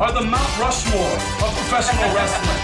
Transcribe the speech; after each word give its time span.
are 0.00 0.12
the 0.12 0.20
Mount 0.20 0.58
Rushmore 0.60 1.02
of 1.02 1.56
professional 1.56 2.14
wrestling. 2.14 2.56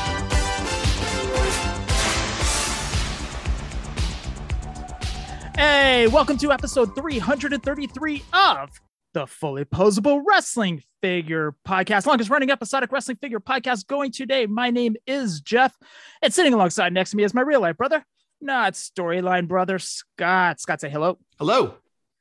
Hey, 5.57 6.07
welcome 6.07 6.37
to 6.39 6.53
episode 6.53 6.95
333 6.95 8.23
of 8.33 8.81
the 9.15 9.27
Fully 9.27 9.65
Posable 9.65 10.23
Wrestling 10.25 10.85
Figure 11.03 11.57
Podcast, 11.67 12.07
longest 12.07 12.31
running 12.31 12.53
episodic 12.53 12.93
wrestling 12.93 13.17
figure 13.17 13.41
podcast 13.41 13.89
going 13.89 14.13
today. 14.13 14.47
My 14.47 14.71
name 14.71 14.95
is 15.05 15.41
Jeff, 15.41 15.77
and 16.23 16.33
sitting 16.33 16.55
alongside 16.55 16.93
next 16.93 17.11
to 17.11 17.17
me 17.17 17.25
is 17.25 17.35
my 17.35 17.43
real 17.43 17.61
life 17.61 17.77
brother, 17.77 18.05
not 18.41 18.75
storyline 18.75 19.49
brother, 19.49 19.81
Scott. 19.81 20.61
Scott, 20.61 20.81
say 20.81 20.89
hello. 20.89 21.19
Hello. 21.41 21.75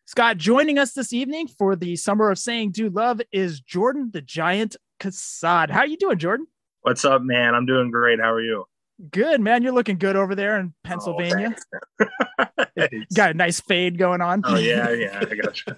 Scott, 0.05 0.37
joining 0.37 0.77
us 0.77 0.93
this 0.93 1.13
evening 1.13 1.47
for 1.47 1.75
the 1.75 1.95
Summer 1.95 2.29
of 2.29 2.37
Saying 2.37 2.71
Do 2.71 2.89
Love 2.89 3.21
is 3.31 3.61
Jordan 3.61 4.09
the 4.11 4.21
Giant 4.21 4.75
Cassad. 5.03 5.69
How 5.69 5.79
are 5.79 5.87
you 5.87 5.97
doing, 5.97 6.17
Jordan? 6.17 6.47
What's 6.81 7.03
up, 7.03 7.21
man? 7.21 7.55
I'm 7.55 7.65
doing 7.65 7.91
great. 7.91 8.21
How 8.21 8.31
are 8.31 8.41
you? 8.41 8.65
Good, 9.11 9.41
man. 9.41 9.61
You're 9.61 9.73
looking 9.73 9.97
good 9.97 10.15
over 10.15 10.33
there 10.33 10.57
in 10.59 10.67
oh, 10.67 10.87
Pennsylvania. 10.87 11.55
Oh, 11.99 12.45
Got 13.13 13.31
a 13.31 13.33
nice 13.33 13.59
fade 13.59 13.97
going 13.97 14.21
on. 14.21 14.41
oh 14.45 14.55
yeah, 14.55 14.91
yeah. 14.91 15.19
I 15.19 15.35
got 15.35 15.65
you. 15.65 15.75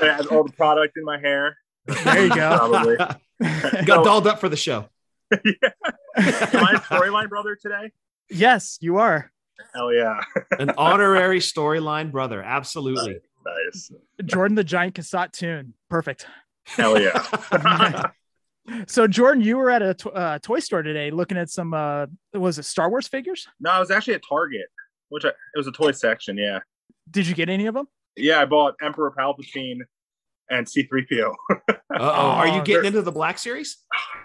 I 0.00 0.16
have 0.16 0.28
all 0.30 0.44
the 0.44 0.52
product 0.56 0.96
in 0.96 1.04
my 1.04 1.18
hair. 1.18 1.56
there 1.86 2.22
you 2.22 2.28
go. 2.28 2.56
Probably. 2.56 2.96
Got 3.84 4.04
dolled 4.04 4.28
up 4.28 4.38
for 4.38 4.48
the 4.48 4.56
show. 4.56 4.88
Am 5.32 5.40
I 6.16 6.74
a 6.74 6.80
storyline 6.80 7.28
brother 7.28 7.56
today? 7.60 7.90
yes, 8.30 8.78
you 8.80 8.98
are. 8.98 9.32
Hell 9.74 9.92
yeah. 9.92 10.20
An 10.58 10.70
honorary 10.78 11.40
storyline 11.40 12.12
brother. 12.12 12.42
Absolutely. 12.42 13.18
Nice. 13.44 13.90
Jordan 14.24 14.54
the 14.54 14.64
Giant 14.64 14.94
Cassat 14.94 15.32
tune. 15.32 15.74
Perfect. 15.90 16.26
Hell 16.66 17.00
yeah. 17.00 18.10
So, 18.86 19.06
Jordan, 19.06 19.42
you 19.44 19.58
were 19.58 19.68
at 19.70 19.82
a 19.82 19.92
to- 19.92 20.10
uh, 20.10 20.38
toy 20.38 20.58
store 20.58 20.82
today 20.82 21.10
looking 21.10 21.36
at 21.36 21.50
some, 21.50 21.74
uh, 21.74 22.06
was 22.32 22.58
it 22.58 22.64
Star 22.64 22.88
Wars 22.88 23.06
figures? 23.06 23.46
no, 23.60 23.70
I 23.70 23.78
was 23.78 23.90
actually 23.90 24.14
at 24.14 24.22
Target, 24.26 24.64
which 25.10 25.26
I, 25.26 25.28
it 25.28 25.34
was 25.58 25.66
a 25.66 25.72
toy 25.72 25.90
section. 25.90 26.38
Yeah. 26.38 26.60
Did 27.10 27.26
you 27.26 27.34
get 27.34 27.50
any 27.50 27.66
of 27.66 27.74
them? 27.74 27.88
Yeah, 28.16 28.40
I 28.40 28.46
bought 28.46 28.76
Emperor 28.82 29.12
Palpatine 29.18 29.80
and 30.48 30.66
C3PO. 30.66 31.34
Uh-oh. 31.50 31.98
Are 32.00 32.46
you 32.48 32.60
Oh, 32.60 32.62
getting 32.62 32.86
into 32.86 33.02
the 33.02 33.12
Black 33.12 33.38
Series? 33.38 33.76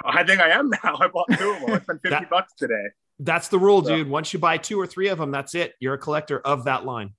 I 0.05 0.23
think 0.23 0.39
I 0.39 0.51
am 0.51 0.69
now. 0.69 0.95
I 1.01 1.09
bought 1.09 1.27
two 1.37 1.49
of 1.51 1.59
them. 1.59 1.71
I 1.71 1.79
spent 1.81 2.01
50 2.03 2.09
That- 2.09 2.29
bucks 2.29 2.53
today. 2.57 2.85
That's 3.19 3.49
the 3.49 3.59
rule, 3.59 3.81
dude. 3.81 4.07
Once 4.09 4.31
you 4.31 4.39
buy 4.39 4.57
two 4.57 4.79
or 4.79 4.87
three 4.87 5.09
of 5.09 5.17
them, 5.17 5.31
that's 5.31 5.53
it. 5.53 5.73
You're 5.81 5.95
a 5.95 5.97
collector 5.99 6.39
of 6.39 6.63
that 6.63 6.85
line. 6.85 7.11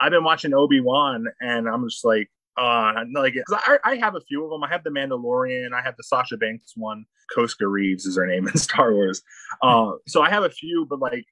I've 0.00 0.12
been 0.12 0.22
watching 0.22 0.54
Obi 0.54 0.78
Wan, 0.80 1.26
and 1.40 1.68
I'm 1.68 1.88
just 1.88 2.04
like, 2.04 2.30
uh, 2.58 3.04
like 3.14 3.34
I, 3.50 3.78
I 3.84 3.96
have 3.96 4.14
a 4.14 4.20
few 4.20 4.44
of 4.44 4.50
them. 4.50 4.64
I 4.64 4.68
have 4.68 4.84
the 4.84 4.90
Mandalorian. 4.90 5.72
I 5.72 5.82
have 5.82 5.96
the 5.96 6.02
Sasha 6.02 6.36
Banks 6.36 6.72
one. 6.76 7.04
Koska 7.34 7.66
Reeves 7.66 8.06
is 8.06 8.16
her 8.16 8.26
name 8.26 8.48
in 8.48 8.56
Star 8.58 8.92
Wars. 8.92 9.22
Uh, 9.62 9.92
so 10.06 10.22
I 10.22 10.30
have 10.30 10.44
a 10.44 10.50
few, 10.50 10.86
but 10.88 10.98
like, 10.98 11.24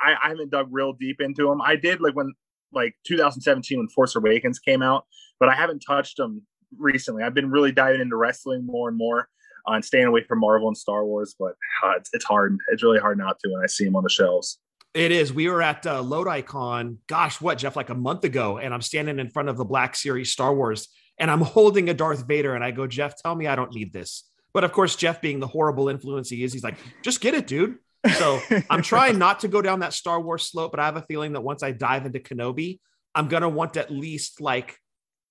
I, 0.00 0.14
I 0.22 0.28
haven't 0.28 0.50
dug 0.50 0.68
real 0.70 0.92
deep 0.92 1.20
into 1.20 1.48
them. 1.48 1.60
I 1.62 1.76
did 1.76 2.00
like 2.00 2.14
when 2.14 2.34
like 2.72 2.94
2017 3.06 3.78
when 3.78 3.88
Force 3.88 4.14
Awakens 4.14 4.58
came 4.58 4.82
out, 4.82 5.06
but 5.40 5.48
I 5.48 5.54
haven't 5.54 5.80
touched 5.80 6.18
them 6.18 6.42
recently. 6.76 7.22
I've 7.22 7.34
been 7.34 7.50
really 7.50 7.72
diving 7.72 8.00
into 8.00 8.16
wrestling 8.16 8.66
more 8.66 8.88
and 8.88 8.98
more. 8.98 9.28
Uh, 9.66 9.72
and 9.72 9.84
staying 9.84 10.06
away 10.06 10.22
from 10.22 10.40
Marvel 10.40 10.68
and 10.68 10.76
Star 10.76 11.04
Wars, 11.04 11.34
but 11.38 11.54
uh, 11.84 11.90
it's, 11.96 12.08
it's 12.14 12.24
hard. 12.24 12.56
It's 12.68 12.82
really 12.82 13.00
hard 13.00 13.18
not 13.18 13.38
to 13.40 13.50
when 13.50 13.62
I 13.62 13.66
see 13.66 13.84
them 13.84 13.96
on 13.96 14.02
the 14.02 14.08
shelves. 14.08 14.58
It 14.94 15.12
is. 15.12 15.32
We 15.32 15.48
were 15.48 15.62
at 15.62 15.86
uh, 15.86 16.02
Lodi 16.02 16.42
Con, 16.42 16.98
gosh, 17.06 17.40
what, 17.40 17.58
Jeff, 17.58 17.76
like 17.76 17.90
a 17.90 17.94
month 17.94 18.24
ago. 18.24 18.58
And 18.58 18.72
I'm 18.72 18.80
standing 18.80 19.18
in 19.18 19.30
front 19.30 19.48
of 19.48 19.56
the 19.56 19.64
Black 19.64 19.94
Series 19.94 20.32
Star 20.32 20.54
Wars 20.54 20.88
and 21.18 21.30
I'm 21.30 21.40
holding 21.40 21.88
a 21.88 21.94
Darth 21.94 22.26
Vader. 22.26 22.54
And 22.54 22.64
I 22.64 22.70
go, 22.70 22.86
Jeff, 22.86 23.14
tell 23.20 23.34
me 23.34 23.46
I 23.46 23.56
don't 23.56 23.72
need 23.72 23.92
this. 23.92 24.24
But 24.54 24.64
of 24.64 24.72
course, 24.72 24.96
Jeff, 24.96 25.20
being 25.20 25.40
the 25.40 25.46
horrible 25.46 25.88
influence 25.88 26.30
he 26.30 26.42
is, 26.42 26.52
he's 26.52 26.64
like, 26.64 26.78
just 27.02 27.20
get 27.20 27.34
it, 27.34 27.46
dude. 27.46 27.76
So 28.16 28.40
I'm 28.70 28.82
trying 28.82 29.18
not 29.18 29.40
to 29.40 29.48
go 29.48 29.60
down 29.60 29.80
that 29.80 29.92
Star 29.92 30.20
Wars 30.20 30.44
slope, 30.44 30.70
but 30.70 30.80
I 30.80 30.86
have 30.86 30.96
a 30.96 31.02
feeling 31.02 31.32
that 31.34 31.42
once 31.42 31.62
I 31.62 31.72
dive 31.72 32.06
into 32.06 32.18
Kenobi, 32.18 32.80
I'm 33.14 33.28
going 33.28 33.42
to 33.42 33.48
want 33.48 33.76
at 33.76 33.90
least 33.90 34.40
like 34.40 34.78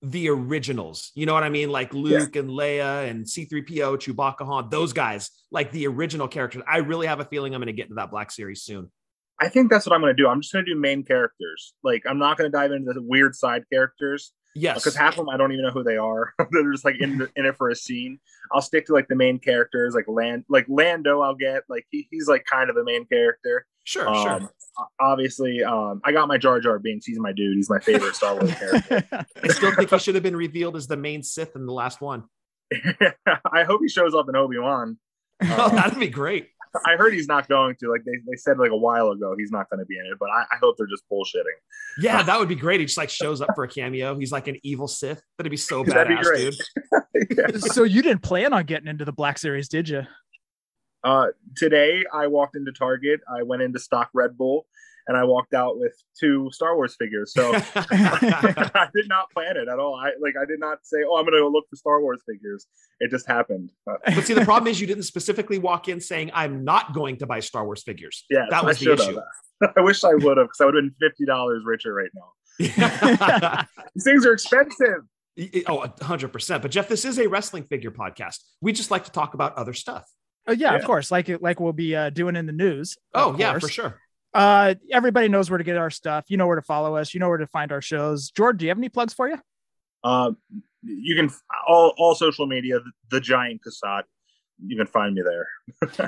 the 0.02 0.28
originals. 0.28 1.10
You 1.14 1.26
know 1.26 1.34
what 1.34 1.42
I 1.42 1.48
mean? 1.48 1.70
Like 1.70 1.92
Luke 1.92 2.36
and 2.36 2.50
Leia 2.50 3.08
and 3.08 3.24
C3PO, 3.24 3.98
Chewbacca, 3.98 4.46
Han, 4.46 4.68
those 4.70 4.92
guys, 4.92 5.30
like 5.50 5.72
the 5.72 5.86
original 5.88 6.28
characters. 6.28 6.62
I 6.68 6.78
really 6.78 7.06
have 7.06 7.20
a 7.20 7.24
feeling 7.24 7.54
I'm 7.54 7.60
going 7.60 7.66
to 7.66 7.72
get 7.72 7.84
into 7.84 7.96
that 7.96 8.10
Black 8.10 8.30
Series 8.30 8.62
soon. 8.62 8.90
I 9.40 9.48
think 9.48 9.70
that's 9.70 9.86
what 9.86 9.94
I'm 9.94 10.00
going 10.00 10.14
to 10.16 10.20
do. 10.22 10.28
I'm 10.28 10.40
just 10.40 10.52
going 10.52 10.64
to 10.64 10.72
do 10.74 10.78
main 10.78 11.04
characters. 11.04 11.74
Like 11.84 12.02
I'm 12.08 12.18
not 12.18 12.36
going 12.36 12.50
to 12.50 12.56
dive 12.56 12.72
into 12.72 12.92
the 12.92 13.02
weird 13.02 13.34
side 13.34 13.64
characters 13.72 14.32
Yes. 14.54 14.78
because 14.78 14.96
half 14.96 15.12
of 15.12 15.18
them 15.18 15.28
I 15.28 15.36
don't 15.36 15.52
even 15.52 15.64
know 15.64 15.70
who 15.70 15.84
they 15.84 15.96
are. 15.96 16.32
They're 16.50 16.72
just 16.72 16.84
like 16.84 16.96
in, 17.00 17.18
the, 17.18 17.30
in 17.36 17.46
it 17.46 17.56
for 17.56 17.68
a 17.70 17.76
scene. 17.76 18.18
I'll 18.52 18.62
stick 18.62 18.86
to 18.86 18.92
like 18.92 19.06
the 19.08 19.14
main 19.14 19.38
characters, 19.38 19.94
like 19.94 20.06
Land, 20.08 20.44
like 20.48 20.66
Lando. 20.68 21.20
I'll 21.20 21.34
get 21.36 21.62
like 21.68 21.86
he, 21.90 22.08
he's 22.10 22.26
like 22.28 22.44
kind 22.46 22.68
of 22.68 22.74
the 22.76 22.82
main 22.84 23.06
character. 23.06 23.66
Sure, 23.84 24.08
Um, 24.08 24.40
sure. 24.40 24.50
Obviously, 25.00 25.62
um, 25.62 26.00
I 26.04 26.12
got 26.12 26.28
my 26.28 26.38
Jar 26.38 26.60
Jar 26.60 26.78
Binks. 26.78 27.06
He's 27.06 27.18
my 27.18 27.32
dude. 27.32 27.56
He's 27.56 27.70
my 27.70 27.78
favorite 27.78 28.14
Star 28.16 28.34
Wars 28.34 28.52
character. 28.54 29.04
I 29.42 29.48
still 29.48 29.74
think 29.74 29.90
he 29.90 29.98
should 29.98 30.14
have 30.14 30.22
been 30.24 30.36
revealed 30.36 30.76
as 30.76 30.86
the 30.86 30.96
main 30.96 31.22
Sith 31.22 31.54
in 31.56 31.64
the 31.66 31.72
last 31.72 32.00
one. 32.00 32.24
I 32.72 33.64
hope 33.64 33.80
he 33.82 33.88
shows 33.88 34.14
up 34.14 34.28
in 34.28 34.36
Obi 34.36 34.58
Wan. 34.58 34.98
oh, 35.42 35.68
that'd 35.70 35.98
be 35.98 36.08
great. 36.08 36.48
I 36.86 36.96
heard 36.96 37.12
he's 37.12 37.28
not 37.28 37.48
going 37.48 37.76
to. 37.80 37.90
Like 37.90 38.02
they, 38.04 38.12
they 38.26 38.36
said 38.36 38.58
like 38.58 38.70
a 38.70 38.76
while 38.76 39.10
ago, 39.10 39.34
he's 39.38 39.50
not 39.50 39.68
going 39.70 39.80
to 39.80 39.86
be 39.86 39.98
in 39.98 40.06
it. 40.06 40.18
But 40.18 40.30
I, 40.30 40.42
I 40.52 40.56
hope 40.60 40.76
they're 40.76 40.86
just 40.86 41.04
bullshitting. 41.10 41.44
Yeah, 41.98 42.22
that 42.22 42.38
would 42.38 42.48
be 42.48 42.54
great. 42.54 42.80
He 42.80 42.86
just 42.86 42.98
like 42.98 43.10
shows 43.10 43.40
up 43.40 43.50
for 43.54 43.64
a 43.64 43.68
cameo. 43.68 44.18
He's 44.18 44.32
like 44.32 44.48
an 44.48 44.56
evil 44.62 44.88
Sith. 44.88 45.22
That'd 45.36 45.50
be 45.50 45.56
so 45.56 45.82
That'd 45.84 46.08
be 46.08 46.14
badass, 46.14 46.22
great. 46.22 46.40
dude. 46.40 46.54
Yeah. 47.36 47.58
so, 47.58 47.82
you 47.82 48.00
didn't 48.00 48.22
plan 48.22 48.52
on 48.52 48.64
getting 48.64 48.86
into 48.86 49.04
the 49.04 49.12
Black 49.12 49.38
Series, 49.38 49.68
did 49.68 49.88
you? 49.88 50.02
Uh, 51.02 51.28
today 51.56 52.04
I 52.12 52.28
walked 52.28 52.54
into 52.54 52.70
Target. 52.70 53.20
I 53.28 53.42
went 53.42 53.62
into 53.62 53.78
stock 53.80 54.10
Red 54.14 54.38
Bull, 54.38 54.66
and 55.08 55.16
I 55.16 55.24
walked 55.24 55.54
out 55.54 55.78
with 55.78 55.94
two 56.18 56.50
Star 56.52 56.76
Wars 56.76 56.94
figures. 56.96 57.32
So 57.32 57.52
I 57.74 58.88
did 58.94 59.08
not 59.08 59.30
plan 59.32 59.56
it 59.56 59.66
at 59.66 59.78
all. 59.78 59.96
I 59.96 60.10
like 60.20 60.34
I 60.40 60.44
did 60.44 60.60
not 60.60 60.78
say, 60.82 60.98
"Oh, 61.04 61.16
I'm 61.16 61.24
going 61.24 61.32
to 61.34 61.40
go 61.40 61.48
look 61.48 61.64
for 61.68 61.76
Star 61.76 62.00
Wars 62.00 62.20
figures." 62.28 62.66
It 63.00 63.10
just 63.10 63.26
happened. 63.26 63.72
But 63.86 64.24
see, 64.24 64.34
the 64.34 64.44
problem 64.44 64.70
is 64.70 64.80
you 64.80 64.86
didn't 64.86 65.04
specifically 65.04 65.58
walk 65.58 65.88
in 65.88 66.00
saying, 66.00 66.30
I'm 66.34 66.64
not 66.64 66.92
going 66.92 67.16
to 67.18 67.26
buy 67.26 67.40
Star 67.40 67.64
Wars 67.64 67.82
figures. 67.82 68.24
yeah, 68.30 68.44
that 68.50 68.62
I 68.62 68.66
was 68.66 68.78
the 68.78 68.92
issue. 68.92 69.14
have. 69.60 69.72
I 69.76 69.80
wish 69.80 70.04
I 70.04 70.14
would 70.14 70.36
have, 70.36 70.46
because 70.46 70.60
I 70.60 70.66
would 70.66 70.74
have 70.74 70.84
been 70.84 70.94
fifty 71.00 71.24
dollars 71.24 71.62
richer 71.64 71.92
right 71.92 72.10
now. 72.14 72.32
These 72.58 74.04
things 74.04 74.26
are 74.26 74.32
expensive. 74.32 75.04
oh, 75.68 75.86
100%. 76.00 76.62
But 76.62 76.70
Jeff, 76.72 76.88
this 76.88 77.04
is 77.04 77.18
a 77.18 77.28
wrestling 77.28 77.62
figure 77.62 77.92
podcast. 77.92 78.38
We 78.60 78.72
just 78.72 78.90
like 78.90 79.04
to 79.04 79.12
talk 79.12 79.34
about 79.34 79.56
other 79.56 79.72
stuff. 79.72 80.04
Oh, 80.48 80.52
yeah, 80.52 80.74
of 80.74 80.84
course. 80.84 81.10
Like, 81.12 81.28
like 81.40 81.60
we'll 81.60 81.72
be 81.72 81.94
uh, 81.94 82.10
doing 82.10 82.34
in 82.34 82.46
the 82.46 82.52
news. 82.52 82.96
Oh, 83.14 83.36
yeah, 83.38 83.50
course. 83.50 83.62
for 83.62 83.68
sure. 83.68 84.00
Uh, 84.34 84.74
everybody 84.92 85.28
knows 85.28 85.50
where 85.50 85.58
to 85.58 85.64
get 85.64 85.76
our 85.76 85.90
stuff. 85.90 86.26
You 86.28 86.36
know 86.36 86.46
where 86.46 86.56
to 86.56 86.62
follow 86.62 86.96
us. 86.96 87.14
You 87.14 87.20
know 87.20 87.28
where 87.28 87.38
to 87.38 87.46
find 87.46 87.72
our 87.72 87.82
shows. 87.82 88.30
George, 88.30 88.58
do 88.58 88.64
you 88.66 88.70
have 88.70 88.78
any 88.78 88.88
plugs 88.88 89.14
for 89.14 89.28
you? 89.28 89.38
Uh, 90.04 90.32
you 90.82 91.16
can 91.16 91.30
all 91.66 91.94
all 91.98 92.14
social 92.14 92.46
media, 92.46 92.80
the 93.10 93.20
Giant 93.20 93.60
Cassat. 93.66 94.04
You 94.64 94.76
can 94.76 94.86
find 94.86 95.14
me 95.14 95.22
there. 95.22 95.48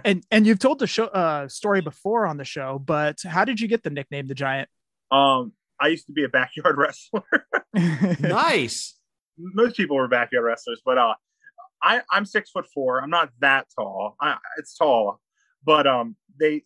And 0.04 0.24
and 0.30 0.46
you've 0.46 0.58
told 0.58 0.78
the 0.78 0.86
show 0.86 1.06
uh 1.06 1.48
story 1.48 1.80
before 1.80 2.26
on 2.26 2.36
the 2.36 2.44
show, 2.44 2.78
but 2.78 3.18
how 3.24 3.44
did 3.44 3.60
you 3.60 3.68
get 3.68 3.82
the 3.82 3.90
nickname 3.90 4.26
the 4.26 4.34
Giant? 4.34 4.68
Um, 5.10 5.52
I 5.80 5.88
used 5.88 6.06
to 6.06 6.12
be 6.12 6.24
a 6.24 6.28
backyard 6.28 6.76
wrestler. 6.78 7.22
Nice. 8.20 8.96
most 9.38 9.76
people 9.76 9.96
were 9.96 10.08
backyard 10.08 10.44
wrestlers, 10.44 10.82
but 10.84 10.98
uh, 10.98 11.14
I 11.82 12.02
I'm 12.10 12.24
six 12.24 12.50
foot 12.50 12.66
four. 12.74 13.00
I'm 13.00 13.10
not 13.10 13.30
that 13.40 13.66
tall. 13.76 14.16
I, 14.20 14.36
it's 14.58 14.76
tall, 14.76 15.20
but 15.64 15.86
um, 15.86 16.16
they 16.38 16.64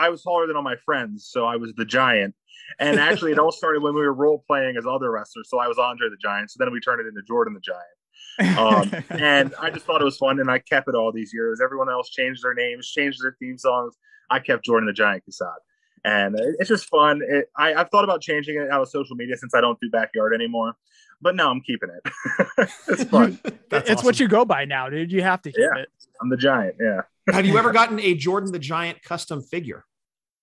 I 0.00 0.08
was 0.08 0.22
taller 0.22 0.46
than 0.46 0.56
all 0.56 0.62
my 0.62 0.76
friends, 0.84 1.28
so 1.30 1.44
I 1.44 1.56
was 1.56 1.72
the 1.74 1.84
giant. 1.84 2.34
And 2.78 2.98
actually, 3.00 3.32
it 3.32 3.38
all 3.38 3.52
started 3.52 3.82
when 3.82 3.94
we 3.94 4.00
were 4.00 4.12
role 4.14 4.42
playing 4.46 4.76
as 4.76 4.86
other 4.86 5.10
wrestlers. 5.10 5.48
So 5.50 5.58
I 5.58 5.66
was 5.68 5.76
Andre 5.78 6.08
the 6.08 6.16
Giant. 6.16 6.50
So 6.50 6.56
then 6.64 6.72
we 6.72 6.80
turned 6.80 7.00
it 7.00 7.06
into 7.08 7.20
Jordan 7.26 7.52
the 7.54 7.60
Giant. 7.60 8.58
Um, 8.58 9.04
and 9.20 9.54
I 9.60 9.70
just 9.70 9.84
thought 9.86 10.00
it 10.00 10.04
was 10.04 10.16
fun, 10.16 10.38
and 10.40 10.50
I 10.50 10.58
kept 10.60 10.88
it 10.88 10.94
all 10.94 11.10
these 11.12 11.32
years. 11.34 11.60
Everyone 11.60 11.90
else 11.90 12.08
changed 12.10 12.42
their 12.44 12.54
names, 12.54 12.88
changed 12.90 13.22
their 13.22 13.36
theme 13.40 13.58
songs. 13.58 13.96
I 14.30 14.38
kept 14.38 14.64
Jordan 14.64 14.86
the 14.86 14.92
Giant 14.92 15.24
Cassad. 15.28 15.56
And 16.04 16.38
it- 16.38 16.56
it's 16.60 16.68
just 16.68 16.86
fun. 16.88 17.20
It, 17.28 17.46
I, 17.58 17.74
I've 17.74 17.90
thought 17.90 18.04
about 18.04 18.20
changing 18.22 18.56
it 18.56 18.70
out 18.70 18.80
of 18.82 18.88
social 18.88 19.16
media 19.16 19.36
since 19.36 19.52
I 19.54 19.60
don't 19.60 19.78
do 19.80 19.90
backyard 19.90 20.32
anymore. 20.32 20.76
but 21.20 21.34
no, 21.36 21.50
I'm 21.50 21.60
keeping 21.60 21.90
it. 21.90 22.12
it's 22.88 23.04
fun. 23.04 23.38
That's 23.68 23.90
it's 23.90 24.02
what 24.04 24.18
you 24.20 24.28
go 24.28 24.44
by 24.44 24.64
now, 24.64 24.88
dude. 24.88 25.12
You 25.12 25.22
have 25.22 25.42
to 25.42 25.50
keep 25.52 25.60
Yeah. 25.60 25.82
it. 25.82 25.88
I'm 26.22 26.28
the 26.30 26.36
giant. 26.38 26.76
Yeah, 26.80 27.02
Have 27.34 27.44
you 27.46 27.58
ever 27.58 27.72
gotten 27.72 27.98
a 28.00 28.14
Jordan 28.14 28.52
the 28.52 28.58
Giant 28.58 29.02
custom 29.02 29.42
figure? 29.42 29.84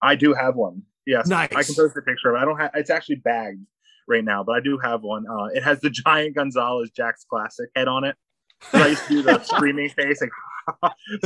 I 0.02 0.16
do 0.16 0.34
have 0.34 0.56
one. 0.56 0.84
Yes, 1.06 1.28
Nice. 1.28 1.50
I 1.56 1.64
can 1.64 1.76
post 1.76 1.96
a 1.98 2.02
picture 2.02 2.30
of 2.30 2.36
it. 2.36 2.40
I 2.40 2.46
don't 2.46 2.58
have. 2.60 2.72
It's 2.76 2.90
actually 2.90 3.16
bagged 3.16 3.62
right 4.08 4.24
now, 4.24 4.44
but 4.44 4.54
I 4.54 4.60
do 4.60 4.78
have 4.84 5.02
one. 5.04 5.26
Uh, 5.30 5.46
it 5.54 5.64
has 5.64 5.80
the 5.82 5.90
giant 6.06 6.36
Gonzalez 6.36 6.92
Jakks 6.98 7.26
Classic 7.30 7.70
head 7.76 7.88
on 7.88 8.04
it. 8.04 8.16
'Cause 8.60 8.82
I 8.82 8.88
used 8.88 9.04
to 9.04 9.10
do 9.10 9.22
the 9.22 9.40
screaming 9.44 9.90
face. 9.90 10.20
Like, 10.22 10.32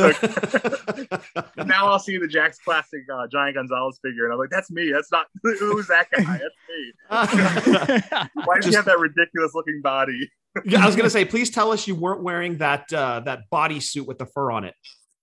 so 1.56 1.64
now 1.64 1.88
I'll 1.88 1.98
see 2.00 2.18
the 2.18 2.28
Jakks 2.28 2.58
Classic 2.64 3.00
uh, 3.12 3.26
giant 3.32 3.56
Gonzalez 3.56 4.00
figure, 4.04 4.26
and 4.26 4.34
I'm 4.34 4.40
like, 4.40 4.50
that's 4.50 4.70
me. 4.70 4.92
That's 4.92 5.12
not 5.12 5.28
who's 5.42 5.88
that 5.88 6.08
guy. 6.12 6.24
That's 6.40 6.60
me. 6.70 8.30
Why 8.46 8.58
does 8.58 8.66
he 8.66 8.74
have 8.76 8.86
that 8.86 9.00
ridiculous 9.00 9.54
looking 9.54 9.82
body? 9.82 10.30
Yeah, 10.66 10.84
I 10.84 10.86
was 10.86 10.96
gonna 10.98 11.10
say, 11.10 11.24
please 11.26 11.50
tell 11.50 11.72
us 11.72 11.88
you 11.88 11.96
weren't 11.96 12.22
wearing 12.22 12.58
that 12.58 12.92
uh, 12.94 13.22
that 13.22 13.44
bodysuit 13.52 14.06
with 14.06 14.18
the 14.18 14.26
fur 14.26 14.52
on 14.52 14.66
it. 14.66 14.76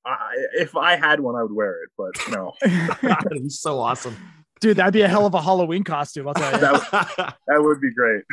I, 0.09 0.35
if 0.55 0.77
I 0.77 0.97
had 0.97 1.21
one, 1.21 1.37
I 1.37 1.43
would 1.43 1.53
wear 1.53 1.83
it, 1.83 1.91
but 1.97 2.15
no, 2.31 2.55
That'd 3.03 3.43
be 3.43 3.49
so 3.49 3.79
awesome. 3.79 4.17
Dude, 4.61 4.79
that'd 4.79 4.93
be 4.93 5.03
a 5.03 5.09
hell 5.09 5.27
of 5.27 5.35
a 5.35 5.43
Halloween 5.43 5.85
costume. 5.85 6.27
I'll 6.27 6.35
tell 6.35 6.53
you. 6.53 6.59
that, 6.59 7.37
that 7.47 7.63
would 7.63 7.81
be 7.81 7.93
great. 7.93 8.25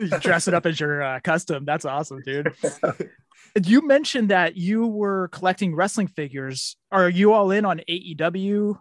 You 0.00 0.08
dress 0.20 0.48
it 0.48 0.54
up 0.54 0.66
as 0.66 0.80
your 0.80 1.02
uh, 1.02 1.20
custom. 1.20 1.64
That's 1.64 1.84
awesome, 1.84 2.22
dude. 2.22 2.54
you 3.64 3.86
mentioned 3.86 4.30
that 4.30 4.56
you 4.56 4.86
were 4.86 5.28
collecting 5.28 5.74
wrestling 5.74 6.08
figures. 6.08 6.76
Are 6.90 7.08
you 7.08 7.32
all 7.32 7.50
in 7.50 7.64
on 7.64 7.80
AEW? 7.88 8.78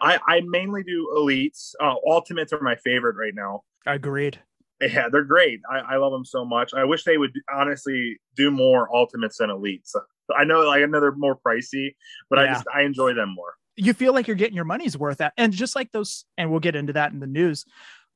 I, 0.00 0.18
I 0.26 0.42
mainly 0.44 0.82
do 0.82 1.12
elites. 1.16 1.74
Uh, 1.80 1.94
Ultimates 2.06 2.52
are 2.52 2.60
my 2.60 2.76
favorite 2.76 3.16
right 3.16 3.34
now. 3.34 3.62
Agreed. 3.86 4.38
Yeah, 4.80 5.08
they're 5.10 5.24
great. 5.24 5.60
I, 5.68 5.94
I 5.94 5.96
love 5.96 6.12
them 6.12 6.24
so 6.24 6.44
much. 6.44 6.72
I 6.74 6.84
wish 6.84 7.02
they 7.04 7.18
would 7.18 7.32
honestly 7.52 8.18
do 8.36 8.50
more 8.50 8.94
Ultimates 8.94 9.38
than 9.38 9.50
elites. 9.50 9.94
I 10.36 10.44
know, 10.44 10.60
like 10.60 10.82
I 10.82 10.86
know 10.86 11.00
they're 11.00 11.12
more 11.12 11.38
pricey, 11.38 11.94
but 12.30 12.38
I 12.38 12.46
just 12.48 12.66
I 12.74 12.82
enjoy 12.82 13.14
them 13.14 13.34
more. 13.34 13.54
You 13.76 13.92
feel 13.92 14.12
like 14.12 14.26
you're 14.26 14.36
getting 14.36 14.56
your 14.56 14.64
money's 14.64 14.98
worth 14.98 15.20
at, 15.20 15.32
and 15.36 15.52
just 15.52 15.76
like 15.76 15.92
those, 15.92 16.24
and 16.36 16.50
we'll 16.50 16.60
get 16.60 16.74
into 16.76 16.92
that 16.94 17.12
in 17.12 17.20
the 17.20 17.26
news. 17.26 17.64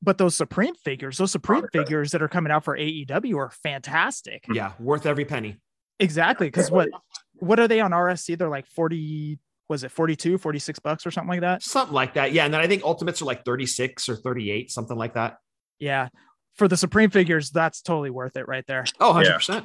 But 0.01 0.17
those 0.17 0.35
Supreme 0.35 0.75
figures, 0.75 1.17
those 1.17 1.31
Supreme 1.31 1.63
Okay. 1.63 1.79
figures 1.79 2.11
that 2.11 2.21
are 2.21 2.27
coming 2.27 2.51
out 2.51 2.65
for 2.65 2.77
AEW 2.77 3.37
are 3.37 3.49
fantastic. 3.49 4.43
Mm-hmm. 4.43 4.55
yeah, 4.55 4.73
worth 4.79 5.05
every 5.05 5.23
penny. 5.23 5.57
Exactly. 5.99 6.47
Because 6.47 6.69
what 6.69 6.89
what 7.35 7.59
are 7.59 7.67
they 7.69 7.79
on 7.79 7.91
RSC? 7.91 8.37
They're 8.37 8.49
like 8.49 8.65
40, 8.67 9.39
was 9.69 9.83
it 9.83 9.91
42, 9.91 10.37
46 10.37 10.79
bucks 10.79 11.05
or 11.05 11.11
something 11.11 11.29
like 11.29 11.41
that? 11.41 11.63
Something 11.63 11.93
like 11.93 12.13
that. 12.15 12.33
Yeah. 12.33 12.45
And 12.45 12.53
then 12.53 12.61
I 12.61 12.67
think 12.67 12.83
Ultimates 12.83 13.21
are 13.21 13.25
like 13.25 13.45
36 13.45 14.09
or 14.09 14.15
38, 14.17 14.71
something 14.71 14.97
like 14.97 15.13
that. 15.13 15.37
Yeah. 15.79 16.09
For 16.55 16.67
the 16.67 16.77
Supreme 16.77 17.09
figures, 17.09 17.49
that's 17.49 17.81
totally 17.81 18.09
worth 18.09 18.35
it 18.37 18.47
right 18.47 18.65
there. 18.67 18.85
Oh, 18.99 19.13
100%. 19.13 19.49
Yeah. 19.49 19.61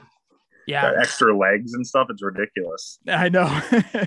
Yeah. 0.68 0.92
Extra 1.00 1.36
legs 1.36 1.72
and 1.72 1.86
stuff. 1.86 2.08
It's 2.10 2.22
ridiculous. 2.22 2.98
I 3.08 3.30
know. 3.30 3.48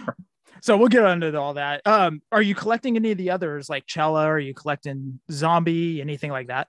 so 0.62 0.76
we'll 0.76 0.88
get 0.88 1.04
into 1.04 1.36
all 1.38 1.54
that. 1.54 1.82
Um, 1.84 2.22
are 2.30 2.40
you 2.40 2.54
collecting 2.54 2.96
any 2.96 3.10
of 3.10 3.18
the 3.18 3.30
others 3.30 3.68
like 3.68 3.86
Chella? 3.86 4.24
Are 4.24 4.38
you 4.38 4.54
collecting 4.54 5.18
Zombie? 5.30 6.00
Anything 6.00 6.30
like 6.30 6.46
that? 6.46 6.68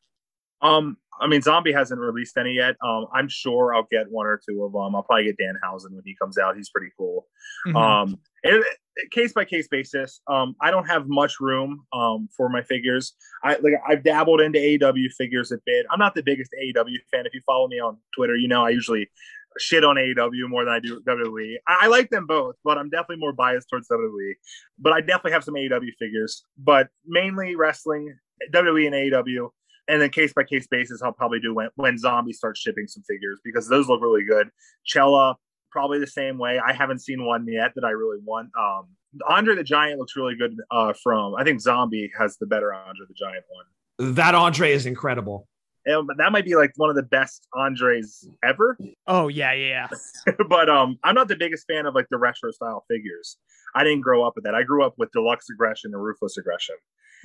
Um, 0.61 0.97
I 1.21 1.27
mean, 1.27 1.41
Zombie 1.41 1.71
hasn't 1.71 1.99
released 1.99 2.37
any 2.37 2.53
yet. 2.53 2.75
Um, 2.83 3.05
I'm 3.13 3.29
sure 3.29 3.75
I'll 3.75 3.87
get 3.91 4.09
one 4.09 4.25
or 4.25 4.41
two 4.49 4.63
of 4.63 4.73
them. 4.73 4.95
I'll 4.95 5.03
probably 5.03 5.25
get 5.25 5.37
dan 5.37 5.53
Danhausen 5.63 5.91
when 5.91 6.01
he 6.05 6.15
comes 6.19 6.37
out. 6.37 6.57
He's 6.57 6.69
pretty 6.69 6.91
cool. 6.97 7.27
Mhm. 7.67 7.75
Um, 7.75 8.19
it- 8.43 8.65
case 9.11 9.33
by 9.33 9.43
case 9.43 9.67
basis. 9.67 10.21
Um, 10.27 10.55
I 10.61 10.71
don't 10.71 10.85
have 10.85 11.07
much 11.07 11.39
room 11.39 11.85
um 11.91 12.29
for 12.35 12.49
my 12.49 12.61
figures. 12.61 13.13
I 13.43 13.57
like 13.57 13.73
I've 13.87 14.03
dabbled 14.03 14.39
into 14.41 14.57
AEW 14.59 15.09
figures 15.17 15.51
a 15.51 15.57
bit. 15.65 15.85
I'm 15.91 15.99
not 15.99 16.15
the 16.15 16.23
biggest 16.23 16.51
AEW 16.61 16.97
fan. 17.11 17.25
If 17.25 17.33
you 17.33 17.41
follow 17.45 17.67
me 17.67 17.79
on 17.79 17.97
Twitter, 18.15 18.35
you 18.35 18.47
know 18.47 18.65
I 18.65 18.69
usually 18.69 19.09
shit 19.57 19.83
on 19.83 19.95
AEW 19.95 20.49
more 20.49 20.65
than 20.65 20.73
I 20.73 20.79
do 20.79 21.01
WWE. 21.01 21.55
I, 21.67 21.77
I 21.81 21.87
like 21.87 22.09
them 22.09 22.25
both, 22.25 22.55
but 22.63 22.77
I'm 22.77 22.89
definitely 22.89 23.17
more 23.17 23.33
biased 23.33 23.69
towards 23.69 23.87
WWE. 23.87 24.33
But 24.79 24.93
I 24.93 25.01
definitely 25.01 25.31
have 25.31 25.43
some 25.43 25.55
AEW 25.55 25.93
figures, 25.99 26.43
but 26.57 26.89
mainly 27.05 27.55
wrestling, 27.55 28.15
WWE 28.53 28.87
and 28.87 28.95
AEW. 28.95 29.49
And 29.87 30.01
then 30.01 30.09
case 30.09 30.33
by 30.33 30.43
case 30.43 30.67
basis, 30.67 31.01
I'll 31.01 31.13
probably 31.13 31.39
do 31.39 31.53
when 31.53 31.69
when 31.75 31.97
Zombie 31.97 32.33
starts 32.33 32.59
shipping 32.59 32.87
some 32.87 33.03
figures 33.03 33.39
because 33.43 33.67
those 33.67 33.87
look 33.87 34.01
really 34.01 34.23
good. 34.23 34.49
Chella, 34.83 35.35
probably 35.71 35.99
the 35.99 36.07
same 36.07 36.39
way. 36.39 36.59
I 36.59 36.73
haven't 36.73 36.99
seen 36.99 37.23
one 37.23 37.45
yet 37.47 37.73
that 37.75 37.83
I 37.83 37.91
really 37.91 38.17
want. 38.23 38.49
Um, 38.59 38.87
Andre 39.27 39.55
the 39.55 39.63
Giant 39.63 39.99
looks 39.99 40.15
really 40.15 40.35
good. 40.35 40.57
Uh, 40.71 40.93
from 41.03 41.35
I 41.35 41.43
think 41.43 41.61
Zombie 41.61 42.11
has 42.17 42.37
the 42.37 42.47
better 42.47 42.73
Andre 42.73 43.05
the 43.07 43.13
Giant 43.13 43.45
one. 43.49 44.15
That 44.15 44.33
Andre 44.33 44.71
is 44.71 44.87
incredible. 44.87 45.47
And, 45.85 46.07
but 46.07 46.17
that 46.17 46.31
might 46.31 46.45
be 46.45 46.55
like 46.55 46.71
one 46.77 46.89
of 46.89 46.95
the 46.95 47.03
best 47.03 47.47
Andres 47.53 48.27
ever. 48.43 48.77
Oh 49.07 49.27
yeah, 49.27 49.53
yeah, 49.53 49.87
yeah. 50.25 50.33
but 50.49 50.69
um, 50.69 50.97
I'm 51.03 51.15
not 51.15 51.27
the 51.27 51.35
biggest 51.35 51.67
fan 51.67 51.85
of 51.85 51.93
like 51.93 52.07
the 52.09 52.17
retro 52.17 52.51
style 52.51 52.85
figures. 52.89 53.37
I 53.75 53.83
didn't 53.83 54.01
grow 54.01 54.25
up 54.25 54.33
with 54.35 54.45
that. 54.45 54.55
I 54.55 54.63
grew 54.63 54.83
up 54.83 54.95
with 54.97 55.11
deluxe 55.11 55.49
aggression 55.49 55.93
and 55.93 56.01
ruthless 56.01 56.37
aggression. 56.37 56.75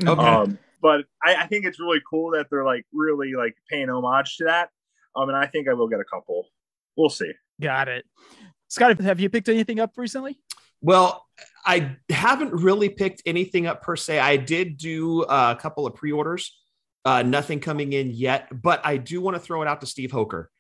Okay. 0.07 0.23
Um, 0.23 0.59
but 0.83 1.05
I, 1.25 1.37
I 1.37 1.47
think 1.47 1.65
it's 1.65 1.79
really 1.79 2.01
cool 2.09 2.33
that 2.33 2.47
they're 2.51 2.65
like 2.65 2.85
really 2.93 3.35
like 3.35 3.55
paying 3.71 3.89
homage 3.89 4.37
to 4.39 4.45
that. 4.45 4.71
Um, 5.17 5.29
and 5.29 5.37
I 5.37 5.47
think 5.47 5.69
I 5.69 5.75
will 5.75 5.89
get 5.89 6.01
a 6.01 6.05
couple. 6.05 6.49
We'll 6.97 7.11
see. 7.11 7.33
Got 7.61 7.89
it. 7.89 8.05
Scott, 8.69 8.99
have 9.01 9.21
you 9.21 9.29
picked 9.29 9.49
anything 9.49 9.81
up 9.81 9.93
recently? 9.97 10.39
Well, 10.81 11.27
I 11.65 11.97
haven't 12.09 12.53
really 12.53 12.89
picked 12.89 13.23
anything 13.27 13.67
up 13.67 13.83
per 13.83 13.97
se. 13.97 14.19
I 14.19 14.37
did 14.37 14.77
do 14.77 15.23
uh, 15.25 15.55
a 15.57 15.61
couple 15.61 15.87
of 15.87 15.95
pre 15.95 16.13
orders, 16.13 16.57
uh, 17.05 17.23
nothing 17.23 17.61
coming 17.61 17.93
in 17.93 18.11
yet, 18.11 18.49
but 18.53 18.81
I 18.85 18.97
do 18.97 19.21
want 19.21 19.37
to 19.37 19.41
throw 19.41 19.63
it 19.63 19.69
out 19.69 19.81
to 19.81 19.87
Steve 19.87 20.11
Hoker. 20.11 20.51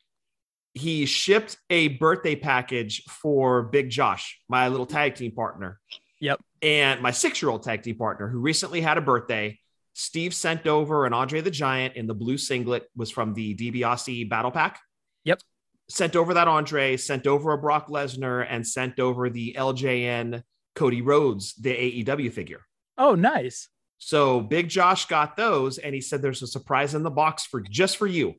He 0.73 1.05
shipped 1.07 1.57
a 1.69 1.89
birthday 1.89 2.37
package 2.37 3.03
for 3.05 3.65
Big 3.65 3.91
Josh, 3.91 4.41
my 4.49 4.69
little 4.69 4.87
tag 4.87 5.17
team 5.17 5.33
partner. 5.33 5.81
Yep. 6.21 6.41
And 6.63 7.01
my 7.01 7.11
six 7.11 7.43
year 7.43 7.51
old 7.51 7.63
tag 7.63 7.83
team 7.83 7.97
partner 7.97 8.29
who 8.29 8.39
recently 8.39 8.81
had 8.81 8.99
a 8.99 9.01
birthday. 9.01 9.59
Steve 9.95 10.33
sent 10.33 10.67
over 10.67 11.05
an 11.05 11.13
Andre 11.13 11.41
the 11.41 11.51
Giant 11.51 11.97
in 11.97 12.07
the 12.07 12.15
blue 12.15 12.39
singlet, 12.39 12.89
was 12.95 13.11
from 13.11 13.35
the 13.35 13.55
DiBiase 13.57 14.29
Battle 14.29 14.53
Pack. 14.53 14.79
Yep. 15.25 15.41
Sent 15.89 16.15
over 16.15 16.35
that 16.35 16.47
Andre, 16.47 16.97
sent 16.97 17.27
over 17.27 17.53
a 17.53 17.59
Brock 17.59 17.89
Lesnar, 17.89 18.47
and 18.49 18.65
sent 18.65 19.01
over 19.01 19.29
the 19.29 19.57
LJN 19.59 20.45
Cody 20.77 21.03
Rhodes, 21.03 21.55
the 21.55 22.05
AEW 22.05 22.33
figure. 22.33 22.61
Oh, 22.97 23.17
nice. 23.17 23.69
So 24.03 24.41
Big 24.41 24.69
Josh 24.69 25.05
got 25.07 25.37
those, 25.37 25.77
and 25.77 25.95
he 25.95 26.01
said 26.01 26.23
there's 26.23 26.43
a 26.43 26.47
surprise 26.47 26.95
in 26.95 27.03
the 27.03 27.11
box 27.11 27.45
for 27.45 27.61
just 27.61 27.99
for 27.99 28.07
you. 28.07 28.35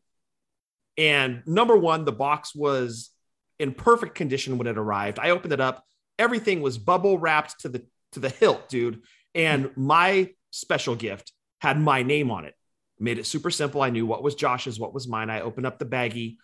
And 0.98 1.44
number 1.46 1.78
one, 1.78 2.04
the 2.04 2.12
box 2.12 2.54
was 2.56 3.12
in 3.60 3.74
perfect 3.74 4.16
condition 4.16 4.58
when 4.58 4.66
it 4.66 4.78
arrived. 4.78 5.20
I 5.20 5.30
opened 5.30 5.54
it 5.54 5.62
up, 5.62 5.86
everything 6.18 6.62
was 6.62 6.80
bubble 6.80 7.20
wrapped 7.20 7.62
to 7.62 7.70
the 7.70 7.86
to 8.14 8.20
the 8.20 8.30
hilt, 8.30 8.70
dude. 8.70 9.04
And 9.36 9.70
my 9.78 10.32
special 10.50 10.96
gift 10.96 11.32
had 11.60 11.80
my 11.80 12.02
name 12.02 12.32
on 12.32 12.44
it. 12.46 12.56
Made 13.00 13.20
it 13.20 13.28
super 13.28 13.52
simple. 13.52 13.84
I 13.84 13.92
knew 13.92 14.06
what 14.06 14.24
was 14.24 14.36
Josh's, 14.36 14.80
what 14.80 14.94
was 14.94 15.08
mine. 15.08 15.30
I 15.30 15.42
opened 15.42 15.68
up 15.68 15.78
the 15.78 15.86
baggie. 15.86 16.38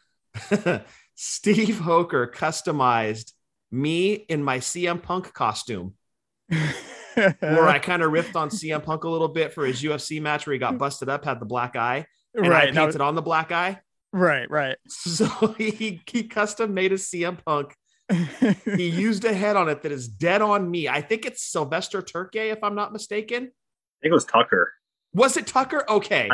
Steve 1.15 1.79
Hoker 1.79 2.31
customized 2.31 3.33
me 3.71 4.13
in 4.13 4.43
my 4.43 4.59
CM 4.59 5.01
Punk 5.01 5.33
costume 5.33 5.95
where 7.17 7.67
I 7.67 7.79
kind 7.89 8.01
of 8.01 8.11
riffed 8.11 8.35
on 8.35 8.49
CM 8.49 8.83
Punk 8.83 9.03
a 9.03 9.09
little 9.09 9.27
bit 9.27 9.53
for 9.53 9.65
his 9.65 9.81
UFC 9.81 10.21
match 10.21 10.45
where 10.45 10.53
he 10.53 10.59
got 10.59 10.77
busted 10.77 11.09
up, 11.09 11.25
had 11.25 11.39
the 11.39 11.45
black 11.45 11.75
eye, 11.75 12.05
and 12.33 12.47
right, 12.47 12.69
I 12.69 12.71
no, 12.71 12.85
painted 12.85 13.01
on 13.01 13.15
the 13.15 13.21
black 13.21 13.51
eye. 13.51 13.79
right, 14.13 14.49
right. 14.49 14.77
So 14.87 15.27
he, 15.57 16.01
he 16.07 16.23
custom 16.23 16.73
made 16.73 16.91
a 16.91 16.95
CM 16.95 17.43
Punk. 17.43 17.75
He 18.65 18.87
used 18.87 19.25
a 19.25 19.33
head 19.33 19.55
on 19.55 19.69
it 19.69 19.81
that 19.83 19.91
is 19.91 20.07
dead 20.07 20.41
on 20.41 20.69
me. 20.69 20.87
I 20.87 21.01
think 21.01 21.25
it's 21.25 21.43
Sylvester 21.43 22.01
Terkay, 22.01 22.51
if 22.51 22.63
I'm 22.63 22.75
not 22.75 22.93
mistaken. 22.93 23.43
I 23.43 23.97
think 24.01 24.11
it 24.11 24.13
was 24.13 24.25
Tucker. 24.25 24.73
Was 25.13 25.35
it 25.37 25.47
Tucker? 25.47 25.83
Okay. 25.89 26.29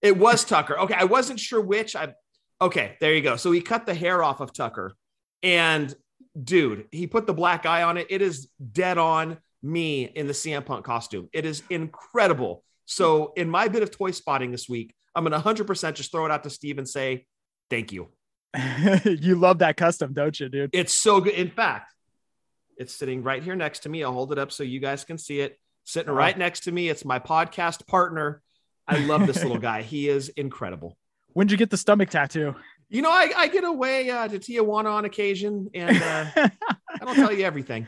it 0.00 0.16
was 0.16 0.44
Tucker. 0.44 0.78
Okay. 0.78 0.94
I 0.94 1.04
wasn't 1.04 1.40
sure 1.40 1.60
which. 1.60 1.96
I 1.96 2.14
okay, 2.60 2.96
there 3.00 3.14
you 3.14 3.22
go. 3.22 3.36
So 3.36 3.50
he 3.52 3.60
cut 3.60 3.86
the 3.86 3.94
hair 3.94 4.22
off 4.22 4.40
of 4.40 4.52
Tucker. 4.52 4.94
And 5.42 5.94
dude, 6.42 6.86
he 6.90 7.06
put 7.06 7.26
the 7.26 7.34
black 7.34 7.66
eye 7.66 7.82
on 7.82 7.96
it. 7.96 8.06
It 8.10 8.22
is 8.22 8.48
dead 8.72 8.98
on 8.98 9.38
me 9.66 10.04
in 10.04 10.26
the 10.26 10.32
CM 10.32 10.64
Punk 10.64 10.84
costume. 10.84 11.28
It 11.32 11.44
is 11.44 11.62
incredible. 11.70 12.64
So 12.84 13.32
in 13.36 13.50
my 13.50 13.68
bit 13.68 13.82
of 13.82 13.90
toy 13.90 14.12
spotting 14.12 14.52
this 14.52 14.68
week, 14.68 14.94
I'm 15.14 15.24
gonna 15.24 15.40
100% 15.40 15.94
just 15.94 16.12
throw 16.12 16.24
it 16.26 16.30
out 16.30 16.44
to 16.44 16.50
Steve 16.50 16.78
and 16.78 16.88
say, 16.88 17.26
thank 17.70 17.92
you. 17.92 18.08
you 19.04 19.34
love 19.34 19.58
that 19.58 19.76
custom, 19.76 20.12
don't 20.12 20.38
you, 20.38 20.48
dude? 20.48 20.70
It's 20.72 20.92
so 20.92 21.20
good. 21.20 21.34
In 21.34 21.50
fact, 21.50 21.92
it's 22.76 22.94
sitting 22.94 23.22
right 23.22 23.42
here 23.42 23.56
next 23.56 23.80
to 23.80 23.88
me. 23.88 24.04
I'll 24.04 24.12
hold 24.12 24.32
it 24.32 24.38
up 24.38 24.52
so 24.52 24.62
you 24.62 24.80
guys 24.80 25.04
can 25.04 25.18
see 25.18 25.40
it. 25.40 25.58
Sitting 25.84 26.12
right 26.12 26.36
next 26.36 26.60
to 26.60 26.72
me. 26.72 26.88
It's 26.88 27.04
my 27.04 27.18
podcast 27.18 27.86
partner. 27.86 28.42
I 28.88 28.98
love 28.98 29.26
this 29.26 29.42
little 29.42 29.58
guy. 29.72 29.82
He 29.82 30.08
is 30.08 30.28
incredible. 30.30 30.96
When'd 31.32 31.50
you 31.50 31.56
get 31.56 31.70
the 31.70 31.76
stomach 31.76 32.10
tattoo? 32.10 32.54
You 32.88 33.02
know, 33.02 33.10
I, 33.10 33.30
I 33.36 33.48
get 33.48 33.64
away 33.64 34.10
uh, 34.10 34.28
to 34.28 34.38
Tijuana 34.38 34.92
on 34.92 35.04
occasion, 35.04 35.70
and 35.74 35.96
uh, 35.96 36.26
I 36.36 37.04
don't 37.04 37.14
tell 37.14 37.32
you 37.32 37.44
everything. 37.44 37.86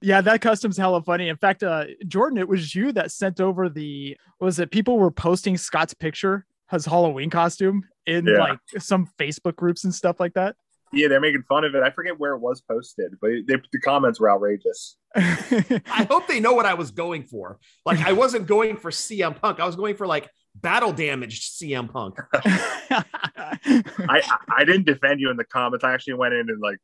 Yeah, 0.00 0.20
that 0.22 0.40
custom's 0.40 0.76
hella 0.76 1.02
funny. 1.02 1.28
In 1.28 1.36
fact, 1.36 1.62
uh, 1.62 1.84
Jordan, 2.06 2.38
it 2.38 2.48
was 2.48 2.74
you 2.74 2.92
that 2.92 3.12
sent 3.12 3.40
over 3.40 3.68
the 3.68 4.16
what 4.38 4.46
was 4.46 4.58
it 4.58 4.70
people 4.70 4.98
were 4.98 5.10
posting 5.10 5.56
Scott's 5.56 5.94
picture, 5.94 6.46
his 6.70 6.86
Halloween 6.86 7.30
costume, 7.30 7.82
in 8.06 8.26
Yeah. 8.26 8.38
like 8.38 8.58
some 8.78 9.08
Facebook 9.18 9.56
groups 9.56 9.84
and 9.84 9.94
stuff 9.94 10.18
like 10.20 10.34
that. 10.34 10.56
Yeah, 10.92 11.08
they're 11.08 11.20
making 11.20 11.42
fun 11.48 11.64
of 11.64 11.74
it. 11.74 11.82
I 11.82 11.90
forget 11.90 12.18
where 12.18 12.32
it 12.34 12.38
was 12.38 12.60
posted, 12.62 13.12
but 13.20 13.28
they, 13.46 13.56
the 13.72 13.80
comments 13.84 14.20
were 14.20 14.30
outrageous. 14.30 14.96
I 15.16 16.06
hope 16.08 16.28
they 16.28 16.38
know 16.40 16.52
what 16.52 16.64
I 16.64 16.74
was 16.74 16.90
going 16.92 17.24
for. 17.24 17.58
Like 17.84 17.98
I 18.06 18.12
wasn't 18.12 18.46
going 18.46 18.76
for 18.76 18.90
CM 18.90 19.38
Punk. 19.40 19.58
I 19.60 19.66
was 19.66 19.74
going 19.76 19.96
for 19.96 20.06
like 20.06 20.30
battle 20.54 20.92
damaged 20.92 21.60
CM 21.60 21.90
Punk. 21.92 22.18
I 22.32 23.04
I 24.08 24.22
I 24.48 24.64
didn't 24.64 24.86
defend 24.86 25.20
you 25.20 25.30
in 25.30 25.36
the 25.36 25.44
comments. 25.44 25.84
I 25.84 25.92
actually 25.92 26.14
went 26.14 26.34
in 26.34 26.48
and 26.48 26.60
like 26.60 26.78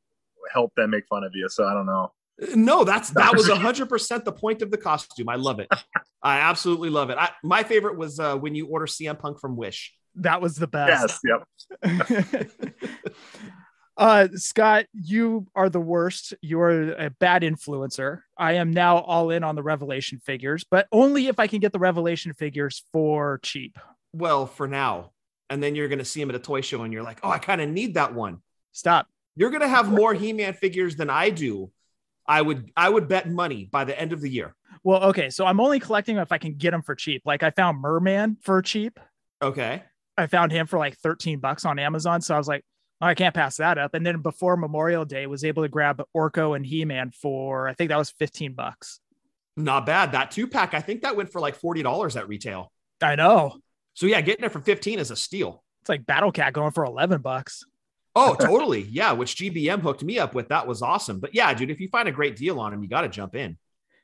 helped 0.53 0.77
them 0.77 0.91
make 0.91 1.07
fun 1.09 1.25
of 1.25 1.31
you. 1.35 1.49
So 1.49 1.65
I 1.65 1.73
don't 1.73 1.87
know. 1.87 2.13
No, 2.55 2.85
that's 2.85 3.11
that 3.11 3.35
was 3.35 3.49
hundred 3.49 3.89
percent 3.89 4.25
the 4.25 4.33
point 4.33 4.62
of 4.62 4.71
the 4.71 4.79
costume. 4.79 5.29
I 5.29 5.37
love 5.37 5.61
it. 5.61 5.69
I 6.23 6.39
absolutely 6.39 6.91
love 6.91 7.11
it. 7.11 7.19
I, 7.19 7.31
my 7.43 7.62
favorite 7.62 7.97
was 7.99 8.19
uh, 8.19 8.37
when 8.37 8.55
you 8.55 8.67
order 8.67 8.87
CM 8.87 9.19
Punk 9.19 9.41
from 9.41 9.57
Wish. 9.57 9.93
that 10.17 10.41
was 10.41 10.57
the 10.57 10.67
best. 10.67 11.21
Yes, 11.25 11.43
yep. 11.83 12.51
uh 13.97 14.29
Scott, 14.35 14.87
you 14.93 15.47
are 15.55 15.69
the 15.69 15.81
worst. 15.81 16.35
You 16.41 16.61
are 16.61 16.93
a 16.93 17.11
bad 17.11 17.43
influencer. 17.43 18.21
I 18.37 18.55
am 18.55 18.73
now 18.73 18.99
all 18.99 19.31
in 19.31 19.45
on 19.45 19.55
the 19.55 19.62
revelation 19.62 20.19
figures, 20.19 20.65
but 20.69 20.89
only 20.91 21.27
if 21.27 21.39
I 21.39 21.47
can 21.47 21.61
get 21.61 21.73
the 21.73 21.79
revelation 21.79 22.33
figures 22.33 22.85
for 22.93 23.39
cheap. 23.43 23.79
Well, 24.12 24.47
for 24.47 24.69
now, 24.69 25.12
and 25.51 25.62
then 25.62 25.75
you're 25.75 25.89
going 25.89 25.99
to 25.99 26.05
see 26.05 26.21
him 26.21 26.31
at 26.31 26.37
a 26.37 26.39
toy 26.41 26.62
show, 26.62 26.83
and 26.83 26.93
you're 26.93 27.03
like, 27.03 27.21
oh, 27.23 27.31
I 27.31 27.39
kind 27.39 27.61
of 27.61 27.69
need 27.69 27.95
that 27.95 28.15
one. 28.15 28.41
Stop. 28.73 29.07
You're 29.37 29.51
going 29.51 29.62
to 29.62 29.69
have 29.69 29.91
more 29.91 30.15
He-Man 30.15 30.55
figures 30.55 30.97
than 30.97 31.11
I 31.11 31.31
do. 31.31 31.71
I 32.26 32.43
would 32.43 32.71
I 32.76 32.88
would 32.88 33.09
bet 33.09 33.29
money 33.31 33.69
by 33.71 33.85
the 33.85 33.99
end 33.99 34.12
of 34.12 34.21
the 34.21 34.31
year. 34.31 34.55
Well, 34.85 35.02
okay, 35.05 35.31
so 35.31 35.47
I'm 35.47 35.61
only 35.61 35.81
collecting 35.81 36.17
them 36.17 36.23
if 36.23 36.33
I 36.33 36.38
can 36.38 36.55
get 36.55 36.71
them 36.71 36.83
for 36.83 36.95
cheap. 36.95 37.23
Like 37.25 37.43
I 37.43 37.50
found 37.50 37.81
Merman 37.81 38.37
for 38.43 38.62
cheap. 38.62 38.99
Okay. 39.41 39.83
I 40.17 40.26
found 40.26 40.52
him 40.52 40.67
for 40.67 40.79
like 40.79 40.97
13 40.99 41.41
bucks 41.41 41.64
on 41.64 41.79
Amazon. 41.79 42.21
So 42.21 42.35
I 42.35 42.38
was 42.38 42.49
like, 42.49 42.64
oh, 43.00 43.07
I 43.07 43.14
can't 43.14 43.35
pass 43.35 43.57
that 43.57 43.79
up. 43.79 43.95
And 43.95 44.05
then 44.05 44.21
before 44.21 44.57
Memorial 44.57 45.05
Day, 45.05 45.26
was 45.26 45.45
able 45.45 45.62
to 45.62 45.69
grab 45.69 46.02
Orko 46.17 46.55
and 46.55 46.67
He-Man 46.67 47.11
for 47.11 47.69
I 47.69 47.75
think 47.75 47.88
that 47.91 47.99
was 47.99 48.11
15 48.11 48.55
bucks. 48.55 49.00
Not 49.57 49.87
bad. 49.87 50.12
That 50.12 50.31
two 50.31 50.47
pack, 50.47 50.75
I 50.75 50.81
think 50.81 51.02
that 51.02 51.17
went 51.17 51.31
for 51.31 51.41
like 51.41 51.57
forty 51.57 51.83
dollars 51.83 52.17
at 52.17 52.26
retail. 52.29 52.73
I 53.02 53.17
know. 53.17 53.59
So 53.95 54.07
yeah, 54.07 54.21
getting 54.23 54.45
it 54.45 54.52
for 54.52 54.61
fifteen 54.61 54.99
is 54.99 55.11
a 55.11 55.17
steal. 55.17 55.62
It's 55.83 55.88
like 55.88 56.07
Battle 56.07 56.31
Cat 56.31 56.52
going 56.52 56.71
for 56.71 56.85
11 56.85 57.23
bucks. 57.23 57.64
Oh, 58.14 58.35
totally. 58.40 58.83
Yeah, 58.83 59.12
which 59.12 59.37
GBM 59.37 59.81
hooked 59.81 60.02
me 60.02 60.19
up 60.19 60.35
with. 60.35 60.49
That 60.49 60.66
was 60.66 60.83
awesome. 60.83 61.21
But 61.21 61.35
yeah, 61.35 61.52
dude, 61.54 61.71
if 61.71 61.81
you 61.81 61.88
find 61.88 62.09
a 62.09 62.12
great 62.12 62.37
deal 62.37 62.61
on 62.61 62.73
him, 62.73 62.83
you 62.83 62.88
got 62.88 63.02
to 63.02 63.09
jump 63.09 63.35
in. 63.35 63.57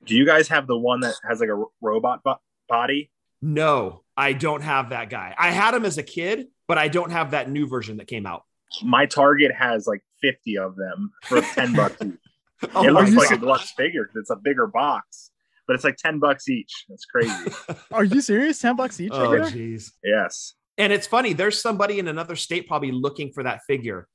Do 0.05 0.15
you 0.15 0.25
guys 0.25 0.49
have 0.49 0.67
the 0.67 0.79
one 0.79 1.01
that 1.01 1.15
has 1.29 1.41
like 1.41 1.49
a 1.51 1.65
robot 1.81 2.23
bo- 2.23 2.41
body? 2.69 3.11
No, 3.43 4.03
I 4.17 4.33
don't 4.33 4.63
have 4.63 4.91
that 4.91 5.11
guy. 5.11 5.35
I 5.39 5.51
had 5.51 5.75
him 5.75 5.85
as 5.85 5.99
a 5.99 6.03
kid, 6.03 6.49
but 6.67 6.79
I 6.79 6.89
don't 6.89 7.11
have 7.11 7.33
that 7.33 7.51
new 7.51 7.67
version 7.67 7.97
that 7.99 8.07
came 8.07 8.27
out. 8.27 8.45
My 8.83 9.07
Target 9.07 9.53
has 9.53 9.87
like 9.87 10.03
50 10.21 10.59
of 10.59 10.77
them 10.77 11.13
for 11.25 11.41
10 11.55 11.75
bucks 11.75 11.97
each. 12.05 12.15
Oh, 12.75 12.85
it 12.85 12.91
looks 12.93 13.11
my 13.13 13.23
like 13.23 13.31
a 13.31 13.35
gosh. 13.35 13.41
deluxe 13.41 13.73
figure 13.73 14.05
'cause 14.07 14.17
it's 14.17 14.31
a 14.31 14.37
bigger 14.37 14.67
box, 14.67 15.31
but 15.67 15.75
it's 15.75 15.85
like 15.85 15.97
10 15.97 16.19
bucks 16.19 16.49
each. 16.49 16.85
That's 16.89 17.05
crazy. 17.05 17.53
Are 17.93 18.05
you 18.05 18.21
serious? 18.21 18.59
10 18.59 18.75
bucks 18.77 19.01
each? 19.01 19.13
Oh, 19.13 19.29
jeez. 19.31 19.93
yes. 20.03 20.55
And 20.79 20.93
it's 20.93 21.07
funny, 21.07 21.33
there's 21.33 21.61
somebody 21.61 21.99
in 21.99 22.09
another 22.09 22.37
state 22.37 22.69
probably 22.69 22.93
looking 22.93 23.33
for 23.33 23.43
that 23.43 23.61
figure 23.67 24.07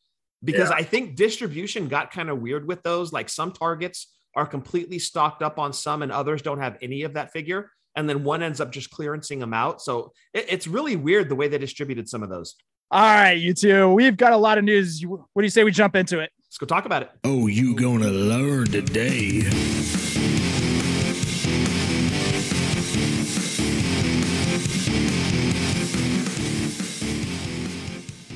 because 0.44 0.70
Yeah. 0.70 0.76
I 0.78 0.84
think 0.84 1.16
distribution 1.16 1.88
got 1.90 2.12
kind 2.12 2.30
of 2.30 2.40
weird 2.40 2.68
with 2.68 2.82
those. 2.84 3.12
Like 3.14 3.30
some 3.30 3.52
targets 3.52 4.12
are 4.36 4.46
completely 4.48 4.98
stocked 4.98 5.44
up 5.44 5.60
on 5.60 5.74
some, 5.74 6.02
and 6.02 6.12
others 6.12 6.42
don't 6.42 6.60
have 6.60 6.78
any 6.82 7.04
of 7.04 7.14
that 7.14 7.32
figure. 7.32 7.70
And 7.96 8.10
then 8.10 8.24
one 8.24 8.42
ends 8.42 8.60
up 8.60 8.72
just 8.72 8.90
clearancing 8.92 9.40
them 9.40 9.54
out. 9.54 9.82
So 9.82 10.12
it- 10.34 10.48
it's 10.50 10.66
really 10.66 10.96
weird 10.96 11.30
the 11.30 11.36
way 11.36 11.48
they 11.48 11.60
distributed 11.60 12.10
some 12.10 12.24
of 12.24 12.30
those. 12.30 12.56
All 12.90 13.02
right, 13.02 13.34
you 13.34 13.54
two. 13.54 13.90
We've 13.90 14.18
got 14.18 14.34
a 14.34 14.38
lot 14.38 14.58
of 14.58 14.64
news. 14.64 15.02
What 15.06 15.22
do 15.38 15.44
you 15.44 15.50
say 15.50 15.64
we 15.64 15.72
jump 15.72 15.96
into 15.96 16.20
it? 16.20 16.32
Let's 16.48 16.58
go 16.58 16.66
talk 16.66 16.86
about 16.86 17.04
it. 17.04 17.12
Oh, 17.24 17.48
you 17.48 17.76
gonna 17.76 18.10
learn 18.10 18.66
today. 18.68 19.42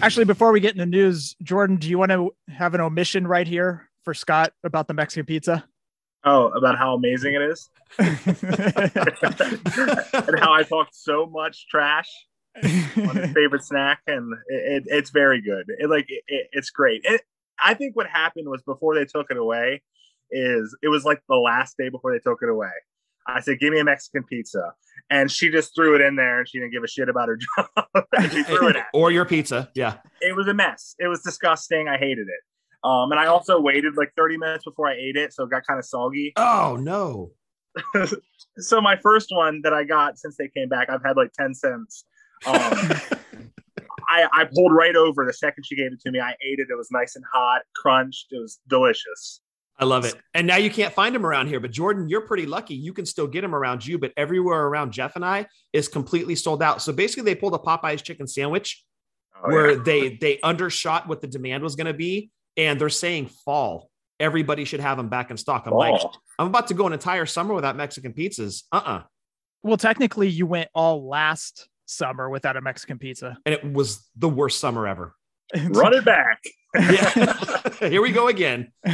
Actually, 0.08 0.24
before 0.24 0.54
we 0.54 0.62
get 0.62 0.72
in 0.72 0.78
the 0.78 0.86
news, 0.86 1.36
Jordan, 1.44 1.76
do 1.76 1.90
you 1.90 1.98
want 1.98 2.12
to 2.14 2.32
have 2.48 2.74
an 2.74 2.80
omission 2.80 3.28
right 3.28 3.46
here 3.46 3.90
for 4.06 4.14
Scott 4.14 4.54
about 4.64 4.88
the 4.88 4.94
Mexican 4.94 5.26
pizza? 5.26 5.66
Oh, 6.24 6.48
about 6.48 6.78
how 6.78 6.94
amazing 6.96 7.34
it 7.36 7.42
is 7.42 7.70
and 8.00 8.10
how 10.40 10.54
I 10.54 10.64
talked 10.64 10.96
so 10.96 11.26
much 11.26 11.68
trash 11.68 12.08
on 12.64 13.16
his 13.18 13.34
favorite 13.34 13.64
snack, 13.66 14.00
and 14.08 14.32
it, 14.48 14.78
it, 14.78 14.84
it's 14.88 15.10
very 15.10 15.42
good. 15.42 15.66
It 15.78 15.90
like 15.90 16.06
it, 16.08 16.24
it- 16.28 16.48
it's 16.54 16.70
great. 16.70 17.06
I 17.62 17.74
think 17.74 17.98
what 17.98 18.08
happened 18.08 18.48
was 18.48 18.62
before 18.64 18.96
they 18.96 19.04
took 19.04 19.28
it 19.30 19.36
away, 19.36 19.84
is 20.32 20.74
it 20.82 20.88
was 20.88 21.04
like 21.04 21.22
the 21.28 21.36
last 21.36 21.76
day 21.78 21.90
before 21.90 22.14
they 22.14 22.20
took 22.20 22.40
it 22.42 22.48
away. 22.50 22.72
I 23.28 23.42
said, 23.42 23.60
"Give 23.60 23.74
me 23.74 23.80
a 23.80 23.84
Mexican 23.84 24.24
pizza," 24.24 24.74
and 25.10 25.32
she 25.32 25.50
just 25.50 25.76
threw 25.76 25.96
it 25.96 26.02
in 26.02 26.16
there, 26.16 26.40
and 26.40 26.50
she 26.50 26.60
didn't 26.60 26.72
give 26.72 26.84
a 26.84 26.88
shit 26.88 27.10
about 27.10 27.28
her 27.28 27.38
job. 27.38 27.86
she 28.32 28.44
threw 28.44 28.70
it 28.70 28.76
at. 28.78 28.88
or 28.94 29.12
your 29.12 29.26
pizza. 29.26 29.70
Yeah. 29.76 29.96
It 30.22 30.36
was 30.36 30.48
a 30.48 30.54
mess. 30.54 30.96
It 31.00 31.08
was 31.08 31.22
disgusting. 31.22 31.88
I 31.88 31.98
hated 31.98 32.28
it. 32.28 32.44
Um, 32.84 33.12
and 33.12 33.20
I 33.20 33.26
also 33.26 33.60
waited 33.60 33.98
like 33.98 34.14
30 34.16 34.38
minutes 34.38 34.64
before 34.64 34.88
I 34.88 34.94
ate 34.94 35.16
it, 35.16 35.34
so 35.34 35.44
it 35.44 35.50
got 35.50 35.66
kind 35.66 35.80
of 35.80 35.86
soggy. 35.86 36.34
Oh, 36.38 36.78
no. 36.80 37.32
so 38.58 38.82
my 38.82 38.96
first 38.98 39.28
one 39.32 39.62
that 39.64 39.74
I 39.74 39.84
got 39.84 40.18
since 40.18 40.38
they 40.38 40.48
came 40.48 40.70
back, 40.70 40.90
I've 40.90 41.04
had 41.04 41.18
like 41.18 41.32
10 41.34 41.54
cents. 41.54 42.06
Um, 42.46 42.54
I, 44.10 44.28
I 44.32 44.46
pulled 44.54 44.74
right 44.74 44.96
over 44.96 45.26
the 45.26 45.34
second 45.34 45.66
she 45.66 45.76
gave 45.76 45.92
it 45.92 46.00
to 46.02 46.12
me. 46.12 46.20
I 46.20 46.32
ate 46.32 46.60
it. 46.60 46.68
It 46.70 46.78
was 46.78 46.90
nice 46.92 47.16
and 47.16 47.26
hot, 47.32 47.62
crunched. 47.76 48.28
It 48.32 48.40
was 48.40 48.60
delicious. 48.68 49.42
I 49.80 49.86
love 49.86 50.06
it. 50.06 50.16
And 50.34 50.48
now 50.48 50.56
you 50.58 50.72
can't 50.72 50.94
find 50.94 51.14
them 51.14 51.26
around 51.26 51.48
here. 51.48 51.60
But 51.60 51.72
Jordan, 51.72 52.10
you're 52.10 52.22
pretty 52.22 52.46
lucky. 52.46 52.74
You 52.74 52.94
can 52.94 53.06
still 53.06 53.28
get 53.28 53.42
them 53.42 53.54
around 53.54 53.86
you, 53.86 54.00
but 54.00 54.12
everywhere 54.18 54.66
around 54.66 54.92
Jeff 54.92 55.16
and 55.16 55.24
I 55.24 55.46
is 55.72 55.88
completely 55.88 56.36
sold 56.36 56.64
out. 56.64 56.82
So 56.82 56.92
basically, 56.92 57.26
they 57.26 57.36
pulled 57.36 57.54
a 57.54 57.60
Popeyes 57.60 58.02
chicken 58.02 58.28
sandwich 58.28 58.84
Oh, 59.44 59.50
where 59.50 59.72
yeah. 59.72 59.84
they 59.84 60.10
they 60.16 60.40
undershot 60.42 61.08
what 61.08 61.22
the 61.22 61.28
demand 61.28 61.64
was 61.64 61.76
going 61.76 61.88
to 61.88 61.94
be, 61.94 62.32
and 62.56 62.80
they're 62.80 62.90
saying 62.90 63.28
fall. 63.46 63.90
Everybody 64.20 64.66
should 64.66 64.80
have 64.80 64.98
them 64.98 65.10
back 65.10 65.30
in 65.30 65.38
stock. 65.38 65.68
I'm 65.68 65.74
like. 65.74 66.02
I'm 66.40 66.48
about 66.48 66.68
to 66.68 66.74
go 66.74 66.88
an 66.88 66.94
entire 66.94 67.26
summer 67.26 67.54
without 67.54 67.76
Mexican 67.76 68.14
pizzas. 68.14 68.64
Uh 68.72 68.82
uh 68.84 69.02
well, 69.64 69.78
technically, 69.78 70.30
you 70.30 70.46
went 70.46 70.70
all 70.74 71.08
last 71.08 71.68
summer 71.86 72.30
without 72.30 72.56
a 72.58 72.62
Mexican 72.62 73.00
pizza. 73.00 73.38
And 73.46 73.54
it 73.54 73.64
was 73.64 74.08
the 74.16 74.30
worst 74.30 74.60
summer 74.60 74.88
ever. 74.88 75.16
Run 75.70 75.94
it 75.94 76.06
back. 76.06 76.42
Yeah. 76.80 77.34
Here 77.90 78.02
we 78.02 78.12
go 78.12 78.28
again. 78.28 78.72
all 78.88 78.92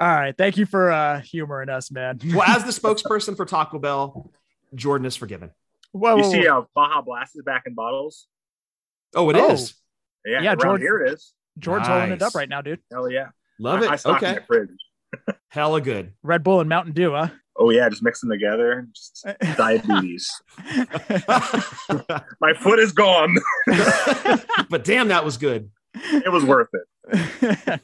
right. 0.00 0.34
Thank 0.36 0.56
you 0.56 0.66
for 0.66 0.90
uh, 0.90 1.20
humoring 1.20 1.68
us, 1.68 1.90
man. 1.90 2.18
Well, 2.34 2.42
as 2.48 2.64
the 2.64 2.70
spokesperson 2.70 3.36
for 3.36 3.44
Taco 3.44 3.78
Bell, 3.78 4.30
Jordan 4.74 5.06
is 5.06 5.16
forgiven. 5.16 5.50
Whoa, 5.92 6.16
You 6.16 6.22
whoa, 6.22 6.30
see 6.30 6.40
whoa. 6.46 6.48
how 6.50 6.66
Baja 6.74 7.00
Blast 7.02 7.36
is 7.36 7.42
back 7.42 7.64
in 7.66 7.74
bottles? 7.74 8.26
Oh, 9.14 9.28
it 9.30 9.36
is. 9.36 9.74
Oh. 10.26 10.30
Yeah, 10.30 10.40
Yeah, 10.42 10.50
around 10.50 10.60
George- 10.60 10.80
here 10.82 11.02
it 11.04 11.12
is. 11.14 11.32
Jordan's 11.58 11.88
holding 11.88 12.12
it 12.12 12.22
up 12.22 12.34
right 12.34 12.48
now, 12.48 12.62
dude. 12.62 12.78
Hell 12.92 13.10
yeah. 13.10 13.28
Love 13.58 13.82
I, 13.82 13.86
I 13.86 13.94
it. 13.94 13.98
stock 13.98 14.22
in 14.22 14.28
Okay. 14.28 14.44
fridge. 14.46 14.68
Hella 15.48 15.80
good. 15.80 16.12
Red 16.22 16.42
Bull 16.44 16.60
and 16.60 16.68
Mountain 16.68 16.92
Dew, 16.94 17.12
huh? 17.12 17.28
Oh 17.56 17.70
yeah, 17.70 17.88
just 17.88 18.02
mix 18.02 18.20
them 18.20 18.30
together. 18.30 18.86
Just 18.94 19.26
diabetes. 19.56 20.30
my 22.40 22.54
foot 22.60 22.78
is 22.78 22.92
gone. 22.92 23.36
but 24.70 24.84
damn, 24.84 25.08
that 25.08 25.24
was 25.24 25.36
good. 25.36 25.70
It 25.94 26.30
was 26.32 26.44
worth 26.44 26.68
it. 26.72 27.80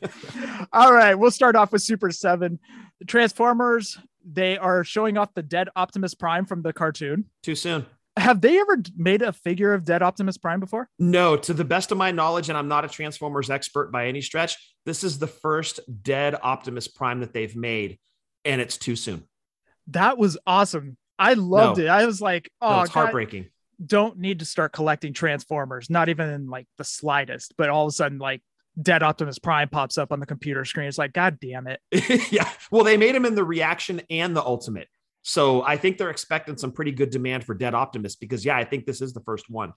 All 0.72 0.92
right, 0.92 1.14
we'll 1.14 1.30
start 1.30 1.56
off 1.56 1.72
with 1.72 1.82
Super 1.82 2.10
7. 2.10 2.58
The 3.00 3.04
Transformers, 3.04 3.98
they 4.25 4.56
are 4.58 4.84
showing 4.84 5.18
off 5.18 5.34
the 5.34 5.42
dead 5.42 5.68
Optimus 5.76 6.14
Prime 6.14 6.46
from 6.46 6.62
the 6.62 6.72
cartoon. 6.72 7.26
Too 7.42 7.54
soon. 7.54 7.86
Have 8.18 8.40
they 8.40 8.58
ever 8.58 8.82
made 8.96 9.20
a 9.20 9.32
figure 9.32 9.75
of 9.75 9.84
dead 9.84 10.02
Optimus 10.02 10.38
Prime 10.38 10.58
before? 10.60 10.88
No, 10.98 11.36
to 11.36 11.52
the 11.52 11.64
best 11.64 11.92
of 11.92 11.98
my 11.98 12.10
knowledge, 12.12 12.48
and 12.48 12.56
I'm 12.56 12.68
not 12.68 12.84
a 12.84 12.88
Transformers 12.88 13.50
expert 13.50 13.92
by 13.92 14.06
any 14.06 14.22
stretch, 14.22 14.56
this 14.86 15.04
is 15.04 15.18
the 15.18 15.26
first 15.26 15.80
dead 16.02 16.34
Optimus 16.42 16.88
Prime 16.88 17.20
that 17.20 17.34
they've 17.34 17.54
made, 17.54 17.98
and 18.44 18.60
it's 18.60 18.78
too 18.78 18.96
soon. 18.96 19.25
That 19.88 20.16
was 20.16 20.38
awesome. 20.46 20.96
I 21.18 21.34
loved 21.34 21.78
No. 21.78 21.84
it. 21.84 21.88
I 21.88 22.06
was 22.06 22.20
like, 22.20 22.50
No, 22.62 22.68
oh, 22.68 22.80
it's 22.82 22.90
God, 22.92 23.00
heartbreaking. 23.02 23.46
Don't 23.85 24.18
need 24.18 24.38
to 24.38 24.45
start 24.45 24.73
collecting 24.73 25.12
Transformers, 25.12 25.90
not 25.90 26.09
even 26.09 26.28
in 26.30 26.49
like 26.49 26.66
the 26.78 26.85
slightest. 26.85 27.54
But 27.56 27.68
all 27.68 27.87
of 27.87 27.88
a 27.90 27.92
sudden, 27.92 28.18
like 28.18 28.42
dead 28.80 29.02
Optimus 29.02 29.38
Prime 29.38 29.68
pops 29.68 29.99
up 29.99 30.12
on 30.12 30.21
the 30.21 30.26
computer 30.26 30.64
screen. 30.64 30.88
It's 30.88 30.99
like, 30.99 31.12
God 31.12 31.38
damn 31.40 31.66
it. 31.66 31.80
yeah. 32.33 32.49
Well, 32.71 32.85
they 32.85 32.97
made 32.97 33.14
him 33.14 33.25
in 33.25 33.35
the 33.35 33.45
reaction 33.45 34.02
and 34.11 34.37
the 34.37 34.45
ultimate. 34.45 34.88
So 35.23 35.62
I 35.62 35.76
think 35.76 35.99
they're 35.99 36.11
expecting 36.11 36.56
some 36.56 36.73
pretty 36.73 36.92
good 36.92 37.11
demand 37.11 37.45
for 37.45 37.54
Dead 37.54 37.75
Optimus 37.75 38.14
because, 38.14 38.45
yeah, 38.45 38.56
I 38.56 38.64
think 38.64 38.87
this 38.87 39.00
is 39.00 39.12
the 39.12 39.23
first 39.23 39.50
one. 39.50 39.73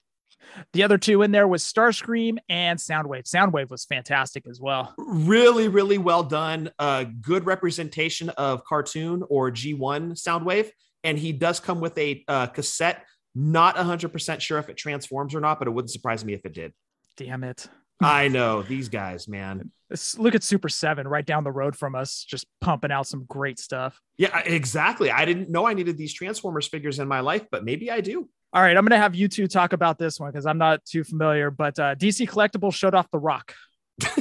The 0.74 0.84
other 0.84 0.98
two 0.98 1.22
in 1.24 1.32
there 1.32 1.48
was 1.48 1.64
Starscream 1.64 2.38
and 2.48 2.78
Soundwave. 2.78 3.24
Soundwave 3.24 3.70
was 3.70 3.84
fantastic 3.84 4.48
as 4.48 4.62
well. 4.62 4.94
Really, 4.98 5.68
really 5.68 5.98
well 5.98 6.24
done. 6.24 6.72
Uh, 6.78 7.06
good 7.22 7.46
representation 7.46 8.30
of 8.30 8.64
cartoon 8.64 9.24
or 9.30 9.52
G1 9.52 10.14
Soundwave. 10.22 10.70
And 11.04 11.18
he 11.18 11.32
does 11.32 11.60
come 11.60 11.80
with 11.80 11.98
a 11.98 12.24
uh, 12.28 12.48
cassette 12.48 13.06
Not 13.36 13.76
100% 13.76 14.40
sure 14.40 14.58
if 14.58 14.70
it 14.70 14.78
transforms 14.78 15.36
or 15.36 15.40
not, 15.40 15.60
but 15.60 15.68
it 15.68 15.72
wouldn't 15.72 15.92
surprise 15.92 16.26
me 16.26 16.34
if 16.34 16.46
it 16.46 16.54
did. 16.54 16.74
Damn 17.18 17.44
it. 17.44 17.68
I 18.02 18.30
know 18.30 18.62
these 18.62 18.88
guys, 18.88 19.28
man. 19.28 19.72
Let's 19.90 20.18
look 20.18 20.34
at 20.34 20.44
Super 20.44 20.70
7 20.70 21.08
right 21.08 21.26
down 21.26 21.44
the 21.44 21.52
road 21.52 21.76
from 21.76 21.96
us, 21.96 22.24
just 22.24 22.46
pumping 22.62 22.92
out 22.92 23.08
some 23.08 23.26
great 23.26 23.60
stuff. 23.60 24.00
Yeah, 24.18 24.38
exactly. 24.40 25.12
I 25.12 25.26
didn't 25.26 25.50
know 25.50 25.68
I 25.68 25.74
needed 25.74 25.98
these 25.98 26.14
Transformers 26.14 26.68
figures 26.68 27.00
in 27.00 27.08
my 27.08 27.20
life, 27.20 27.46
but 27.52 27.66
maybe 27.66 27.92
I 27.92 28.00
do. 28.02 28.30
All 28.54 28.62
right, 28.62 28.76
I'm 28.76 28.84
going 28.84 28.98
to 28.98 29.04
have 29.04 29.16
you 29.16 29.28
two 29.28 29.48
talk 29.48 29.74
about 29.74 30.00
this 30.00 30.20
one 30.20 30.32
because 30.32 30.46
I'm 30.46 30.58
not 30.58 30.84
too 30.86 31.04
familiar, 31.04 31.52
but 31.52 31.78
uh, 31.78 31.96
DC 31.96 32.28
Collectibles 32.28 32.74
showed 32.74 32.96
off 32.96 33.08
The 33.12 33.20
Rock. 33.20 33.54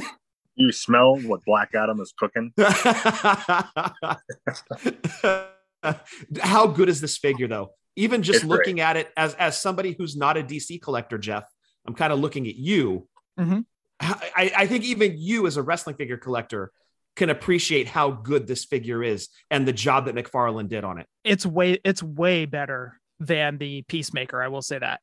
You 0.59 0.73
smell 0.73 1.15
what 1.15 1.45
Black 1.45 1.73
Adam 1.73 2.01
is 2.01 2.13
cooking. 2.17 2.51
How 6.41 6.67
good 6.67 6.89
is 6.89 6.99
this 6.99 7.17
figure, 7.17 7.47
though? 7.47 7.71
Even 7.99 8.23
just 8.23 8.37
It's 8.39 8.45
looking 8.45 8.77
great. 8.77 8.83
at 8.85 8.97
it 8.97 9.09
as 9.17 9.33
as 9.35 9.61
somebody 9.61 9.95
who's 9.97 10.15
not 10.15 10.37
a 10.37 10.43
DC 10.43 10.81
collector, 10.81 11.17
Jeff, 11.17 11.43
I'm 11.87 11.93
kind 11.93 12.11
of 12.13 12.19
looking 12.19 12.47
at 12.47 12.55
you. 12.55 13.07
Mhm. 13.39 13.65
I, 14.01 14.51
I 14.57 14.67
think 14.67 14.85
even 14.85 15.15
you, 15.17 15.45
as 15.47 15.57
a 15.57 15.61
wrestling 15.61 15.95
figure 15.97 16.17
collector, 16.17 16.71
can 17.17 17.29
appreciate 17.29 17.87
how 17.87 18.11
good 18.11 18.47
this 18.47 18.63
figure 18.63 19.03
is 19.03 19.27
and 19.51 19.67
the 19.67 19.73
job 19.73 20.05
that 20.05 20.15
McFarlane 20.15 20.69
did 20.69 20.83
on 20.85 20.99
it. 20.99 21.07
It's 21.25 21.45
way 21.45 21.79
it's 21.83 22.01
way 22.01 22.45
better 22.45 22.99
than 23.19 23.57
the 23.57 23.81
Peacemaker, 23.83 24.41
I 24.41 24.47
will 24.47 24.61
say 24.61 24.79
that. 24.79 25.01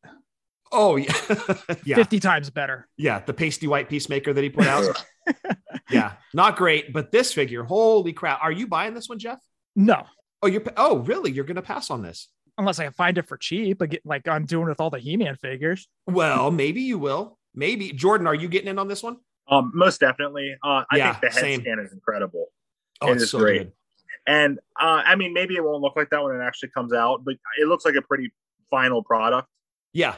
Oh 0.72 0.96
yeah, 0.96 1.12
yeah, 1.84 1.96
50 1.96 2.18
times 2.20 2.50
better. 2.50 2.88
yeah. 2.96 3.20
The 3.20 3.34
pasty 3.34 3.66
white 3.68 3.88
peacemaker 3.88 4.32
that 4.32 4.42
he 4.42 4.50
put 4.50 4.66
out. 4.66 5.04
yeah, 5.90 6.12
not 6.34 6.56
great. 6.56 6.92
But 6.92 7.12
this 7.12 7.32
figure, 7.32 7.62
holy 7.64 8.12
crap! 8.12 8.42
Are 8.42 8.50
you 8.52 8.66
buying 8.66 8.94
this 8.94 9.08
one, 9.08 9.18
Jeff? 9.18 9.38
No, 9.76 10.04
Oh, 10.42 10.46
you're. 10.48 10.62
Oh, 10.76 10.98
really? 10.98 11.30
You're 11.30 11.44
gonna 11.44 11.62
pass 11.62 11.90
on 11.90 12.02
this? 12.02 12.28
Unless 12.58 12.78
I 12.78 12.84
can 12.84 12.92
find 12.92 13.18
it 13.18 13.26
for 13.26 13.36
cheap, 13.36 13.78
but 13.78 13.94
like 14.04 14.26
I'm 14.28 14.44
doing 14.44 14.68
with 14.68 14.80
all 14.80 14.90
the 14.90 14.98
He-Man 14.98 15.36
figures. 15.36 15.88
Well, 16.06 16.50
maybe 16.50 16.80
you 16.80 16.98
will. 16.98 17.38
Maybe 17.54 17.92
Jordan, 17.92 18.26
are 18.26 18.34
you 18.34 18.48
getting 18.48 18.68
in 18.68 18.78
on 18.78 18.88
this 18.88 19.02
one? 19.02 19.18
Um, 19.48 19.70
most 19.74 20.00
definitely. 20.00 20.56
Uh, 20.64 20.84
I 20.90 20.96
Yeah, 20.96 21.12
think 21.12 21.20
the 21.22 21.26
head 21.28 21.40
same. 21.40 21.60
scan 21.62 21.78
is 21.78 21.92
incredible. 21.92 22.46
Oh, 23.00 23.12
It 23.12 23.16
it's 23.16 23.30
so 23.30 23.38
great. 23.38 23.58
good. 23.58 23.72
And 24.26 24.58
uh, 24.80 25.02
I 25.04 25.14
mean, 25.14 25.32
maybe 25.32 25.54
it 25.54 25.62
won't 25.64 25.82
look 25.82 25.94
like 25.96 26.10
that 26.10 26.22
when 26.22 26.34
it 26.34 26.42
actually 26.42 26.70
comes 26.70 26.92
out, 26.92 27.24
but 27.24 27.34
it 27.58 27.68
looks 27.68 27.84
like 27.84 27.94
a 27.94 28.02
pretty 28.02 28.32
final 28.70 29.02
product. 29.02 29.48
Yeah, 29.92 30.16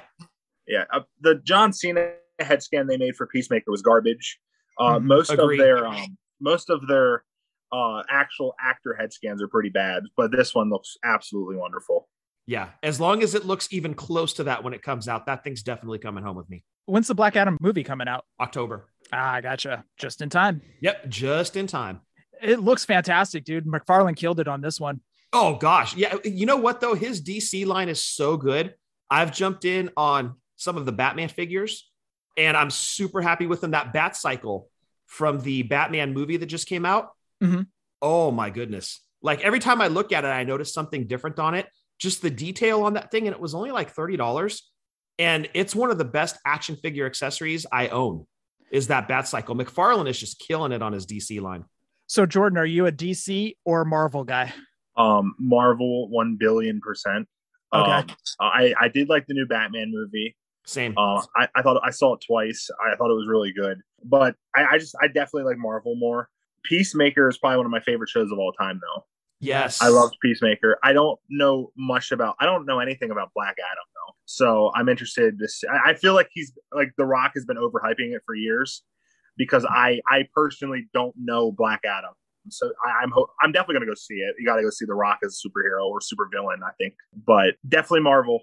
Yeah, 0.66 0.84
uh, 0.92 1.00
the 1.20 1.36
John 1.36 1.72
Cena 1.72 2.12
head 2.38 2.62
scan 2.62 2.86
they 2.86 2.96
made 2.96 3.16
for 3.16 3.26
Peacemaker 3.26 3.70
was 3.70 3.82
garbage. 3.82 4.38
Uh, 4.78 4.98
Mhm. 4.98 5.04
most 5.04 5.30
Agreed. 5.30 5.60
of 5.60 5.64
their 5.66 5.86
um, 5.86 6.16
most 6.40 6.70
of 6.70 6.86
their 6.88 7.24
uh, 7.70 8.02
actual 8.08 8.54
actor 8.60 8.94
head 8.94 9.12
scans 9.12 9.42
are 9.42 9.48
pretty 9.48 9.68
bad, 9.68 10.04
but 10.16 10.30
this 10.32 10.54
one 10.54 10.70
looks 10.70 10.96
absolutely 11.04 11.56
wonderful. 11.56 12.08
Yeah. 12.48 12.70
As 12.82 12.98
long 12.98 13.22
as 13.22 13.34
it 13.34 13.44
looks 13.44 13.68
even 13.70 13.92
close 13.92 14.32
to 14.34 14.44
that 14.44 14.64
when 14.64 14.72
it 14.72 14.82
comes 14.82 15.06
out, 15.06 15.26
that 15.26 15.44
thing's 15.44 15.62
definitely 15.62 15.98
coming 15.98 16.24
home 16.24 16.34
with 16.34 16.48
me. 16.48 16.64
When's 16.86 17.06
the 17.06 17.14
Black 17.14 17.36
Adam 17.36 17.58
movie 17.60 17.84
coming 17.84 18.08
out? 18.08 18.24
October. 18.40 18.86
Ah, 19.12 19.34
I 19.34 19.40
gotcha. 19.42 19.84
Just 19.98 20.22
in 20.22 20.30
time. 20.30 20.62
Yep, 20.80 21.08
just 21.10 21.56
in 21.56 21.66
time. 21.66 22.00
It 22.42 22.60
looks 22.60 22.86
fantastic, 22.86 23.44
dude. 23.44 23.66
McFarlane 23.66 24.16
killed 24.16 24.40
it 24.40 24.48
on 24.48 24.62
this 24.62 24.80
one. 24.80 25.02
Oh 25.34 25.56
gosh, 25.56 25.94
yeah. 25.94 26.14
You 26.24 26.46
know 26.46 26.56
what 26.56 26.80
though? 26.80 26.94
His 26.94 27.20
DC 27.22 27.66
line 27.66 27.90
is 27.90 28.02
so 28.02 28.38
good. 28.38 28.74
I've 29.10 29.30
jumped 29.30 29.66
in 29.66 29.90
on 29.96 30.36
some 30.56 30.78
of 30.78 30.86
the 30.86 30.92
Batman 30.92 31.28
figures, 31.28 31.90
and 32.38 32.56
I'm 32.56 32.70
super 32.70 33.20
happy 33.20 33.46
with 33.46 33.60
them. 33.60 33.72
That 33.72 33.92
Bat 33.92 34.16
Cycle 34.16 34.70
from 35.04 35.40
the 35.40 35.64
Batman 35.64 36.14
movie 36.14 36.38
that 36.38 36.46
just 36.46 36.66
came 36.66 36.86
out. 36.86 37.10
Mhm. 37.42 37.66
Oh 38.00 38.30
my 38.30 38.48
goodness! 38.48 39.00
Like 39.20 39.42
every 39.42 39.58
time 39.58 39.82
I 39.82 39.88
look 39.88 40.12
at 40.12 40.24
it, 40.24 40.28
I 40.28 40.44
notice 40.44 40.72
something 40.72 41.06
different 41.06 41.38
on 41.38 41.54
it. 41.54 41.66
Just 41.98 42.22
the 42.22 42.30
detail 42.30 42.82
on 42.82 42.94
that 42.94 43.10
thing, 43.10 43.26
and 43.26 43.34
it 43.34 43.40
was 43.40 43.54
only 43.54 43.70
like 43.70 43.90
thirty 43.90 44.16
dollars. 44.16 44.70
And 45.18 45.48
it's 45.52 45.74
one 45.74 45.90
of 45.90 45.98
the 45.98 46.04
best 46.04 46.36
action 46.46 46.76
figure 46.76 47.04
accessories 47.06 47.66
I 47.72 47.88
own. 47.88 48.26
Is 48.70 48.88
that 48.88 49.08
Bat 49.08 49.26
Cycle? 49.26 49.56
McFarlane 49.56 50.08
is 50.08 50.18
just 50.18 50.38
killing 50.38 50.72
it 50.72 50.82
on 50.82 50.92
his 50.92 51.06
DC 51.06 51.40
line. 51.40 51.64
So, 52.06 52.24
Jordan, 52.24 52.58
are 52.58 52.66
you 52.66 52.86
a 52.86 52.92
DC 52.92 53.56
or 53.64 53.84
Marvel 53.84 54.24
guy? 54.24 54.52
Um, 54.96 55.34
Marvel 55.38 56.08
one 56.08 56.36
billion 56.38 56.80
percent. 56.80 57.28
Okay. 57.72 57.90
Um, 57.90 58.06
I 58.40 58.74
I 58.80 58.88
did 58.88 59.08
like 59.08 59.26
the 59.26 59.34
new 59.34 59.46
Batman 59.46 59.90
movie. 59.92 60.36
Same. 60.64 60.94
Uh, 60.96 61.22
I, 61.36 61.48
I 61.54 61.62
thought 61.62 61.80
I 61.84 61.90
saw 61.90 62.14
it 62.14 62.22
twice. 62.26 62.68
I 62.84 62.94
thought 62.96 63.10
it 63.10 63.14
was 63.14 63.26
really 63.28 63.52
good, 63.52 63.80
but 64.04 64.36
I, 64.54 64.66
I 64.72 64.78
just 64.78 64.94
I 65.00 65.06
definitely 65.06 65.44
like 65.44 65.58
Marvel 65.58 65.94
more. 65.96 66.28
Peacemaker 66.64 67.28
is 67.28 67.38
probably 67.38 67.56
one 67.56 67.66
of 67.66 67.72
my 67.72 67.80
favorite 67.80 68.10
shows 68.10 68.30
of 68.30 68.38
all 68.38 68.52
time, 68.52 68.80
though. 68.82 69.04
Yes, 69.40 69.82
I 69.82 69.88
loved 69.88 70.16
Peacemaker. 70.22 70.78
I 70.82 70.92
don't 70.92 71.18
know 71.28 71.72
much 71.76 72.12
about. 72.12 72.36
I 72.40 72.46
don't 72.46 72.66
know 72.66 72.80
anything 72.80 73.10
about 73.10 73.30
Black 73.34 73.56
Adam 73.58 73.84
though, 73.94 74.14
so 74.24 74.70
I'm 74.74 74.88
interested. 74.88 75.38
To 75.38 75.48
see, 75.48 75.66
I 75.66 75.90
I 75.90 75.94
feel 75.94 76.14
like 76.14 76.28
he's 76.32 76.52
like 76.72 76.92
The 76.96 77.06
Rock 77.06 77.32
has 77.34 77.44
been 77.44 77.56
overhyping 77.56 78.14
it 78.14 78.22
for 78.26 78.34
years 78.34 78.82
because 79.36 79.64
mm-hmm. 79.64 79.74
I 79.74 80.00
I 80.06 80.28
personally 80.34 80.88
don't 80.92 81.14
know 81.16 81.52
Black 81.52 81.80
Adam. 81.84 82.12
So 82.50 82.70
I, 82.84 83.02
I'm 83.02 83.10
ho- 83.10 83.30
I'm 83.40 83.52
definitely 83.52 83.76
gonna 83.76 83.86
go 83.86 83.94
see 83.94 84.16
it. 84.16 84.34
You 84.38 84.46
got 84.46 84.56
to 84.56 84.62
go 84.62 84.70
see 84.70 84.84
The 84.84 84.94
Rock 84.94 85.18
as 85.24 85.40
a 85.42 85.48
superhero 85.48 85.86
or 85.86 86.00
supervillain, 86.00 86.62
I 86.62 86.72
think. 86.78 86.94
But 87.26 87.54
definitely 87.68 88.00
Marvel. 88.00 88.40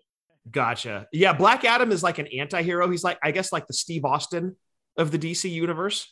Gotcha. 0.49 1.07
Yeah, 1.11 1.33
Black 1.33 1.65
Adam 1.65 1.91
is 1.91 2.03
like 2.03 2.19
an 2.19 2.27
anti-hero. 2.27 2.87
He's 2.89 3.03
like, 3.03 3.17
I 3.23 3.31
guess, 3.31 3.51
like 3.51 3.65
the 3.65 3.73
Steve 3.73 4.05
Austin 4.05 4.55
of 4.95 5.11
the 5.11 5.17
DC 5.17 5.49
universe. 5.49 6.07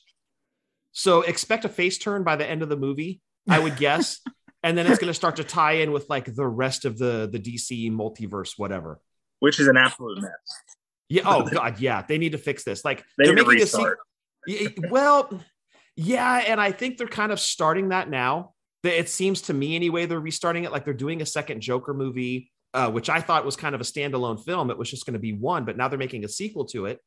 So 0.92 1.22
expect 1.22 1.66
a 1.66 1.70
face 1.70 1.98
turn 1.98 2.24
by 2.24 2.36
the 2.36 2.48
end 2.48 2.62
of 2.62 2.70
the 2.70 2.76
movie, 2.76 3.22
I 3.48 3.60
would 3.60 3.78
guess. 3.78 4.20
and 4.64 4.78
then 4.78 4.88
it's 4.88 4.98
going 5.00 5.10
to 5.10 5.14
start 5.14 5.36
to 5.36 5.44
tie 5.44 5.74
in 5.74 5.92
with 5.92 6.10
like 6.10 6.34
the 6.34 6.48
rest 6.48 6.86
of 6.86 6.98
the 6.98 7.30
the 7.32 7.40
DC 7.40 7.92
multiverse, 7.92 8.54
whatever. 8.58 9.00
which 9.40 9.60
is 9.60 9.68
an 9.68 9.78
absolute 9.78 10.22
mess. 10.22 10.32
Yeah. 11.10 11.24
Oh 11.26 11.44
God. 11.44 11.80
Yeah. 11.80 12.02
They 12.02 12.18
need 12.18 12.32
to 12.32 12.38
fix 12.38 12.64
this. 12.64 12.84
Like 12.84 13.04
They 13.18 13.26
they're 13.26 13.36
making 13.36 13.62
a 13.62 13.66
sequel. 13.68 13.96
Well, 14.90 15.42
yeah, 15.96 16.44
and 16.48 16.60
I 16.60 16.72
think 16.72 16.98
they're 16.98 17.08
kind 17.08 17.32
of 17.32 17.40
starting 17.40 17.90
that 17.90 18.10
now. 18.10 18.54
It 18.84 19.08
seems 19.08 19.44
to 19.44 19.54
me, 19.54 19.76
anyway, 19.76 20.06
they're 20.06 20.20
restarting 20.20 20.66
it. 20.66 20.72
Like 20.72 20.84
they're 20.86 20.94
doing 20.94 21.22
a 21.22 21.26
second 21.26 21.62
Joker 21.62 21.94
movie, 21.94 22.52
uh, 22.74 22.92
which 22.92 23.10
I 23.10 23.22
thought 23.22 23.46
was 23.46 23.56
kind 23.56 23.76
of 23.76 23.80
a 23.80 23.86
standalone 23.86 24.44
film. 24.44 24.70
It 24.70 24.78
was 24.78 24.90
just 24.90 25.06
going 25.06 25.14
to 25.14 25.20
be 25.20 25.32
one, 25.32 25.64
but 25.64 25.78
now 25.78 25.88
they're 25.88 26.00
making 26.00 26.26
a 26.26 26.28
sequel 26.28 26.66
to 26.66 26.88
it, 26.88 27.00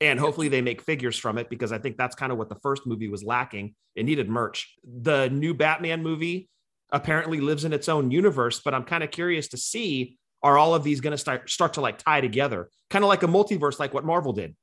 and 0.00 0.18
hopefully 0.18 0.48
they 0.48 0.62
make 0.62 0.82
figures 0.82 1.16
from 1.16 1.38
it 1.38 1.48
because 1.48 1.70
I 1.70 1.78
think 1.78 1.96
that's 1.96 2.16
kind 2.16 2.32
of 2.32 2.38
what 2.38 2.48
the 2.48 2.56
first 2.56 2.86
movie 2.86 3.08
was 3.08 3.22
lacking. 3.22 3.74
It 3.94 4.04
needed 4.04 4.28
merch. 4.28 4.74
The 4.82 5.28
new 5.28 5.54
Batman 5.54 6.02
movie 6.02 6.48
apparently 6.92 7.40
lives 7.40 7.64
in 7.64 7.72
its 7.72 7.88
own 7.88 8.10
universe, 8.10 8.60
but 8.60 8.74
I'm 8.74 8.84
kind 8.84 9.02
of 9.02 9.10
curious 9.10 9.48
to 9.48 9.56
see 9.56 10.18
are 10.42 10.58
all 10.58 10.74
of 10.74 10.84
these 10.84 11.00
going 11.00 11.12
to 11.12 11.18
start 11.18 11.48
start 11.50 11.74
to 11.74 11.80
like 11.80 11.98
tie 11.98 12.20
together, 12.20 12.68
kind 12.90 13.04
of 13.04 13.08
like 13.08 13.22
a 13.22 13.28
multiverse, 13.28 13.78
like 13.78 13.94
what 13.94 14.04
Marvel 14.04 14.32
did. 14.32 14.54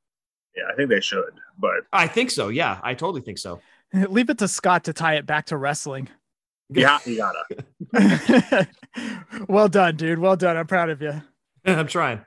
Yeah, 0.56 0.64
I 0.72 0.76
think 0.76 0.90
they 0.90 1.02
should, 1.02 1.32
but 1.58 1.86
I 1.92 2.08
think 2.08 2.32
so. 2.32 2.50
Yeah, 2.50 2.80
I 2.84 2.94
totally 2.94 3.22
think 3.22 3.38
so. 3.38 3.62
Leave 3.94 4.30
it 4.30 4.38
to 4.40 4.48
Scott 4.48 4.84
to 4.86 4.94
tie 4.94 5.16
it 5.16 5.26
back 5.26 5.48
to 5.48 5.58
wrestling. 5.58 6.10
yeah, 6.70 7.00
you 7.06 7.18
gotta. 7.18 8.68
well 9.48 9.70
done, 9.70 9.96
dude. 9.96 10.20
Well 10.20 10.36
done. 10.36 10.58
I'm 10.58 10.68
proud 10.68 10.90
of 10.90 11.02
you. 11.02 11.22
I'm 11.66 11.88
trying. 11.88 12.22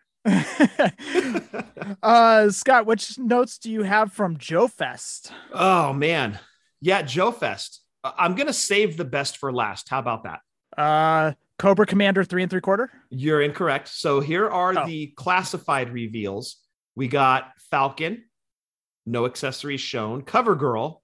uh, 2.02 2.48
Scott, 2.50 2.86
which 2.86 3.18
notes 3.18 3.58
do 3.58 3.70
you 3.70 3.82
have 3.82 4.12
from 4.12 4.38
Joe 4.38 4.68
Fest? 4.68 5.32
Oh 5.52 5.92
man, 5.92 6.38
yeah, 6.80 7.02
Joe 7.02 7.32
Fest. 7.32 7.81
Uh, 8.04 8.12
I'm 8.18 8.34
gonna 8.34 8.52
save 8.52 8.96
the 8.96 9.04
best 9.04 9.38
for 9.38 9.52
last. 9.52 9.88
How 9.88 9.98
about 9.98 10.24
that? 10.24 10.40
Uh, 10.76 11.32
Cobra 11.58 11.86
Commander 11.86 12.24
three 12.24 12.42
and 12.42 12.50
three 12.50 12.60
quarter. 12.60 12.90
You're 13.10 13.42
incorrect. 13.42 13.88
So 13.88 14.20
here 14.20 14.48
are 14.48 14.76
Oh. 14.78 14.86
the 14.86 15.08
classified 15.16 15.90
reveals. 15.92 16.56
We 16.94 17.08
got 17.08 17.52
Falcon, 17.70 18.24
no 19.06 19.26
accessories 19.26 19.80
shown. 19.80 20.22
Cover 20.22 20.54
Girl, 20.56 21.02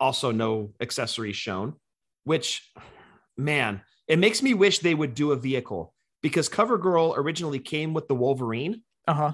also 0.00 0.30
no 0.30 0.74
accessories 0.80 1.36
shown. 1.36 1.74
Which, 2.24 2.70
man, 3.36 3.82
it 4.06 4.18
makes 4.18 4.42
me 4.42 4.54
wish 4.54 4.78
they 4.80 4.94
would 4.94 5.14
do 5.14 5.32
a 5.32 5.36
vehicle 5.36 5.94
because 6.22 6.48
Cover 6.48 6.78
Girl 6.78 7.14
originally 7.16 7.58
came 7.58 7.94
with 7.94 8.06
the 8.08 8.14
Wolverine. 8.14 8.82
Uh 9.06 9.14
huh. 9.14 9.32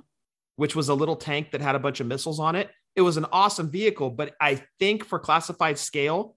which 0.57 0.77
was 0.77 0.89
a 0.89 0.95
little 0.95 1.17
tank 1.17 1.51
that 1.51 1.61
had 1.61 1.75
a 1.75 1.81
bunch 1.81 1.99
of 1.99 2.07
missiles 2.07 2.39
on 2.39 2.55
it. 2.55 2.71
It 2.95 3.01
was 3.01 3.17
an 3.17 3.27
awesome 3.33 3.69
vehicle, 3.71 4.09
but 4.11 4.37
I 4.41 4.63
think 4.79 5.05
for 5.05 5.19
classified 5.19 5.79
scale, 5.79 6.37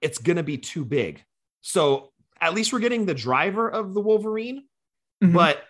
it's 0.00 0.18
going 0.18 0.36
to 0.36 0.42
be 0.42 0.58
too 0.58 0.84
big. 0.84 1.22
So 1.60 2.12
at 2.40 2.54
least 2.54 2.72
we're 2.72 2.78
getting 2.80 3.06
the 3.06 3.14
driver 3.14 3.68
of 3.70 3.92
the 3.94 4.00
Wolverine, 4.00 4.64
Mhm. 5.22 5.32
but 5.34 5.62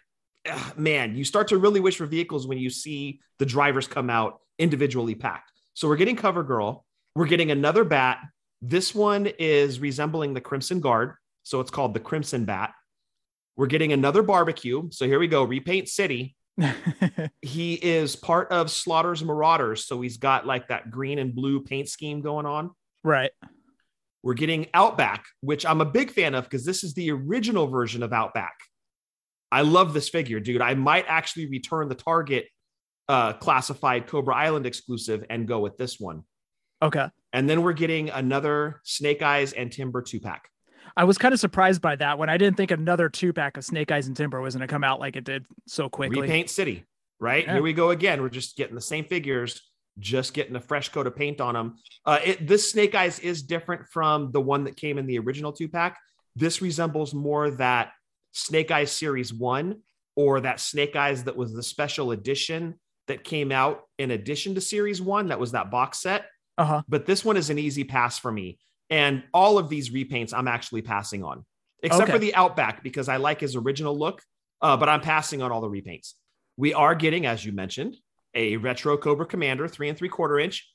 ah, 0.49 0.73
man, 0.77 1.17
you 1.17 1.25
start 1.25 1.49
to 1.49 1.59
really 1.59 1.81
wish 1.81 1.97
for 1.97 2.07
vehicles 2.07 2.47
when 2.47 2.59
you 2.59 2.71
see 2.71 3.21
the 3.39 3.47
drivers 3.47 3.87
come 3.89 4.09
out 4.11 4.41
individually 4.59 5.15
packed. 5.15 5.51
So 5.75 5.89
we're 5.89 5.97
getting 5.97 6.17
Cover 6.17 6.43
Girl. 6.43 6.85
We're 7.17 7.27
getting 7.27 7.51
another 7.51 7.85
bat. 7.85 8.19
This 8.63 8.95
one 8.95 9.27
is 9.39 9.81
resembling 9.81 10.35
the 10.35 10.41
Crimson 10.41 10.81
Guard. 10.81 11.15
So 11.43 11.61
it's 11.61 11.71
called 11.71 11.95
the 11.95 12.01
Crimson 12.01 12.45
Bat. 12.45 12.73
We're 13.57 13.67
getting 13.67 13.93
another 13.93 14.23
barbecue. 14.23 14.89
So 14.93 15.07
here 15.07 15.19
we 15.19 15.27
go. 15.29 15.43
Repaint 15.45 15.89
City 15.89 16.37
he 17.43 17.75
is 17.75 18.17
part 18.17 18.51
of 18.53 18.71
Slaughter's 18.71 19.25
Marauders, 19.25 19.87
so 19.87 20.01
he's 20.01 20.19
got 20.19 20.47
like 20.47 20.69
that 20.69 20.91
green 20.91 21.19
and 21.19 21.35
blue 21.35 21.61
paint 21.63 21.89
scheme 21.89 22.21
going 22.21 22.45
on. 22.47 22.71
right. 23.03 23.31
We're 24.23 24.35
getting 24.35 24.67
Outback, 24.75 25.25
which 25.41 25.65
I'm 25.65 25.81
a 25.81 25.87
big 25.87 26.11
fan 26.11 26.35
of 26.35 26.45
because 26.45 26.65
this 26.65 26.85
is 26.85 26.95
the 26.95 27.11
original 27.11 27.67
version 27.67 28.03
of 28.03 28.13
Outback. 28.13 28.55
I 29.51 29.63
love 29.63 29.95
this 29.95 30.09
figure, 30.09 30.41
dude. 30.41 30.63
I 30.63 30.75
might 30.75 31.07
actually 31.09 31.47
return 31.49 31.89
the 31.89 31.95
Target 31.95 32.47
uh, 33.09 33.33
classified 33.33 34.07
Cobra 34.07 34.37
Island 34.37 34.67
exclusive 34.67 35.25
and 35.31 35.49
go 35.49 35.59
with 35.61 35.77
this 35.77 35.99
one. 35.99 36.23
Okay. 36.83 37.09
And 37.33 37.49
then 37.49 37.63
we're 37.63 37.73
getting 37.73 38.11
another 38.11 38.81
Snake 38.85 39.23
Eyes 39.23 39.53
and 39.53 39.73
Timber 39.73 40.03
two 40.03 40.21
pack. 40.21 40.49
I 40.97 41.05
was 41.05 41.19
kind 41.19 41.33
of 41.33 41.41
surprised 41.41 41.81
by 41.81 41.97
that 41.97 42.19
when 42.19 42.29
I 42.29 42.37
didn't 42.37 42.57
think 42.57 42.71
another 42.71 43.09
two 43.09 43.33
pack 43.33 43.57
of 43.57 43.65
Snake 43.65 43.91
Eyes 43.91 44.07
and 44.07 44.17
Timber 44.17 44.41
was 44.41 44.55
going 44.55 44.67
to 44.67 44.73
come 44.73 44.85
out 44.85 45.01
like 45.01 45.17
it 45.17 45.25
did 45.25 45.47
so 45.67 45.89
quickly. 45.89 46.21
Repaint 46.21 46.51
City, 46.51 46.85
right? 47.19 47.45
Yeah. 47.45 47.55
Here 47.55 47.63
we 47.63 47.73
go 47.73 47.91
again. 47.91 48.23
We're 48.23 48.29
just 48.29 48.57
getting 48.57 48.75
the 48.75 48.81
same 48.81 49.05
figures, 49.05 49.70
just 50.01 50.35
getting 50.35 50.57
a 50.57 50.61
fresh 50.61 50.89
coat 50.89 51.07
of 51.07 51.15
paint 51.15 51.41
on 51.41 51.55
them. 51.55 51.77
Uh, 52.05 52.19
it, 52.25 52.47
this 52.47 52.71
Snake 52.71 52.95
Eyes 52.95 53.19
is 53.21 53.43
different 53.43 53.87
from 53.89 54.33
the 54.33 54.41
one 54.41 54.65
that 54.65 54.77
came 54.77 54.99
in 54.99 55.07
the 55.07 55.19
original 55.19 55.53
two 55.53 55.69
pack. 55.69 55.99
This 56.35 56.61
resembles 56.63 57.15
more 57.15 57.51
that 57.53 57.93
Snake 58.33 58.71
Eyes 58.71 58.91
Series 58.91 59.33
One 59.33 59.83
or 60.17 60.41
that 60.41 60.61
Snake 60.61 60.97
Eyes 60.97 61.25
that 61.25 61.37
was 61.37 61.53
the 61.53 61.63
special 61.63 62.11
edition 62.13 62.79
that 63.07 63.25
came 63.25 63.53
out 63.53 63.83
in 63.99 64.11
addition 64.11 64.55
to 64.55 64.61
Series 64.61 65.01
One. 65.03 65.29
That 65.29 65.41
was 65.41 65.53
that 65.53 65.71
box 65.71 66.01
set. 66.01 66.27
Uh 66.59 66.65
huh. 66.65 66.83
But 66.89 67.07
this 67.07 67.25
one 67.25 67.37
is 67.37 67.51
an 67.51 67.59
easy 67.59 67.85
pass 67.85 68.19
for 68.19 68.31
me. 68.33 68.59
And 68.91 69.23
all 69.33 69.59
of 69.59 69.69
these 69.69 69.91
repaints 69.91 70.33
I'm 70.35 70.49
actually 70.49 70.83
passing 70.83 71.23
on, 71.23 71.45
except 71.83 72.05
Okay. 72.05 72.13
for 72.13 72.19
the 72.19 72.35
Outback 72.35 72.83
because 72.83 73.09
I 73.09 73.19
like 73.19 73.41
his 73.41 73.55
original 73.57 73.97
look. 73.97 74.23
Uh, 74.63 74.77
but 74.77 74.89
I'm 74.89 75.01
passing 75.01 75.41
on 75.43 75.51
all 75.53 75.61
the 75.63 75.71
repaints. 75.71 76.13
We 76.57 76.75
are 76.75 76.95
getting, 76.95 77.25
as 77.25 77.45
you 77.45 77.53
mentioned, 77.53 77.97
a 78.35 78.57
retro 78.57 78.97
Cobra 78.97 79.27
Commander 79.27 79.69
three 79.69 79.89
and 79.89 79.97
three 79.99 80.09
quarter 80.09 80.39
inch, 80.39 80.69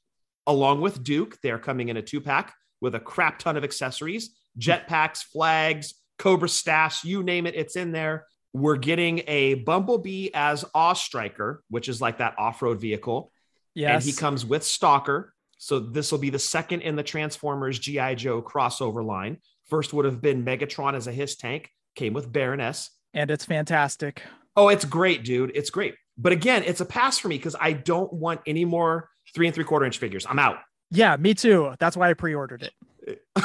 along 0.48 0.82
with 0.82 1.04
Duke. 1.04 1.38
They're 1.42 1.60
coming 1.60 1.90
in 1.90 1.98
a 1.98 2.02
two 2.02 2.22
pack 2.22 2.54
with 2.82 2.96
a 2.96 3.00
crap 3.00 3.40
ton 3.40 3.58
of 3.58 3.64
accessories, 3.64 4.36
jetpacks, 4.60 5.24
flags, 5.24 5.94
Cobra 6.18 6.50
staffs, 6.50 7.04
you 7.04 7.24
name 7.24 7.46
it, 7.46 7.56
it's 7.56 7.76
in 7.76 7.92
there. 7.92 8.28
We're 8.54 8.78
getting 8.78 9.22
a 9.28 9.56
Bumblebee 9.56 10.30
as 10.34 10.64
A.W.E. 10.64 10.96
Striker, 10.96 11.64
which 11.70 11.90
is 11.90 12.00
like 12.00 12.20
that 12.20 12.36
off 12.38 12.62
road 12.62 12.80
vehicle. 12.80 13.32
Yes. 13.74 13.96
And 13.96 14.04
he 14.04 14.18
comes 14.18 14.46
with 14.46 14.64
Stalker. 14.64 15.34
So 15.58 15.80
this 15.80 16.12
will 16.12 16.20
be 16.20 16.30
the 16.30 16.40
second 16.40 16.82
in 16.82 16.96
the 16.96 17.04
Transformers 17.04 17.80
G.I. 17.80 18.16
Joe 18.16 18.42
crossover 18.42 19.04
line. 19.06 19.40
First 19.70 19.92
would 19.94 20.06
have 20.06 20.22
been 20.22 20.46
Megatron 20.46 20.94
as 20.96 21.08
a 21.08 21.12
his 21.12 21.36
tank, 21.36 21.70
came 21.96 22.14
with 22.14 22.32
Baroness. 22.32 22.92
and 23.14 23.30
it's 23.30 23.46
fantastic. 23.46 24.22
Oh, 24.56 24.70
it's 24.70 24.86
great, 24.86 25.26
dude. 25.26 25.52
It's 25.54 25.70
great. 25.70 25.96
But 26.18 26.32
again, 26.32 26.64
it's 26.64 26.82
a 26.82 26.86
pass 26.86 27.18
for 27.18 27.28
me 27.28 27.38
because 27.38 27.56
I 27.60 27.74
don't 27.74 28.12
want 28.14 28.42
any 28.48 28.66
more 28.66 29.10
three 29.34 29.48
and 29.48 29.56
three 29.56 29.64
quarter 29.66 29.86
inch 29.86 29.98
figures. 29.98 30.26
I'm 30.28 30.40
out. 30.40 30.58
Yeah, 30.92 31.16
me 31.18 31.34
too. 31.34 31.74
That's 31.80 31.98
why 31.98 32.10
I 32.10 32.14
pre-ordered 32.14 32.64
it. 32.64 33.20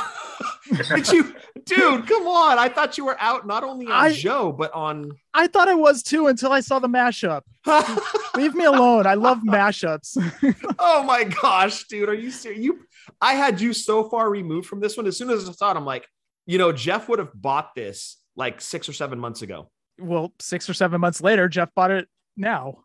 Did 0.88 1.10
you, 1.10 1.34
dude? 1.64 2.06
Come 2.06 2.26
on! 2.28 2.58
I 2.58 2.68
thought 2.68 2.96
you 2.96 3.04
were 3.04 3.16
out 3.20 3.46
not 3.46 3.64
only 3.64 3.86
on 3.86 3.92
I- 3.92 4.12
Joe 4.12 4.52
but 4.52 4.72
on. 4.72 5.10
I 5.34 5.48
thought 5.48 5.68
I 5.68 5.74
was 5.74 6.02
too 6.02 6.28
until 6.28 6.52
I 6.52 6.60
saw 6.60 6.78
the 6.78 6.88
mashup. 6.88 7.42
Leave 8.36 8.54
me 8.54 8.64
alone. 8.64 9.06
I 9.06 9.14
love 9.14 9.38
mashups. 9.38 10.16
oh 10.78 11.02
my 11.02 11.24
gosh, 11.24 11.84
dude! 11.88 12.08
Are 12.08 12.14
you 12.14 12.30
serious? 12.30 12.62
You, 12.62 12.80
I 13.20 13.34
had 13.34 13.60
you 13.60 13.72
so 13.72 14.08
far 14.08 14.30
removed 14.30 14.68
from 14.68 14.80
this 14.80 14.96
one. 14.96 15.06
As 15.06 15.18
soon 15.18 15.30
as 15.30 15.48
I 15.48 15.52
saw 15.52 15.72
it, 15.72 15.76
I'm 15.76 15.84
like, 15.84 16.06
you 16.46 16.58
know, 16.58 16.72
Jeff 16.72 17.08
would 17.08 17.18
have 17.18 17.32
bought 17.34 17.74
this 17.74 18.18
like 18.36 18.60
six 18.60 18.88
or 18.88 18.92
seven 18.92 19.18
months 19.18 19.42
ago. 19.42 19.70
well, 19.98 20.32
six 20.40 20.70
or 20.70 20.74
seven 20.74 21.00
months 21.00 21.20
later, 21.20 21.48
Jeff 21.48 21.74
bought 21.74 21.90
it 21.90 22.08
now. 22.36 22.84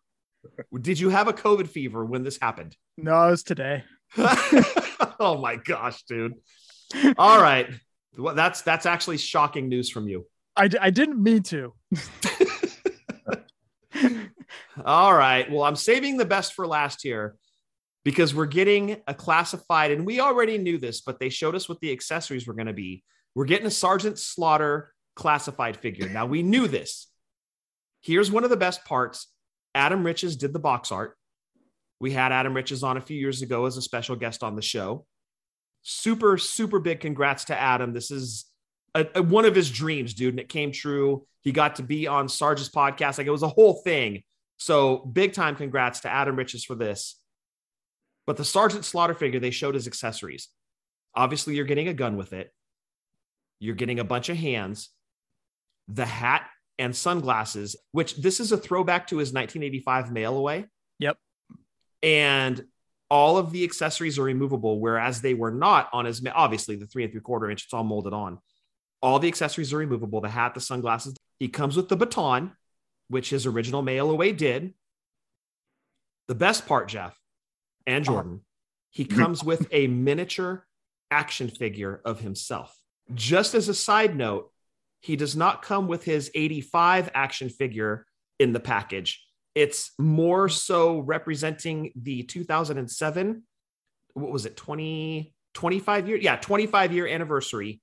Did 0.79 0.99
you 0.99 1.09
have 1.09 1.27
a 1.27 1.33
COVID 1.33 1.67
fever 1.67 2.05
when 2.05 2.23
this 2.23 2.37
happened? 2.39 2.75
No, 2.97 3.27
it 3.27 3.31
was 3.31 3.43
today. 3.43 3.83
oh 5.19 5.39
my 5.41 5.55
gosh, 5.55 6.03
dude! 6.03 6.35
All 7.17 7.41
right, 7.41 7.67
well, 8.17 8.35
that's 8.35 8.61
that's 8.61 8.85
actually 8.85 9.17
shocking 9.17 9.67
news 9.69 9.89
from 9.89 10.07
you. 10.07 10.27
I, 10.55 10.67
d- 10.67 10.77
I 10.79 10.89
didn't 10.89 11.21
mean 11.21 11.43
to. 11.43 11.73
All 14.85 15.13
right. 15.13 15.49
Well, 15.49 15.63
I'm 15.63 15.75
saving 15.75 16.17
the 16.17 16.25
best 16.25 16.53
for 16.53 16.67
last 16.67 17.01
here 17.01 17.35
because 18.03 18.35
we're 18.35 18.45
getting 18.45 19.01
a 19.07 19.13
classified, 19.13 19.91
and 19.91 20.05
we 20.05 20.19
already 20.19 20.57
knew 20.57 20.77
this, 20.77 21.01
but 21.01 21.19
they 21.19 21.29
showed 21.29 21.55
us 21.55 21.67
what 21.67 21.79
the 21.79 21.91
accessories 21.91 22.45
were 22.45 22.53
going 22.53 22.67
to 22.67 22.73
be. 22.73 23.03
We're 23.33 23.45
getting 23.45 23.67
a 23.67 23.71
Sergeant 23.71 24.19
Slaughter 24.19 24.93
classified 25.15 25.77
figure. 25.77 26.07
Now, 26.09 26.25
we 26.25 26.43
knew 26.43 26.67
this. 26.67 27.07
Here's 28.01 28.31
one 28.31 28.43
of 28.43 28.49
the 28.49 28.57
best 28.57 28.85
parts 28.85 29.27
Adam 29.75 30.03
Riches 30.03 30.35
did 30.37 30.53
the 30.53 30.59
box 30.59 30.91
art. 30.91 31.17
We 31.99 32.11
had 32.11 32.31
Adam 32.31 32.53
Riches 32.55 32.83
on 32.83 32.97
a 32.97 33.01
few 33.01 33.17
years 33.17 33.41
ago 33.41 33.65
as 33.65 33.77
a 33.77 33.81
special 33.81 34.15
guest 34.15 34.43
on 34.43 34.55
the 34.55 34.61
show. 34.61 35.05
Super, 35.83 36.37
super 36.37 36.79
big 36.79 36.99
congrats 36.99 37.45
to 37.45 37.59
Adam. 37.59 37.93
This 37.93 38.09
is 38.09 38.45
a, 38.95 39.05
a- 39.15 39.21
one 39.23 39.45
of 39.45 39.53
his 39.55 39.69
dreams, 39.69 40.13
dude, 40.13 40.33
and 40.33 40.39
it 40.39 40.49
came 40.49 40.71
true. 40.71 41.27
He 41.41 41.51
got 41.51 41.75
to 41.75 41.83
be 41.83 42.07
on 42.07 42.27
Sarge's 42.27 42.69
podcast. 42.69 43.17
Like 43.17 43.27
it 43.27 43.31
was 43.31 43.43
a 43.43 43.47
whole 43.47 43.73
thing. 43.83 44.23
So 44.57 44.97
big 44.99 45.33
time 45.33 45.55
congrats 45.55 46.01
to 46.01 46.09
Adam 46.09 46.35
Riches 46.35 46.63
for 46.63 46.75
this. 46.75 47.19
But 48.25 48.37
the 48.37 48.45
Sergeant 48.45 48.83
Slaughter 48.85 49.13
figure, 49.13 49.39
they 49.39 49.51
showed 49.51 49.75
his 49.75 49.85
accessories. 49.85 50.47
Obviously, 51.13 51.55
you're 51.55 51.65
getting 51.65 51.87
a 51.87 51.93
gun 51.93 52.17
with 52.17 52.33
it. 52.33 52.51
You're 53.59 53.75
getting 53.75 53.99
a 53.99 54.03
bunch 54.03 54.29
of 54.29 54.37
hands, 54.37 54.89
the 55.87 56.05
hat 56.05 56.47
and 56.77 56.95
sunglasses, 56.95 57.75
which 57.91 58.15
this 58.17 58.39
is 58.39 58.51
a 58.51 58.57
throwback 58.57 59.07
to 59.07 59.17
his 59.17 59.29
1985 59.29 60.11
mail 60.11 60.37
away. 60.37 60.65
Yep. 60.99 61.17
And 62.03 62.65
all 63.09 63.37
of 63.37 63.51
the 63.51 63.63
accessories 63.63 64.19
are 64.19 64.23
removable, 64.23 64.79
whereas 64.79 65.21
they 65.21 65.33
were 65.33 65.51
not 65.51 65.89
on 65.93 66.05
his, 66.05 66.25
obviously, 66.33 66.75
the 66.75 66.87
three 66.87 67.03
and 67.03 67.11
three 67.11 67.21
quarter 67.21 67.49
inch, 67.49 67.63
it's 67.63 67.73
all 67.73 67.83
molded 67.83 68.13
on. 68.13 68.39
All 69.01 69.19
the 69.19 69.27
accessories 69.27 69.73
are 69.73 69.77
removable 69.77 70.21
the 70.21 70.29
hat, 70.29 70.53
the 70.53 70.61
sunglasses. 70.61 71.15
He 71.39 71.47
comes 71.47 71.75
with 71.75 71.89
the 71.89 71.95
baton, 71.95 72.53
which 73.09 73.29
his 73.29 73.45
original 73.45 73.81
mail 73.81 74.09
away 74.09 74.31
did. 74.31 74.73
The 76.27 76.35
best 76.35 76.65
part, 76.65 76.87
Jeff 76.87 77.17
and 77.85 78.07
uh-huh. 78.07 78.13
Jordan, 78.13 78.41
he 78.89 79.05
comes 79.05 79.43
with 79.43 79.67
a 79.71 79.87
miniature 79.87 80.65
action 81.11 81.49
figure 81.49 82.01
of 82.03 82.19
himself. 82.19 82.75
Just 83.13 83.53
as 83.53 83.69
a 83.69 83.73
side 83.75 84.15
note, 84.15 84.51
he 85.01 85.15
does 85.15 85.35
not 85.35 85.61
come 85.61 85.87
with 85.87 86.03
his 86.03 86.31
85 86.33 87.09
action 87.13 87.49
figure 87.49 88.05
in 88.39 88.53
the 88.53 88.59
package. 88.59 89.23
It's 89.53 89.91
more 89.97 90.49
so 90.49 90.99
representing 90.99 91.91
the 91.95 92.23
2007, 92.23 93.43
what 94.13 94.31
was 94.31 94.45
it, 94.45 94.57
20, 94.57 95.33
25 95.53 96.07
year? 96.07 96.17
Yeah, 96.17 96.35
25 96.35 96.93
year 96.93 97.07
anniversary. 97.07 97.81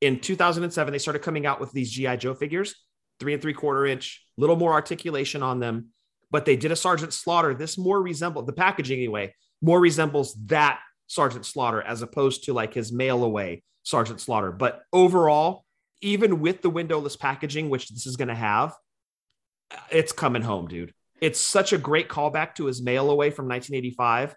In 0.00 0.20
2007, 0.20 0.92
they 0.92 0.98
started 0.98 1.22
coming 1.22 1.46
out 1.46 1.60
with 1.60 1.72
these 1.72 1.90
G.I. 1.90 2.16
Joe 2.16 2.34
figures, 2.34 2.74
three 3.20 3.32
and 3.32 3.42
three 3.42 3.52
quarter 3.52 3.86
inch, 3.86 4.24
little 4.36 4.56
more 4.56 4.72
articulation 4.72 5.42
on 5.42 5.60
them. 5.60 5.88
But 6.30 6.44
they 6.44 6.56
did 6.56 6.72
a 6.72 6.76
Sergeant 6.76 7.12
Slaughter. 7.12 7.54
This 7.54 7.76
more 7.76 8.00
resembles 8.00 8.46
the 8.46 8.52
packaging 8.52 8.98
anyway, 8.98 9.34
more 9.60 9.80
resembles 9.80 10.34
that 10.46 10.80
Sergeant 11.06 11.44
Slaughter 11.44 11.82
as 11.82 12.02
opposed 12.02 12.44
to 12.44 12.52
like 12.52 12.74
his 12.74 12.92
mail 12.92 13.22
away 13.22 13.62
Sergeant 13.82 14.20
Slaughter. 14.20 14.50
But 14.50 14.82
overall, 14.92 15.64
even 16.02 16.40
with 16.40 16.60
the 16.60 16.68
windowless 16.68 17.16
packaging, 17.16 17.70
which 17.70 17.88
this 17.88 18.06
is 18.06 18.16
going 18.16 18.28
to 18.28 18.34
have, 18.34 18.74
it's 19.90 20.12
coming 20.12 20.42
home, 20.42 20.68
dude. 20.68 20.92
It's 21.20 21.40
such 21.40 21.72
a 21.72 21.78
great 21.78 22.08
callback 22.08 22.56
to 22.56 22.66
his 22.66 22.82
mail 22.82 23.10
away 23.10 23.30
from 23.30 23.46
1985, 23.46 24.34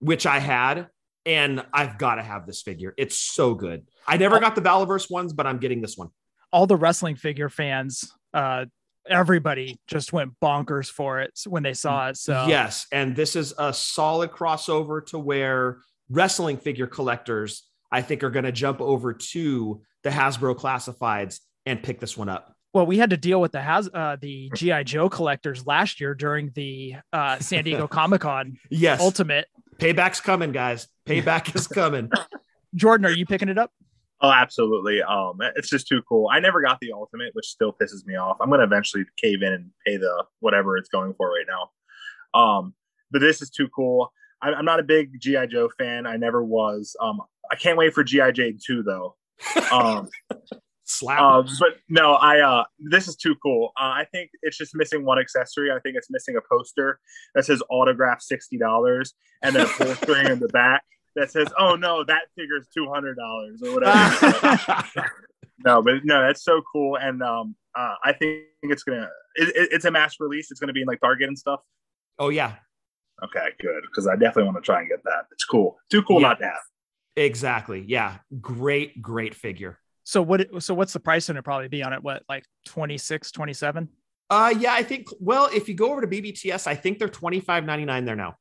which 0.00 0.26
I 0.26 0.38
had, 0.38 0.88
and 1.24 1.64
I've 1.72 1.98
got 1.98 2.16
to 2.16 2.22
have 2.22 2.46
this 2.46 2.62
figure. 2.62 2.94
It's 2.98 3.18
so 3.18 3.54
good. 3.54 3.86
I 4.06 4.18
never 4.18 4.38
got 4.38 4.54
the 4.54 4.60
Valaverse 4.60 5.10
ones, 5.10 5.32
but 5.32 5.46
I'm 5.46 5.58
getting 5.58 5.80
this 5.80 5.96
one. 5.96 6.10
All 6.52 6.66
the 6.66 6.76
wrestling 6.76 7.16
figure 7.16 7.48
fans, 7.48 8.12
uh, 8.34 8.66
everybody 9.08 9.80
just 9.86 10.12
went 10.12 10.32
bonkers 10.42 10.90
for 10.90 11.20
it 11.20 11.32
when 11.46 11.62
they 11.62 11.74
saw 11.74 12.08
it. 12.08 12.18
So 12.18 12.46
Yes, 12.46 12.86
and 12.92 13.16
this 13.16 13.34
is 13.34 13.54
a 13.58 13.72
solid 13.72 14.30
crossover 14.30 15.04
to 15.06 15.18
where 15.18 15.78
wrestling 16.10 16.58
figure 16.58 16.86
collectors, 16.86 17.64
I 17.90 18.02
think, 18.02 18.22
are 18.22 18.30
going 18.30 18.44
to 18.44 18.52
jump 18.52 18.82
over 18.82 19.14
to 19.14 19.82
the 20.04 20.10
Hasbro 20.10 20.56
classifieds 20.56 21.40
and 21.66 21.82
pick 21.82 22.00
this 22.00 22.16
one 22.16 22.28
up. 22.28 22.54
Well, 22.74 22.86
we 22.86 22.98
had 22.98 23.10
to 23.10 23.16
deal 23.16 23.40
with 23.40 23.52
the 23.52 23.60
has 23.62 23.88
uh, 23.92 24.16
the 24.20 24.50
GI 24.54 24.84
Joe 24.84 25.08
collectors 25.08 25.66
last 25.66 26.00
year 26.00 26.14
during 26.14 26.50
the 26.54 26.94
uh, 27.12 27.38
San 27.38 27.64
Diego 27.64 27.86
Comic 27.88 28.20
Con 28.20 28.58
Yes, 28.70 29.00
Ultimate. 29.00 29.46
payback's 29.78 30.20
coming, 30.20 30.52
guys. 30.52 30.86
Payback 31.06 31.54
is 31.56 31.66
coming. 31.66 32.10
Jordan, 32.74 33.06
are 33.06 33.10
you 33.10 33.24
picking 33.26 33.48
it 33.48 33.56
up? 33.58 33.72
Oh, 34.20 34.30
absolutely. 34.30 35.00
Um, 35.00 35.38
it's 35.56 35.70
just 35.70 35.86
too 35.88 36.02
cool. 36.08 36.28
I 36.30 36.40
never 36.40 36.60
got 36.60 36.78
the 36.80 36.92
ultimate, 36.92 37.30
which 37.34 37.46
still 37.46 37.72
pisses 37.72 38.04
me 38.04 38.16
off. 38.16 38.36
I'm 38.40 38.50
gonna 38.50 38.64
eventually 38.64 39.04
cave 39.16 39.42
in 39.42 39.52
and 39.52 39.70
pay 39.86 39.96
the 39.96 40.24
whatever 40.40 40.76
it's 40.76 40.88
going 40.88 41.14
for 41.14 41.28
right 41.30 41.46
now. 41.48 42.38
Um, 42.38 42.74
but 43.10 43.20
this 43.20 43.40
is 43.40 43.48
too 43.48 43.68
cool. 43.74 44.12
I, 44.42 44.52
I'm 44.52 44.64
not 44.64 44.80
a 44.80 44.82
big 44.82 45.18
GI 45.20 45.46
Joe 45.46 45.70
fan. 45.78 46.06
I 46.06 46.16
never 46.16 46.44
was. 46.44 46.94
Um, 47.00 47.20
I 47.50 47.56
can't 47.56 47.78
wait 47.78 47.94
for 47.94 48.04
GI 48.04 48.32
Jane 48.32 48.58
2 48.64 48.82
though. 48.82 49.16
Um, 49.72 50.08
Slap. 50.90 51.20
uh, 51.20 51.42
but 51.60 51.76
no, 51.90 52.14
I 52.14 52.40
uh, 52.40 52.64
this 52.78 53.08
is 53.08 53.16
too 53.16 53.34
cool. 53.42 53.72
Uh, 53.78 53.84
I 53.84 54.06
think 54.10 54.30
it's 54.42 54.56
just 54.56 54.74
missing 54.74 55.04
one 55.04 55.18
accessory. 55.18 55.70
I 55.70 55.78
think 55.80 55.96
it's 55.96 56.08
missing 56.10 56.36
a 56.36 56.40
poster 56.50 56.98
that 57.34 57.44
says 57.44 57.62
autograph 57.70 58.22
sixty 58.22 58.56
dollars, 58.56 59.12
and 59.42 59.54
then 59.54 59.62
a 59.62 59.66
full 59.68 59.94
screen 60.02 60.26
in 60.26 60.38
the 60.38 60.48
back 60.48 60.82
that 61.14 61.30
says, 61.30 61.48
"Oh 61.58 61.74
no, 61.76 62.04
that 62.04 62.22
figure's 62.36 62.68
two 62.74 62.88
hundred 62.90 63.16
dollars 63.18 63.62
or 63.62 63.74
whatever." 63.74 64.84
no, 65.64 65.82
but 65.82 66.04
no, 66.04 66.22
that's 66.22 66.42
so 66.42 66.62
cool. 66.72 66.96
And 66.96 67.22
um, 67.22 67.54
Uh, 67.76 67.94
I 68.04 68.12
think 68.14 68.44
it's 68.62 68.82
gonna. 68.82 69.08
It, 69.36 69.48
it, 69.48 69.68
it's 69.72 69.84
a 69.84 69.90
mass 69.90 70.16
release. 70.20 70.50
It's 70.50 70.58
gonna 70.58 70.72
be 70.72 70.80
in 70.82 70.86
like 70.88 71.00
Target 71.00 71.28
and 71.28 71.38
stuff. 71.38 71.60
Oh 72.18 72.30
yeah, 72.30 72.54
Okay, 73.22 73.48
good. 73.60 73.82
Because 73.82 74.06
I 74.08 74.14
definitely 74.14 74.44
want 74.44 74.56
to 74.56 74.62
try 74.62 74.80
and 74.80 74.88
get 74.88 75.04
that. 75.04 75.26
It's 75.32 75.44
cool. 75.44 75.76
Too 75.90 76.02
cool 76.02 76.20
Yeah. 76.22 76.28
not 76.28 76.38
to 76.38 76.44
have. 76.46 76.60
Exactly. 77.24 77.84
Yeah, 77.86 78.18
great, 78.40 79.00
great 79.02 79.34
figure. 79.34 79.78
So 80.04 80.22
what? 80.22 80.62
So 80.62 80.72
what's 80.74 80.92
the 80.92 81.00
price 81.00 81.26
going 81.26 81.36
to 81.36 81.42
probably 81.42 81.68
be 81.68 81.82
on 81.82 81.92
it? 81.92 82.02
What 82.02 82.22
like 82.28 82.44
26, 82.66 83.30
27? 83.30 83.88
Uh, 84.30 84.54
yeah, 84.58 84.72
I 84.72 84.82
think. 84.82 85.08
Well, 85.20 85.48
if 85.52 85.68
you 85.68 85.74
go 85.74 85.90
over 85.90 86.00
to 86.00 86.06
BBTS, 86.06 86.66
I 86.66 86.74
think 86.74 86.98
they're 86.98 87.08
twenty 87.08 87.40
five 87.40 87.64
ninety 87.64 87.84
nine 87.84 88.04
there 88.04 88.16
now. 88.16 88.36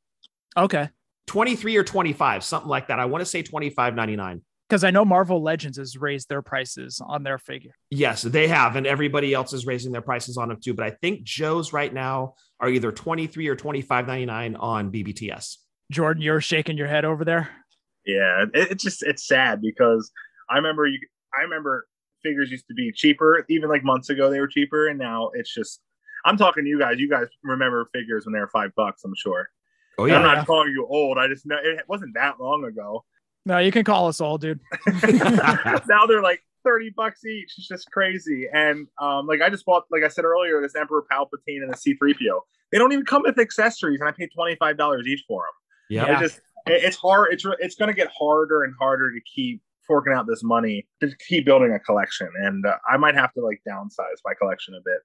Okay, 0.58 0.90
Twenty 1.28 1.56
three 1.56 1.76
or 1.78 1.84
twenty 1.84 2.14
five, 2.14 2.44
something 2.44 2.70
like 2.70 2.88
that. 2.88 3.00
I 3.00 3.06
want 3.06 3.22
to 3.22 3.26
say 3.26 3.42
twenty 3.42 3.70
five 3.70 3.96
ninety 3.96 4.16
nine. 4.16 4.42
because 4.68 4.84
I 4.84 4.92
know 4.92 5.06
Marvel 5.06 5.42
Legends 5.42 5.78
has 5.78 5.96
raised 5.98 6.28
their 6.30 6.42
prices 6.42 7.02
on 7.06 7.24
their 7.24 7.38
figure. 7.38 7.72
Yes, 7.90 8.22
they 8.22 8.48
have, 8.50 8.76
and 8.76 8.86
everybody 8.88 9.34
else 9.34 9.54
is 9.54 9.66
raising 9.66 9.92
their 9.94 10.02
prices 10.02 10.38
on 10.38 10.50
them 10.50 10.60
too. 10.62 10.74
But 10.74 10.86
I 10.86 10.92
think 10.92 11.24
Joe's 11.24 11.72
right 11.74 11.94
now 11.94 12.34
are 12.60 12.70
either 12.70 12.92
twenty 12.92 13.28
three 13.28 13.48
or 13.48 13.56
twenty 13.56 13.82
five 13.82 14.08
ninety 14.08 14.26
nine 14.26 14.56
on 14.58 14.92
BBTS. 14.92 15.58
Jordan, 15.92 16.22
you're 16.22 16.42
shaking 16.42 16.78
your 16.78 16.88
head 16.88 17.06
over 17.06 17.24
there. 17.24 17.50
Yeah, 18.08 18.46
it, 18.54 18.72
it's 18.72 18.84
just 18.84 19.04
it's 19.04 19.28
sad 19.28 19.62
because 19.62 20.12
I 20.50 20.56
remember 20.56 20.88
you. 20.88 21.00
I 21.38 21.44
remember 21.44 21.88
figures 22.24 22.50
used 22.50 22.68
to 22.68 22.74
be 22.74 22.92
cheaper, 22.92 23.46
even 23.50 23.70
like 23.70 23.84
months 23.84 24.10
ago 24.10 24.30
they 24.30 24.40
were 24.40 24.48
cheaper, 24.48 24.88
and 24.88 24.98
now 24.98 25.30
it's 25.34 25.54
just. 25.54 25.82
I'm 26.26 26.36
talking 26.36 26.64
to 26.64 26.70
you 26.70 26.80
guys. 26.80 26.98
You 26.98 27.10
guys 27.10 27.28
remember 27.44 27.88
figures 27.94 28.26
when 28.26 28.34
they 28.34 28.40
were 28.40 28.50
five 28.50 28.72
bucks. 28.76 29.04
I'm 29.06 29.14
sure. 29.16 29.50
Oh 29.98 30.06
And 30.06 30.16
I'm 30.16 30.24
not 30.24 30.48
calling 30.48 30.72
you 30.72 30.86
old. 30.90 31.18
I 31.18 31.28
just 31.28 31.46
know 31.46 31.58
it 31.62 31.86
wasn't 31.88 32.14
that 32.16 32.40
long 32.40 32.66
ago. 32.66 33.06
No, 33.46 33.60
you 33.60 33.72
can 33.72 33.84
call 33.84 34.08
us 34.08 34.20
old, 34.20 34.42
dude. 34.42 34.60
now 35.88 36.06
they're 36.06 36.22
like 36.22 36.44
30 36.64 36.92
bucks 36.96 37.24
each. 37.26 37.54
It's 37.58 37.68
just 37.68 37.90
crazy. 37.92 38.48
And 38.54 38.88
um, 39.00 39.26
like 39.26 39.42
I 39.42 39.50
just 39.50 39.66
bought, 39.66 39.86
like 39.90 40.04
I 40.04 40.10
said 40.10 40.26
earlier, 40.26 40.62
this 40.62 40.76
Emperor 40.76 41.06
Palpatine 41.10 41.64
and 41.64 41.72
the 41.72 41.78
C3PO. 41.78 42.42
They 42.72 42.78
don't 42.78 42.92
even 42.92 43.06
come 43.06 43.24
with 43.24 43.40
accessories, 43.40 44.02
and 44.02 44.10
I 44.10 44.12
paid 44.12 44.30
$25 44.38 45.06
each 45.06 45.24
for 45.28 45.44
them. 45.44 45.54
Yeah. 45.90 46.06
Yeah. 46.06 46.18
It 46.18 46.22
just 46.22 46.38
it, 46.38 46.44
it's 46.76 46.98
hard. 46.98 47.34
It's 47.34 47.46
it's 47.60 47.76
going 47.76 47.88
to 47.90 47.94
get 47.96 48.10
harder 48.18 48.64
and 48.64 48.74
harder 48.80 49.12
to 49.12 49.20
keep 49.22 49.62
forking 49.88 50.14
out 50.14 50.28
this 50.28 50.44
money 50.44 50.86
to 51.02 51.10
keep 51.28 51.46
building 51.46 51.72
a 51.74 51.80
collection, 51.80 52.30
and 52.44 52.66
uh, 52.66 52.76
I 52.90 52.98
might 52.98 53.16
have 53.16 53.34
to 53.34 53.42
like 53.42 53.62
downsize 53.68 54.18
my 54.26 54.34
collection 54.34 54.74
a 54.76 54.80
bit. 54.84 55.00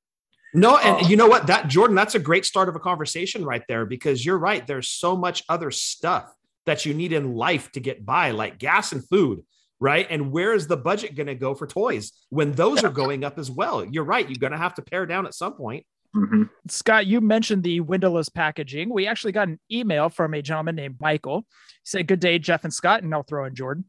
No, 0.55 0.77
and 0.77 0.96
Oh. 1.05 1.09
you 1.09 1.16
know 1.16 1.29
what? 1.29 1.46
That 1.46 1.68
Jordan, 1.68 1.96
that's 1.96 2.14
a 2.14 2.18
great 2.18 2.44
start 2.44 2.68
of 2.68 2.77
a 2.77 2.81
conversation 2.81 3.44
right 3.44 3.62
there 3.68 3.87
because 3.87 4.25
you're 4.25 4.38
right. 4.38 4.66
There's 4.66 4.88
so 4.88 5.16
much 5.16 5.42
other 5.48 5.70
stuff 5.70 6.35
that 6.66 6.85
you 6.85 6.92
need 6.94 7.12
in 7.12 7.35
life 7.35 7.72
to 7.72 7.81
get 7.81 8.05
by, 8.05 8.33
like 8.33 8.59
gas 8.59 8.92
and 8.92 9.07
food, 9.09 9.44
right? 9.81 10.07
And 10.11 10.31
where 10.31 10.53
is 10.53 10.66
the 10.66 10.77
budget 10.77 11.14
going 11.16 11.27
to 11.29 11.35
go 11.35 11.55
for 11.55 11.66
toys 11.66 12.12
when 12.29 12.53
those 12.53 12.85
are 12.85 12.90
going 12.90 13.25
up 13.25 13.38
as 13.38 13.51
well? 13.51 13.85
You're 13.85 14.05
right. 14.05 14.29
You're 14.29 14.38
going 14.38 14.53
to 14.53 14.59
have 14.59 14.75
to 14.75 14.83
pare 14.83 15.07
down 15.07 15.27
at 15.27 15.35
some 15.35 15.55
point. 15.55 15.87
Mhm. 16.14 16.51
Scott, 16.68 17.07
you 17.07 17.20
mentioned 17.20 17.62
the 17.62 17.81
windowless 17.81 18.29
packaging. 18.29 18.90
We 18.92 19.07
actually 19.07 19.33
got 19.33 19.48
an 19.48 19.59
email 19.70 20.09
from 20.09 20.35
a 20.35 20.42
gentleman 20.42 20.77
named 20.77 20.96
Michael. 21.01 21.46
He 21.48 21.85
said, 21.85 22.07
Good 22.07 22.20
day, 22.20 22.38
Jeff 22.38 22.64
and 22.64 22.72
Scott, 22.72 23.03
and 23.03 23.14
I'll 23.14 23.22
throw 23.22 23.46
in 23.46 23.55
Jordan. 23.55 23.85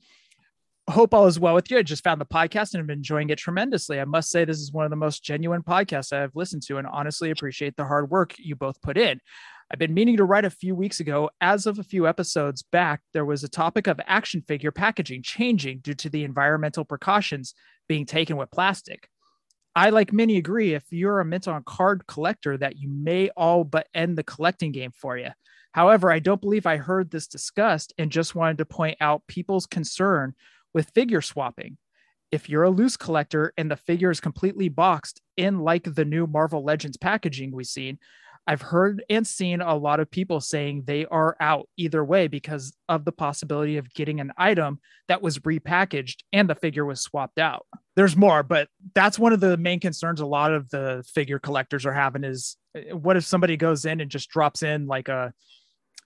Hope 0.89 1.13
all 1.13 1.27
is 1.27 1.39
well 1.39 1.53
with 1.55 1.71
you. 1.71 1.77
I 1.77 1.83
just 1.83 2.03
found 2.03 2.19
the 2.19 2.25
podcast 2.25 2.73
and 2.73 2.79
have 2.79 2.87
been 2.87 2.99
enjoying 2.99 3.29
it 3.29 3.37
tremendously. 3.37 3.99
I 3.99 4.05
must 4.05 4.29
say, 4.29 4.43
this 4.43 4.59
is 4.59 4.73
one 4.73 4.83
of 4.83 4.89
the 4.89 4.97
most 4.97 5.23
genuine 5.23 5.63
podcasts 5.63 6.11
I've 6.11 6.35
listened 6.35 6.63
to 6.63 6.77
and 6.77 6.87
honestly 6.87 7.31
appreciate 7.31 7.75
the 7.77 7.85
hard 7.85 8.09
work 8.09 8.35
you 8.37 8.55
both 8.55 8.81
put 8.81 8.97
in. 8.97 9.19
I've 9.71 9.79
been 9.79 9.93
meaning 9.93 10.17
to 10.17 10.25
write 10.25 10.43
a 10.45 10.49
few 10.49 10.75
weeks 10.75 10.99
ago. 10.99 11.29
As 11.39 11.65
of 11.65 11.79
a 11.79 11.83
few 11.83 12.05
episodes 12.05 12.63
back, 12.63 13.01
there 13.13 13.25
was 13.25 13.43
a 13.43 13.49
topic 13.49 13.87
of 13.87 13.99
action 14.05 14.41
figure 14.45 14.71
packaging 14.71 15.23
changing 15.23 15.79
due 15.79 15.93
to 15.95 16.09
the 16.09 16.23
environmental 16.25 16.83
precautions 16.83 17.53
being 17.87 18.05
taken 18.05 18.35
with 18.35 18.51
plastic. 18.51 19.07
I, 19.75 19.89
like 19.89 20.13
many, 20.13 20.37
agree 20.37 20.73
if 20.73 20.83
you're 20.91 21.19
a 21.19 21.25
mint 21.25 21.47
on 21.47 21.63
card 21.63 22.05
collector 22.07 22.57
that 22.57 22.77
you 22.77 22.89
may 22.89 23.29
all 23.29 23.63
but 23.63 23.87
end 23.93 24.17
the 24.17 24.23
collecting 24.23 24.71
game 24.71 24.91
for 24.91 25.17
you. 25.17 25.29
However, 25.71 26.11
I 26.11 26.19
don't 26.19 26.41
believe 26.41 26.67
I 26.67 26.77
heard 26.77 27.09
this 27.09 27.27
discussed 27.27 27.93
and 27.97 28.11
just 28.11 28.35
wanted 28.35 28.59
to 28.59 28.65
point 28.65 28.97
out 29.01 29.25
people's 29.27 29.65
concern 29.65 30.35
with 30.73 30.91
figure 30.91 31.21
swapping. 31.21 31.77
If 32.31 32.49
you're 32.49 32.63
a 32.63 32.69
loose 32.69 32.97
collector 32.97 33.53
and 33.57 33.69
the 33.69 33.75
figure 33.75 34.11
is 34.11 34.19
completely 34.19 34.69
boxed 34.69 35.21
in 35.37 35.59
like 35.59 35.95
the 35.95 36.05
new 36.05 36.27
Marvel 36.27 36.63
Legends 36.63 36.97
packaging 36.97 37.51
we've 37.51 37.65
seen, 37.65 37.97
I've 38.45 38.61
heard 38.61 39.03
and 39.09 39.25
seen 39.25 39.61
a 39.61 39.75
lot 39.75 39.99
of 39.99 40.11
people 40.11 40.41
saying 40.41 40.83
they 40.85 41.05
are 41.05 41.37
out 41.39 41.69
either 41.77 42.03
way 42.03 42.27
because 42.27 42.75
of 42.89 43.05
the 43.05 43.11
possibility 43.11 43.77
of 43.77 43.93
getting 43.93 44.19
an 44.19 44.33
item 44.37 44.79
that 45.07 45.21
was 45.21 45.39
repackaged 45.39 46.23
and 46.33 46.49
the 46.49 46.55
figure 46.55 46.85
was 46.85 47.01
swapped 47.01 47.39
out. 47.39 47.65
There's 47.95 48.17
more, 48.17 48.43
but 48.43 48.67
that's 48.95 49.17
one 49.17 49.33
of 49.33 49.39
the 49.39 49.55
main 49.55 49.79
concerns 49.79 50.19
a 50.19 50.25
lot 50.25 50.51
of 50.51 50.69
the 50.69 51.03
figure 51.13 51.39
collectors 51.39 51.85
are 51.85 51.93
having 51.93 52.23
is 52.23 52.57
uh, 52.77 52.95
what 52.97 53.17
if 53.17 53.23
somebody 53.23 53.55
goes 53.55 53.85
in 53.85 54.01
and 54.01 54.11
just 54.11 54.29
drops 54.29 54.61
in 54.61 54.87
like 54.87 55.07
a 55.07 55.33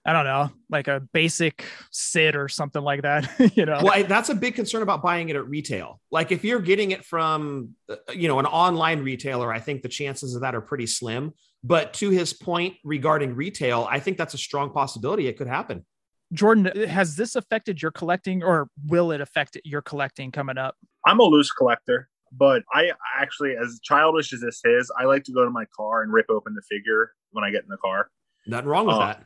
I 0.06 0.12
don't 0.12 0.24
know, 0.24 0.50
like 0.70 0.88
a 0.88 1.00
basic 1.12 1.66
Sid 1.90 2.34
or 2.34 2.48
something 2.48 2.80
like 2.80 3.02
that, 3.02 3.28
you 3.54 3.66
know. 3.66 3.80
Well, 3.82 4.04
that's 4.04 4.30
a 4.30 4.34
big 4.34 4.54
concern 4.54 4.80
about 4.80 5.02
buying 5.02 5.28
it 5.28 5.36
at 5.36 5.46
retail. 5.46 6.00
Like 6.10 6.32
if 6.32 6.44
you're 6.44 6.60
getting 6.60 6.92
it 6.92 7.04
from, 7.04 7.74
uh, 7.90 7.96
you 8.14 8.26
know, 8.26 8.38
an 8.38 8.46
online 8.46 9.02
retailer, 9.02 9.52
I 9.52 9.58
think 9.60 9.82
the 9.82 9.88
chances 9.88 10.34
of 10.34 10.40
that 10.42 10.54
are 10.54 10.62
pretty 10.62 10.86
slim. 10.86 11.34
But 11.64 11.92
to 11.94 12.10
his 12.10 12.32
point 12.32 12.76
regarding 12.84 13.34
retail, 13.34 13.86
I 13.90 13.98
think 14.00 14.16
that's 14.16 14.34
a 14.34 14.38
strong 14.38 14.70
possibility. 14.70 15.26
It 15.26 15.36
could 15.36 15.48
happen. 15.48 15.84
Jordan, 16.32 16.66
has 16.88 17.16
this 17.16 17.36
affected 17.36 17.80
your 17.82 17.90
collecting 17.90 18.42
or 18.42 18.68
will 18.86 19.10
it 19.12 19.20
affect 19.20 19.56
your 19.64 19.82
collecting 19.82 20.30
coming 20.30 20.58
up? 20.58 20.76
I'm 21.06 21.18
a 21.20 21.24
loose 21.24 21.50
collector, 21.50 22.08
but 22.32 22.62
I 22.72 22.92
actually, 23.18 23.56
as 23.56 23.80
childish 23.82 24.32
as 24.32 24.40
this 24.40 24.60
is, 24.64 24.90
I 24.98 25.04
like 25.04 25.24
to 25.24 25.32
go 25.32 25.44
to 25.44 25.50
my 25.50 25.64
car 25.74 26.02
and 26.02 26.12
rip 26.12 26.26
open 26.28 26.54
the 26.54 26.62
figure 26.62 27.12
when 27.32 27.44
I 27.44 27.50
get 27.50 27.62
in 27.62 27.68
the 27.68 27.78
car. 27.78 28.10
Nothing 28.46 28.68
wrong 28.68 28.86
with 28.86 28.96
Oh. 28.96 28.98
that. 29.00 29.24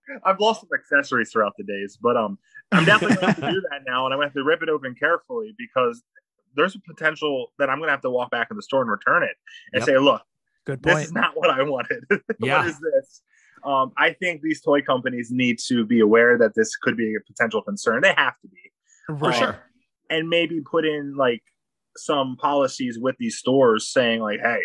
I've 0.24 0.40
lost 0.40 0.62
some 0.62 0.70
accessories 0.74 1.30
throughout 1.30 1.52
the 1.58 1.64
days, 1.64 1.98
but 2.00 2.16
um, 2.16 2.38
I'm 2.72 2.86
definitely 2.86 3.16
going 3.20 3.34
to 3.34 3.40
do 3.42 3.60
that 3.70 3.82
now, 3.86 4.06
and 4.06 4.14
I'm 4.14 4.18
going 4.18 4.28
to 4.30 4.30
have 4.30 4.34
to 4.34 4.44
rip 4.44 4.62
it 4.62 4.70
open 4.70 4.94
carefully 4.98 5.54
because 5.58 6.02
there's 6.56 6.74
a 6.74 6.80
potential 6.80 7.52
that 7.58 7.68
I'm 7.68 7.76
going 7.78 7.88
to 7.88 7.92
have 7.92 8.00
to 8.00 8.10
walk 8.10 8.30
back 8.30 8.48
in 8.50 8.56
the 8.56 8.62
store 8.62 8.80
and 8.80 8.90
return 8.90 9.22
it 9.22 9.36
and 9.74 9.80
Yep. 9.82 9.86
say, 9.86 9.98
"Look, 9.98 10.22
Good 10.68 10.82
this 10.82 11.06
is 11.06 11.12
not 11.12 11.32
what 11.36 11.50
I 11.50 11.62
wanted. 11.62 12.04
Yeah. 12.40 12.58
what 12.58 12.66
is 12.68 12.78
this?" 12.78 13.22
Um, 13.64 13.90
I 13.96 14.12
think 14.12 14.42
these 14.42 14.60
toy 14.60 14.82
companies 14.82 15.30
need 15.32 15.58
to 15.66 15.84
be 15.84 15.98
aware 16.00 16.38
that 16.38 16.54
this 16.54 16.76
could 16.76 16.96
be 16.96 17.14
a 17.16 17.20
potential 17.26 17.60
concern. 17.62 18.02
They 18.02 18.14
have 18.16 18.34
to 18.42 18.48
be, 18.48 19.18
For 19.18 19.26
Um, 19.28 19.32
sure. 19.32 19.58
and 20.10 20.28
maybe 20.28 20.60
put 20.60 20.84
in 20.84 21.16
like 21.16 21.42
some 21.96 22.36
policies 22.36 22.98
with 23.00 23.16
these 23.18 23.36
stores 23.38 23.90
saying 23.92 24.20
like, 24.20 24.40
"Hey, 24.40 24.60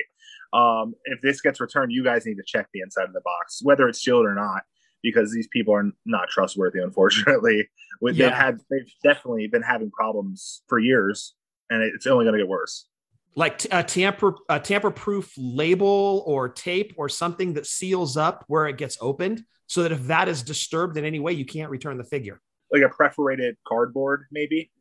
um, 0.53 0.93
if 1.05 1.21
this 1.21 1.41
gets 1.41 1.59
returned, 1.59 1.91
you 1.91 2.03
guys 2.03 2.25
need 2.25 2.35
to 2.35 2.43
check 2.45 2.67
the 2.73 2.81
inside 2.81 3.05
of 3.05 3.13
the 3.13 3.21
box, 3.21 3.61
whether 3.63 3.87
it's 3.87 3.99
sealed 4.01 4.25
or 4.25 4.35
not." 4.35 4.63
Because 5.01 5.33
these 5.33 5.47
people 5.51 5.73
are 5.73 5.91
not 6.05 6.29
trustworthy, 6.29 6.79
unfortunately. 6.79 7.69
With- 7.99 8.17
They've 8.17 8.31
had, 8.31 8.59
they've 8.69 8.91
definitely 9.03 9.47
been 9.47 9.61
having 9.61 9.91
problems 9.91 10.61
for 10.69 10.77
years, 10.79 11.35
and 11.69 11.81
it's 11.83 12.05
only 12.07 12.25
going 12.25 12.33
to 12.37 12.39
get 12.43 12.47
worse. 12.47 12.87
Like 13.35 13.65
a 13.71 13.83
tamper 13.83 14.35
a 14.49 14.59
tamper 14.59 14.91
proof 14.91 15.33
label 15.37 16.23
or 16.27 16.49
tape 16.49 16.93
or 16.97 17.09
something 17.09 17.53
that 17.53 17.65
seals 17.65 18.15
up 18.17 18.43
where 18.47 18.67
it 18.67 18.77
gets 18.77 18.97
opened, 19.01 19.43
so 19.67 19.83
that 19.83 19.91
if 19.91 20.05
that 20.07 20.27
is 20.27 20.43
disturbed 20.43 20.97
in 20.97 21.05
any 21.05 21.19
way, 21.19 21.33
you 21.33 21.45
can't 21.45 21.71
return 21.71 21.97
the 21.97 22.03
figure. 22.03 22.39
Like 22.71 22.83
a 22.83 22.89
perforated 22.89 23.57
cardboard, 23.67 24.25
maybe. 24.31 24.71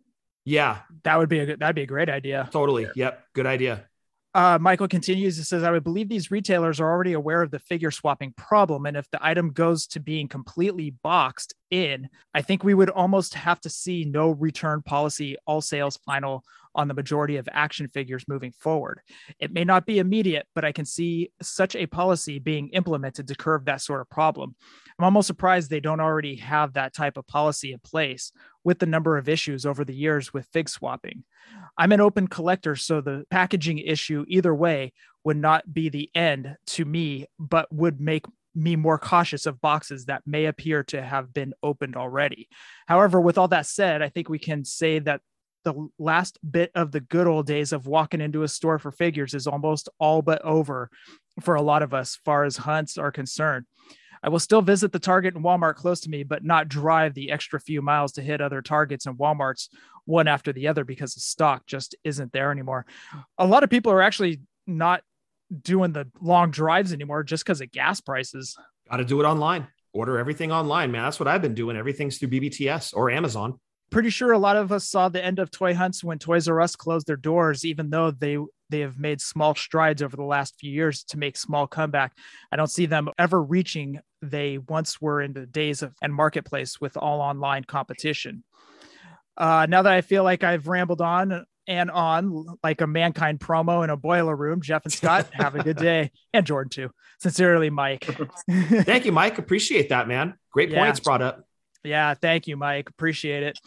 Yeah, 0.45 0.81
That 1.05 1.19
would 1.19 1.29
be 1.29 1.39
a 1.39 1.47
good, 1.47 1.61
that'd 1.61 1.77
be 1.77 1.83
a 1.83 1.87
great 1.87 2.09
idea. 2.09 2.49
totally. 2.53 2.89
Yep, 2.97 3.25
good 3.33 3.47
idea. 3.47 3.87
Uh, 4.35 4.59
Michael 4.61 4.89
continues. 4.89 5.37
and 5.37 5.47
says, 5.47 5.63
I 5.63 5.71
would 5.71 5.85
believe 5.85 6.09
these 6.09 6.31
retailers 6.31 6.81
are 6.81 6.91
already 6.91 7.13
aware 7.13 7.43
of 7.43 7.51
the 7.51 7.59
figure 7.59 7.91
swapping 7.91 8.33
problem. 8.37 8.87
And 8.87 8.97
if 8.97 9.09
the 9.11 9.25
item 9.25 9.51
goes 9.53 9.87
to 9.89 10.01
being 10.01 10.27
completely 10.27 10.91
boxed 11.03 11.55
in, 11.71 12.09
I 12.35 12.41
think 12.43 12.65
we 12.65 12.75
would 12.75 12.91
almost 12.91 13.35
have 13.35 13.61
to 13.61 13.69
see 13.71 14.05
no 14.05 14.31
return 14.31 14.83
policy, 14.83 15.37
all 15.47 15.61
sales 15.61 15.99
final 16.07 16.45
on 16.75 16.89
the 16.89 16.95
majority 16.95 17.37
of 17.37 17.49
action 17.53 17.89
figures 17.89 18.25
moving 18.29 18.53
forward. 18.53 19.01
It 19.39 19.53
may 19.53 19.65
not 19.65 19.87
be 19.87 19.99
immediate, 19.99 20.47
but 20.55 20.65
I 20.65 20.73
can 20.73 20.85
see 20.85 21.31
such 21.41 21.77
a 21.77 21.87
policy 21.87 22.39
being 22.39 22.69
implemented 22.71 23.29
to 23.29 23.35
curb 23.35 23.67
that 23.67 23.81
sort 23.81 24.01
of 24.01 24.11
problem. 24.11 24.55
I'm 24.99 25.05
almost 25.05 25.27
surprised 25.27 25.71
they 25.71 25.81
don't 25.81 26.01
already 26.01 26.37
have 26.37 26.75
that 26.75 26.95
type 26.95 27.17
of 27.17 27.27
policy 27.27 27.73
in 27.73 27.79
place 27.81 28.33
with 28.65 28.79
the 28.79 28.87
number 28.87 29.17
of 29.17 29.29
issues 29.29 29.67
over 29.67 29.85
the 29.85 29.95
years 29.95 30.33
with 30.33 30.49
fig 30.53 30.69
swapping. 30.69 31.25
I'm 31.77 31.93
an 31.93 32.01
open 32.01 32.29
collector, 32.29 32.77
so 32.77 33.01
the 33.01 33.25
packaging 33.31 33.79
issue, 33.79 34.25
either 34.29 34.55
way, 34.55 34.93
would 35.25 35.37
not 35.37 35.73
be 35.73 35.89
the 35.89 36.11
end 36.15 36.57
to 36.67 36.85
me, 36.85 37.27
but 37.39 37.73
would 37.73 38.01
make 38.01 38.25
me 38.55 38.77
more 38.77 38.99
cautious 38.99 39.47
of 39.47 39.61
boxes 39.61 40.07
that 40.07 40.23
may 40.27 40.45
appear 40.45 40.83
to 40.85 41.03
have 41.03 41.33
been 41.33 41.55
opened 41.63 41.97
already. 41.97 42.49
However, 42.87 43.21
with 43.21 43.39
all 43.39 43.49
that 43.49 43.67
said, 43.67 44.03
I 44.03 44.09
think 44.09 44.29
we 44.29 44.39
can 44.39 44.65
say 44.65 44.99
that 45.01 45.23
the 45.65 45.89
last 45.99 46.39
bit 46.49 46.71
of 46.75 46.93
the 46.93 47.01
good 47.01 47.27
old 47.27 47.47
days 47.47 47.73
of 47.73 47.87
walking 47.87 48.21
into 48.21 48.43
a 48.43 48.49
store 48.49 48.79
for 48.79 48.91
figures 48.91 49.35
is 49.35 49.47
almost 49.47 49.89
all 49.99 50.23
but 50.23 50.43
over 50.43 50.91
for 51.41 51.55
a 51.55 51.63
lot 51.63 51.83
of 51.83 51.95
us, 51.95 52.19
far 52.25 52.45
as 52.45 52.57
hunts 52.57 52.99
are 52.99 53.13
concerned. 53.13 53.67
I 54.23 54.29
will 54.29 54.39
still 54.39 54.63
visit 54.63 54.93
the 54.93 54.99
Target 54.99 55.35
and 55.35 55.45
Walmart 55.45 55.75
close 55.75 56.01
to 56.03 56.11
me, 56.11 56.23
but 56.23 56.45
not 56.45 56.69
drive 56.69 57.15
the 57.15 57.33
extra 57.33 57.61
few 57.61 57.83
miles 57.83 58.13
to 58.13 58.23
hit 58.23 58.41
other 58.41 58.63
Targets 58.63 59.07
and 59.07 59.19
Walmarts 59.19 59.69
one 60.05 60.29
after 60.29 60.53
the 60.53 60.69
other 60.69 60.85
because 60.85 61.15
the 61.15 61.21
stock 61.21 61.67
just 61.67 61.95
isn't 62.05 62.33
there 62.33 62.53
anymore. 62.53 62.87
A 63.39 63.47
lot 63.47 63.65
of 63.65 63.71
people 63.71 63.93
are 63.93 64.03
actually 64.03 64.41
not 64.67 65.03
doing 65.61 65.93
the 65.93 66.09
long 66.21 66.51
drives 66.51 66.93
anymore 66.93 67.25
just 67.25 67.45
because 67.45 67.61
of 67.61 67.71
gas 67.73 68.01
prices. 68.01 68.57
Got 68.91 68.99
to 68.99 69.05
do 69.05 69.21
it 69.21 69.25
online. 69.25 69.67
Order 69.93 70.19
everything 70.19 70.53
online, 70.53 70.91
man. 70.91 71.05
That's 71.05 71.21
what 71.21 71.29
I've 71.29 71.43
been 71.43 71.55
doing. 71.55 71.77
Everything's 71.77 72.19
through 72.19 72.31
BBTS 72.31 72.95
or 72.95 73.11
Amazon. 73.11 73.59
Pretty 73.93 74.11
sure 74.11 74.33
a 74.33 74.39
lot 74.39 74.57
of 74.57 74.73
us 74.73 74.89
saw 74.89 75.09
the 75.09 75.25
end 75.25 75.39
of 75.39 75.51
toy 75.51 75.75
hunts 75.75 76.03
when 76.03 76.19
Toys 76.19 76.49
R 76.49 76.61
Us 76.61 76.75
closed 76.75 77.07
their 77.07 77.17
doors, 77.17 77.65
even 77.65 77.91
though 77.91 78.11
they 78.11 78.39
they 78.71 78.81
have 78.81 78.99
made 78.99 79.21
small 79.21 79.55
strides 79.55 80.03
over 80.03 80.17
the 80.17 80.23
last 80.25 80.55
few 80.59 80.73
years 80.73 81.05
to 81.05 81.19
make 81.19 81.37
small 81.37 81.67
comeback. 81.67 82.13
I 82.51 82.57
don't 82.57 82.71
see 82.71 82.87
them 82.87 83.11
ever 83.19 83.43
reaching 83.43 84.01
they 84.23 84.57
once 84.59 85.01
were 85.01 85.21
in 85.21 85.35
the 85.35 85.45
days 85.47 85.83
of 85.83 85.95
and 86.01 86.15
marketplace 86.15 86.81
with 86.81 86.97
all 86.97 87.21
online 87.21 87.65
competition. 87.65 88.45
Uh, 89.37 89.67
now 89.69 89.83
that 89.83 89.93
I 89.93 90.01
feel 90.01 90.25
like 90.25 90.43
I've 90.43 90.69
rambled 90.69 91.01
on 91.03 91.45
and 91.67 91.91
on 91.91 92.47
like 92.63 92.81
a 92.81 92.87
mankind 92.87 93.41
promo 93.41 93.85
in 93.85 93.91
a 93.91 93.97
boiler 93.97 94.35
room. 94.35 94.63
Jeff 94.63 94.85
and 94.85 94.93
Scott, 94.93 95.29
have 95.33 95.55
a 95.55 95.63
good 95.63 95.77
day. 95.77 96.11
And 96.33 96.47
Jordan 96.47 96.71
too. 96.71 96.91
Sincerely, 97.21 97.71
Mike. 97.71 98.05
thank 98.51 99.05
you, 99.05 99.13
Mike. 99.13 99.39
Appreciate 99.39 99.91
that, 99.91 100.09
man. 100.09 100.35
Great 100.51 100.71
Yeah. 100.71 100.85
points 100.85 101.01
brought 101.01 101.23
up. 101.23 101.45
Yeah, 101.85 102.15
thank 102.15 102.47
you, 102.47 102.57
Mike. 102.57 102.89
Appreciate 102.89 103.43
it. 103.43 103.59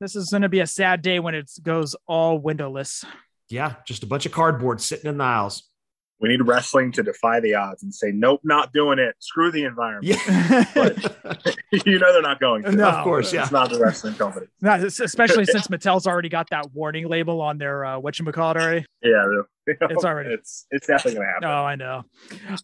This 0.00 0.16
is 0.16 0.30
going 0.30 0.42
to 0.42 0.48
be 0.48 0.60
a 0.60 0.66
sad 0.66 1.02
day 1.02 1.18
when 1.20 1.34
it 1.34 1.50
goes 1.62 1.96
all 2.06 2.38
windowless. 2.38 3.04
Yeah, 3.48 3.74
just 3.86 4.02
a 4.02 4.06
bunch 4.06 4.26
of 4.26 4.32
cardboard 4.32 4.80
sitting 4.80 5.08
in 5.10 5.18
the 5.18 5.24
aisles. 5.24 5.64
We 6.20 6.28
need 6.28 6.46
wrestling 6.46 6.92
to 6.92 7.02
defy 7.02 7.40
the 7.40 7.54
odds 7.56 7.82
and 7.82 7.92
say, 7.92 8.10
nope, 8.12 8.40
not 8.44 8.72
doing 8.72 8.98
it. 8.98 9.14
Screw 9.18 9.50
the 9.50 9.64
environment. 9.64 10.06
Yeah, 10.06 10.64
you 11.84 11.98
know 11.98 12.12
they're 12.12 12.22
not 12.22 12.40
going 12.40 12.62
to. 12.62 12.72
No. 12.72 12.88
of 12.88 13.04
course. 13.04 13.32
Yeah. 13.32 13.42
It's 13.42 13.50
not 13.52 13.68
the 13.70 13.78
wrestling 13.78 14.14
company. 14.14 14.46
Not, 14.60 14.80
especially 14.80 15.44
since 15.44 15.66
Mattel's 15.68 16.06
already 16.06 16.28
got 16.28 16.48
that 16.50 16.72
warning 16.72 17.08
label 17.08 17.40
on 17.42 17.58
their 17.58 17.84
uh, 17.84 17.98
what 17.98 18.18
you 18.18 18.24
call 18.32 18.52
it 18.52 18.56
already. 18.56 18.86
Yeah, 19.02 19.26
the- 19.66 19.76
It's 19.90 20.04
already- 20.04 20.30
it's 20.30 20.66
it's 20.70 20.86
definitely 20.86 21.18
gonna 21.20 21.30
happen. 21.32 21.48
Oh, 21.48 21.64
I 21.64 21.74
know. 21.76 22.04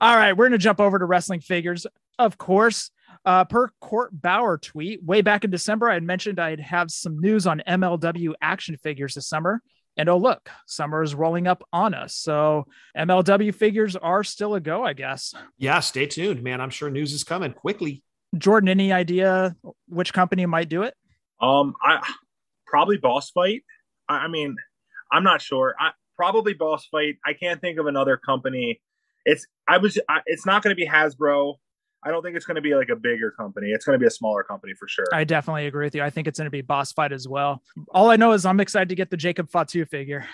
All 0.00 0.16
right, 0.16 0.32
we're 0.34 0.44
going 0.48 0.52
to 0.52 0.58
jump 0.58 0.80
over 0.80 0.98
to 0.98 1.04
wrestling 1.04 1.40
figures. 1.40 1.86
Of 2.18 2.38
course, 2.38 2.90
uh, 3.24 3.44
per 3.44 3.68
Court 3.80 4.10
Bauer 4.12 4.58
tweet, 4.58 5.02
way 5.02 5.22
back 5.22 5.44
in 5.44 5.50
December, 5.50 5.88
I 5.90 5.94
had 5.94 6.02
mentioned 6.02 6.38
I'd 6.38 6.60
have 6.60 6.90
some 6.90 7.20
news 7.20 7.46
on 7.46 7.62
MLW 7.66 8.32
action 8.40 8.76
figures 8.76 9.14
this 9.14 9.28
summer. 9.28 9.62
And 9.96 10.08
oh, 10.08 10.16
look, 10.16 10.48
summer 10.66 11.02
is 11.02 11.14
rolling 11.14 11.46
up 11.46 11.62
on 11.72 11.94
us. 11.94 12.14
So 12.14 12.66
MLW 12.96 13.54
figures 13.54 13.96
are 13.96 14.24
still 14.24 14.54
a 14.54 14.60
go, 14.60 14.84
I 14.84 14.92
guess. 14.92 15.34
yeah, 15.58 15.80
stay 15.80 16.06
tuned, 16.06 16.42
man. 16.42 16.60
I'm 16.60 16.70
sure 16.70 16.90
news 16.90 17.12
is 17.12 17.24
coming 17.24 17.52
quickly. 17.52 18.02
Jordan, 18.38 18.68
any 18.68 18.92
idea 18.92 19.56
which 19.88 20.12
company 20.12 20.46
might 20.46 20.68
do 20.68 20.82
it? 20.82 20.94
Um, 21.40 21.74
I 21.82 22.00
probably 22.66 22.96
boss 22.96 23.30
fight. 23.30 23.64
I, 24.08 24.18
I 24.18 24.28
mean, 24.28 24.56
I'm 25.12 25.24
not 25.24 25.42
sure. 25.42 25.74
I 25.78 25.90
probably 26.16 26.54
boss 26.54 26.86
fight. 26.86 27.16
I 27.24 27.32
can't 27.32 27.60
think 27.60 27.78
of 27.78 27.86
another 27.86 28.16
company. 28.16 28.80
It's 29.24 29.46
I 29.68 29.78
was. 29.78 29.98
I, 30.08 30.20
it's 30.26 30.46
not 30.46 30.62
going 30.62 30.74
to 30.74 30.76
be 30.76 30.86
Hasbro. 30.86 31.56
I 32.02 32.10
don't 32.10 32.22
think 32.22 32.36
it's 32.36 32.46
going 32.46 32.56
to 32.56 32.62
be 32.62 32.74
like 32.74 32.88
a 32.88 32.96
bigger 32.96 33.30
company. 33.30 33.70
It's 33.70 33.84
going 33.84 33.94
to 33.94 33.98
be 33.98 34.06
a 34.06 34.10
smaller 34.10 34.42
company 34.42 34.72
for 34.74 34.88
sure. 34.88 35.06
I 35.12 35.24
definitely 35.24 35.66
agree 35.66 35.84
with 35.86 35.94
you. 35.94 36.02
I 36.02 36.10
think 36.10 36.28
it's 36.28 36.38
going 36.38 36.46
to 36.46 36.50
be 36.50 36.62
boss 36.62 36.92
fight 36.92 37.12
as 37.12 37.28
well. 37.28 37.62
All 37.90 38.10
I 38.10 38.16
know 38.16 38.32
is 38.32 38.46
I'm 38.46 38.60
excited 38.60 38.88
to 38.88 38.94
get 38.94 39.10
the 39.10 39.16
Jacob 39.16 39.50
Fatu 39.50 39.84
figure. 39.84 40.26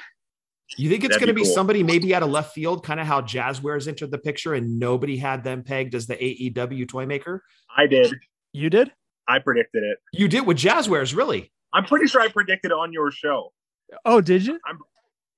You 0.77 0.91
think 0.91 1.05
it's 1.05 1.15
That'd 1.15 1.21
going 1.21 1.29
to 1.29 1.35
be 1.35 1.43
be 1.43 1.47
cool. 1.47 1.55
somebody 1.55 1.83
maybe 1.83 2.15
out 2.15 2.23
of 2.23 2.31
left 2.31 2.53
field, 2.53 2.85
kind 2.85 2.99
of 2.99 3.07
how 3.07 3.21
Jazwares 3.21 3.87
entered 3.87 4.11
the 4.11 4.19
picture 4.19 4.55
and 4.55 4.79
nobody 4.79 5.17
had 5.17 5.45
them 5.45 5.63
pegged 5.63 5.95
as 5.95 6.07
the 6.07 6.17
AEW 6.17 6.89
toy 6.89 7.07
maker? 7.07 7.45
I 7.77 7.87
did. 7.87 8.13
You 8.53 8.71
did? 8.71 8.93
I 9.29 9.39
predicted 9.39 9.83
it. 9.83 9.99
You 10.13 10.29
did 10.29 10.47
with 10.47 10.57
Jazwares, 10.57 11.17
really? 11.17 11.53
I'm 11.73 11.85
pretty 11.85 12.07
sure 12.07 12.21
I 12.21 12.29
predicted 12.29 12.73
on 12.73 12.93
your 12.93 13.11
show. 13.11 13.53
Oh, 14.05 14.21
did 14.21 14.47
you? 14.47 14.59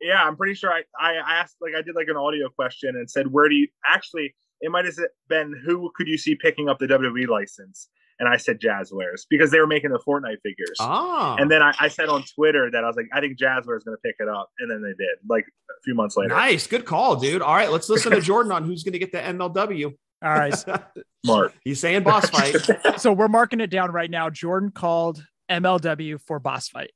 Yeah, 0.01 0.23
I'm 0.23 0.37
pretty 0.37 0.55
sure 0.55 0.71
I, 0.71 0.83
I 0.99 1.14
asked 1.41 1.57
like 1.61 1.75
I 1.77 1.83
did 1.83 1.95
like 1.95 2.09
an 2.09 2.17
audio 2.17 2.49
question 2.49 2.97
and 2.97 3.11
said 3.11 3.27
where 3.27 3.49
do 3.49 3.55
you 3.57 3.69
actually 3.85 4.35
it 4.61 4.71
might 4.71 4.85
have 4.85 4.97
been 5.29 5.55
who 5.64 5.90
could 5.94 6.09
you 6.09 6.18
see 6.18 6.35
picking 6.35 6.68
up 6.68 6.79
the 6.79 6.87
WWE 6.87 7.29
license? 7.29 7.88
And 8.21 8.29
I 8.29 8.37
said 8.37 8.61
Jazwares 8.61 9.23
because 9.31 9.53
they 9.53 9.61
were 9.61 9.66
making 9.68 9.90
the 9.90 10.01
Fortnite 10.01 10.40
figures. 10.42 10.77
Ah. 10.81 11.37
And 11.38 11.49
then 11.49 11.62
I, 11.62 11.73
I 11.79 11.87
said 11.87 12.09
on 12.09 12.25
Twitter 12.25 12.68
that 12.68 12.83
I 12.83 12.87
was 12.88 12.97
like, 12.97 13.07
I 13.12 13.21
think 13.21 13.38
Jazware 13.38 13.77
is 13.77 13.85
going 13.85 13.97
to 13.97 14.01
pick 14.05 14.16
it 14.18 14.29
up, 14.29 14.51
and 14.59 14.68
then 14.68 14.83
they 14.83 14.88
did. 14.88 15.18
Like 15.29 15.44
a 15.47 15.81
few 15.85 15.94
months 15.94 16.16
later, 16.16 16.35
nice. 16.35 16.66
Good 16.66 16.85
call, 16.85 17.14
dude. 17.14 17.42
All 17.42 17.55
right, 17.55 17.71
let's 17.71 17.88
listen 17.88 18.11
to 18.12 18.21
Jordan 18.23 18.51
on 18.51 18.64
who's 18.64 18.83
going 18.83 18.94
to 18.94 18.99
get 18.99 19.12
the 19.12 19.18
MLW. 19.18 19.94
All 20.23 20.31
right. 20.31 20.55
Mark. 21.27 21.55
He's 21.62 21.81
saying 21.81 22.03
boss 22.03 22.29
fight. 22.31 22.57
so 23.01 23.12
we're 23.12 23.29
marking 23.29 23.61
it 23.61 23.71
down 23.71 23.92
right 23.92 24.11
now. 24.11 24.31
Jordan 24.31 24.71
called 24.71 25.25
MLW 25.51 26.21
for 26.21 26.40
boss 26.40 26.68
fight. 26.68 26.90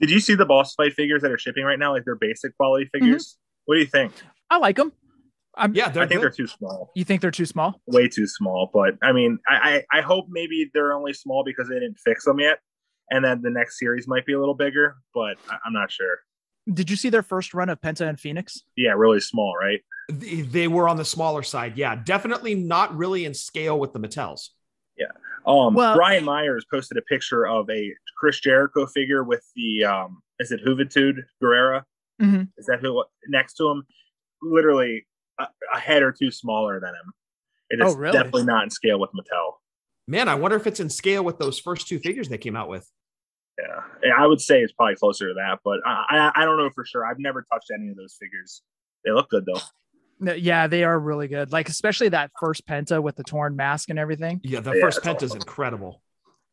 Did 0.00 0.10
you 0.10 0.20
see 0.20 0.34
the 0.34 0.46
boss 0.46 0.74
fight 0.74 0.92
figures 0.94 1.22
that 1.22 1.30
are 1.30 1.38
shipping 1.38 1.64
right 1.64 1.78
now? 1.78 1.92
Like 1.92 2.04
they're 2.04 2.14
basic 2.14 2.56
quality 2.56 2.88
figures. 2.92 3.36
What 3.66 3.74
do 3.74 3.80
you 3.80 3.86
think? 3.86 4.12
I 4.48 4.58
like 4.58 4.76
them. 4.76 4.92
I'm, 5.56 5.74
Yeah, 5.74 5.88
they're 5.90 6.04
I 6.04 6.06
think 6.06 6.20
good. 6.20 6.32
they're 6.32 6.36
too 6.36 6.46
small, 6.46 6.90
You 6.94 7.04
think 7.04 7.20
they're 7.20 7.30
too 7.30 7.46
small? 7.46 7.80
way 7.86 8.08
too 8.08 8.26
small. 8.26 8.70
But 8.72 8.94
I 9.02 9.12
mean, 9.12 9.38
I, 9.48 9.84
I 9.92 9.98
I 9.98 10.00
hope 10.02 10.26
maybe 10.28 10.70
they're 10.72 10.92
only 10.92 11.12
small 11.12 11.42
because 11.44 11.68
they 11.68 11.74
didn't 11.74 11.98
fix 11.98 12.24
them 12.24 12.38
yet, 12.40 12.58
and 13.10 13.24
then 13.24 13.42
the 13.42 13.50
next 13.50 13.78
series 13.78 14.06
might 14.06 14.24
be 14.26 14.32
a 14.32 14.38
little 14.38 14.54
bigger. 14.54 14.96
But 15.14 15.36
I, 15.50 15.56
I'm 15.64 15.72
not 15.72 15.90
sure. 15.90 16.18
Did 16.72 16.88
you 16.90 16.96
see 16.96 17.08
their 17.10 17.22
first 17.22 17.52
run 17.54 17.68
of 17.68 17.80
Penta 17.80 18.08
and 18.08 18.20
Phoenix? 18.20 18.62
Yeah, 18.76 18.92
really 18.92 19.20
small, 19.20 19.54
right? 19.60 19.80
They 20.08 20.42
they 20.42 20.68
were 20.68 20.88
on 20.88 20.96
the 20.96 21.04
smaller 21.04 21.42
side. 21.42 21.76
Yeah, 21.76 21.96
definitely 21.96 22.54
not 22.54 22.96
really 22.96 23.24
in 23.24 23.34
scale 23.34 23.78
with 23.78 23.92
the 23.92 23.98
Mattels. 23.98 24.50
Yeah. 24.96 25.06
Um, 25.46 25.74
Well- 25.74 25.96
Brian 25.96 26.24
Myers 26.24 26.64
posted 26.70 26.96
a 26.98 27.02
picture 27.02 27.46
of 27.46 27.68
a 27.70 27.92
Chris 28.18 28.38
Jericho 28.40 28.86
figure 28.86 29.24
with 29.24 29.42
the 29.56 29.84
um, 29.84 30.20
is 30.38 30.52
it 30.52 30.64
Juventud 30.64 31.16
Guerrera? 31.42 31.82
Mhm. 32.20 32.48
Is 32.58 32.66
that 32.66 32.80
who 32.80 33.02
next 33.28 33.54
to 33.54 33.68
him? 33.68 33.82
Literally 34.42 35.06
a, 35.40 35.48
a 35.74 35.78
head 35.78 36.02
or 36.02 36.12
two 36.12 36.30
smaller 36.30 36.80
than 36.80 36.90
him. 36.90 37.12
It 37.70 37.80
oh, 37.82 37.86
is 37.88 37.94
Oh, 37.94 37.98
really? 37.98 38.18
definitely 38.18 38.44
not 38.44 38.64
in 38.64 38.70
scale 38.70 38.98
with 39.00 39.10
Mattel. 39.10 39.54
Man, 40.08 40.28
I 40.28 40.34
wonder 40.34 40.56
if 40.56 40.66
it's 40.66 40.80
in 40.80 40.90
scale 40.90 41.22
with 41.24 41.38
those 41.38 41.58
first 41.58 41.86
two 41.88 41.98
figures 41.98 42.28
they 42.28 42.38
came 42.38 42.56
out 42.56 42.68
with. 42.68 42.88
Yeah, 43.58 43.82
Yeah, 44.02 44.12
I 44.18 44.26
would 44.26 44.40
say 44.40 44.60
it's 44.62 44.72
probably 44.72 44.96
closer 44.96 45.28
to 45.28 45.34
that, 45.34 45.58
but 45.64 45.80
I, 45.86 46.30
I 46.34 46.42
I 46.42 46.44
don't 46.44 46.56
know 46.56 46.70
for 46.74 46.84
sure. 46.84 47.06
I've 47.06 47.18
never 47.18 47.42
touched 47.52 47.70
any 47.72 47.90
of 47.90 47.96
those 47.96 48.16
figures. 48.18 48.62
They 49.04 49.12
look 49.12 49.28
good 49.30 49.44
though. 49.46 49.60
No, 50.18 50.32
Yeah, 50.32 50.66
they 50.66 50.82
are 50.84 50.98
really 50.98 51.28
good. 51.28 51.52
Like 51.52 51.68
especially 51.68 52.08
that 52.10 52.30
first 52.40 52.66
Penta 52.66 53.02
with 53.02 53.16
the 53.16 53.24
torn 53.24 53.56
mask 53.56 53.90
and 53.90 53.98
everything. 53.98 54.40
Yeah, 54.42 54.60
the 54.60 54.72
Yeah, 54.74 54.80
first 54.80 55.02
Penta 55.02 55.22
is 55.22 55.30
awesome. 55.30 55.42
incredible. 55.42 56.02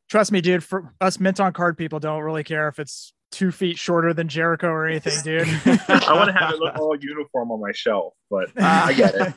Trust 0.10 0.32
me, 0.32 0.42
dude. 0.42 0.64
For 0.64 0.94
us 1.02 1.20
mint 1.20 1.40
on 1.40 1.54
card 1.54 1.78
people, 1.78 2.00
don't 2.00 2.22
really 2.22 2.44
care 2.44 2.68
if 2.68 2.80
it's 2.80 3.14
two 3.32 3.52
feet 3.52 3.78
shorter 3.78 4.14
than 4.14 4.28
Jericho 4.28 4.68
or 4.70 4.88
anything, 4.88 5.22
dude. 5.24 5.48
I 5.90 6.14
want 6.14 6.28
to 6.28 6.34
have 6.34 6.54
it 6.54 6.60
look 6.60 6.78
all 6.78 6.96
uniform 6.98 7.52
on 7.52 7.60
my 7.60 7.72
shelf, 7.74 8.14
but 8.30 8.50
I 8.58 8.94
get 8.94 9.14
it. 9.16 9.34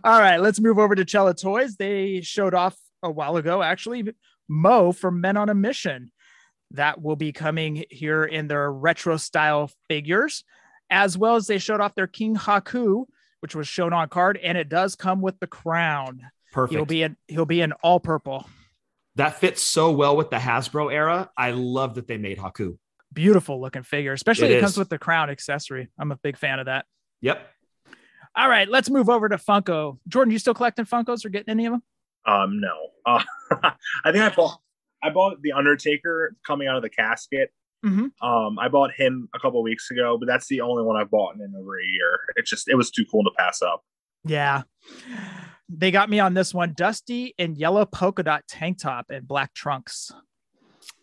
All 0.04 0.18
right, 0.18 0.38
let's 0.38 0.60
move 0.60 0.78
over 0.78 0.94
to 0.94 1.08
Cella 1.08 1.34
Toys. 1.34 1.76
They 1.76 2.20
showed 2.20 2.54
off 2.54 2.76
a 3.02 3.10
while 3.10 3.36
ago, 3.36 3.62
actually, 3.62 4.12
Mo 4.48 4.92
from 4.92 5.20
Men 5.20 5.36
on 5.36 5.48
a 5.48 5.54
Mission. 5.54 6.12
That 6.70 7.02
will 7.02 7.16
be 7.16 7.32
coming 7.32 7.84
here 7.90 8.24
in 8.24 8.48
their 8.48 8.72
retro 8.72 9.16
style 9.16 9.70
figures, 9.88 10.44
as 10.90 11.18
well 11.18 11.36
as 11.36 11.46
they 11.46 11.58
showed 11.58 11.80
off 11.80 11.94
their 11.94 12.06
King 12.06 12.36
Haku, 12.36 13.04
which 13.40 13.54
was 13.54 13.68
shown 13.68 13.92
on 13.92 14.08
card, 14.08 14.38
and 14.42 14.56
it 14.56 14.68
does 14.68 14.96
come 14.96 15.20
with 15.20 15.38
the 15.40 15.46
crown. 15.46 16.22
Perfect. 16.54 16.76
He'll 16.76 16.86
be 16.86 17.02
in 17.02 17.16
he'll 17.26 17.44
be 17.46 17.60
in 17.60 17.72
all 17.82 17.98
purple. 17.98 18.48
that 19.16 19.40
fits 19.40 19.60
so 19.60 19.90
well 19.90 20.16
with 20.16 20.30
the 20.30 20.36
Hasbro 20.36 20.92
era. 20.92 21.30
I 21.36 21.50
love 21.50 21.96
that 21.96 22.06
they 22.06 22.16
made 22.16 22.38
Haku. 22.38 22.78
Beautiful 23.12 23.60
looking 23.60 23.82
figure, 23.82 24.12
especially 24.12 24.46
It 24.52 24.58
it, 24.58 24.60
comes 24.60 24.78
with 24.78 24.88
the 24.88 24.98
crown 24.98 25.30
accessory. 25.30 25.88
I'm 25.98 26.12
a 26.12 26.16
big 26.16 26.36
fan 26.36 26.60
of 26.60 26.66
that. 26.66 26.86
Yep. 27.22 27.44
All 28.36 28.48
right, 28.48 28.68
let's 28.68 28.88
move 28.88 29.08
over 29.10 29.28
to 29.28 29.36
Funko. 29.36 29.98
Jordan, 30.08 30.32
you 30.32 30.38
still 30.38 30.54
collecting 30.54 30.84
Funkos 30.84 31.24
or 31.24 31.28
getting 31.28 31.50
any 31.50 31.66
of 31.66 31.72
them? 31.72 31.82
Um, 32.26 32.60
no. 32.60 32.72
Uh, 33.06 33.22
I 34.02 34.12
think 34.12 34.24
I 34.24 34.34
bought 34.34 34.58
I 35.02 35.10
bought 35.10 35.42
the 35.42 35.52
Undertaker 35.52 36.34
coming 36.46 36.68
out 36.68 36.76
of 36.76 36.82
the 36.82 36.88
casket. 36.88 37.50
Mhm. 37.84 38.12
Um, 38.22 38.58
I 38.58 38.68
bought 38.68 38.92
him 38.92 39.28
a 39.34 39.38
couple 39.38 39.62
weeks 39.62 39.90
ago, 39.90 40.16
but 40.18 40.26
that's 40.26 40.46
the 40.46 40.62
only 40.62 40.84
one 40.84 40.96
I've 40.96 41.10
bought 41.10 41.34
in 41.34 41.52
over 41.54 41.78
a 41.78 41.84
year. 41.84 42.20
It's 42.36 42.48
just 42.48 42.66
it 42.68 42.76
was 42.76 42.90
too 42.90 43.04
cool 43.10 43.22
to 43.24 43.30
pass 43.36 43.60
up. 43.60 43.82
Yeah. 44.24 44.62
They 45.68 45.90
got 45.90 46.10
me 46.10 46.20
on 46.20 46.34
this 46.34 46.52
one. 46.52 46.74
Dusty 46.76 47.34
in 47.38 47.56
yellow 47.56 47.86
polka 47.86 48.22
dot 48.22 48.44
tank 48.48 48.78
top 48.78 49.06
and 49.10 49.26
black 49.26 49.54
trunks. 49.54 50.12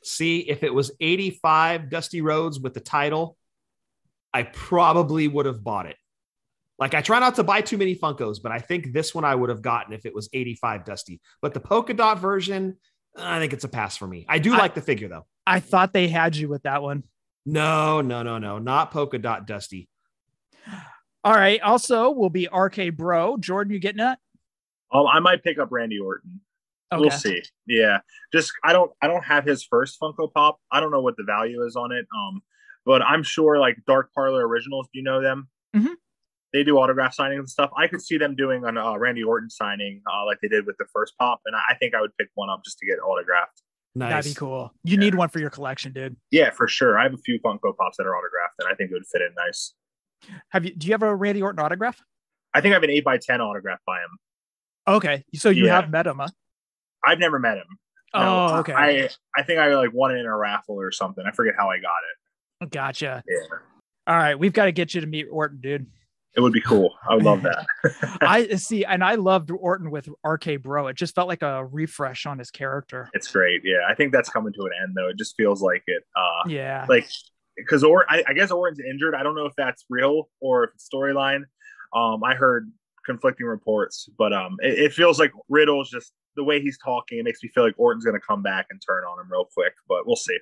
See, 0.04 0.40
if 0.40 0.64
it 0.64 0.74
was 0.74 0.92
85 1.00 1.90
Dusty 1.90 2.22
Rhodes 2.22 2.60
with 2.60 2.74
the 2.74 2.80
title, 2.80 3.38
I 4.34 4.44
probably 4.44 5.28
would 5.28 5.46
have 5.48 5.64
bought 5.64 5.88
it. 5.88 5.98
Like 6.78 6.94
I 6.94 7.02
try 7.02 7.20
not 7.20 7.36
to 7.36 7.44
buy 7.44 7.62
too 7.62 7.78
many 7.78 7.96
Funkos, 7.96 8.38
but 8.42 8.52
I 8.52 8.60
think 8.60 8.94
this 8.94 9.14
one 9.14 9.24
I 9.26 9.36
would 9.36 9.50
have 9.50 9.62
gotten 9.62 9.94
if 9.94 10.06
it 10.06 10.14
was 10.16 10.30
85 10.34 10.86
Dusty. 10.86 11.22
But 11.42 11.54
the 11.54 11.60
polka 11.60 11.94
dot 11.94 12.20
version, 12.20 12.78
I 13.18 13.40
think 13.40 13.54
it's 13.54 13.64
a 13.64 13.68
pass 13.70 13.98
for 13.98 14.08
me. 14.08 14.26
I 14.30 14.40
do 14.40 14.54
I- 14.54 14.58
like 14.58 14.76
the 14.76 14.82
figure 14.82 15.08
though. 15.08 15.26
I 15.46 15.60
thought 15.60 15.92
they 15.92 16.08
had 16.08 16.36
you 16.36 16.48
with 16.50 16.64
that 16.64 16.84
one. 16.84 17.04
No, 17.48 18.02
no, 18.02 18.22
no, 18.22 18.38
no, 18.38 18.60
not 18.60 18.92
polka 18.92 19.18
dot 19.18 19.48
Dusty. 19.48 19.90
All 21.24 21.34
right. 21.34 21.60
Also, 21.62 22.12
will 22.12 22.30
be 22.30 22.48
RK 22.52 22.96
Bro. 22.96 23.38
Jordan, 23.38 23.74
you 23.74 23.80
getting 23.80 23.98
that? 23.98 24.20
Um, 24.94 25.06
I 25.08 25.20
might 25.20 25.44
pick 25.44 25.58
up 25.60 25.70
Randy 25.72 26.00
Orton. 26.00 26.42
Okay. 26.94 27.00
We'll 27.00 27.12
see. 27.12 27.42
Yeah, 27.68 28.00
just 28.34 28.52
I 28.64 28.74
don't 28.74 28.92
I 29.02 29.08
don't 29.08 29.24
have 29.24 29.46
his 29.46 29.64
first 29.64 29.98
Funko 30.02 30.32
Pop. 30.34 30.60
I 30.72 30.80
don't 30.82 30.92
know 30.92 31.00
what 31.02 31.16
the 31.18 31.24
value 31.24 31.64
is 31.64 31.76
on 31.76 31.92
it. 31.92 32.06
Um, 32.16 32.42
but 32.86 33.02
I'm 33.02 33.24
sure 33.24 33.58
like 33.60 33.78
Dark 33.88 34.10
Parlor 34.14 34.46
Originals. 34.48 34.88
Do 34.92 35.00
you 35.00 35.04
know 35.04 35.22
them? 35.22 35.48
Mhm. 35.76 35.94
They 36.52 36.66
do 36.66 36.78
autograph 36.80 37.16
signings 37.16 37.40
and 37.40 37.50
stuff. 37.50 37.70
I 37.78 37.88
could 37.88 38.02
see 38.02 38.18
them 38.18 38.36
doing 38.36 38.66
an 38.66 38.78
uh, 38.78 38.98
Randy 38.98 39.24
Orton 39.24 39.50
signing, 39.50 40.02
uh, 40.14 40.26
like 40.26 40.40
they 40.42 40.50
did 40.50 40.66
with 40.66 40.76
the 40.78 40.86
first 40.94 41.14
pop, 41.18 41.40
and 41.46 41.56
I 41.56 41.62
I 41.70 41.76
think 41.76 41.96
I 41.96 42.02
would 42.02 42.12
pick 42.18 42.28
one 42.36 42.50
up 42.50 42.62
just 42.66 42.78
to 42.80 42.86
get 42.86 43.00
autographed. 43.00 43.62
Nice. 43.96 44.10
That'd 44.12 44.32
be 44.32 44.36
cool. 44.36 44.74
You 44.84 44.98
need 44.98 45.16
one 45.16 45.30
for 45.30 45.40
your 45.40 45.50
collection, 45.50 45.92
dude. 45.94 46.16
Yeah, 46.30 46.50
for 46.50 46.68
sure. 46.68 46.98
I 47.00 47.04
have 47.04 47.14
a 47.14 47.18
few 47.18 47.40
Funko 47.40 47.76
Pops 47.78 47.98
that 47.98 48.06
are 48.06 48.16
autographed, 48.18 48.56
and 48.60 48.68
I 48.68 48.74
think 48.76 48.92
it 48.92 48.94
would 48.96 49.06
fit 49.08 49.22
in 49.22 49.34
nice. 49.38 49.74
Have 50.50 50.66
you? 50.66 50.76
Do 50.76 50.88
you 50.88 50.94
have 50.94 51.04
a 51.04 51.16
Randy 51.16 51.42
Orton 51.42 51.60
autograph? 51.64 52.02
I 52.54 52.60
think 52.60 52.74
I 52.74 52.76
have 52.76 52.84
an 52.84 52.90
eight 52.90 53.06
by 53.06 53.18
ten 53.18 53.40
autograph 53.40 53.80
by 53.88 54.00
him. 54.00 54.18
Okay, 54.88 55.24
so 55.36 55.50
you 55.50 55.66
Yeah. 55.66 55.82
have 55.82 55.90
met 55.90 56.08
him, 56.08 56.18
huh? 56.20 56.28
I've 57.04 57.20
never 57.20 57.40
met 57.40 57.58
him. 57.58 57.66
No, 58.14 58.48
Oh, 58.52 58.60
okay. 58.60 58.74
I 58.74 59.10
I 59.36 59.44
think 59.44 59.60
I 59.60 59.74
like 59.76 59.94
won 59.94 60.12
it 60.16 60.20
in 60.20 60.26
a 60.26 60.36
raffle 60.36 60.76
or 60.76 60.92
something. 60.92 61.24
I 61.26 61.32
forget 61.32 61.54
how 61.58 61.70
I 61.70 61.80
got 61.80 61.92
it. 62.62 62.70
Gotcha. 62.72 63.24
Yeah, 63.28 63.58
All 64.08 64.16
right, 64.18 64.38
we've 64.38 64.54
got 64.54 64.66
to 64.66 64.72
get 64.72 64.94
you 64.94 65.02
to 65.02 65.08
meet 65.08 65.28
Orton, 65.32 65.60
dude. 65.62 65.88
it 66.36 66.42
would 66.42 66.54
be 66.54 66.62
cool. 66.62 66.94
I 67.10 67.16
would 67.16 67.24
love 67.24 67.42
that. 67.44 67.66
I 68.22 68.56
see, 68.56 68.84
and 68.86 69.04
I 69.04 69.16
loved 69.16 69.50
Orton 69.52 69.90
with 69.92 70.08
RK 70.24 70.62
Bro. 70.62 70.88
It 70.88 70.96
just 70.96 71.16
felt 71.16 71.28
like 71.28 71.42
a 71.42 71.66
refresh 71.66 72.26
on 72.26 72.38
his 72.40 72.52
character. 72.52 73.10
It's 73.14 73.32
great. 73.32 73.62
Yeah, 73.64 73.80
I 73.88 73.96
think 73.96 74.12
that's 74.12 74.30
coming 74.30 74.54
to 74.54 74.62
an 74.64 74.72
end 74.84 74.94
though. 74.96 75.08
It 75.10 75.18
just 75.18 75.36
feels 75.38 75.62
like 75.62 75.84
it. 75.88 76.04
Uh, 76.16 76.48
Yeah. 76.50 76.86
like 76.90 77.08
because 77.58 77.84
or 77.84 78.06
I, 78.10 78.24
I 78.28 78.34
guess 78.34 78.52
Orton's 78.52 78.80
injured. 78.80 79.14
I 79.16 79.24
don't 79.24 79.36
know 79.36 79.46
if 79.46 79.54
that's 79.56 79.86
real 79.90 80.30
or 80.40 80.66
if 80.66 80.70
it's 80.76 80.88
storyline. 80.90 81.44
Um, 81.94 82.24
I 82.24 82.36
heard 82.36 82.72
conflicting 83.06 83.48
reports, 83.48 84.10
but 84.18 84.34
um, 84.34 84.58
it, 84.60 84.80
it 84.80 84.94
feels 84.94 85.20
like 85.20 85.32
Riddle's 85.50 85.90
just 85.90 86.14
the 86.36 86.44
way 86.44 86.62
he's 86.62 86.78
talking. 86.78 87.20
It 87.20 87.26
makes 87.26 87.44
me 87.44 87.50
feel 87.50 87.64
like 87.64 87.76
Orton's 87.78 88.06
going 88.06 88.20
to 88.20 88.26
come 88.26 88.42
back 88.42 88.68
and 88.70 88.82
turn 88.86 89.04
on 89.04 89.20
him 89.20 89.32
real 89.32 89.48
quick. 89.54 89.74
But 89.88 90.06
we'll 90.06 90.16
see. 90.16 90.38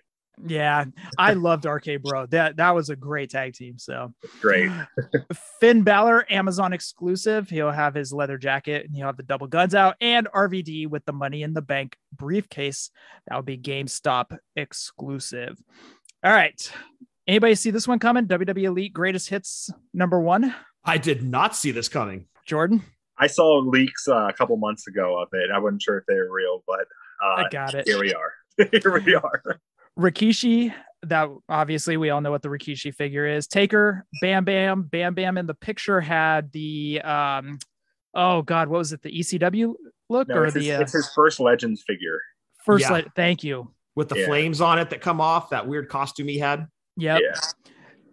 Yeah, 0.45 0.85
I 1.17 1.33
loved 1.33 1.65
RK 1.65 2.01
Bro. 2.01 2.27
That 2.27 2.57
that 2.57 2.73
was 2.73 2.89
a 2.89 2.95
great 2.95 3.29
tag 3.29 3.53
team. 3.53 3.77
So 3.77 4.13
Great. 4.39 4.71
Finn 5.59 5.83
Balor, 5.83 6.25
Amazon 6.31 6.71
exclusive. 6.71 7.49
He'll 7.49 7.71
have 7.71 7.93
his 7.93 8.13
leather 8.13 8.37
jacket 8.37 8.85
and 8.85 8.95
he'll 8.95 9.07
have 9.07 9.17
the 9.17 9.23
double 9.23 9.47
guns 9.47 9.75
out, 9.75 9.95
and 9.99 10.27
RVD 10.33 10.87
with 10.87 11.03
the 11.05 11.13
Money 11.13 11.43
in 11.43 11.53
the 11.53 11.61
Bank 11.61 11.97
briefcase. 12.15 12.89
That'll 13.27 13.43
be 13.43 13.57
GameStop 13.57 14.37
exclusive. 14.55 15.57
All 16.23 16.31
right. 16.31 16.71
Anybody 17.27 17.55
see 17.55 17.71
this 17.71 17.87
one 17.87 17.99
coming? 17.99 18.25
WWE 18.25 18.63
Elite 18.63 18.93
Greatest 18.93 19.29
Hits 19.29 19.69
number 19.93 20.19
one. 20.19 20.55
I 20.83 20.97
did 20.97 21.21
not 21.21 21.55
see 21.55 21.71
this 21.71 21.87
coming. 21.89 22.25
Jordan, 22.49 22.81
I 23.17 23.27
saw 23.27 23.59
leaks 23.59 24.07
uh, 24.07 24.27
a 24.27 24.33
couple 24.33 24.57
months 24.57 24.87
ago 24.87 25.21
of 25.21 25.29
it. 25.33 25.51
I 25.53 25.59
wasn't 25.59 25.83
sure 25.83 25.99
if 25.99 26.05
they 26.07 26.15
were 26.15 26.31
real, 26.31 26.63
but 26.65 26.87
uh, 27.23 27.43
I 27.43 27.49
got 27.51 27.75
it. 27.75 27.87
here 27.87 27.99
we 27.99 28.13
are. 28.13 28.33
here 28.71 29.01
we 29.05 29.13
are. 29.15 29.59
Rikishi. 29.97 30.73
That 31.03 31.29
obviously 31.47 31.95
we 31.95 32.09
all 32.09 32.19
know 32.19 32.31
what 32.31 32.41
the 32.41 32.49
Rikishi 32.49 32.93
figure 32.93 33.25
is. 33.25 33.47
Taker, 33.47 34.05
Bam 34.19 34.43
Bam, 34.43 34.81
Bam 34.83 35.13
Bam 35.13 35.37
in 35.37 35.45
the 35.45 35.53
picture 35.53 36.01
had 36.01 36.51
the 36.51 36.99
um, 37.01 37.59
oh 38.13 38.41
god, 38.41 38.67
what 38.67 38.79
was 38.79 38.91
it? 38.91 39.01
The 39.01 39.11
ECW 39.11 39.75
look 40.09 40.27
No, 40.27 40.35
or 40.35 40.45
it's, 40.45 40.55
his, 40.55 40.65
the 40.65 40.73
uh, 40.73 40.81
it's 40.81 40.91
his 40.91 41.09
first 41.15 41.39
Legends 41.39 41.83
figure. 41.87 42.19
first? 42.65 42.81
Yeah. 42.83 42.91
Light, 42.91 43.07
thank 43.15 43.45
you. 43.45 43.71
With 43.95 44.09
the 44.09 44.19
Yeah. 44.19 44.25
flames 44.25 44.59
on 44.59 44.77
it 44.79 44.89
that 44.89 44.99
come 44.99 45.21
off, 45.21 45.51
that 45.51 45.67
weird 45.67 45.87
costume 45.87 46.27
he 46.27 46.37
had. 46.39 46.67
Yep. 46.97 47.21
Yeah. 47.23 47.39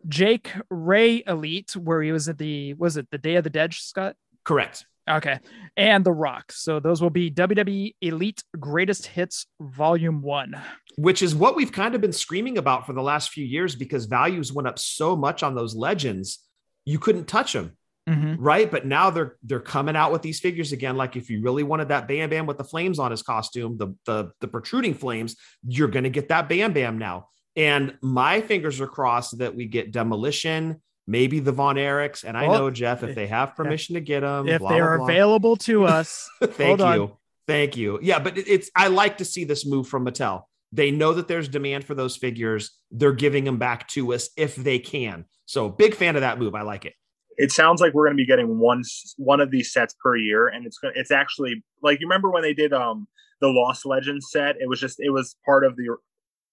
Jake 0.09 0.53
Ray 0.70 1.24
Elite, 1.26 1.74
where 1.74 2.01
he 2.03 2.12
was 2.12 2.28
at 2.28 2.39
the 2.39 2.74
was 2.74 2.97
it 2.97 3.09
the 3.11 3.18
Day 3.18 3.34
of 3.34 3.43
the 3.45 3.51
Dead, 3.51 3.74
Scott? 3.74 4.14
Correct. 4.47 4.86
Okay. 5.09 5.38
And 5.76 6.05
The 6.05 6.12
Rock. 6.12 6.51
So 6.53 6.80
those 6.80 7.01
will 7.01 7.11
be 7.11 7.30
WWE 7.30 7.94
Elite 8.01 8.42
Greatest 8.59 9.07
Hits 9.07 9.47
Volume 9.61 10.22
One. 10.22 10.57
Which 10.97 11.22
is 11.22 11.34
what 11.34 11.55
we've 11.55 11.70
kind 11.70 11.94
of 11.94 12.01
been 12.01 12.12
screaming 12.12 12.59
about 12.59 12.86
for 12.86 12.92
the 12.92 13.03
last 13.03 13.30
few 13.30 13.44
years 13.44 13.76
because 13.76 14.07
values 14.07 14.53
went 14.53 14.66
up 14.66 14.78
so 14.78 15.14
much 15.14 15.42
on 15.42 15.55
those 15.55 15.74
legends, 15.74 16.40
you 16.84 16.99
couldn't 16.99 17.26
touch 17.28 17.53
them. 17.53 17.76
Mhm. 18.09 18.36
right? 18.38 18.70
But 18.70 18.86
now 18.86 19.11
they're 19.11 19.36
they're 19.42 19.59
coming 19.59 19.97
out 19.97 20.12
with 20.12 20.22
these 20.22 20.38
figures 20.38 20.70
again. 20.70 20.97
Like 20.97 21.16
if 21.16 21.28
you 21.28 21.42
really 21.42 21.64
wanted 21.64 21.88
that 21.88 22.07
Bam 22.07 22.30
Bam 22.30 22.47
with 22.47 22.57
the 22.57 22.62
flames 22.62 23.01
on 23.01 23.11
his 23.11 23.20
costume, 23.24 23.78
the 23.78 23.97
the 24.05 24.30
the 24.38 24.47
protruding 24.47 24.94
flames, 24.94 25.34
you're 25.66 25.88
gonna 25.88 26.09
get 26.09 26.28
that 26.28 26.49
Bam 26.49 26.72
Bam 26.72 26.99
now. 26.99 27.26
And 27.57 27.99
my 28.03 28.42
fingers 28.42 28.80
are 28.80 28.86
crossed 28.86 29.38
that 29.38 29.57
we 29.57 29.66
get 29.66 29.90
demolition, 29.90 30.80
maybe 31.07 31.39
the 31.41 31.53
Von 31.53 31.77
Erichs. 31.77 32.25
And 32.25 32.37
I 32.37 32.49
Well, 32.49 32.59
know 32.59 32.71
Jeff, 32.71 33.03
if 33.03 33.15
they 33.15 33.27
have 33.27 33.55
permission 33.55 33.95
to 33.95 34.01
get 34.01 34.21
them, 34.21 34.49
If 34.49 34.61
blah, 34.61 34.71
they 34.71 34.81
are 34.81 34.99
blah. 34.99 35.07
available 35.07 35.57
to 35.59 35.85
us, 35.99 36.29
Thank 36.43 36.57
Hold 36.57 36.81
on. 36.81 36.95
you. 36.97 37.17
Thank 37.47 37.77
you. 37.77 37.99
Yeah, 38.03 38.19
but 38.19 38.37
it's 38.37 38.71
I 38.75 38.89
like 38.89 39.19
to 39.19 39.25
see 39.25 39.45
this 39.45 39.65
move 39.65 39.87
from 39.87 40.05
Mattel. 40.05 40.43
They 40.73 40.91
know 40.91 41.13
that 41.15 41.29
there's 41.29 41.49
demand 41.49 41.85
for 41.85 41.95
those 41.95 42.17
figures. 42.17 42.73
They're 42.91 43.13
giving 43.13 43.45
them 43.45 43.57
back 43.59 43.87
to 43.89 44.13
us 44.15 44.31
if 44.37 44.57
they 44.57 44.81
can. 44.81 45.27
So 45.47 45.69
big 45.69 45.95
fan 45.95 46.17
of 46.17 46.23
that 46.23 46.41
move. 46.41 46.57
I 46.57 46.63
like 46.63 46.85
it. 46.85 46.95
It 47.39 47.53
sounds 47.53 47.81
like 47.81 47.95
we're 47.95 48.07
going 48.07 48.17
to 48.17 48.21
be 48.21 48.27
getting 48.27 48.59
one 48.59 48.83
one 49.17 49.41
of 49.41 49.51
these 49.53 49.73
sets 49.73 49.95
per 50.03 50.17
year, 50.17 50.49
and 50.49 50.67
it's 50.67 50.79
gonna, 50.79 50.95
it's 50.97 51.11
actually 51.13 51.63
like 51.83 52.01
you 52.01 52.07
remember 52.09 52.31
when 52.31 52.43
they 52.43 52.55
did 52.55 52.73
um 52.73 53.07
the 53.41 53.49
Lost 53.49 53.87
Legends 53.87 54.27
set. 54.31 54.57
It 54.59 54.69
was 54.69 54.81
just 54.81 54.97
it 54.99 55.11
was 55.11 55.37
part 55.45 55.65
of 55.65 55.77
the 55.77 55.97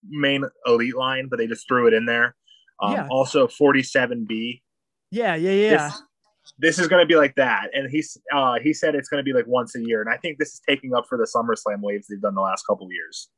main 0.08 0.44
Elite 0.68 0.96
line, 0.96 1.28
but 1.30 1.40
they 1.40 1.48
just 1.48 1.68
threw 1.68 1.88
it 1.88 1.94
in 1.94 2.06
there. 2.06 2.36
Um, 2.84 2.94
Yeah. 2.94 3.08
Also, 3.10 3.48
forty 3.48 3.84
seven 3.84 4.26
B. 4.26 4.62
yeah, 5.12 5.36
yeah, 5.36 5.52
yeah. 5.52 5.88
This, 5.88 6.02
this 6.60 6.80
is 6.80 6.88
going 6.88 7.02
to 7.02 7.06
be 7.08 7.16
like 7.16 7.36
that, 7.36 7.70
and 7.74 7.90
he's 7.90 8.18
uh, 8.34 8.56
he 8.62 8.74
said 8.74 8.96
it's 8.96 9.08
going 9.10 9.24
to 9.24 9.24
be 9.24 9.34
like 9.34 9.48
once 9.48 9.76
a 9.76 9.82
year, 9.82 10.02
and 10.02 10.10
I 10.14 10.18
think 10.18 10.40
this 10.40 10.50
is 10.56 10.62
taking 10.68 10.94
up 10.94 11.06
for 11.08 11.18
the 11.18 11.26
SummerSlam 11.34 11.82
waves 11.82 12.08
they've 12.08 12.22
done 12.22 12.36
the 12.36 12.42
last 12.42 12.64
couple 12.68 12.88
years. 12.92 13.30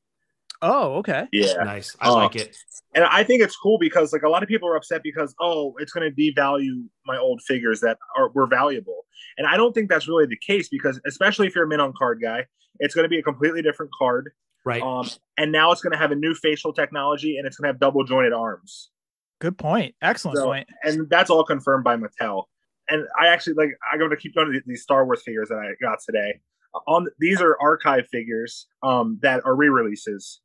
Oh, 0.62 0.96
okay. 0.96 1.28
Yeah, 1.34 1.54
Nice. 1.66 1.96
I 2.00 2.10
Oh. 2.10 2.16
like 2.16 2.36
it. 2.38 2.56
and 2.96 3.04
I 3.04 3.24
think 3.24 3.44
it's 3.44 3.58
cool 3.58 3.78
because 3.78 4.14
like 4.14 4.24
a 4.24 4.30
lot 4.30 4.42
of 4.42 4.48
people 4.50 4.70
are 4.70 4.76
upset 4.78 5.04
because 5.04 5.36
oh, 5.40 5.76
it's 5.80 5.92
going 5.92 6.10
to 6.10 6.16
devalue 6.16 6.86
my 7.06 7.18
old 7.18 7.42
figures 7.42 7.82
that 7.82 7.98
are 8.18 8.30
were 8.30 8.48
valuable, 8.48 9.06
and 9.38 9.46
I 9.46 9.58
don't 9.58 9.74
think 9.74 9.90
that's 9.90 10.08
really 10.08 10.26
the 10.26 10.38
case 10.38 10.68
because 10.70 11.00
especially 11.06 11.46
if 11.48 11.56
you're 11.56 11.66
a 11.66 11.68
min 11.68 11.80
on 11.82 11.94
card 11.98 12.20
guy, 12.22 12.46
it's 12.80 12.96
going 12.96 13.04
to 13.06 13.10
be 13.10 13.20
a 13.20 13.24
completely 13.24 13.62
different 13.62 13.92
card, 13.98 14.32
Right. 14.64 14.82
um, 14.82 15.08
and 15.38 15.52
now 15.52 15.72
it's 15.72 15.82
going 15.82 15.92
to 15.92 15.98
have 16.00 16.12
a 16.12 16.16
new 16.16 16.34
facial 16.34 16.74
technology 16.74 17.38
and 17.38 17.46
it's 17.46 17.58
going 17.58 17.66
to 17.68 17.74
have 17.74 17.80
double 17.80 18.04
jointed 18.06 18.34
arms, 18.34 18.90
Good 19.40 19.58
point. 19.58 19.96
Excellent 20.02 20.38
So- 20.38 20.46
point. 20.46 20.68
and 20.84 21.10
that's 21.10 21.30
all 21.30 21.44
confirmed 21.44 21.84
by 21.84 21.98
Mattel. 21.98 22.46
And 22.90 23.06
I 23.20 23.28
actually 23.28 23.54
like 23.56 23.70
I'm 23.92 23.98
going 24.00 24.12
to 24.12 24.16
keep 24.18 24.36
going 24.36 24.52
to 24.52 24.62
these 24.66 24.84
Star 24.84 25.06
Wars 25.06 25.24
figures 25.24 25.50
that 25.50 25.58
I 25.58 25.74
got 25.82 26.00
today. 26.06 26.40
On 26.88 27.08
these 27.20 27.42
are 27.42 27.58
archive 27.62 28.08
figures 28.12 28.68
um, 28.84 29.18
that 29.22 29.44
are 29.46 29.56
re-releases, 29.56 30.42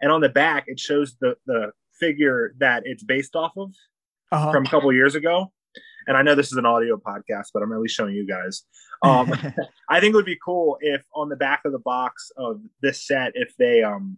and 0.00 0.10
on 0.12 0.20
the 0.20 0.28
back 0.28 0.64
it 0.68 0.78
shows 0.80 1.16
the 1.20 1.36
the 1.46 1.72
figure 2.00 2.54
that 2.58 2.82
it's 2.86 3.02
based 3.04 3.36
off 3.36 3.52
of 3.56 3.72
Uh-huh. 4.30 4.52
from 4.52 4.64
a 4.64 4.68
couple 4.68 4.92
years 4.92 5.14
ago. 5.14 5.52
And 6.06 6.16
I 6.16 6.22
know 6.22 6.34
this 6.34 6.50
is 6.50 6.56
an 6.58 6.66
audio 6.66 6.96
podcast, 6.96 7.48
but 7.52 7.62
I'm 7.62 7.72
at 7.72 7.78
least 7.80 7.94
showing 7.94 8.14
you 8.14 8.26
guys. 8.26 8.62
Um, 9.02 9.32
I 9.88 10.00
think 10.00 10.14
it 10.14 10.16
would 10.16 10.24
be 10.24 10.38
cool 10.44 10.78
if 10.80 11.04
on 11.14 11.28
the 11.28 11.36
back 11.36 11.60
of 11.64 11.72
the 11.72 11.78
box 11.78 12.30
of 12.36 12.60
this 12.80 13.06
set, 13.06 13.32
if 13.34 13.54
they 13.58 13.82
um, 13.82 14.16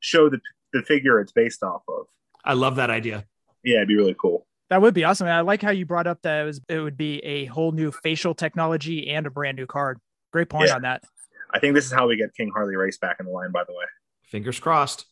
show 0.00 0.28
the 0.28 0.40
the 0.72 0.82
figure 0.82 1.18
it's 1.20 1.32
based 1.32 1.62
off 1.62 1.82
of. 1.88 2.06
I 2.44 2.52
love 2.54 2.76
that 2.76 2.90
idea. 2.90 3.24
Yeah, 3.66 3.76
it'd 3.78 3.88
be 3.88 3.96
really 3.96 4.16
cool. 4.18 4.46
that 4.70 4.80
would 4.80 4.94
be 4.94 5.04
awesome. 5.04 5.26
I 5.26 5.40
like 5.42 5.60
how 5.60 5.70
you 5.72 5.84
brought 5.84 6.06
up 6.06 6.22
that 6.22 6.40
it 6.42 6.44
was 6.44 6.60
it 6.68 6.78
would 6.80 6.96
be 6.96 7.18
a 7.18 7.44
whole 7.46 7.72
new 7.72 7.92
facial 7.92 8.34
technology 8.34 9.10
and 9.10 9.26
a 9.26 9.30
brand 9.30 9.56
new 9.58 9.66
card. 9.66 9.98
Great 10.32 10.48
point 10.48 10.68
Yeah. 10.68 10.76
on 10.76 10.82
that. 10.82 11.04
I 11.52 11.58
think 11.60 11.74
this 11.74 11.84
is 11.86 11.92
how 11.92 12.06
we 12.08 12.16
get 12.16 12.34
King 12.34 12.50
Harley 12.54 12.76
Race 12.76 12.96
back 12.98 13.16
in 13.20 13.26
the 13.26 13.32
line. 13.32 13.52
By 13.52 13.64
the 13.64 13.72
way, 13.72 13.84
Fingers 14.24 14.58
crossed. 14.58 15.06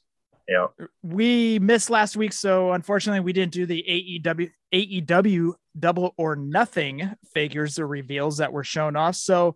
yeah, 0.48 0.66
We 1.02 1.58
missed 1.60 1.88
last 1.90 2.16
week, 2.16 2.32
so 2.32 2.72
unfortunately 2.72 3.20
we 3.20 3.32
didn't 3.32 3.52
do 3.52 3.66
the 3.66 3.82
AEW 3.88 4.50
AEW 4.74 5.54
double 5.78 6.14
or 6.18 6.34
nothing 6.36 7.14
figures 7.32 7.78
or 7.78 7.86
reveals 7.86 8.38
that 8.38 8.52
were 8.52 8.64
shown 8.64 8.96
off. 8.96 9.14
So 9.16 9.54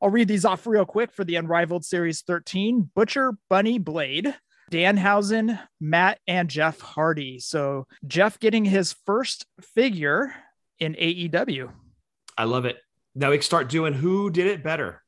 I'll 0.00 0.10
read 0.10 0.28
these 0.28 0.44
off 0.46 0.66
real 0.66 0.84
quick 0.86 1.12
for 1.12 1.24
the 1.24 1.36
Unrivaled 1.36 1.84
Series 1.84 2.22
13. 2.22 2.90
Butcher 2.94 3.34
Bunny 3.50 3.78
Blade, 3.78 4.34
Danhausen, 4.70 5.58
Matt, 5.80 6.18
and 6.26 6.48
Jeff 6.48 6.80
Hardy. 6.80 7.38
So 7.38 7.86
Jeff 8.06 8.38
getting 8.38 8.64
his 8.64 8.94
first 9.06 9.46
figure 9.60 10.34
in 10.78 10.94
AEW. 10.94 11.70
I 12.36 12.44
love 12.44 12.64
it. 12.64 12.76
Now 13.14 13.30
we 13.30 13.36
can 13.38 13.42
start 13.42 13.68
doing 13.68 13.94
who 13.94 14.30
did 14.30 14.46
it 14.46 14.62
better 14.62 15.02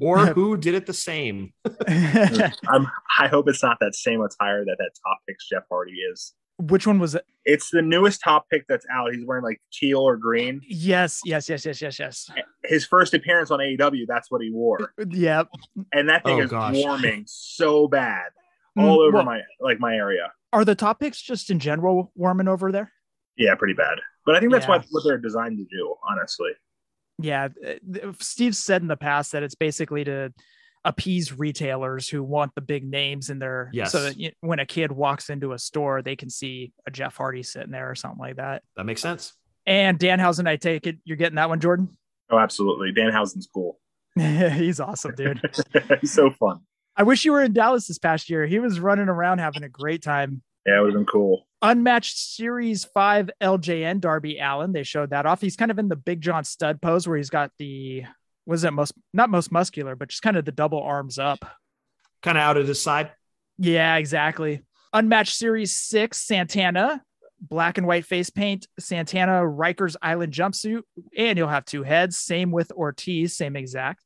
or 0.00 0.26
who 0.34 0.56
did 0.56 0.74
it 0.74 0.86
the 0.86 0.92
same. 0.92 1.52
I'm. 1.88 2.86
I 3.18 3.28
hope 3.28 3.48
it's 3.48 3.62
not 3.62 3.78
that 3.80 3.94
same 3.94 4.20
attire 4.20 4.64
that 4.64 4.76
that 4.78 4.90
top 5.04 5.18
picks 5.28 5.48
Jeff 5.48 5.62
Hardy 5.70 5.92
is. 6.12 6.34
Which 6.58 6.86
one 6.86 6.98
was 6.98 7.14
it? 7.14 7.24
It's 7.44 7.68
the 7.70 7.82
newest 7.82 8.22
top 8.22 8.46
pick 8.50 8.64
that's 8.66 8.86
out. 8.90 9.12
He's 9.14 9.24
wearing 9.26 9.44
like 9.44 9.60
teal 9.72 10.00
or 10.00 10.16
green. 10.16 10.62
Yes, 10.66 11.20
yes, 11.24 11.50
yes, 11.50 11.66
yes, 11.66 11.82
yes, 11.82 11.98
yes. 11.98 12.30
His 12.64 12.86
first 12.86 13.12
appearance 13.12 13.50
on 13.50 13.58
AEW, 13.60 14.06
that's 14.08 14.30
what 14.30 14.40
he 14.40 14.50
wore, 14.50 14.92
Yep. 15.10 15.48
and 15.92 16.08
that 16.08 16.24
thing 16.24 16.40
Oh, 16.40 16.44
is 16.44 16.50
gosh. 16.50 16.74
warming 16.74 17.24
so 17.26 17.86
bad 17.88 18.30
all 18.76 19.00
over 19.00 19.16
well- 19.16 19.24
my 19.24 19.40
like 19.60 19.80
my 19.80 19.94
area. 19.94 20.32
Are 20.52 20.64
the 20.64 20.74
top 20.74 21.00
picks 21.00 21.20
just 21.20 21.50
in 21.50 21.58
general 21.58 22.12
warming 22.14 22.48
over 22.48 22.72
there? 22.72 22.92
Yeah, 23.36 23.54
pretty 23.56 23.74
bad. 23.74 23.98
But 24.24 24.36
I 24.36 24.40
think 24.40 24.52
that's 24.52 24.64
Yeah. 24.66 24.76
what 24.78 24.86
what 24.90 25.04
they're 25.04 25.18
designed 25.18 25.58
to 25.58 25.64
do. 25.64 25.94
Honestly, 26.08 26.50
yeah 27.18 27.48
uh, 27.66 28.12
steve 28.20 28.54
said 28.54 28.82
in 28.82 28.88
the 28.88 28.96
past 28.96 29.32
that 29.32 29.42
it's 29.42 29.54
basically 29.54 30.04
to 30.04 30.32
appease 30.84 31.32
retailers 31.32 32.08
who 32.08 32.22
want 32.22 32.54
the 32.54 32.60
big 32.60 32.84
names 32.84 33.30
in 33.30 33.38
their 33.38 33.70
Yes. 33.72 33.90
so 33.90 34.02
that 34.02 34.34
when 34.40 34.58
a 34.58 34.66
kid 34.66 34.92
walks 34.92 35.30
into 35.30 35.52
a 35.52 35.58
store 35.58 36.02
they 36.02 36.14
can 36.14 36.28
see 36.30 36.72
a 36.86 36.90
Jeff 36.90 37.16
Hardy 37.16 37.42
sitting 37.42 37.70
there 37.72 37.90
or 37.90 37.94
something 37.94 38.20
like 38.20 38.36
that. 38.36 38.62
That 38.76 38.84
makes 38.84 39.00
sense. 39.00 39.32
And 39.66 39.98
Danhausen, 39.98 40.46
I 40.46 40.56
take 40.56 40.86
it 40.86 40.98
you're 41.04 41.16
getting 41.16 41.36
that 41.36 41.48
one, 41.48 41.58
Jordan. 41.58 41.88
Oh, 42.30 42.38
absolutely. 42.38 42.92
Danhausen's 42.92 43.48
cool. 43.52 43.80
He's 44.16 44.78
awesome, 44.78 45.14
dude. 45.16 45.40
He's 46.00 46.12
so 46.12 46.30
fun. 46.30 46.60
I 46.96 47.02
wish 47.02 47.24
you 47.24 47.32
were 47.32 47.42
in 47.42 47.52
Dallas 47.52 47.86
this 47.86 47.98
past 47.98 48.30
year. 48.30 48.46
He 48.46 48.58
was 48.58 48.80
running 48.80 49.08
around 49.08 49.38
having 49.38 49.64
a 49.64 49.68
great 49.68 50.02
time. 50.02 50.42
Yeah, 50.64 50.78
it 50.78 50.80
would 50.80 50.92
have 50.92 51.00
been 51.00 51.06
cool. 51.06 51.46
Unmatched 51.62 52.16
Series 52.16 52.84
5 52.84 53.30
LJN 53.40 54.00
Darby 54.00 54.38
Allin. 54.38 54.72
They 54.72 54.82
showed 54.82 55.10
that 55.10 55.26
off. 55.26 55.40
He's 55.40 55.56
kind 55.56 55.70
of 55.70 55.78
in 55.78 55.88
the 55.88 55.96
Big 55.96 56.20
John 56.20 56.44
Studd 56.44 56.80
pose 56.80 57.06
where 57.06 57.16
he's 57.16 57.30
got 57.30 57.50
the 57.58 58.04
was 58.46 58.64
it 58.64 58.72
most 58.72 58.92
not 59.12 59.30
most 59.30 59.50
muscular, 59.52 59.96
but 59.96 60.08
just 60.08 60.22
kind 60.22 60.36
of 60.36 60.44
the 60.44 60.52
double 60.52 60.82
arms 60.82 61.18
up. 61.18 61.44
Kind 62.22 62.38
of 62.38 62.42
out 62.42 62.56
at 62.56 62.66
his 62.66 62.80
side. 62.80 63.10
Yeah, 63.58 63.96
exactly. 63.96 64.62
Unmatched 64.92 65.34
Series 65.34 65.74
6 65.76 66.16
Santana, 66.16 67.02
black 67.40 67.78
and 67.78 67.86
white 67.86 68.06
face 68.06 68.30
paint, 68.30 68.66
Santana 68.78 69.42
Rikers 69.42 69.96
Island 70.00 70.32
jumpsuit, 70.32 70.82
and 71.16 71.36
you'll 71.36 71.48
have 71.48 71.64
two 71.64 71.82
heads. 71.82 72.16
Same 72.18 72.50
with 72.50 72.72
Ortiz, 72.72 73.36
same 73.36 73.56
exact. 73.56 74.04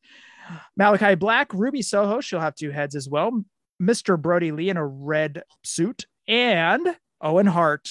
Malachi 0.77 1.15
Black, 1.15 1.53
Ruby 1.53 1.83
Soho, 1.83 2.21
she'll 2.21 2.41
have 2.41 2.55
two 2.55 2.71
heads 2.71 2.95
as 2.95 3.09
well. 3.09 3.45
Mr. 3.81 4.21
Brodie 4.21 4.53
Lee 4.53 4.71
in 4.71 4.77
a 4.77 4.87
red 4.87 5.43
suit, 5.65 6.07
and 6.29 6.97
Owen 7.21 7.47
Hart 7.47 7.89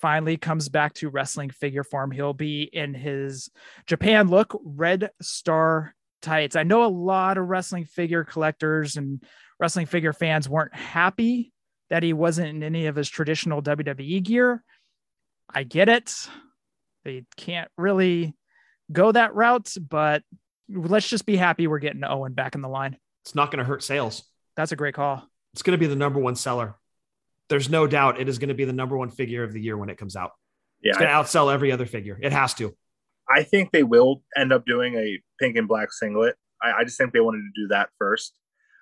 finally 0.00 0.36
comes 0.36 0.68
back 0.68 0.94
to 0.94 1.08
wrestling 1.08 1.50
figure 1.50 1.84
form. 1.84 2.10
He'll 2.10 2.32
be 2.32 2.62
in 2.62 2.94
his 2.94 3.50
Japan 3.86 4.28
look, 4.28 4.58
red 4.64 5.10
star 5.20 5.94
tights. 6.22 6.56
I 6.56 6.62
know 6.62 6.84
a 6.84 6.86
lot 6.86 7.38
of 7.38 7.48
wrestling 7.48 7.84
figure 7.84 8.24
collectors 8.24 8.96
and 8.96 9.22
wrestling 9.58 9.86
figure 9.86 10.12
fans 10.12 10.48
weren't 10.48 10.74
happy 10.74 11.52
that 11.90 12.02
he 12.02 12.12
wasn't 12.12 12.48
in 12.48 12.62
any 12.62 12.86
of 12.86 12.96
his 12.96 13.08
traditional 13.08 13.62
WWE 13.62 14.22
gear. 14.22 14.62
I 15.52 15.64
get 15.64 15.88
it. 15.88 16.14
They 17.04 17.24
can't 17.36 17.70
really 17.76 18.34
go 18.92 19.12
that 19.12 19.34
route, 19.34 19.74
but 19.88 20.22
let's 20.72 21.08
just 21.08 21.26
be 21.26 21.36
happy 21.36 21.66
we're 21.66 21.78
getting 21.78 22.04
Owen 22.04 22.32
back 22.32 22.54
in 22.54 22.60
the 22.60 22.68
line. 22.68 22.96
It's 23.24 23.34
not 23.34 23.50
going 23.50 23.58
to 23.58 23.64
hurt 23.64 23.82
sales. 23.82 24.22
That's 24.56 24.72
a 24.72 24.76
great 24.76 24.94
call. 24.94 25.26
It's 25.52 25.62
going 25.62 25.72
to 25.72 25.78
be 25.78 25.86
the 25.86 25.96
number 25.96 26.20
one 26.20 26.36
seller. 26.36 26.76
There's 27.48 27.68
no 27.68 27.86
doubt 27.86 28.20
it 28.20 28.28
is 28.28 28.38
going 28.38 28.48
to 28.48 28.54
be 28.54 28.64
the 28.64 28.72
number 28.72 28.96
one 28.96 29.10
figure 29.10 29.42
of 29.42 29.52
the 29.52 29.60
year 29.60 29.76
when 29.76 29.88
it 29.88 29.98
comes 29.98 30.16
out. 30.16 30.32
Yeah, 30.82 30.90
It's 30.90 30.98
going 30.98 31.10
to 31.10 31.14
outsell 31.14 31.52
every 31.52 31.72
other 31.72 31.86
figure. 31.86 32.18
It 32.22 32.32
has 32.32 32.54
to. 32.54 32.74
I 33.28 33.42
think 33.42 33.70
they 33.72 33.82
will 33.82 34.22
end 34.36 34.52
up 34.52 34.64
doing 34.64 34.94
a 34.94 35.20
pink 35.40 35.56
and 35.56 35.68
black 35.68 35.92
singlet. 35.92 36.36
I, 36.62 36.72
I 36.80 36.84
just 36.84 36.98
think 36.98 37.12
they 37.12 37.20
wanted 37.20 37.42
to 37.42 37.62
do 37.62 37.68
that 37.68 37.90
first. 37.98 38.34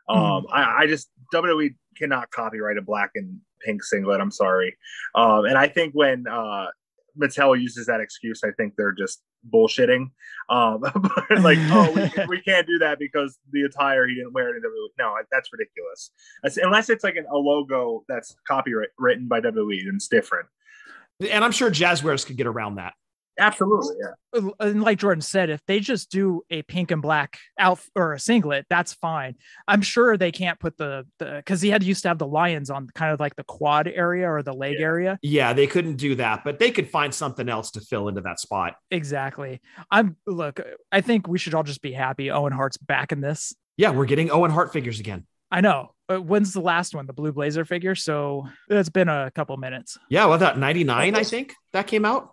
Um, 0.08 0.46
I, 0.50 0.82
I 0.82 0.86
just 0.86 1.10
WWE 1.34 1.74
cannot 1.96 2.30
copyright 2.30 2.78
a 2.78 2.82
black 2.82 3.10
and 3.14 3.40
pink 3.60 3.82
singlet. 3.82 4.20
I'm 4.20 4.30
sorry. 4.30 4.76
Um, 5.14 5.44
and 5.44 5.58
I 5.58 5.68
think 5.68 5.92
when 5.94 6.26
uh, 6.26 6.66
Mattel 7.20 7.60
uses 7.60 7.86
that 7.86 8.00
excuse, 8.00 8.42
I 8.44 8.50
think 8.56 8.74
they're 8.76 8.92
just 8.92 9.22
bullshitting. 9.52 10.10
Um, 10.48 10.80
but 10.80 11.40
like, 11.40 11.58
oh, 11.70 11.92
we, 11.92 12.26
we 12.28 12.40
can't 12.40 12.66
do 12.66 12.78
that 12.78 12.98
because 12.98 13.38
the 13.52 13.62
attire 13.62 14.06
he 14.06 14.14
didn't 14.14 14.32
wear 14.32 14.54
it 14.54 14.56
in 14.56 14.62
WWE. 14.62 14.88
No, 14.98 15.14
that's 15.30 15.50
ridiculous. 15.52 16.10
That's, 16.42 16.56
unless 16.56 16.90
it's 16.90 17.04
like 17.04 17.16
an, 17.16 17.26
a 17.30 17.36
logo 17.36 18.04
that's 18.08 18.36
copyright 18.46 18.90
written 18.98 19.28
by 19.28 19.40
WWE, 19.40 19.84
then 19.84 19.96
it's 19.96 20.08
different. 20.08 20.46
And 21.30 21.44
I'm 21.44 21.52
sure 21.52 21.70
Jazwares 21.70 22.24
could 22.24 22.36
get 22.36 22.46
around 22.46 22.76
that. 22.76 22.94
Absolutely, 23.38 23.96
yeah. 24.00 24.48
and 24.60 24.82
like 24.82 24.98
Jordan 24.98 25.22
said, 25.22 25.48
if 25.50 25.60
they 25.66 25.80
just 25.80 26.10
do 26.10 26.42
a 26.50 26.62
pink 26.62 26.90
and 26.90 27.00
black 27.00 27.38
out 27.58 27.80
or 27.94 28.12
a 28.14 28.18
singlet, 28.20 28.66
that's 28.68 28.92
fine. 28.94 29.36
I'm 29.66 29.80
sure 29.82 30.16
they 30.16 30.32
can't 30.32 30.58
put 30.58 30.76
the 30.76 31.06
the 31.18 31.34
because 31.36 31.60
he 31.60 31.70
had 31.70 31.82
used 31.82 32.02
to 32.02 32.08
have 32.08 32.18
the 32.18 32.26
lions 32.26 32.68
on 32.70 32.88
kind 32.94 33.12
of 33.12 33.20
like 33.20 33.36
the 33.36 33.44
quad 33.44 33.86
area 33.88 34.28
or 34.30 34.42
the 34.42 34.52
leg 34.52 34.76
Yeah. 34.78 34.84
area. 34.84 35.18
Yeah, 35.22 35.52
they 35.52 35.66
couldn't 35.66 35.96
do 35.96 36.14
that, 36.16 36.42
but 36.44 36.58
they 36.58 36.70
could 36.70 36.88
find 36.90 37.14
something 37.14 37.48
else 37.48 37.70
to 37.72 37.80
fill 37.80 38.08
into 38.08 38.20
that 38.22 38.40
spot. 38.40 38.74
Exactly. 38.90 39.60
I'm 39.90 40.16
look. 40.26 40.60
I 40.90 41.00
think 41.00 41.28
we 41.28 41.38
should 41.38 41.54
all 41.54 41.62
just 41.62 41.82
be 41.82 41.92
happy. 41.92 42.30
Owen 42.30 42.52
Hart's 42.52 42.76
back 42.76 43.12
in 43.12 43.20
this. 43.20 43.54
Yeah, 43.76 43.90
we're 43.90 44.06
getting 44.06 44.30
Owen 44.30 44.50
Hart 44.50 44.72
figures 44.72 44.98
again. 44.98 45.26
I 45.50 45.60
know. 45.60 45.92
But 46.08 46.22
when's 46.22 46.52
the 46.52 46.60
last 46.60 46.94
one? 46.94 47.06
The 47.06 47.12
Blue 47.12 47.32
Blazer 47.32 47.64
figure. 47.64 47.94
So 47.94 48.48
it's 48.68 48.88
been 48.88 49.08
a 49.08 49.30
couple 49.34 49.56
minutes. 49.58 49.98
Yeah, 50.08 50.24
well, 50.26 50.38
that 50.38 50.58
99, 50.58 51.14
I 51.14 51.22
think 51.22 51.54
that 51.72 51.86
came 51.86 52.04
out. 52.04 52.32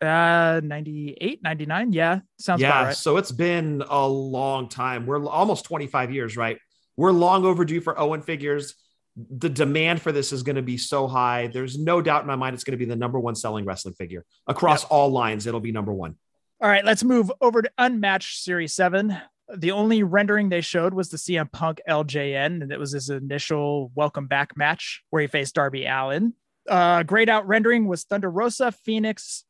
Uh, 0.00 0.60
98, 0.64 1.42
99. 1.42 1.92
Yeah, 1.92 2.20
sounds 2.38 2.62
yeah, 2.62 2.84
right. 2.84 2.96
so 2.96 3.18
it's 3.18 3.32
been 3.32 3.82
a 3.88 4.08
long 4.08 4.68
time. 4.68 5.04
We're 5.04 5.26
almost 5.26 5.66
25 5.66 6.12
years, 6.12 6.36
right? 6.38 6.58
We're 6.96 7.12
long 7.12 7.44
overdue 7.44 7.80
for 7.80 7.98
Owen 7.98 8.22
figures. 8.22 8.74
The 9.16 9.50
demand 9.50 10.00
for 10.00 10.12
this 10.12 10.32
is 10.32 10.42
going 10.42 10.56
to 10.56 10.62
be 10.62 10.78
so 10.78 11.06
high. 11.06 11.48
There's 11.48 11.78
no 11.78 12.00
doubt 12.00 12.22
in 12.22 12.28
my 12.28 12.36
mind 12.36 12.54
it's 12.54 12.64
going 12.64 12.78
to 12.78 12.78
be 12.78 12.86
the 12.86 12.96
number 12.96 13.20
one 13.20 13.34
selling 13.34 13.66
wrestling 13.66 13.94
figure 13.94 14.24
across 14.46 14.84
all 14.84 15.10
lines. 15.10 15.46
It'll 15.46 15.60
be 15.60 15.72
number 15.72 15.92
one. 15.92 16.16
All 16.62 16.68
right, 16.68 16.84
let's 16.84 17.04
move 17.04 17.30
over 17.40 17.62
to 17.62 17.70
Unmatched 17.76 18.42
Series 18.42 18.72
7. 18.72 19.16
The 19.56 19.72
only 19.72 20.02
rendering 20.02 20.48
they 20.48 20.60
showed 20.60 20.94
was 20.94 21.08
the 21.08 21.16
CM 21.16 21.50
Punk 21.50 21.80
LJN, 21.88 22.62
and 22.62 22.72
it 22.72 22.78
was 22.78 22.92
his 22.92 23.10
initial 23.10 23.90
welcome 23.94 24.28
back 24.28 24.56
match 24.56 25.02
where 25.10 25.22
he 25.22 25.28
faced 25.28 25.54
Darby 25.54 25.86
Allin. 25.86 26.34
Uh, 26.68 27.02
grayed 27.02 27.28
out 27.28 27.48
rendering 27.48 27.88
was 27.88 28.04
Thunder 28.04 28.30
Rosa, 28.30 28.72
Phoenix, 28.72 29.44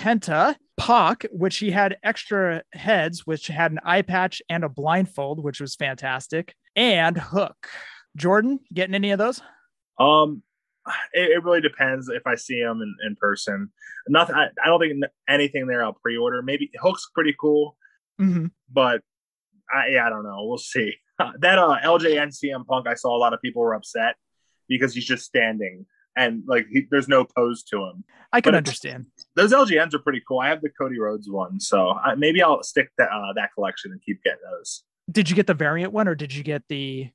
Penta, 0.00 0.56
Pac, 0.78 1.26
which 1.30 1.58
he 1.58 1.70
had 1.70 1.98
extra 2.02 2.62
heads, 2.72 3.26
which 3.26 3.48
had 3.48 3.70
an 3.72 3.80
eye 3.84 4.00
patch 4.00 4.40
and 4.48 4.64
a 4.64 4.68
blindfold, 4.68 5.42
which 5.44 5.60
was 5.60 5.74
fantastic, 5.74 6.54
and 6.74 7.18
Hook. 7.18 7.68
Jordan, 8.16 8.60
getting 8.72 8.94
any 8.94 9.10
of 9.10 9.18
those? 9.18 9.42
Um, 9.98 10.42
it, 11.12 11.30
it 11.32 11.44
really 11.44 11.60
depends 11.60 12.08
if 12.08 12.26
I 12.26 12.34
see 12.34 12.58
him 12.58 12.80
in, 12.80 12.94
in 13.06 13.16
person. 13.16 13.70
Nothing. 14.08 14.36
I, 14.36 14.46
I 14.64 14.68
don't 14.68 14.80
think 14.80 15.04
anything 15.28 15.66
there. 15.66 15.84
I'll 15.84 15.92
pre-order. 15.92 16.40
Maybe 16.42 16.70
Hook's 16.80 17.08
pretty 17.14 17.34
cool, 17.38 17.76
Mm-hmm. 18.20 18.46
but 18.72 19.02
I 19.72 19.88
yeah, 19.90 20.06
I 20.06 20.10
don't 20.10 20.24
know. 20.24 20.44
We'll 20.46 20.56
see. 20.58 20.94
that 21.18 21.58
uh 21.58 21.76
LJN 21.84 22.34
CM 22.34 22.66
Punk, 22.66 22.86
I 22.88 22.94
saw 22.94 23.14
a 23.14 23.18
lot 23.18 23.34
of 23.34 23.42
people 23.42 23.60
were 23.62 23.74
upset 23.74 24.16
because 24.68 24.94
he's 24.94 25.04
just 25.04 25.24
standing 25.24 25.84
and 26.16 26.42
like 26.46 26.66
he, 26.72 26.86
there's 26.90 27.08
no 27.08 27.24
pose 27.24 27.62
to 27.64 27.84
him. 27.84 28.04
I 28.32 28.40
can 28.40 28.52
But- 28.52 28.58
understand. 28.58 29.06
Those 29.36 29.52
LJNs 29.52 29.94
are 29.94 29.98
pretty 30.00 30.22
cool. 30.26 30.40
I 30.40 30.48
have 30.48 30.60
the 30.60 30.70
Cody 30.70 30.98
Rhodes 30.98 31.30
one, 31.30 31.60
so 31.60 31.90
I, 31.90 32.14
maybe 32.16 32.42
I'll 32.42 32.62
stick 32.62 32.90
that 32.98 33.10
uh, 33.10 33.32
that 33.36 33.50
collection 33.54 33.92
and 33.92 34.00
keep 34.02 34.22
getting 34.24 34.40
those. 34.50 34.82
Did 35.10 35.30
you 35.30 35.36
get 35.36 35.46
the 35.46 35.54
variant 35.54 35.92
one 35.92 36.08
or 36.08 36.14
did 36.14 36.34
you 36.34 36.42
get 36.42 36.62
the 36.68 37.10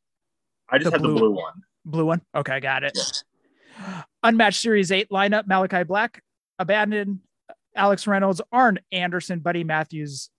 I 0.70 0.78
just 0.78 0.86
The 0.92 0.98
have 0.98 1.02
blue- 1.02 1.14
the 1.14 1.20
blue 1.20 1.32
one. 1.36 1.54
Blue 1.86 2.06
one. 2.06 2.22
Okay, 2.36 2.54
I 2.54 2.60
got 2.60 2.84
it. 2.84 2.98
Unmatched 4.24 4.62
Series 4.62 4.92
8 4.92 5.10
lineup 5.10 5.46
Malachi 5.48 5.84
Black, 5.84 6.22
Abadon, 6.60 7.20
Alex 7.76 8.08
Reynolds, 8.08 8.42
Arn 8.52 8.80
Anderson, 8.92 9.40
Buddy 9.40 9.64
Matthews, 9.64 10.30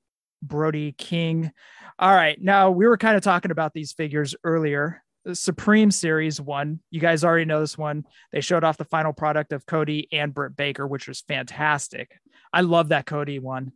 Brody 0.42 0.92
King. 0.92 1.52
All 1.98 2.14
right. 2.14 2.40
Now, 2.42 2.70
we 2.70 2.86
were 2.86 2.96
kind 2.96 3.16
of 3.16 3.22
talking 3.22 3.50
about 3.50 3.74
these 3.74 3.92
figures 3.92 4.34
earlier. 4.42 5.02
The 5.26 5.34
Supreme 5.34 5.90
Series 5.90 6.40
one, 6.40 6.78
you 6.92 7.00
guys 7.00 7.24
already 7.24 7.46
know 7.46 7.58
this 7.58 7.76
one. 7.76 8.06
They 8.30 8.40
showed 8.40 8.62
off 8.62 8.76
the 8.76 8.84
final 8.84 9.12
product 9.12 9.52
of 9.52 9.66
Cody 9.66 10.06
and 10.12 10.32
Britt 10.32 10.56
Baker, 10.56 10.86
which 10.86 11.08
was 11.08 11.20
fantastic. 11.22 12.16
I 12.52 12.60
love 12.60 12.90
that 12.90 13.06
Cody 13.06 13.40
one. 13.40 13.72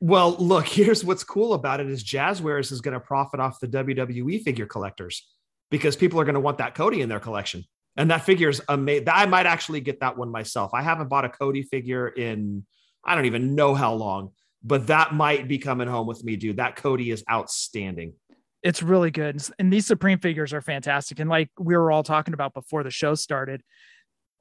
Well, 0.00 0.36
look, 0.36 0.68
here's 0.68 1.02
what's 1.02 1.24
cool 1.24 1.54
about 1.54 1.80
it 1.80 1.88
is 1.88 2.04
Jazwares 2.04 2.70
is 2.70 2.82
going 2.82 2.92
to 2.92 3.00
profit 3.00 3.40
off 3.40 3.58
the 3.58 3.68
WWE 3.68 4.42
figure 4.42 4.66
collectors 4.66 5.26
because 5.70 5.96
people 5.96 6.20
are 6.20 6.24
going 6.24 6.34
to 6.34 6.40
want 6.40 6.58
that 6.58 6.74
Cody 6.74 7.00
in 7.00 7.08
their 7.08 7.20
collection. 7.20 7.64
And 7.96 8.10
that 8.10 8.26
figure 8.26 8.50
is 8.50 8.60
amazing. 8.68 9.08
I 9.10 9.24
might 9.24 9.46
actually 9.46 9.80
get 9.80 10.00
that 10.00 10.18
one 10.18 10.30
myself. 10.30 10.74
I 10.74 10.82
haven't 10.82 11.08
bought 11.08 11.24
a 11.24 11.30
Cody 11.30 11.62
figure 11.62 12.08
in 12.08 12.66
I 13.02 13.14
don't 13.14 13.24
even 13.24 13.54
know 13.54 13.74
how 13.74 13.94
long, 13.94 14.32
but 14.62 14.88
that 14.88 15.14
might 15.14 15.48
be 15.48 15.56
coming 15.56 15.88
home 15.88 16.06
with 16.06 16.22
me, 16.22 16.36
dude. 16.36 16.58
That 16.58 16.76
Cody 16.76 17.10
is 17.10 17.24
outstanding. 17.30 18.12
It's 18.62 18.82
really 18.82 19.10
good. 19.10 19.42
And 19.58 19.72
these 19.72 19.86
Supreme 19.86 20.18
figures 20.18 20.52
are 20.52 20.60
fantastic. 20.60 21.18
And 21.18 21.28
like 21.28 21.50
we 21.58 21.76
were 21.76 21.90
all 21.90 22.02
talking 22.02 22.34
about 22.34 22.54
before 22.54 22.82
the 22.82 22.90
show 22.90 23.14
started, 23.14 23.62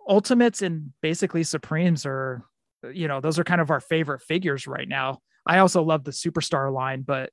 Ultimates 0.07 0.61
and 0.61 0.93
basically 1.01 1.43
Supremes 1.43 2.05
are, 2.05 2.43
you 2.91 3.07
know, 3.07 3.19
those 3.19 3.39
are 3.39 3.43
kind 3.43 3.61
of 3.61 3.69
our 3.71 3.79
favorite 3.79 4.21
figures 4.21 4.67
right 4.67 4.87
now. 4.87 5.19
I 5.45 5.59
also 5.59 5.83
love 5.83 6.03
the 6.03 6.11
Superstar 6.11 6.71
line, 6.71 7.01
but 7.01 7.31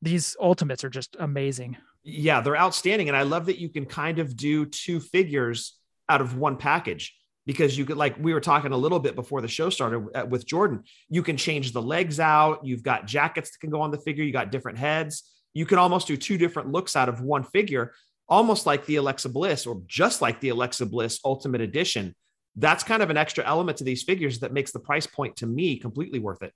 these 0.00 0.36
Ultimates 0.40 0.84
are 0.84 0.90
just 0.90 1.16
amazing. 1.18 1.76
Yeah, 2.04 2.40
they're 2.40 2.56
outstanding. 2.56 3.08
And 3.08 3.16
I 3.16 3.22
love 3.22 3.46
that 3.46 3.58
you 3.58 3.68
can 3.68 3.84
kind 3.84 4.18
of 4.18 4.36
do 4.36 4.64
two 4.64 5.00
figures 5.00 5.76
out 6.08 6.20
of 6.20 6.36
one 6.36 6.56
package 6.56 7.14
because 7.46 7.76
you 7.76 7.84
could, 7.84 7.96
like, 7.96 8.16
we 8.18 8.32
were 8.32 8.40
talking 8.40 8.72
a 8.72 8.76
little 8.76 9.00
bit 9.00 9.14
before 9.14 9.40
the 9.40 9.48
show 9.48 9.70
started 9.70 10.06
uh, 10.14 10.26
with 10.26 10.46
Jordan. 10.46 10.84
You 11.08 11.22
can 11.22 11.36
change 11.36 11.72
the 11.72 11.82
legs 11.82 12.20
out. 12.20 12.64
You've 12.64 12.82
got 12.82 13.06
jackets 13.06 13.50
that 13.50 13.58
can 13.58 13.70
go 13.70 13.80
on 13.80 13.90
the 13.90 13.98
figure. 13.98 14.22
You 14.22 14.32
got 14.32 14.52
different 14.52 14.78
heads. 14.78 15.24
You 15.58 15.66
can 15.66 15.78
almost 15.78 16.06
do 16.06 16.16
two 16.16 16.38
different 16.38 16.70
looks 16.70 16.94
out 16.94 17.08
of 17.08 17.20
one 17.20 17.42
figure, 17.42 17.92
almost 18.28 18.64
like 18.64 18.86
the 18.86 18.94
Alexa 18.94 19.28
Bliss 19.28 19.66
or 19.66 19.82
just 19.88 20.22
like 20.22 20.40
the 20.40 20.50
Alexa 20.50 20.86
Bliss 20.86 21.18
Ultimate 21.24 21.60
Edition. 21.60 22.14
That's 22.54 22.84
kind 22.84 23.02
of 23.02 23.10
an 23.10 23.16
extra 23.16 23.44
element 23.44 23.78
to 23.78 23.84
these 23.84 24.04
figures 24.04 24.38
that 24.38 24.52
makes 24.52 24.70
the 24.70 24.78
price 24.78 25.08
point 25.08 25.34
to 25.38 25.46
me 25.46 25.76
completely 25.76 26.20
worth 26.20 26.44
it. 26.44 26.52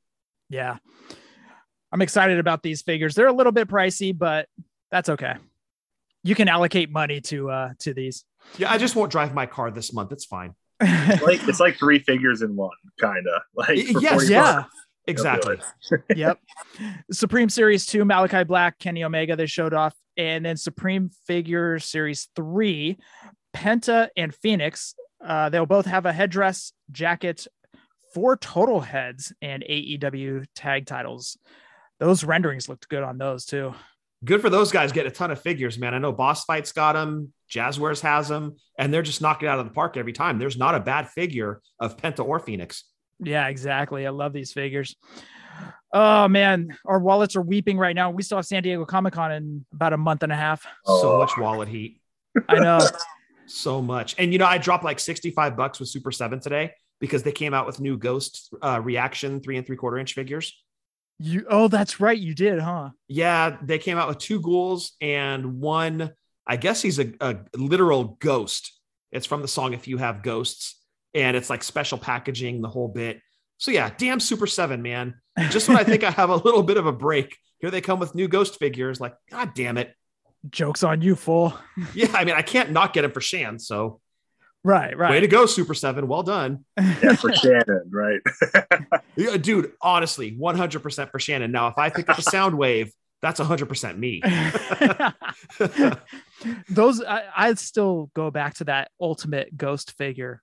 Yeah. 0.48 0.76
I'm 1.90 2.00
excited 2.00 2.38
about 2.38 2.62
these 2.62 2.82
figures. 2.82 3.16
They're 3.16 3.26
a 3.26 3.32
little 3.32 3.50
bit 3.50 3.66
pricey, 3.66 4.16
but 4.16 4.46
that's 4.92 5.08
okay. 5.08 5.34
You 6.22 6.36
can 6.36 6.46
allocate 6.46 6.92
money 6.92 7.20
to 7.22 7.50
uh 7.50 7.70
to 7.80 7.94
these. 7.94 8.24
Yeah, 8.56 8.70
I 8.70 8.78
just 8.78 8.94
won't 8.94 9.10
drive 9.10 9.34
my 9.34 9.46
car 9.46 9.72
this 9.72 9.92
month. 9.92 10.12
It's 10.12 10.26
fine. 10.26 10.54
It's 10.80 11.22
like 11.22 11.48
it's 11.48 11.58
like 11.58 11.76
three 11.76 11.98
figures 11.98 12.42
in 12.42 12.54
one, 12.54 12.70
kind 13.00 13.26
of. 13.26 13.42
Like 13.56 13.80
for 13.80 14.00
Yes, 14.00 14.12
40 14.12 14.26
yeah. 14.28 14.54
bucks. 14.54 14.74
Exactly. 15.06 15.56
yep. 16.16 16.38
Supreme 17.10 17.48
Series 17.48 17.86
2, 17.86 18.04
Malachi 18.04 18.44
Black, 18.44 18.78
Kenny 18.78 19.04
Omega, 19.04 19.36
they 19.36 19.46
showed 19.46 19.74
off. 19.74 19.94
And 20.16 20.44
then 20.44 20.56
Supreme 20.56 21.10
Figure 21.26 21.78
Series 21.78 22.28
3, 22.36 22.98
Penta 23.54 24.08
and 24.16 24.34
Phoenix. 24.34 24.94
Uh, 25.24 25.48
they'll 25.48 25.66
both 25.66 25.86
have 25.86 26.06
a 26.06 26.12
headdress, 26.12 26.72
jacket, 26.90 27.46
four 28.12 28.36
total 28.36 28.80
heads, 28.80 29.32
and 29.40 29.64
AEW 29.68 30.44
tag 30.54 30.86
titles. 30.86 31.38
Those 31.98 32.24
renderings 32.24 32.68
looked 32.68 32.88
good 32.88 33.02
on 33.02 33.18
those 33.18 33.44
too. 33.44 33.74
Good 34.24 34.40
for 34.40 34.50
those 34.50 34.70
guys 34.70 34.92
getting 34.92 35.10
a 35.10 35.14
ton 35.14 35.30
of 35.30 35.40
figures, 35.40 35.78
man. 35.78 35.94
I 35.94 35.98
know 35.98 36.12
Boss 36.12 36.44
Fights 36.44 36.72
got 36.72 36.92
them, 36.92 37.32
Jazwares 37.50 38.00
has 38.02 38.28
them, 38.28 38.56
and 38.78 38.94
they're 38.94 39.02
just 39.02 39.20
knocking 39.20 39.48
it 39.48 39.50
out 39.50 39.58
of 39.58 39.66
the 39.66 39.72
park 39.72 39.96
every 39.96 40.12
time. 40.12 40.38
There's 40.38 40.56
not 40.56 40.74
a 40.74 40.80
bad 40.80 41.08
figure 41.08 41.60
of 41.80 41.96
Penta 41.96 42.24
or 42.24 42.38
Phoenix. 42.38 42.84
Yeah, 43.22 43.48
exactly. 43.48 44.06
I 44.06 44.10
love 44.10 44.32
these 44.32 44.52
figures. 44.52 44.96
Oh 45.92 46.26
man, 46.28 46.76
our 46.86 46.98
wallets 46.98 47.36
are 47.36 47.42
weeping 47.42 47.76
right 47.78 47.94
now. 47.94 48.10
We 48.10 48.22
still 48.22 48.38
have 48.38 48.46
San 48.46 48.62
Diego 48.62 48.84
Comic 48.84 49.12
Con 49.12 49.30
in 49.32 49.66
about 49.72 49.92
a 49.92 49.98
month 49.98 50.22
and 50.22 50.32
a 50.32 50.36
half. 50.36 50.62
So 50.84 51.14
Oh. 51.14 51.18
much 51.18 51.36
wallet 51.36 51.68
heat. 51.68 52.00
I 52.48 52.58
know. 52.58 52.80
so 53.46 53.82
much. 53.82 54.14
And 54.18 54.32
you 54.32 54.38
know, 54.38 54.46
I 54.46 54.58
dropped 54.58 54.84
like 54.84 54.98
65 54.98 55.56
bucks 55.56 55.78
with 55.80 55.88
Super 55.90 56.10
7 56.10 56.40
today 56.40 56.72
because 57.00 57.22
they 57.22 57.32
came 57.32 57.52
out 57.52 57.66
with 57.66 57.80
new 57.80 57.98
Ghost 57.98 58.54
uh, 58.62 58.80
reaction 58.82 59.40
three 59.40 59.56
and 59.58 59.66
three 59.66 59.76
quarter 59.76 59.98
inch 59.98 60.14
figures. 60.14 60.56
You 61.18 61.44
oh, 61.50 61.68
that's 61.68 62.00
right, 62.00 62.18
you 62.18 62.34
did, 62.34 62.58
huh? 62.58 62.90
Yeah, 63.06 63.58
they 63.62 63.78
came 63.78 63.98
out 63.98 64.08
with 64.08 64.18
two 64.18 64.40
ghouls 64.40 64.92
and 65.00 65.60
one, 65.60 66.12
I 66.46 66.56
guess 66.56 66.80
he's 66.82 66.98
a, 66.98 67.12
a 67.20 67.36
literal 67.54 68.16
ghost. 68.18 68.72
It's 69.12 69.26
from 69.26 69.42
the 69.42 69.46
song 69.48 69.74
If 69.74 69.86
You 69.86 69.98
Have 69.98 70.22
Ghosts, 70.22 70.81
and 71.14 71.36
it's 71.36 71.50
like 71.50 71.62
special 71.62 71.98
packaging, 71.98 72.62
the 72.62 72.68
whole 72.68 72.88
bit. 72.88 73.20
So 73.58 73.70
yeah, 73.70 73.90
damn 73.96 74.20
Super 74.20 74.46
7, 74.46 74.82
man. 74.82 75.14
Just 75.50 75.68
when 75.68 75.76
I 75.76 75.84
think 75.84 76.04
I 76.04 76.10
have 76.10 76.30
a 76.30 76.36
little 76.36 76.62
bit 76.62 76.76
of 76.76 76.86
a 76.86 76.92
break, 76.92 77.36
here 77.58 77.70
they 77.70 77.80
come 77.80 78.00
with 78.00 78.14
new 78.14 78.28
ghost 78.28 78.58
figures. 78.58 79.00
Like, 79.00 79.14
god 79.30 79.52
damn 79.54 79.78
it. 79.78 79.94
Jokes 80.50 80.82
on 80.82 81.00
you, 81.00 81.14
fool. 81.14 81.56
Yeah, 81.94 82.10
I 82.14 82.24
mean, 82.24 82.34
I 82.34 82.42
can't 82.42 82.72
not 82.72 82.92
get 82.92 83.04
him 83.04 83.12
for 83.12 83.20
Shan. 83.20 83.58
So 83.58 84.00
Right, 84.64 84.96
right. 84.96 85.10
way 85.10 85.20
to 85.20 85.26
go, 85.26 85.46
Super 85.46 85.74
7. 85.74 86.06
Well 86.06 86.22
done. 86.22 86.64
Yeah, 86.76 87.16
for 87.16 87.32
Shannon, 87.32 87.90
right? 87.90 88.20
Yeah, 89.16 89.36
dude, 89.36 89.72
honestly, 89.82 90.32
100% 90.40 91.10
for 91.10 91.18
Shannon. 91.20 91.52
Now, 91.52 91.66
if 91.66 91.76
I 91.76 91.90
pick 91.90 92.08
up 92.08 92.16
a 92.16 92.22
sound 92.22 92.56
wave, 92.56 92.90
that's 93.20 93.38
100% 93.38 93.98
me. 93.98 94.22
Those 96.70 97.02
I, 97.02 97.24
I 97.36 97.54
still 97.54 98.10
go 98.14 98.30
back 98.30 98.54
to 98.54 98.64
that 98.64 98.90
ultimate 99.00 99.54
ghost 99.56 99.92
figure, 99.98 100.42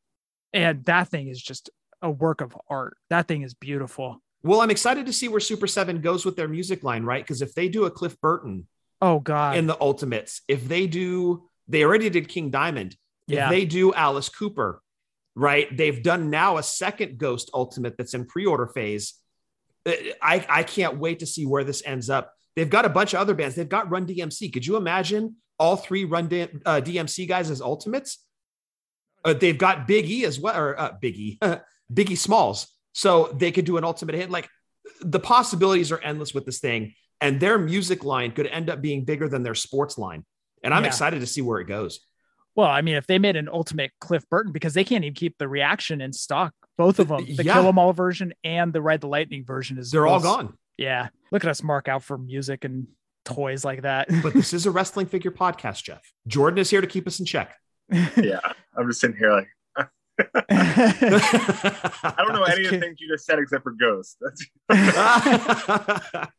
and 0.53 0.83
that 0.85 1.09
thing 1.09 1.27
is 1.27 1.41
just 1.41 1.69
a 2.01 2.09
work 2.09 2.41
of 2.41 2.55
art. 2.69 2.97
That 3.09 3.27
thing 3.27 3.41
is 3.41 3.53
beautiful. 3.53 4.21
well, 4.43 4.61
I'm 4.61 4.71
excited 4.71 5.05
to 5.05 5.13
see 5.13 5.27
where 5.27 5.39
Super 5.39 5.67
7 5.67 6.01
goes 6.01 6.25
with 6.25 6.35
their 6.35 6.47
music 6.47 6.83
line, 6.83 7.03
right? 7.03 7.23
Because 7.23 7.41
if 7.41 7.53
they 7.53 7.67
do 7.69 7.85
a 7.85 7.91
Cliff 7.91 8.19
Burton 8.21 8.67
Oh 9.01 9.19
god, 9.19 9.57
in 9.57 9.67
the 9.67 9.79
Ultimates, 9.79 10.41
if 10.47 10.67
they 10.67 10.87
do, 10.87 11.49
they 11.67 11.83
already 11.83 12.09
did 12.09 12.27
King 12.27 12.49
Diamond. 12.49 12.95
Yeah. 13.27 13.45
If 13.45 13.51
they 13.51 13.65
do 13.65 13.93
Alice 13.93 14.29
Cooper, 14.29 14.81
right? 15.35 15.75
They've 15.75 16.01
done 16.01 16.29
now 16.29 16.57
a 16.57 16.63
second 16.63 17.17
Ghost 17.17 17.49
Ultimate 17.53 17.95
that's 17.97 18.13
in 18.13 18.25
pre 18.25 18.45
order 18.45 18.67
phase. 18.67 19.13
Uh, 19.85 19.93
I, 20.21 20.45
I 20.49 20.63
can't 20.63 20.97
wait 20.97 21.19
to 21.19 21.25
see 21.25 21.45
where 21.45 21.63
this 21.63 21.83
ends 21.85 22.09
up. 22.09 22.33
They've 22.55 22.69
got 22.69 22.85
a 22.85 22.89
bunch 22.89 23.13
of 23.13 23.19
other 23.19 23.33
bands. 23.33 23.55
They've 23.55 23.69
got 23.69 23.89
Run 23.89 24.05
DMC. 24.05 24.51
Could 24.51 24.65
you 24.65 24.75
imagine 24.75 25.35
all 25.57 25.75
three 25.77 26.05
Run 26.05 26.27
D- 26.27 26.47
uh, 26.65 26.81
DMC 26.81 27.27
guys 27.27 27.49
as 27.49 27.61
Ultimates? 27.61 28.25
Uh, 29.25 29.33
they've 29.33 29.57
got 29.57 29.87
Big 29.87 30.09
E 30.09 30.25
as 30.25 30.39
well, 30.39 30.57
or 30.57 30.79
uh, 30.79 30.93
Big 30.99 31.15
E, 31.17 31.39
Biggie 31.93 32.17
Smalls. 32.17 32.67
So 32.93 33.33
they 33.37 33.51
could 33.51 33.65
do 33.65 33.77
an 33.77 33.83
ultimate 33.83 34.15
hit. 34.15 34.29
Like 34.29 34.49
the 35.01 35.19
possibilities 35.19 35.91
are 35.91 35.99
endless 35.99 36.33
with 36.33 36.45
this 36.45 36.59
thing, 36.59 36.93
and 37.21 37.39
their 37.39 37.57
music 37.57 38.03
line 38.03 38.31
could 38.31 38.47
end 38.47 38.69
up 38.69 38.81
being 38.81 39.05
bigger 39.05 39.27
than 39.29 39.43
their 39.43 39.55
sports 39.55 39.97
line. 39.97 40.25
And 40.63 40.73
I'm 40.73 40.83
Yeah. 40.83 40.87
excited 40.89 41.19
to 41.21 41.27
see 41.27 41.41
where 41.41 41.59
it 41.59 41.65
goes. 41.67 41.99
well, 42.55 42.67
I 42.67 42.81
mean, 42.81 42.95
if 42.95 43.07
they 43.07 43.19
made 43.19 43.37
an 43.37 43.47
ultimate 43.47 43.91
Cliff 44.01 44.27
Burton, 44.29 44.51
because 44.51 44.73
they 44.73 44.83
can't 44.83 45.05
even 45.05 45.13
keep 45.13 45.37
the 45.37 45.47
reaction 45.47 46.01
in 46.01 46.11
stock, 46.11 46.53
both 46.77 46.99
of 46.99 47.07
them, 47.07 47.23
the 47.37 47.43
Yeah. 47.45 47.53
Kill 47.53 47.67
'Em 47.69 47.77
All 47.79 47.93
version 47.93 48.33
and 48.43 48.73
the 48.73 48.81
Ride 48.81 48.99
the 48.99 49.07
Lightning 49.07 49.45
version 49.45 49.77
is 49.77 49.91
They're 49.91 50.07
all 50.07 50.19
gone. 50.19 50.57
Yeah, 50.77 51.07
look 51.31 51.45
at 51.45 51.49
us 51.49 51.63
mark 51.63 51.87
out 51.87 52.03
for 52.03 52.17
music 52.17 52.65
and 52.65 52.87
toys 53.23 53.63
like 53.63 53.83
that. 53.83 54.09
But 54.21 54.33
this 54.33 54.51
is 54.53 54.65
a 54.65 54.71
wrestling 54.71 55.05
figure 55.05 55.31
podcast, 55.31 55.83
Jeff. 55.83 56.01
Jordan 56.27 56.57
is 56.57 56.69
here 56.69 56.81
to 56.81 56.87
keep 56.87 57.07
us 57.07 57.19
in 57.21 57.25
check. 57.25 57.55
Yeah, 57.91 58.39
I'm 58.77 58.87
just 58.87 59.01
sitting 59.01 59.17
here 59.17 59.31
like 59.31 59.47
I 60.49 62.15
don't 62.17 62.33
know 62.33 62.43
any 62.47 62.65
of 62.65 62.71
the 62.71 62.79
things 62.79 62.99
you 62.99 63.07
just 63.07 63.25
said 63.25 63.39
except 63.39 63.63
for 63.63 63.71
Ghost. 63.71 64.17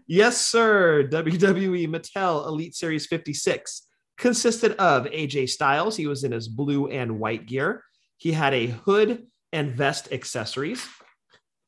Yes, 0.07 0.41
sir. 0.41 1.09
WWE 1.11 1.89
Mattel 1.89 2.47
Elite 2.47 2.75
Series 2.75 3.07
56 3.07 3.87
consisted 4.17 4.73
of 4.77 5.05
AJ 5.07 5.51
Styles. 5.51 5.97
He 5.97 6.07
was 6.07 6.25
in 6.25 6.33
his 6.33 6.49
blue 6.49 6.89
and 6.89 7.19
white 7.19 7.47
gear. 7.47 7.83
He 8.17 8.33
had 8.33 8.55
a 8.55 8.67
hood 8.67 9.27
and 9.53 9.73
vest 9.73 10.13
accessories. 10.13 10.87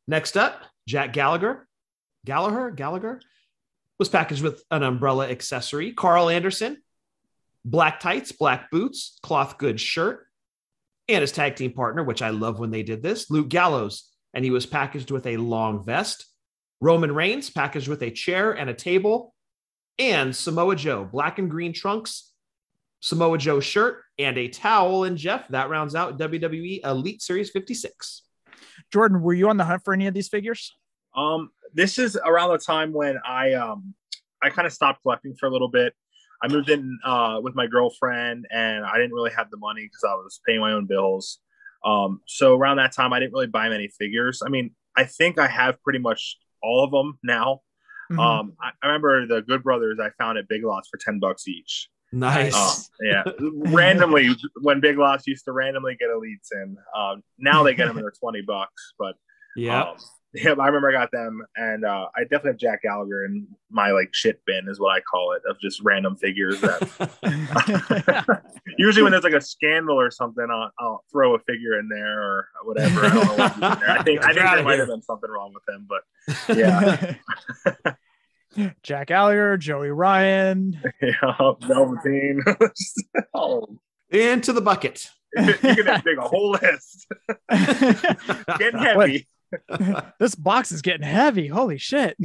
Next 0.07 0.37
up, 0.37 0.63
Jack 0.87 1.13
Gallagher. 1.13 1.67
Gallagher? 2.25 2.71
Gallagher 2.71 3.21
was 3.99 4.09
packaged 4.09 4.43
with 4.43 4.63
an 4.71 4.83
umbrella 4.83 5.29
accessory. 5.29 5.93
Karl 5.93 6.29
Anderson, 6.29 6.79
black 7.71 8.01
tights, 8.01 8.33
black 8.33 8.71
boots, 8.71 9.19
cloth 9.23 9.59
goods 9.59 9.83
shirt, 9.83 10.27
and 11.09 11.21
his 11.21 11.33
tag 11.33 11.57
team 11.57 11.73
partner, 11.73 12.03
which 12.03 12.23
I 12.23 12.31
love 12.31 12.59
when 12.59 12.71
they 12.71 12.83
did 12.83 13.03
this, 13.03 13.31
Luke 13.31 13.49
Gallows. 13.49 14.11
And 14.35 14.45
he 14.45 14.51
was 14.51 14.67
packaged 14.67 15.11
with 15.11 15.27
a 15.27 15.39
long 15.39 15.85
vest. 15.85 16.27
Roman 16.81 17.13
Reigns 17.13 17.51
packaged 17.51 17.89
with 17.89 18.03
a 18.03 18.11
chair 18.11 18.53
and 18.53 18.71
a 18.71 18.75
table, 18.75 19.35
and 19.99 20.35
Samoa 20.35 20.77
Joe, 20.77 21.05
black 21.05 21.39
and 21.39 21.51
green 21.51 21.73
trunks, 21.73 22.33
Samoa 23.01 23.39
Joe 23.39 23.59
shirt, 23.59 24.03
and 24.19 24.39
a 24.39 24.49
towel. 24.49 25.05
And 25.05 25.17
Jeff, 25.17 25.49
that 25.49 25.71
rounds 25.71 25.95
out 25.95 26.19
WWE 26.19 26.85
Elite 26.85 27.23
Series 27.23 27.51
56. 27.51 28.23
Jordan, 28.93 29.23
were 29.23 29.35
you 29.35 29.49
on 29.49 29.57
the 29.57 29.65
hunt 29.65 29.83
for 29.85 29.93
any 29.93 30.07
of 30.07 30.15
these 30.15 30.29
figures? 30.29 30.73
Um, 31.17 31.51
this 31.75 31.99
is 31.99 32.17
around 32.17 32.51
the 32.51 32.59
time 32.59 32.93
when 32.93 33.19
I 33.27 33.55
um 33.55 33.95
I 34.43 34.51
kind 34.51 34.67
of 34.67 34.73
stopped 34.73 35.03
collecting 35.03 35.35
for 35.35 35.47
a 35.47 35.51
little 35.51 35.69
bit. 35.69 35.95
I 36.43 36.49
moved 36.49 36.71
in 36.71 36.99
uh 37.05 37.41
with 37.43 37.55
my 37.55 37.67
girlfriend 37.67 38.47
and 38.51 38.85
I 38.85 38.97
didn't 38.97 39.13
really 39.13 39.31
have 39.37 39.51
the 39.51 39.57
money 39.57 39.83
because 39.83 40.05
I 40.09 40.15
was 40.15 40.41
paying 40.47 40.61
my 40.61 40.73
own 40.73 40.87
bills. 40.87 41.41
Um, 41.85 42.21
so 42.27 42.55
around 42.57 42.79
that 42.79 42.93
time 42.93 43.13
I 43.13 43.21
didn't 43.21 43.33
really 43.33 43.47
buy 43.47 43.69
many 43.69 43.89
figures. 43.89 44.43
I 44.45 44.49
mean, 44.49 44.73
I 44.97 45.05
think 45.05 45.39
I 45.39 45.47
have 45.47 45.83
pretty 45.83 45.99
much 46.01 46.37
all 46.63 46.85
of 46.85 46.91
them 46.91 47.19
now. 47.23 47.61
Mhm. 48.11 48.19
Um, 48.19 48.53
I, 48.61 48.71
I 48.83 48.87
remember 48.87 49.27
the 49.27 49.43
Good 49.43 49.63
Brothers 49.63 49.99
I 50.01 50.11
found 50.19 50.39
at 50.39 50.49
Big 50.49 50.65
Lots 50.65 50.89
for 50.89 50.99
ten 50.99 51.19
bucks 51.19 51.47
each. 51.47 51.89
Nice. 52.11 52.55
Uh, 52.55 52.75
yeah, 53.03 53.23
randomly 53.39 54.31
when 54.63 54.81
Big 54.81 54.97
Lots 54.97 55.27
used 55.27 55.45
to 55.45 55.53
randomly 55.53 55.95
get 56.01 56.09
elites 56.09 56.49
in. 56.53 56.77
Um, 56.97 57.23
now 57.39 57.63
they 57.63 57.75
get 57.75 57.87
them 57.87 57.97
and 57.99 58.05
they're 58.05 58.13
twenty 58.19 58.41
bucks. 58.41 58.95
But 58.99 59.17
Yeah. 59.57 59.83
Um, 59.83 59.97
yeah, 60.35 60.51
I 60.51 60.67
remember 60.67 60.91
I 60.91 60.93
got 60.93 61.11
them, 61.11 61.41
and 61.57 61.87
uh, 61.87 62.09
I 62.15 62.21
definitely 62.23 62.51
have 62.51 62.59
Jack 62.59 62.83
Gallagher 62.83 63.25
in 63.25 63.47
my 63.71 63.93
like 63.93 64.11
shit 64.13 64.43
bin, 64.45 64.69
is 64.69 64.79
what 64.79 64.95
I 64.95 65.01
call 65.01 65.33
it, 65.33 65.41
of 65.49 65.59
just 65.59 65.81
random 65.83 66.17
figures. 66.17 66.61
That 66.61 68.43
usually 68.79 69.05
when 69.05 69.13
there's 69.13 69.25
like 69.25 69.33
a 69.33 69.41
scandal 69.41 69.99
or 69.99 70.11
something, 70.11 70.47
I'll, 70.51 70.71
I'll 70.79 71.03
throw 71.11 71.35
a 71.35 71.39
figure 71.39 71.79
in 71.79 71.89
there 71.89 72.21
or 72.21 72.49
whatever. 72.65 73.07
I, 73.07 73.09
don't 73.09 73.25
know 73.25 73.35
what's 73.37 73.57
there. 73.57 73.91
I 73.91 74.03
think 74.03 74.23
I 74.23 74.35
think 74.35 74.37
there 74.37 74.63
might 74.63 74.79
have 74.79 74.89
been 74.89 75.01
something 75.03 75.31
wrong 75.31 75.55
with 75.55 75.67
him, 75.67 75.89
but 75.89 76.03
yeah, 76.55 77.15
Jack 78.83 79.07
Gallagher, 79.07 79.57
Joey 79.57 79.91
Ryan. 79.91 80.79
yeah, 81.01 81.53
Velveteen. 81.63 82.43
oh, 83.33 83.67
Into 84.11 84.53
the 84.53 84.61
bucket. 84.61 85.09
you 85.37 85.55
can 85.55 86.03
make 86.05 86.19
a 86.19 86.29
whole 86.29 86.51
list. 86.51 87.07
Getting 88.59 88.81
heavy. 88.81 89.27
this 90.19 90.35
box 90.35 90.73
is 90.73 90.83
getting 90.83 91.07
heavy. 91.07 91.47
Holy 91.49 91.79
shit. 91.79 92.17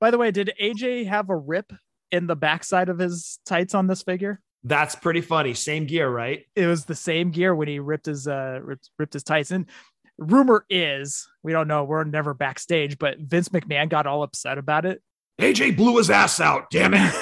By 0.00 0.10
the 0.10 0.18
way, 0.18 0.30
did 0.30 0.52
AJ 0.60 1.06
have 1.06 1.30
a 1.30 1.36
rip 1.36 1.72
in 2.10 2.26
the 2.26 2.36
backside 2.36 2.88
of 2.88 2.98
his 2.98 3.38
tights 3.44 3.74
on 3.74 3.86
this 3.86 4.02
figure? 4.02 4.40
That's 4.62 4.94
pretty 4.94 5.20
funny. 5.20 5.54
Same 5.54 5.86
gear, 5.86 6.08
right? 6.08 6.44
It 6.56 6.66
was 6.66 6.84
the 6.86 6.94
same 6.94 7.30
gear 7.30 7.54
when 7.54 7.68
he 7.68 7.78
ripped 7.78 8.06
his 8.06 8.26
uh 8.26 8.60
ripped, 8.62 8.90
ripped 8.98 9.12
his 9.12 9.22
tights. 9.22 9.50
And 9.50 9.66
rumor 10.18 10.64
is, 10.70 11.28
we 11.42 11.52
don't 11.52 11.68
know, 11.68 11.84
we're 11.84 12.04
never 12.04 12.32
backstage, 12.34 12.98
but 12.98 13.18
Vince 13.18 13.50
McMahon 13.50 13.88
got 13.88 14.06
all 14.06 14.22
upset 14.22 14.56
about 14.58 14.86
it. 14.86 15.02
AJ 15.38 15.76
blew 15.76 15.98
his 15.98 16.10
ass 16.10 16.40
out. 16.40 16.70
Damn 16.70 16.94
it. 16.94 17.14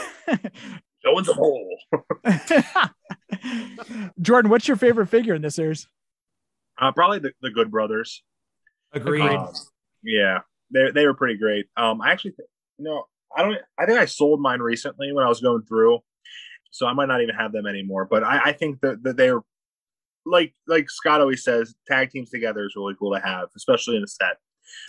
Showing 1.05 1.25
the 1.25 1.35
hole. 1.35 1.79
Jordan, 4.21 4.51
what's 4.51 4.69
your 4.69 4.77
favorite 4.77 5.09
figure 5.09 5.35
in 5.35 5.43
this 5.43 5.57
series? 5.57 5.89
Uh, 6.83 6.91
probably 6.91 7.21
the, 7.21 7.33
the 7.41 7.51
Good 7.51 7.71
Brothers. 7.71 8.23
Agreed. 8.93 9.23
Um, 9.23 9.53
yeah, 10.03 10.41
they 10.73 10.91
they 10.91 11.07
were 11.07 11.15
pretty 11.15 11.39
great. 11.39 11.67
Um, 11.77 12.01
I 12.03 12.11
actually, 12.11 12.33
th- 12.33 12.49
you 12.79 12.85
know, 12.85 13.05
I 13.35 13.43
don't. 13.43 13.57
I 13.79 13.87
think 13.87 13.99
I 13.99 14.07
sold 14.07 14.41
mine 14.41 14.61
recently 14.61 15.13
when 15.13 15.25
I 15.25 15.29
was 15.29 15.41
going 15.41 15.63
through, 15.63 16.01
so 16.71 16.87
I 16.87 16.93
might 16.93 17.07
not 17.07 17.23
even 17.23 17.37
have 17.37 17.53
them 17.53 17.67
anymore. 17.67 18.07
But 18.11 18.25
I, 18.25 18.47
I 18.47 18.53
think 18.53 18.81
that, 18.81 19.03
that 19.05 19.17
they're 19.17 19.41
like 20.27 20.55
like 20.67 20.91
Scott 20.91 21.21
always 21.21 21.45
says, 21.45 21.75
tag 21.87 22.11
teams 22.11 22.31
together 22.31 22.65
is 22.65 22.75
really 22.77 22.95
cool 22.99 23.15
to 23.15 23.21
have, 23.21 23.49
especially 23.57 23.97
in 23.97 24.03
a 24.03 24.09
set. 24.09 24.37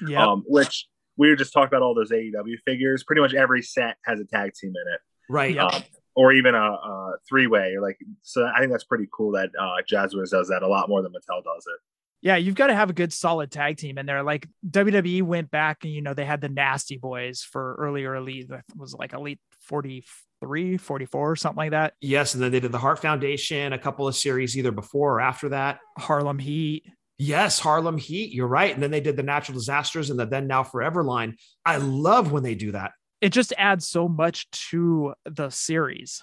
Yeah. 0.08 0.26
Um, 0.26 0.44
which 0.48 0.88
we 1.16 1.30
were 1.30 1.36
just 1.36 1.54
talking 1.54 1.68
about 1.68 1.84
all 1.84 1.94
those 1.94 2.12
AEW 2.12 2.56
figures. 2.66 3.04
Pretty 3.04 3.22
much 3.22 3.36
every 3.36 3.62
set 3.62 3.98
has 4.06 4.20
a 4.20 4.26
tag 4.26 4.54
team 4.54 4.72
in 4.72 4.94
it, 4.94 5.00
right. 5.30 5.54
Yeah. 5.54 5.68
um, 5.68 5.84
or 6.16 6.34
even 6.34 6.55
a, 6.55 6.59
a 6.59 7.16
three 7.28 7.47
way. 7.47 7.78
Like, 7.80 7.97
so 8.22 8.45
I 8.45 8.59
think 8.59 8.72
that's 8.72 8.84
pretty 8.84 9.07
cool 9.11 9.32
that 9.32 9.49
uh, 9.59 9.78
Jazwares 9.89 10.32
does 10.32 10.49
that 10.49 10.64
a 10.64 10.68
lot 10.68 10.89
more 10.89 11.01
than 11.01 11.11
Mattel 11.11 11.43
does 11.43 11.66
it. 11.68 11.80
Yeah, 12.22 12.38
you've 12.38 12.55
got 12.55 12.68
to 12.68 12.76
have 12.76 12.89
a 12.89 12.93
good 12.93 13.11
solid 13.11 13.51
tag 13.51 13.76
team 13.76 13.97
in 13.97 14.05
there. 14.05 14.24
Like 14.24 14.47
WWE 14.70 15.24
went 15.24 15.51
back 15.51 15.84
and 15.84 15.91
you 15.91 16.01
know 16.01 16.14
they 16.14 16.24
had 16.24 16.39
the 16.39 16.47
Nasty 16.47 16.97
Boys 16.97 17.41
for 17.41 17.76
earlier 17.76 18.16
elite 18.16 18.47
that 18.47 18.64
was 18.78 18.93
like 18.93 19.11
elite 19.11 19.41
43, 19.59 20.78
44, 20.78 21.36
something 21.36 21.57
like 21.57 21.72
that. 21.72 21.95
Yes. 21.99 22.34
And 22.34 22.41
then 22.41 22.53
they 22.53 22.61
did 22.61 22.72
the 22.72 22.78
Hart 22.78 22.99
Foundation, 22.99 23.74
a 23.74 23.78
couple 23.78 24.07
of 24.07 24.16
series 24.16 24.57
either 24.57 24.72
before 24.72 25.16
or 25.16 25.22
after 25.22 25.49
that. 25.49 25.80
Harlem 25.97 26.39
Heat. 26.39 26.86
Yes, 27.18 27.59
Harlem 27.59 27.97
Heat. 27.97 28.32
You're 28.32 28.47
right. 28.47 28.74
And 28.74 28.82
then 28.82 28.91
they 28.91 29.01
did 29.01 29.18
the 29.18 29.24
natural 29.24 29.57
disasters 29.57 30.09
and 30.09 30.18
the 30.18 30.26
then 30.26 30.47
now 30.47 30.64
forever 30.64 31.03
line. 31.03 31.36
I 31.66 31.76
love 31.78 32.32
when 32.32 32.43
they 32.43 32.55
do 32.55 32.72
that. 32.72 32.93
It 33.24 33.32
just 33.32 33.53
adds 33.57 33.88
so 33.88 34.09
much 34.09 34.51
to 34.69 35.13
the 35.24 35.49
series. 35.49 36.21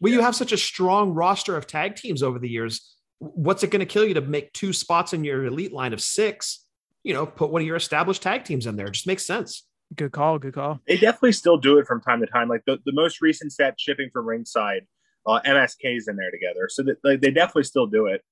Well, 0.00 0.10
you 0.10 0.22
have 0.22 0.34
such 0.34 0.52
a 0.52 0.56
strong 0.56 1.10
roster 1.10 1.54
of 1.54 1.66
tag 1.66 1.96
teams 1.96 2.22
over 2.22 2.38
the 2.38 2.48
years. 2.48 2.96
What's 3.18 3.62
it 3.62 3.70
going 3.70 3.80
to 3.80 3.86
kill 3.86 4.06
you 4.06 4.14
to 4.14 4.22
make 4.22 4.50
two 4.54 4.72
spots 4.72 5.12
in 5.12 5.22
your 5.22 5.44
elite 5.44 5.70
line 5.70 5.92
of 5.92 6.00
six? 6.00 6.64
You 7.02 7.12
know, 7.12 7.26
put 7.26 7.50
one 7.50 7.60
of 7.60 7.66
your 7.66 7.76
established 7.76 8.22
tag 8.22 8.44
teams 8.44 8.66
in 8.66 8.76
there. 8.76 8.86
It 8.86 8.92
just 8.92 9.06
makes 9.06 9.26
sense. 9.26 9.66
Good 9.94 10.12
call, 10.12 10.38
good 10.38 10.54
call. 10.54 10.80
They 10.88 10.96
definitely 10.96 11.32
still 11.32 11.58
do 11.58 11.76
it 11.76 11.86
from 11.86 12.00
time 12.00 12.20
to 12.20 12.26
time. 12.26 12.48
Like 12.48 12.62
the, 12.66 12.78
the 12.86 12.92
most 12.94 13.20
recent 13.20 13.52
set 13.52 13.78
shipping 13.78 14.08
from 14.10 14.24
ringside, 14.24 14.86
uh, 15.26 15.40
MSK's 15.44 16.08
in 16.08 16.16
there 16.16 16.30
together. 16.30 16.70
So 16.70 16.84
that, 16.84 16.96
like, 17.04 17.20
they 17.20 17.32
definitely 17.32 17.64
still 17.64 17.86
do 17.86 18.06
it. 18.06 18.22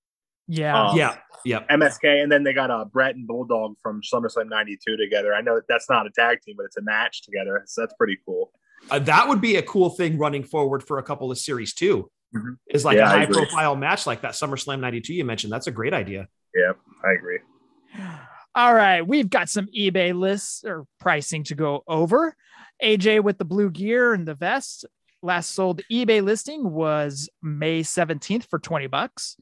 Yeah. 0.48 0.88
Um, 0.88 0.96
yeah. 0.96 1.16
Yep. 1.44 1.68
MSK, 1.68 2.22
and 2.22 2.32
then 2.32 2.42
they 2.42 2.52
got 2.52 2.70
uh, 2.70 2.84
Bret 2.84 3.14
and 3.14 3.26
Bulldog 3.26 3.76
from 3.80 4.02
SummerSlam 4.02 4.48
92 4.48 4.96
together. 4.96 5.32
I 5.34 5.40
know 5.40 5.54
that 5.54 5.68
that's 5.68 5.88
not 5.88 6.06
a 6.06 6.10
tag 6.10 6.42
team, 6.42 6.56
but 6.56 6.64
it's 6.66 6.76
a 6.76 6.82
match 6.82 7.22
together. 7.22 7.62
So 7.66 7.82
that's 7.82 7.94
pretty 7.94 8.18
cool. 8.26 8.50
Uh, 8.90 8.98
that 9.00 9.28
would 9.28 9.40
be 9.40 9.56
a 9.56 9.62
cool 9.62 9.90
thing 9.90 10.18
running 10.18 10.42
forward 10.42 10.82
for 10.82 10.98
a 10.98 11.02
couple 11.02 11.30
of 11.30 11.38
series 11.38 11.74
too. 11.74 12.10
Mhm. 12.34 12.56
Is 12.70 12.84
like 12.84 12.96
Yeah, 12.96 13.10
a 13.10 13.14
I 13.14 13.18
high 13.20 13.26
profile 13.26 13.76
match 13.76 14.06
like 14.06 14.20
that 14.22 14.32
SummerSlam 14.32 14.80
92 14.80 15.14
you 15.14 15.24
mentioned. 15.24 15.52
That's 15.52 15.68
a 15.68 15.70
great 15.70 15.94
idea. 15.94 16.26
Yeah, 16.54 16.72
I 17.04 17.12
agree. 17.12 17.38
All 18.54 18.74
right, 18.74 19.06
we've 19.06 19.30
got 19.30 19.48
some 19.48 19.68
eBay 19.76 20.12
lists 20.18 20.64
or 20.64 20.86
pricing 20.98 21.44
to 21.44 21.54
go 21.54 21.84
over. 21.86 22.34
AJ 22.82 23.22
with 23.22 23.38
the 23.38 23.44
blue 23.44 23.70
gear 23.70 24.12
and 24.12 24.26
the 24.26 24.34
vest. 24.34 24.84
Last 25.22 25.50
sold 25.50 25.82
eBay 25.90 26.22
listing 26.22 26.70
was 26.70 27.28
May 27.42 27.82
17th 27.82 28.48
for 28.48 28.58
20 28.58 28.86
bucks. 28.88 29.36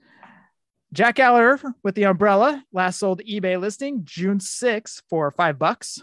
Jack 0.92 1.16
Gallagher 1.16 1.60
with 1.82 1.94
the 1.94 2.04
umbrella. 2.04 2.64
Last 2.72 2.98
sold 2.98 3.20
eBay 3.28 3.60
listing 3.60 4.02
June 4.04 4.38
6th 4.38 5.02
for 5.08 5.30
five 5.30 5.58
bucks. 5.58 6.02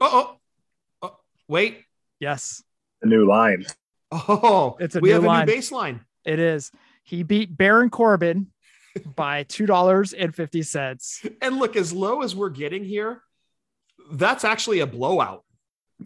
Oh, 0.00 0.36
oh, 1.02 1.16
wait. 1.48 1.84
Yes, 2.18 2.62
A 3.02 3.06
new 3.06 3.26
line. 3.26 3.64
Oh, 4.12 4.76
It's 4.80 4.94
a 4.96 5.00
we 5.00 5.08
new 5.10 5.14
have 5.14 5.24
line. 5.24 5.48
a 5.48 5.52
new 5.52 5.58
baseline. 5.58 6.00
it 6.24 6.38
is. 6.38 6.70
He 7.04 7.22
beat 7.22 7.56
Baron 7.56 7.88
Corbin 7.90 8.48
by 9.16 9.44
$2.50. 10.24 11.30
And 11.40 11.58
look, 11.58 11.76
as 11.76 11.92
low 11.92 12.22
as 12.22 12.36
we're 12.36 12.50
getting 12.50 12.84
here, 12.84 13.22
that's 14.12 14.44
actually 14.44 14.80
a 14.80 14.86
blowout. 14.86 15.44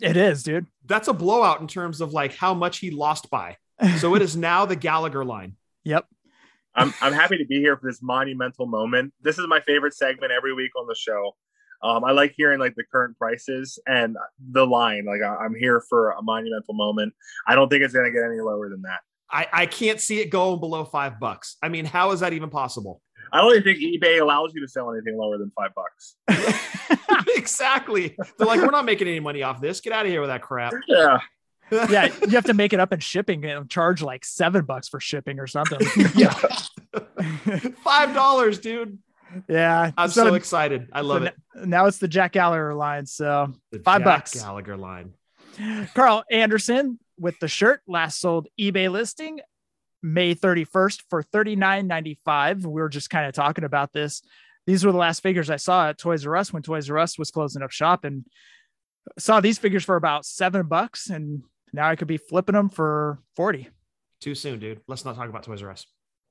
It 0.00 0.16
is, 0.16 0.42
dude. 0.42 0.66
That's 0.86 1.08
a 1.08 1.12
blowout 1.12 1.60
in 1.60 1.66
terms 1.68 2.00
of 2.00 2.12
like 2.12 2.34
how 2.34 2.54
much 2.54 2.78
he 2.78 2.90
lost 2.90 3.28
by. 3.30 3.56
So 3.98 4.14
it 4.14 4.22
is 4.22 4.36
now 4.36 4.66
the 4.66 4.76
Gallagher 4.76 5.24
line. 5.24 5.56
Yep. 5.84 6.06
I'm 6.76 6.92
I'm 7.00 7.12
happy 7.12 7.38
to 7.38 7.44
be 7.44 7.60
here 7.60 7.76
for 7.76 7.86
this 7.90 8.02
monumental 8.02 8.66
moment. 8.66 9.12
This 9.22 9.38
is 9.38 9.46
my 9.46 9.60
favorite 9.60 9.94
segment 9.94 10.32
every 10.32 10.54
week 10.54 10.72
on 10.76 10.86
the 10.86 10.94
show. 10.94 11.36
Um, 11.82 12.04
I 12.04 12.12
like 12.12 12.32
hearing 12.36 12.58
like 12.58 12.74
the 12.76 12.84
current 12.84 13.16
prices 13.18 13.78
and 13.86 14.16
the 14.52 14.66
line. 14.66 15.04
Like 15.04 15.20
I, 15.22 15.44
I'm 15.44 15.54
here 15.54 15.82
for 15.88 16.12
a 16.12 16.22
monumental 16.22 16.74
moment. 16.74 17.14
I 17.46 17.54
don't 17.54 17.68
think 17.68 17.84
it's 17.84 17.94
gonna 17.94 18.10
get 18.10 18.24
any 18.24 18.40
lower 18.40 18.68
than 18.68 18.82
that. 18.82 19.00
I, 19.30 19.46
I 19.52 19.66
can't 19.66 20.00
see 20.00 20.20
it 20.20 20.30
going 20.30 20.60
below 20.60 20.84
five 20.84 21.18
bucks. 21.18 21.56
I 21.62 21.68
mean, 21.68 21.84
how 21.84 22.12
is 22.12 22.20
that 22.20 22.32
even 22.32 22.50
possible? 22.50 23.00
I 23.32 23.40
don't 23.40 23.50
even 23.50 23.64
think 23.64 23.78
eBay 23.78 24.20
allows 24.20 24.52
you 24.54 24.60
to 24.60 24.68
sell 24.68 24.92
anything 24.92 25.16
lower 25.16 25.38
than 25.38 25.50
five 25.56 25.70
bucks. 25.74 26.16
exactly. 27.36 28.16
They're 28.38 28.46
like, 28.46 28.60
we're 28.60 28.70
not 28.70 28.84
making 28.84 29.08
any 29.08 29.20
money 29.20 29.42
off 29.42 29.60
this. 29.60 29.80
Get 29.80 29.92
out 29.92 30.06
of 30.06 30.12
here 30.12 30.20
with 30.20 30.30
that 30.30 30.42
crap. 30.42 30.72
Yeah, 30.86 31.18
yeah, 31.70 32.12
you 32.22 32.30
have 32.30 32.44
to 32.44 32.54
make 32.54 32.72
it 32.72 32.80
up 32.80 32.92
in 32.92 33.00
shipping 33.00 33.44
and 33.44 33.68
charge 33.70 34.02
like 34.02 34.24
seven 34.24 34.64
bucks 34.64 34.88
for 34.88 35.00
shipping 35.00 35.38
or 35.40 35.46
something. 35.46 35.80
yeah. 36.14 36.32
Five 37.82 38.14
dollars, 38.14 38.58
dude. 38.58 38.98
yeah. 39.48 39.90
I'm 39.96 40.08
so, 40.10 40.28
So- 40.28 40.34
excited. 40.34 40.88
I 40.92 41.00
love 41.00 41.22
so 41.22 41.28
it. 41.28 41.34
n- 41.62 41.70
Now 41.70 41.86
it's 41.86 41.98
the 41.98 42.08
Jack 42.08 42.32
Gallagher 42.32 42.74
line. 42.74 43.06
So 43.06 43.52
The 43.72 43.78
five 43.80 44.00
Jack 44.00 44.04
bucks. 44.04 44.34
Gallagher 44.34 44.76
line. 44.76 45.14
Karl 45.94 46.24
Anderson 46.30 46.98
with 47.18 47.38
the 47.38 47.48
shirt 47.48 47.80
last 47.86 48.20
sold 48.20 48.48
eBay 48.60 48.90
listing 48.90 49.40
May 50.02 50.34
31st 50.34 51.02
for 51.08 51.22
$39.95. 51.22 52.62
We 52.66 52.72
were 52.72 52.88
just 52.88 53.08
kind 53.10 53.26
of 53.26 53.34
talking 53.34 53.64
about 53.64 53.92
this. 53.92 54.22
These 54.66 54.84
were 54.84 54.92
the 54.92 54.98
last 54.98 55.20
figures 55.22 55.50
I 55.50 55.56
saw 55.56 55.88
at 55.90 55.98
Toys 55.98 56.26
R 56.26 56.36
Us 56.36 56.52
when 56.52 56.62
Toys 56.62 56.90
R 56.90 56.98
Us 56.98 57.18
was 57.18 57.30
closing 57.30 57.62
up 57.62 57.70
shop 57.70 58.04
and 58.04 58.24
saw 59.18 59.40
these 59.40 59.58
figures 59.58 59.84
for 59.84 59.96
about 59.96 60.24
seven 60.24 60.66
bucks. 60.66 61.08
And 61.10 61.42
now 61.74 61.88
I 61.88 61.96
could 61.96 62.08
be 62.08 62.16
flipping 62.16 62.54
them 62.54 62.68
for 62.68 63.18
40. 63.36 63.68
Too 64.20 64.34
soon, 64.34 64.58
dude. 64.58 64.80
Let's 64.86 65.04
not 65.04 65.16
talk 65.16 65.28
about 65.28 65.42
Toys 65.42 65.62
R 65.62 65.70
Us. 65.70 65.86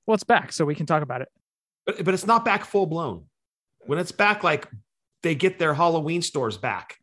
Well, 0.07 0.15
it's 0.15 0.23
back, 0.23 0.51
so 0.51 0.65
we 0.65 0.75
can 0.75 0.85
talk 0.85 1.03
about 1.03 1.21
it. 1.21 1.29
But 1.85 2.03
but 2.03 2.13
it's 2.13 2.25
not 2.25 2.43
back 2.45 2.65
full 2.65 2.85
blown. 2.85 3.25
When 3.85 3.99
it's 3.99 4.11
back, 4.11 4.43
like 4.43 4.67
they 5.21 5.35
get 5.35 5.59
their 5.59 5.73
Halloween 5.73 6.21
stores 6.21 6.57
back. 6.57 6.97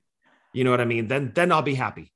You 0.53 0.65
know 0.65 0.71
what 0.71 0.81
I 0.81 0.85
mean? 0.85 1.07
Then 1.07 1.33
then 1.35 1.53
I'll 1.53 1.63
be 1.63 1.75
happy. 1.75 2.13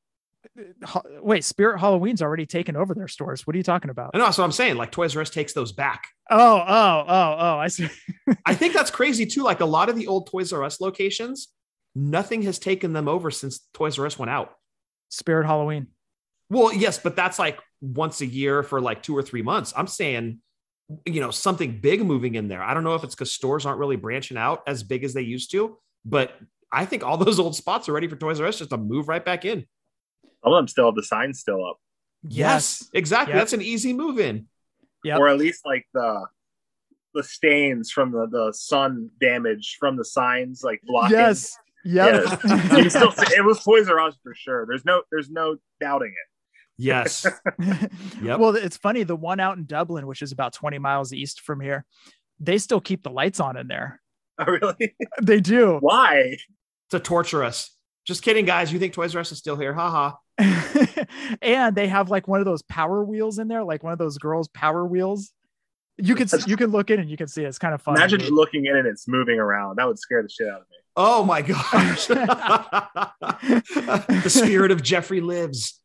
Uh, 0.95 1.01
wait, 1.21 1.45
Spirit 1.45 1.79
Halloween's 1.79 2.23
already 2.23 2.47
taken 2.47 2.77
over 2.77 2.95
their 2.95 3.09
stores. 3.09 3.47
What 3.47 3.55
are 3.55 3.57
you 3.57 3.63
talking 3.63 3.91
about? 3.91 4.11
I 4.15 4.19
know 4.19 4.25
that's 4.25 4.39
what 4.39 4.45
I'm 4.45 4.53
saying. 4.53 4.77
Like 4.77 4.91
Toys 4.93 5.15
R 5.15 5.23
Us 5.23 5.31
takes 5.31 5.53
those 5.53 5.73
back. 5.73 6.09
Oh, 6.31 6.57
oh, 6.67 7.05
oh, 7.07 7.37
oh, 7.39 7.59
I 7.59 7.69
see. 7.69 7.89
I 8.47 8.55
think 8.55 8.75
that's 8.75 8.91
crazy 8.99 9.27
too. 9.27 9.43
Like 9.43 9.61
a 9.61 9.67
lot 9.67 9.89
of 9.89 9.97
the 9.97 10.07
old 10.07 10.29
Toys 10.29 10.53
R 10.53 10.65
Us 10.65 10.81
locations, 10.81 11.49
nothing 11.95 12.43
has 12.43 12.59
taken 12.59 12.93
them 12.93 13.09
over 13.09 13.31
since 13.31 13.61
Toys 13.73 13.99
R 13.99 14.07
Us 14.07 14.19
went 14.19 14.31
out. 14.31 14.55
Spirit 15.11 15.47
Halloween. 15.47 15.89
Well, 16.51 16.73
yes, 16.73 16.99
but 16.99 17.17
that's 17.17 17.39
like 17.39 17.59
once 17.81 18.21
a 18.21 18.27
year 18.27 18.63
for 18.63 18.81
like 18.81 19.03
two 19.03 19.17
or 19.17 19.23
three 19.23 19.43
months. 19.43 19.73
I'm 19.77 19.87
saying, 19.87 20.41
you 21.07 21.21
know, 21.21 21.31
something 21.31 21.81
big 21.81 22.05
moving 22.05 22.35
in 22.35 22.49
there. 22.49 22.63
I 22.63 22.75
don't 22.75 22.85
know 22.85 22.95
if 22.95 23.05
it's 23.05 23.15
because 23.15 23.33
stores 23.33 23.67
aren't 23.67 23.79
really 23.79 23.97
branching 23.97 24.37
out 24.37 24.63
as 24.67 24.83
big 24.83 25.05
as 25.05 25.15
they 25.15 25.23
used 25.23 25.51
to, 25.53 25.79
but 26.05 26.33
I 26.71 26.85
think 26.85 27.03
all 27.05 27.17
those 27.19 27.39
old 27.39 27.57
spots 27.57 27.89
are 27.89 27.93
ready 27.93 28.09
for 28.09 28.17
Toys 28.17 28.41
R 28.41 28.47
Us 28.47 28.59
just 28.59 28.71
to 28.71 28.77
move 28.77 29.09
right 29.09 29.25
back 29.25 29.45
in. 29.45 29.65
some 30.43 30.53
of 30.53 30.59
them 30.59 30.69
still 30.69 30.87
have 30.87 30.95
the 30.95 31.03
signs 31.03 31.41
still 31.41 31.65
up, 31.67 31.79
Yes, 32.27 32.89
exactly. 32.95 33.35
Yep. 33.35 33.41
That's 33.41 33.53
an 33.53 33.63
easy 33.63 33.93
move 33.93 34.19
in. 34.19 34.47
Yep. 35.05 35.19
or 35.19 35.29
at 35.29 35.39
least 35.39 35.67
like 35.67 35.87
the 35.93 36.27
the 37.13 37.23
stains 37.23 37.91
from 37.91 38.11
the, 38.11 38.27
the 38.27 38.53
sun 38.53 39.11
damage 39.21 39.77
from 39.79 39.97
the 39.97 40.05
signs 40.05 40.63
like 40.65 40.81
blocking. 40.85 41.17
Yes. 41.17 41.57
Yep. 41.85 42.25
Yeah. 42.25 42.37
You 42.77 42.83
can 42.83 42.91
still 42.91 43.13
it 43.17 43.45
was 43.45 43.63
Toys 43.63 43.89
R 43.89 44.01
Us 44.01 44.17
for 44.23 44.35
sure. 44.35 44.67
There's 44.67 44.85
no 44.85 45.03
there's 45.11 45.31
no 45.31 45.57
doubting 45.81 46.09
it. 46.09 46.31
Yes. 46.77 47.27
Yep. 48.23 48.41
Well, 48.41 48.57
it's 48.57 48.77
funny. 48.77 49.03
The 49.03 49.17
one 49.17 49.39
out 49.39 49.59
in 49.59 49.67
Dublin, 49.67 50.07
which 50.07 50.23
is 50.23 50.33
about 50.33 50.55
20 50.55 50.79
miles 50.79 51.13
east 51.13 51.41
from 51.41 51.61
here, 51.61 51.85
they 52.41 52.59
still 52.59 52.81
keep 52.81 53.03
the 53.03 53.11
lights 53.11 53.39
on 53.39 53.57
in 53.57 53.69
there. 53.69 54.01
Oh, 54.39 54.45
really? 54.47 54.97
They 55.23 55.41
do. 55.41 55.79
Why? 55.81 56.37
to 56.91 57.01
torture 57.01 57.43
us. 57.45 57.71
Just 58.07 58.23
kidding, 58.23 58.45
guys. 58.45 58.73
You 58.73 58.79
think 58.79 58.93
Toys 58.93 59.15
R 59.15 59.21
Us 59.21 59.33
is 59.33 59.39
still 59.39 59.57
here? 59.57 59.73
Haha. 59.75 60.13
and 61.43 61.75
they 61.75 61.89
have 61.89 62.11
like 62.11 62.29
one 62.29 62.41
of 62.41 62.47
those 62.47 62.63
power 62.63 63.03
wheels 63.05 63.39
in 63.39 63.49
there, 63.49 63.65
like 63.65 63.83
one 63.83 63.93
of 63.93 63.99
those 63.99 64.19
girls' 64.19 64.49
power 64.49 64.85
wheels. 64.85 65.33
You 65.97 66.15
can 66.15 66.29
you 66.47 66.57
can 66.57 66.71
look 66.71 66.91
in 66.91 66.99
and 66.99 67.09
you 67.09 67.17
can 67.17 67.29
see 67.29 67.45
it. 67.45 67.49
it's 67.49 67.59
kind 67.59 67.73
of 67.73 67.81
fun. 67.81 67.97
Imagine 67.97 68.21
looking 68.29 68.67
in 68.67 68.77
and 68.77 68.87
it's 68.87 69.07
moving 69.07 69.39
around. 69.39 69.77
That 69.77 69.87
would 69.87 69.99
scare 69.99 70.23
the 70.23 70.29
shit 70.29 70.49
out 70.49 70.63
of 70.63 70.67
me. 70.71 70.77
Oh 70.97 71.25
my 71.25 71.41
gosh. 71.43 72.07
the 74.19 74.29
spirit 74.29 74.71
of 74.73 74.83
Jeffrey 74.83 75.21
lives. 75.21 75.81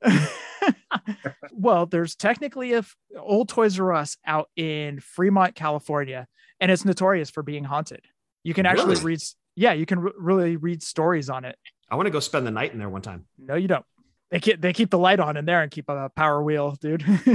Well, 1.51 1.86
there's 1.86 2.15
technically 2.15 2.74
a 2.74 2.80
f- 2.80 2.95
old 3.17 3.49
Toys 3.49 3.80
R 3.80 3.93
Us 3.93 4.17
out 4.26 4.49
in 4.55 4.99
Fremont, 4.99 5.55
California, 5.55 6.28
and 6.59 6.72
it's 6.72 6.86
notorious 6.86 7.30
for 7.30 7.43
being 7.43 7.63
haunted. 7.63 8.01
You 8.43 8.53
can 8.53 8.65
actually 8.65 8.95
Really? 8.95 9.03
read, 9.05 9.20
yeah, 9.55 9.74
you 9.74 9.86
can 9.86 9.99
re- 9.99 10.11
really 10.17 10.55
read 10.57 10.82
stories 10.84 11.30
on 11.30 11.45
it. 11.45 11.57
I 11.89 11.95
want 11.95 12.05
to 12.07 12.11
go 12.11 12.20
spend 12.20 12.45
the 12.47 12.51
night 12.51 12.72
in 12.74 12.80
there 12.80 12.89
one 12.89 13.01
time. 13.01 13.26
No, 13.38 13.55
you 13.55 13.67
don't. 13.67 13.86
They 14.32 14.39
keep 14.39 14.61
they 14.61 14.74
keep 14.74 14.91
the 14.91 14.99
light 14.99 15.20
on 15.20 15.38
in 15.38 15.45
there 15.45 15.63
and 15.63 15.72
keep 15.72 15.89
a 15.89 16.09
power 16.15 16.43
wheel, 16.43 16.78
dude. 16.80 17.01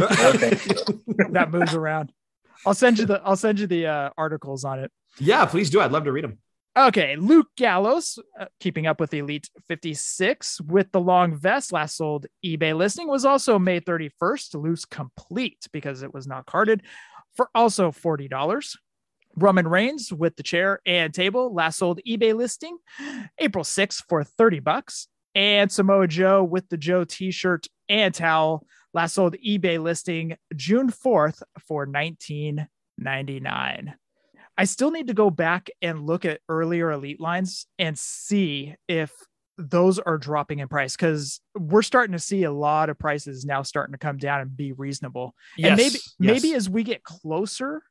that 1.30 1.48
moves 1.50 1.74
around. 1.74 2.12
I'll 2.66 2.74
send 2.74 2.98
you 2.98 3.06
the 3.06 3.20
I'll 3.24 3.36
send 3.36 3.58
you 3.60 3.66
the 3.66 3.86
uh, 3.86 4.10
articles 4.16 4.64
on 4.64 4.78
it. 4.78 4.92
yeah, 5.18 5.44
please 5.44 5.70
do. 5.70 5.80
I'd 5.80 5.92
love 5.92 6.04
to 6.04 6.12
read 6.12 6.24
them. 6.24 6.38
Okay, 6.76 7.14
Luke 7.14 7.46
Gallows, 7.56 8.18
uh, 8.38 8.46
keeping 8.58 8.88
up 8.88 8.98
with 8.98 9.14
Elite 9.14 9.48
56 9.68 10.60
with 10.62 10.90
the 10.90 11.00
long 11.00 11.36
vest, 11.36 11.72
last 11.72 11.96
sold 11.96 12.26
eBay 12.44 12.76
listing 12.76 13.06
was 13.06 13.24
also 13.24 13.60
May 13.60 13.80
31st, 13.80 14.60
loose 14.60 14.84
complete 14.84 15.68
because 15.72 16.02
it 16.02 16.12
was 16.12 16.26
not 16.26 16.46
carded 16.46 16.82
for 17.36 17.48
also 17.54 17.92
$40. 17.92 18.76
Roman 19.36 19.68
Reigns 19.68 20.12
with 20.12 20.34
the 20.34 20.42
chair 20.42 20.80
and 20.84 21.14
table, 21.14 21.54
last 21.54 21.78
sold 21.78 22.00
eBay 22.04 22.34
listing 22.34 22.76
April 23.38 23.62
6th 23.62 24.02
for 24.08 24.24
30 24.24 24.58
bucks. 24.58 25.06
And 25.36 25.70
Samoa 25.70 26.08
Joe 26.08 26.42
with 26.42 26.68
the 26.70 26.76
Joe 26.76 27.04
t-shirt 27.04 27.68
and 27.88 28.12
towel, 28.12 28.66
last 28.92 29.14
sold 29.14 29.36
eBay 29.46 29.80
listing 29.80 30.36
June 30.56 30.90
4th 30.90 31.40
for 31.68 31.86
19.99. 31.86 33.94
I 34.56 34.64
still 34.64 34.90
need 34.90 35.08
to 35.08 35.14
go 35.14 35.30
back 35.30 35.68
and 35.82 36.06
look 36.06 36.24
at 36.24 36.40
earlier 36.48 36.90
elite 36.92 37.20
lines 37.20 37.66
and 37.78 37.98
see 37.98 38.74
if 38.88 39.12
those 39.58 39.98
are 39.98 40.18
dropping 40.18 40.58
in 40.58 40.68
price 40.68 40.96
because 40.96 41.40
we're 41.56 41.82
starting 41.82 42.12
to 42.12 42.18
see 42.18 42.42
a 42.44 42.52
lot 42.52 42.90
of 42.90 42.98
prices 42.98 43.44
now 43.44 43.62
starting 43.62 43.92
to 43.92 43.98
come 43.98 44.16
down 44.16 44.40
and 44.40 44.56
be 44.56 44.72
reasonable. 44.72 45.34
and 45.58 45.76
maybe 45.76 45.94
Yes, 45.94 46.14
maybe 46.18 46.54
as 46.54 46.68
we 46.68 46.82
get 46.82 47.02
closer 47.02 47.82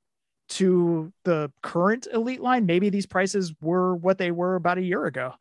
to 0.49 1.11
the 1.24 1.51
current 1.61 2.07
elite 2.11 2.41
line, 2.41 2.66
maybe 2.66 2.89
these 2.89 3.05
prices 3.05 3.53
were 3.61 3.95
what 3.95 4.18
they 4.18 4.32
were 4.32 4.55
about 4.55 4.78
a 4.78 4.82
year 4.84 5.05
ago. 5.05 5.34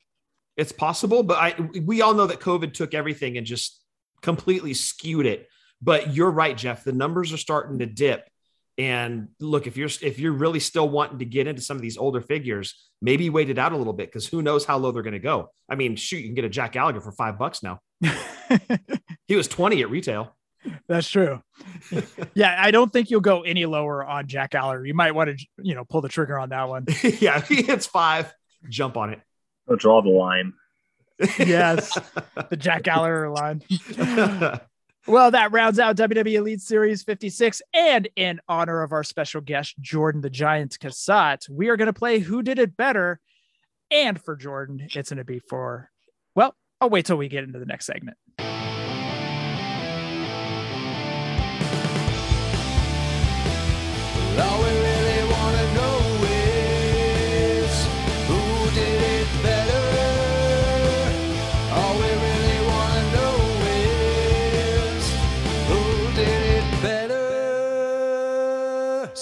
It's 0.57 0.73
possible, 0.73 1.23
but 1.23 1.39
I 1.39 1.55
we 1.81 2.03
all 2.03 2.15
know 2.15 2.27
that 2.27 2.41
COVID 2.41 2.73
took 2.75 2.95
everything 2.95 3.37
and 3.37 3.47
just 3.47 3.81
completely 4.21 4.75
skewed 4.75 5.27
it. 5.27 5.49
But 5.81 6.15
you're 6.15 6.31
right, 6.31 6.57
Jeff. 6.57 6.85
The 6.85 6.93
numbers 6.93 7.33
are 7.33 7.39
starting 7.39 7.81
to 7.81 7.87
dip. 7.87 8.29
And 8.83 9.29
look, 9.39 9.69
if 9.69 9.77
you're 9.77 9.91
if 10.01 10.19
you're 10.19 10.33
really 10.33 10.59
still 10.59 10.89
wanting 10.89 11.21
to 11.21 11.25
get 11.25 11.47
into 11.47 11.63
some 11.63 11.77
of 11.77 11.83
these 11.83 11.97
older 11.97 12.21
figures, 12.21 12.91
maybe 13.01 13.31
wait 13.31 13.49
it 13.49 13.57
out 13.57 13.73
a 13.73 13.77
little 13.77 13.93
bit 13.93 14.09
because 14.09 14.27
who 14.27 14.43
knows 14.43 14.65
how 14.65 14.77
low 14.77 14.91
they're 14.91 15.05
going 15.05 15.13
to 15.13 15.21
go. 15.21 15.51
I 15.69 15.77
mean, 15.77 15.95
shoot, 15.95 16.17
you 16.17 16.25
can 16.25 16.35
get 16.35 16.45
a 16.45 16.49
Jack 16.49 16.73
Gallagher 16.73 17.01
for 17.01 17.13
five 17.13 17.39
bucks 17.39 17.63
now. 17.63 17.79
he 19.29 19.37
was 19.37 19.47
20 19.47 19.83
at 19.83 19.89
retail. 19.91 20.37
That's 20.89 21.09
true. 21.09 21.41
yeah, 22.35 22.57
I 22.59 22.73
don't 22.73 22.93
think 22.93 23.09
you'll 23.09 23.21
go 23.21 23.43
any 23.43 23.67
lower 23.67 24.05
on 24.05 24.27
Jack 24.27 24.57
Aller. 24.57 24.85
You 24.85 24.95
might 24.95 25.13
want 25.13 25.39
to, 25.39 25.47
you 25.59 25.77
know, 25.77 25.85
pull 25.85 26.01
the 26.01 26.09
trigger 26.09 26.37
on 26.37 26.49
that 26.49 26.69
one. 26.69 26.87
yeah, 27.21 27.39
if 27.39 27.47
he 27.47 27.63
hits 27.63 27.87
five, 27.87 28.35
jump 28.69 28.97
on 28.97 29.11
it. 29.11 29.21
I'll 29.71 29.77
draw 29.77 30.03
the 30.03 30.11
line. 30.11 30.55
yes, 31.39 31.97
the 32.51 32.57
Jack 32.57 32.89
Aller 32.89 33.29
line. 33.31 33.63
Well, 35.07 35.33
that 35.33 35.51
rounds 35.51 35.81
out 35.81 35.97
WWE 35.97 36.35
Elite 36.35 36.61
Series 36.61 37.03
56. 37.03 37.61
And 37.75 38.09
in 38.15 38.41
honor 38.49 38.83
of 38.83 38.93
our 38.93 39.03
special 39.03 39.41
guest, 39.41 39.75
Jordan 39.81 40.21
the 40.21 40.31
Giant 40.31 40.79
Cassatt, 40.79 41.49
we 41.51 41.69
are 41.69 41.77
going 41.77 41.87
to 41.87 41.93
play 41.93 42.21
Who 42.21 42.43
Did 42.43 42.61
It 42.61 42.77
Better. 42.77 43.19
And 43.91 44.21
for 44.23 44.37
Jordan, 44.37 44.89
it's 44.95 45.11
going 45.11 45.19
to 45.19 45.25
be 45.25 45.41
for, 45.41 45.91
well, 46.37 46.55
I'll 46.81 46.89
wait 46.89 47.07
till 47.07 47.17
we 47.17 47.29
get 47.29 47.45
into 47.45 47.59
the 47.59 47.67
next 47.67 47.87
segment. 47.87 48.17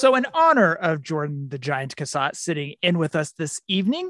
So, 0.01 0.15
in 0.15 0.25
honor 0.33 0.73
of 0.77 1.03
Jordan 1.03 1.51
the 1.51 1.59
Giant 1.59 1.95
Cassatt 1.95 2.35
sitting 2.35 2.75
in 2.81 2.97
with 2.97 3.15
us 3.15 3.33
this 3.33 3.61
evening, 3.69 4.09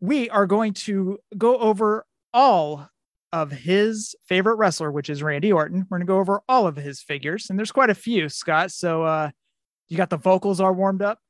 we 0.00 0.28
are 0.28 0.44
going 0.44 0.72
to 0.74 1.20
go 1.38 1.56
over 1.56 2.04
all 2.34 2.88
of 3.32 3.52
his 3.52 4.16
favorite 4.26 4.56
wrestler, 4.56 4.90
which 4.90 5.08
is 5.08 5.22
Randy 5.22 5.52
Orton. 5.52 5.86
We're 5.88 5.98
going 5.98 6.04
to 6.08 6.10
go 6.10 6.18
over 6.18 6.42
all 6.48 6.66
of 6.66 6.74
his 6.74 7.00
figures, 7.00 7.48
and 7.48 7.56
there's 7.56 7.70
quite 7.70 7.90
a 7.90 7.94
few, 7.94 8.28
Scott. 8.28 8.72
So, 8.72 9.04
uh, 9.04 9.30
you 9.88 9.96
got 9.96 10.10
the 10.10 10.16
vocals 10.16 10.60
are 10.60 10.72
warmed 10.72 11.00
up. 11.00 11.20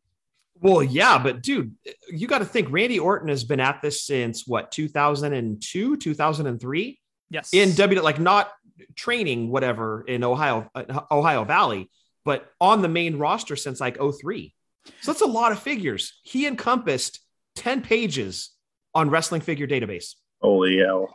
Well, 0.63 0.83
yeah, 0.83 1.23
but 1.23 1.43
dude, 1.43 1.75
you 2.11 2.27
got 2.27 2.39
to 2.39 2.47
think 2.47 2.69
Randy 2.71 2.99
Orton 2.99 3.29
has 3.29 3.45
been 3.45 3.61
at 3.61 3.83
this 3.83 4.07
since 4.07 4.47
what 4.47 4.73
2002, 4.73 5.99
2003 5.99 6.99
Yes. 7.29 7.51
in 7.53 7.75
W, 7.75 8.01
like 8.01 8.19
not 8.19 8.51
training 8.97 9.51
whatever 9.51 10.05
in 10.09 10.25
Ohio, 10.25 10.71
uh, 10.75 11.03
Ohio 11.11 11.45
Valley, 11.45 11.91
but 12.25 12.51
on 12.61 12.83
the 12.83 12.89
main 12.89 13.19
roster 13.19 13.57
since 13.57 13.81
like 13.81 13.99
03. 13.99 14.55
So 15.01 15.13
that's 15.13 15.23
a 15.23 15.27
lot 15.27 15.53
of 15.53 15.59
figures. 15.61 16.19
He 16.23 16.47
encompassed 16.47 17.21
10 17.57 17.83
pages 17.83 18.51
on 18.95 19.11
Wrestling 19.11 19.41
Figure 19.41 19.67
Database. 19.67 20.15
Holy 20.41 20.79
hell. 20.79 21.09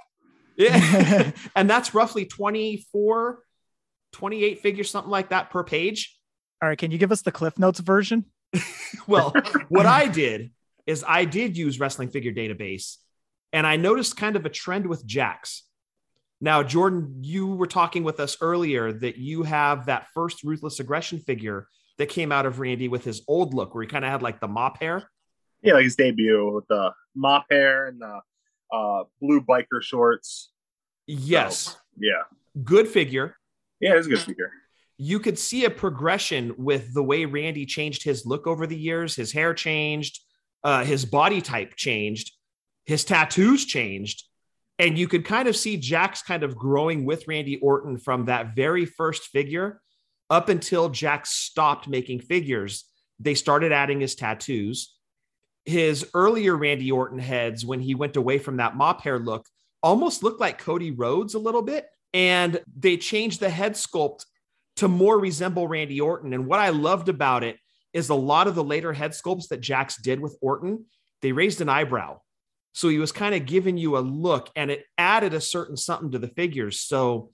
Yeah. 0.58 1.32
and 1.56 1.70
that's 1.70 1.94
roughly 1.94 2.26
24, 2.26 3.40
28 4.14 4.60
figures, 4.60 4.90
something 4.90 5.12
like 5.12 5.30
that 5.30 5.50
per 5.50 5.64
page. 5.64 6.18
all 6.62 6.70
right. 6.70 6.78
Can 6.78 6.92
you 6.92 6.98
give 6.98 7.12
us 7.12 7.22
the 7.22 7.32
Cliff 7.32 7.58
Notes 7.60 7.80
version? 7.80 8.26
Well, 9.08 9.34
what 9.70 9.86
I 9.86 10.08
did 10.08 10.52
is 10.88 11.04
I 11.08 11.26
did 11.26 11.56
use 11.58 11.80
Wrestling 11.80 12.10
Figure 12.10 12.32
Database, 12.32 12.96
and 13.54 13.68
I 13.68 13.76
noticed 13.76 14.18
kind 14.18 14.36
of 14.36 14.46
a 14.46 14.50
trend 14.50 14.88
with 14.88 15.06
Jakks. 15.06 15.62
Now, 16.42 16.64
Jordan, 16.64 17.20
you 17.22 17.48
were 17.48 17.68
talking 17.68 18.04
with 18.04 18.20
us 18.20 18.38
earlier 18.42 18.92
that 18.92 19.18
you 19.18 19.44
have 19.44 19.86
that 19.86 20.08
first 20.14 20.44
Ruthless 20.44 20.80
Aggression 20.80 21.20
figure 21.20 21.68
that 21.98 22.10
came 22.10 22.32
out 22.32 22.46
of 22.46 22.60
Randy 22.60 22.88
with 22.88 23.04
his 23.06 23.22
old 23.28 23.54
look, 23.54 23.74
where 23.74 23.84
he 23.84 23.88
kind 23.88 24.04
of 24.04 24.12
had 24.12 24.22
like 24.22 24.42
the 24.42 24.48
mop 24.48 24.80
hair. 24.80 25.10
Yeah, 25.62 25.74
like 25.74 25.86
his 25.86 25.96
debut 25.96 26.54
with 26.54 26.68
the 26.68 26.92
mop 27.16 27.46
hair 27.50 27.88
and 27.88 28.02
the 28.02 28.20
uh, 28.76 29.04
blue 29.22 29.42
biker 29.42 29.82
shorts. 29.82 30.52
Yes, 31.08 31.78
Yeah. 31.98 32.24
good 32.64 32.88
figure. 32.88 33.38
Yeah, 33.80 33.96
it's 33.96 34.08
a 34.08 34.10
good 34.10 34.20
figure. 34.20 34.52
You 34.98 35.20
could 35.20 35.38
see 35.38 35.66
a 35.66 35.70
progression 35.70 36.54
with 36.58 36.94
the 36.94 37.04
way 37.04 37.26
Randy 37.26 37.66
changed 37.66 38.04
his 38.04 38.26
look 38.26 38.48
over 38.48 38.66
the 38.66 38.78
years. 38.78 39.16
His 39.16 39.32
hair 39.32 39.54
changed, 39.54 40.22
uh, 40.64 40.84
his 40.84 41.06
body 41.06 41.42
type 41.42 41.76
changed, 41.76 42.32
his 42.86 43.04
tattoos 43.06 43.66
changed. 43.66 44.24
And 44.78 44.98
you 44.98 45.08
could 45.08 45.26
kind 45.26 45.48
of 45.48 45.56
see 45.56 45.78
Jakks 45.78 46.24
kind 46.24 46.44
of 46.44 46.56
growing 46.56 47.06
with 47.06 47.28
Randy 47.28 47.58
Orton 47.58 47.98
from 47.98 48.26
that 48.26 48.56
very 48.56 48.86
first 48.86 49.28
figure 49.28 49.82
up 50.30 50.50
until 50.50 50.90
Jakks 50.90 51.28
stopped 51.28 51.88
making 51.88 52.20
figures. 52.20 52.86
They 53.20 53.36
started 53.36 53.72
adding 53.72 54.02
his 54.02 54.16
tattoos. 54.16 54.94
His 55.64 56.10
earlier 56.14 56.56
Randy 56.56 56.92
Orton 56.92 57.20
heads, 57.20 57.66
when 57.66 57.80
he 57.80 57.96
went 57.96 58.18
away 58.18 58.38
from 58.38 58.58
that 58.58 58.76
mop 58.76 59.02
hair 59.02 59.18
look, 59.18 59.48
almost 59.82 60.24
looked 60.24 60.42
like 60.42 60.58
Cody 60.58 60.92
Rhodes 60.92 61.36
a 61.36 61.40
little 61.40 61.62
bit. 61.62 61.88
And 62.14 62.62
they 62.78 62.98
changed 62.98 63.40
the 63.40 63.50
head 63.50 63.74
sculpt 63.74 64.26
to 64.78 64.88
more 64.88 65.20
resemble 65.20 65.68
Randy 65.68 66.02
Orton. 66.02 66.34
And 66.34 66.48
what 66.48 66.60
I 66.60 66.70
loved 66.70 67.10
about 67.10 67.44
it 67.44 67.58
is 67.94 68.10
a 68.10 68.16
lot 68.16 68.48
of 68.48 68.56
the 68.56 68.64
later 68.64 68.92
head 68.92 69.12
sculpts 69.12 69.48
that 69.48 69.62
Jakks 69.62 70.02
did 70.02 70.20
with 70.20 70.38
Orton, 70.42 70.86
they 71.22 71.32
raised 71.32 71.62
an 71.62 71.70
eyebrow. 71.70 72.20
So 72.76 72.90
he 72.90 72.98
was 72.98 73.14
kind 73.14 73.34
of 73.34 73.46
giving 73.46 73.78
you 73.78 73.98
a 73.98 74.00
look 74.00 74.50
and 74.54 74.70
it 74.70 74.84
added 74.98 75.34
a 75.34 75.40
certain 75.40 75.78
something 75.78 76.12
to 76.12 76.20
the 76.20 76.28
figures. 76.28 76.82
So 76.82 77.32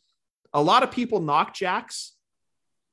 a 0.54 0.62
lot 0.62 0.84
of 0.84 0.92
people 0.92 1.20
knock 1.20 1.56
Jakks 1.56 2.12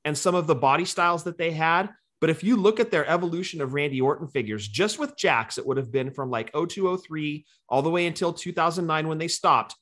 and 0.02 0.16
some 0.16 0.34
of 0.34 0.46
the 0.46 0.54
body 0.54 0.86
styles 0.86 1.24
that 1.24 1.36
they 1.36 1.50
had, 1.50 1.90
But 2.20 2.30
if 2.30 2.42
you 2.42 2.56
look 2.56 2.80
at 2.80 2.90
their 2.90 3.06
evolution 3.06 3.60
of 3.60 3.74
Randy 3.74 4.00
Orton 4.00 4.26
figures, 4.28 4.66
just 4.66 4.98
with 4.98 5.16
Jakks, 5.16 5.58
it 5.58 5.66
would 5.66 5.76
have 5.76 5.92
been 5.92 6.10
from 6.10 6.30
like 6.30 6.50
0203 6.52 7.46
all 7.68 7.82
the 7.82 7.90
way 7.90 8.06
until 8.06 8.32
2009 8.32 9.08
when 9.08 9.18
they 9.18 9.28
stopped. 9.28 9.76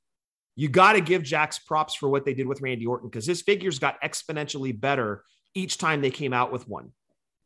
You 0.54 0.68
got 0.68 0.94
to 0.94 1.00
give 1.00 1.22
Jakks 1.22 1.64
props 1.64 1.94
for 1.94 2.08
what 2.08 2.24
they 2.24 2.34
did 2.34 2.46
with 2.46 2.60
Randy 2.60 2.86
Orton 2.86 3.08
because 3.08 3.26
his 3.26 3.42
figures 3.42 3.78
got 3.78 4.00
exponentially 4.02 4.78
better 4.78 5.24
each 5.54 5.78
time 5.78 6.00
they 6.00 6.10
came 6.10 6.32
out 6.32 6.52
with 6.52 6.68
one. 6.68 6.92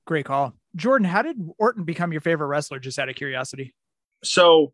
Great 0.07 0.25
call. 0.25 0.55
Jordan, 0.75 1.07
how 1.07 1.23
did 1.23 1.37
Orton 1.59 1.85
become 1.85 2.13
your 2.13 2.21
favorite 2.21 2.49
wrestler? 2.49 2.79
Just 2.79 2.99
out 2.99 3.09
of 3.09 3.15
curiosity. 3.15 3.75
So 4.25 4.73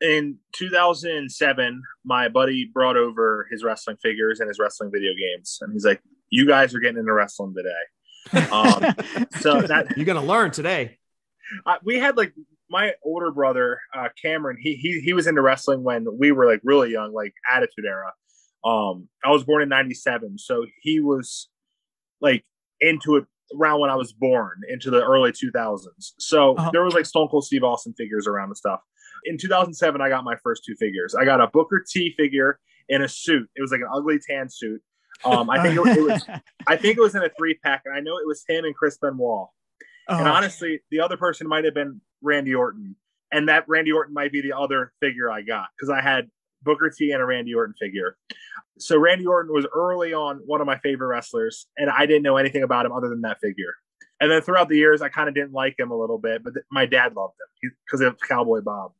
in 0.00 0.38
2007, 0.54 1.82
my 2.04 2.28
buddy 2.28 2.70
brought 2.72 2.96
over 2.96 3.46
his 3.50 3.64
wrestling 3.64 3.96
figures 4.02 4.40
and 4.40 4.48
his 4.48 4.58
wrestling 4.58 4.90
video 4.92 5.12
games, 5.18 5.58
and 5.60 5.72
he's 5.72 5.84
like, 5.84 6.00
"You 6.30 6.46
guys 6.46 6.74
are 6.74 6.80
getting 6.80 6.98
into 6.98 7.12
wrestling 7.12 7.54
today." 7.54 8.48
Um, 8.50 9.26
so 9.40 9.62
that 9.62 9.96
You're 9.96 10.06
going 10.06 10.20
to 10.20 10.26
learn 10.26 10.50
today. 10.50 10.98
uh, 11.64 11.76
we 11.84 11.98
had 11.98 12.16
like 12.16 12.32
my 12.68 12.92
older 13.04 13.30
brother 13.30 13.80
uh, 13.96 14.08
Cameron. 14.20 14.56
He 14.60 14.74
he 14.74 15.00
he 15.00 15.12
was 15.12 15.26
into 15.26 15.40
wrestling 15.42 15.82
when 15.84 16.06
we 16.18 16.32
were 16.32 16.46
like 16.46 16.60
really 16.64 16.90
young, 16.92 17.12
like 17.12 17.32
Attitude 17.50 17.84
Era. 17.86 18.12
Um, 18.64 19.08
I 19.24 19.30
was 19.30 19.44
born 19.44 19.62
in 19.62 19.68
'97, 19.68 20.38
so 20.38 20.66
he 20.82 21.00
was 21.00 21.48
like 22.20 22.44
into 22.80 23.16
it 23.16 23.24
around 23.56 23.80
when 23.80 23.90
I 23.90 23.94
was 23.94 24.12
born, 24.12 24.60
into 24.68 24.90
the 24.90 25.04
early 25.04 25.30
2000s. 25.30 25.86
So 26.18 26.56
Uh-huh. 26.56 26.70
there 26.72 26.82
was 26.82 26.94
like 26.94 27.06
Stone 27.06 27.28
Cold 27.28 27.44
Steve 27.44 27.62
Austin 27.62 27.94
figures 27.96 28.26
around 28.26 28.48
and 28.48 28.56
stuff. 28.56 28.80
In 29.26 29.38
2007, 29.38 30.00
I 30.00 30.08
got 30.08 30.24
my 30.24 30.36
first 30.42 30.64
two 30.64 30.74
figures. 30.76 31.14
I 31.14 31.24
got 31.24 31.40
a 31.40 31.48
Booker 31.48 31.84
T 31.86 32.14
figure 32.16 32.58
in 32.88 33.02
a 33.02 33.08
suit. 33.08 33.48
It 33.56 33.62
was 33.62 33.70
like 33.72 33.80
an 33.80 33.88
ugly 33.92 34.18
tan 34.18 34.48
suit. 34.48 34.80
Um, 35.24 35.48
I 35.50 35.62
think 35.62 35.76
it, 35.78 35.98
it 35.98 36.02
was 36.02 36.24
I 36.66 36.76
think 36.76 36.98
it 36.98 37.00
was 37.00 37.14
in 37.14 37.22
a 37.22 37.30
three 37.36 37.54
pack, 37.54 37.82
and 37.84 37.94
I 37.94 38.00
know 38.00 38.18
it 38.18 38.26
was 38.26 38.44
him 38.48 38.64
and 38.64 38.74
Chris 38.74 38.98
Benoit. 38.98 39.48
And 40.08 40.28
Oh, 40.28 40.30
honestly, 40.32 40.80
the 40.90 41.00
other 41.00 41.16
person 41.16 41.48
might 41.48 41.64
have 41.64 41.74
been 41.74 42.00
Randy 42.22 42.54
Orton, 42.54 42.94
and 43.32 43.48
that 43.48 43.64
Randy 43.68 43.92
Orton 43.92 44.14
might 44.14 44.30
be 44.32 44.40
the 44.40 44.52
other 44.56 44.92
figure 45.00 45.30
I 45.30 45.42
got 45.42 45.66
because 45.76 45.90
I 45.90 46.00
had 46.00 46.28
Booker 46.62 46.90
T 46.90 47.10
and 47.12 47.20
a 47.22 47.24
Randy 47.24 47.54
Orton 47.54 47.74
figure. 47.80 48.16
So 48.78 48.98
Randy 48.98 49.26
Orton 49.26 49.52
was 49.52 49.66
early 49.74 50.12
on 50.12 50.36
one 50.46 50.60
of 50.60 50.66
my 50.66 50.78
favorite 50.78 51.08
wrestlers, 51.08 51.66
and 51.76 51.90
I 51.90 52.06
didn't 52.06 52.22
know 52.22 52.36
anything 52.36 52.62
about 52.62 52.86
him 52.86 52.92
other 52.92 53.08
than 53.08 53.22
that 53.22 53.40
figure. 53.40 53.74
And 54.20 54.30
then 54.30 54.42
throughout 54.42 54.68
the 54.68 54.76
years, 54.76 55.02
I 55.02 55.08
kind 55.08 55.28
of 55.28 55.34
didn't 55.34 55.52
like 55.52 55.78
him 55.78 55.90
a 55.90 55.96
little 55.96 56.18
bit, 56.18 56.42
but 56.44 56.54
th- 56.54 56.64
my 56.70 56.86
dad 56.86 57.14
loved 57.16 57.34
him 57.62 57.72
because 57.84 58.00
of 58.00 58.16
Cowboy 58.20 58.60
Bob. 58.60 58.92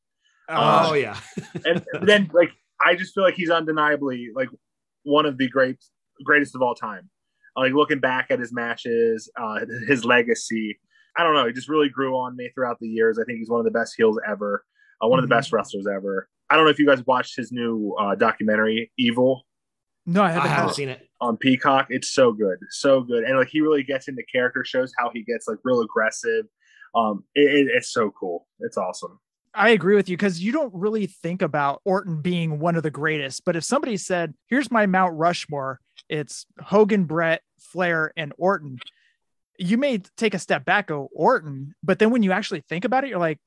Oh, 0.49 0.91
Uh, 0.91 0.93
yeah. 0.95 1.19
and 1.65 1.85
then 2.03 2.31
like 2.33 2.51
I 2.85 2.95
just 2.95 3.15
feel 3.15 3.25
like 3.25 3.35
he's 3.35 3.51
undeniably 3.51 4.29
like 4.35 4.49
one 5.05 5.27
of 5.27 5.39
the 5.39 5.49
great 5.49 5.79
greatest 6.25 6.55
of 6.55 6.63
all 6.63 6.75
time. 6.75 7.09
Like 7.57 7.73
looking 7.73 8.01
back 8.01 8.27
at 8.31 8.39
his 8.39 8.53
matches, 8.53 9.31
uh, 9.41 9.61
his 9.89 10.05
legacy, 10.05 10.79
I 11.17 11.23
don't 11.25 11.35
know. 11.35 11.47
He 11.47 11.53
just 11.53 11.69
really 11.69 11.89
grew 11.89 12.15
on 12.17 12.37
me 12.37 12.51
throughout 12.55 12.79
the 12.81 12.89
years. 12.89 13.19
I 13.19 13.25
think 13.25 13.39
he's 13.39 13.49
one 13.49 13.61
of 13.61 13.65
the 13.65 13.71
best 13.71 13.95
heels 13.97 14.19
ever, 14.29 14.65
uh, 15.03 15.09
one 15.09 15.19
of 15.19 15.23
the 15.29 15.35
Mhm. 15.35 15.39
best 15.39 15.53
wrestlers 15.53 15.87
ever. 15.87 16.29
I 16.51 16.57
don't 16.57 16.65
know 16.65 16.71
if 16.71 16.79
you 16.79 16.87
guys 16.87 17.05
watched 17.07 17.35
his 17.37 17.51
new 17.51 17.95
uh, 17.99 18.15
documentary, 18.15 18.93
Evil, 18.99 19.47
no, 20.05 20.23
I 20.23 20.27
I 20.27 20.33
haven't. 20.33 20.51
haven't 20.51 20.75
seen 20.75 20.89
it. 20.91 21.09
on 21.21 21.37
Peacock. 21.39 21.87
It's 21.91 22.11
so 22.11 22.31
good, 22.33 22.59
so 22.71 23.01
good, 23.01 23.25
and 23.25 23.37
like 23.39 23.49
he 23.49 23.61
really 23.63 23.83
gets 23.83 24.07
into 24.07 24.23
character, 24.31 24.63
shows 24.65 24.93
how 24.99 25.11
he 25.13 25.23
gets 25.25 25.49
like 25.49 25.59
real 25.65 25.81
aggressive. 25.81 26.45
Um, 26.95 27.25
it, 27.35 27.67
it- 27.67 27.71
it's 27.75 27.91
so 27.91 28.11
cool. 28.11 28.47
It's 28.61 28.77
awesome. 28.77 29.19
I 29.57 29.71
agree 29.71 29.97
with 29.97 30.09
you 30.09 30.17
because 30.17 30.41
you 30.41 30.53
don't 30.53 30.75
really 30.75 31.07
think 31.07 31.41
about 31.41 31.81
Orton 31.85 32.21
being 32.21 32.59
one 32.59 32.77
of 32.77 32.83
the 32.83 32.91
greatest. 32.91 33.45
But 33.45 33.57
if 33.57 33.65
somebody 33.65 33.97
said, 33.97 34.35
"Here's 34.49 34.71
my 34.71 34.87
Mount 34.87 35.17
Rushmore," 35.17 35.81
it's 36.09 36.47
Hogan, 36.61 37.05
Bret, 37.05 37.43
Flair, 37.59 38.13
and 38.17 38.33
Orton. 38.37 38.79
You 39.59 39.79
may 39.79 39.99
take 40.17 40.35
a 40.35 40.39
step 40.39 40.67
back, 40.67 40.89
go 40.89 41.09
Orton, 41.13 41.75
but 41.83 41.99
then 41.99 42.11
when 42.11 42.23
you 42.23 42.33
actually 42.33 42.61
think 42.69 42.85
about 42.85 43.05
it, 43.05 43.11
you're 43.11 43.19
like, 43.19 43.41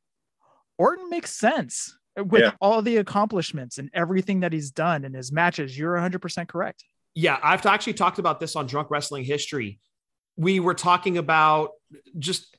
Orton 0.80 1.10
makes 1.10 1.32
sense 1.32 1.96
with 2.18 2.42
Yeah. 2.42 2.52
all 2.60 2.82
the 2.82 2.98
accomplishments 2.98 3.78
and 3.78 3.92
everything 3.94 4.40
that 4.40 4.52
he's 4.52 4.72
done 4.72 5.06
in 5.06 5.14
his 5.14 5.32
matches. 5.32 5.78
You're 5.78 5.96
100% 5.96 6.50
correct. 6.50 6.84
Yeah, 7.14 7.38
I've 7.44 7.66
actually 7.66 7.94
talked 7.94 8.18
about 8.18 8.40
this 8.40 8.56
on 8.56 8.66
Drunk 8.66 8.90
Wrestling 8.90 9.24
History. 9.26 9.80
We 10.36 10.60
were 10.60 10.74
talking 10.74 11.18
about 11.18 11.72
just 12.18 12.56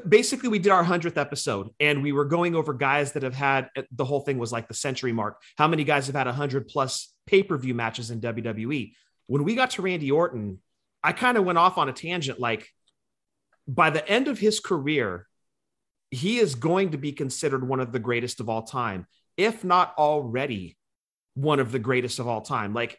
basically 0.00 0.48
we 0.48 0.58
did 0.58 0.72
our 0.72 0.84
100th 0.84 1.16
episode 1.16 1.70
and 1.80 2.02
we 2.02 2.12
were 2.12 2.24
going 2.24 2.54
over 2.54 2.72
guys 2.72 3.12
that 3.12 3.22
have 3.22 3.34
had 3.34 3.68
eh, 3.76 3.82
the 3.92 4.04
whole 4.04 4.20
thing 4.20 4.38
was 4.38 4.52
like 4.52 4.68
the 4.68 4.74
century 4.74 5.12
mark. 5.12 5.40
How 5.56 5.68
many 5.68 5.84
guys 5.84 6.06
have 6.06 6.16
had 6.16 6.26
100 6.26 6.68
plus 6.68 7.12
pay-per-view 7.26 7.74
matches 7.74 8.10
in 8.10 8.20
WWE? 8.20 8.92
When 9.26 9.44
we 9.44 9.54
got 9.54 9.70
to 9.70 9.82
Randy 9.82 10.10
Orton, 10.10 10.60
I 11.02 11.12
kind 11.12 11.36
of 11.36 11.44
went 11.44 11.58
off 11.58 11.78
on 11.78 11.88
a 11.88 11.92
tangent 11.92 12.40
like 12.40 12.68
by 13.66 13.90
the 13.90 14.06
end 14.08 14.28
of 14.28 14.38
his 14.38 14.60
career, 14.60 15.26
he 16.10 16.38
is 16.38 16.54
going 16.54 16.90
to 16.90 16.98
be 16.98 17.12
considered 17.12 17.66
one 17.66 17.80
of 17.80 17.92
the 17.92 17.98
greatest 17.98 18.40
of 18.40 18.48
all 18.48 18.62
time, 18.62 19.06
if 19.36 19.64
not 19.64 19.94
already 19.98 20.76
one 21.34 21.60
of 21.60 21.72
the 21.72 21.78
greatest 21.78 22.18
of 22.18 22.28
all 22.28 22.40
time. 22.40 22.74
Like 22.74 22.98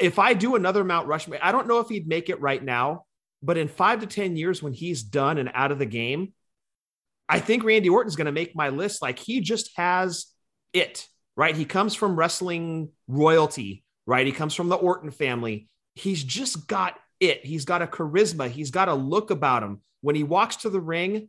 if 0.00 0.18
I 0.18 0.34
do 0.34 0.54
another 0.54 0.84
Mount 0.84 1.06
Rushmore, 1.06 1.38
I 1.42 1.52
don't 1.52 1.68
know 1.68 1.80
if 1.80 1.88
he'd 1.88 2.08
make 2.08 2.28
it 2.28 2.40
right 2.40 2.62
now, 2.62 3.04
but 3.44 3.58
in 3.58 3.68
five 3.68 4.00
to 4.00 4.06
10 4.06 4.36
years 4.36 4.62
when 4.62 4.72
he's 4.72 5.02
done 5.02 5.36
and 5.36 5.50
out 5.52 5.70
of 5.70 5.78
the 5.78 5.86
game, 5.86 6.32
I 7.28 7.40
think 7.40 7.62
Randy 7.62 7.90
Orton's 7.90 8.16
going 8.16 8.24
to 8.26 8.32
make 8.32 8.56
my 8.56 8.70
list. 8.70 9.02
Like 9.02 9.18
he 9.18 9.40
just 9.40 9.70
has 9.76 10.26
it, 10.72 11.06
right? 11.36 11.54
He 11.54 11.66
comes 11.66 11.94
from 11.94 12.16
wrestling 12.16 12.90
royalty, 13.06 13.84
right? 14.06 14.26
He 14.26 14.32
comes 14.32 14.54
from 14.54 14.70
the 14.70 14.76
Orton 14.76 15.10
family. 15.10 15.68
He's 15.94 16.24
just 16.24 16.66
got 16.66 16.98
it. 17.20 17.44
He's 17.44 17.66
got 17.66 17.82
a 17.82 17.86
charisma. 17.86 18.48
He's 18.48 18.70
got 18.70 18.88
a 18.88 18.94
look 18.94 19.30
about 19.30 19.62
him. 19.62 19.82
When 20.00 20.16
he 20.16 20.22
walks 20.22 20.56
to 20.56 20.70
the 20.70 20.80
ring, 20.80 21.28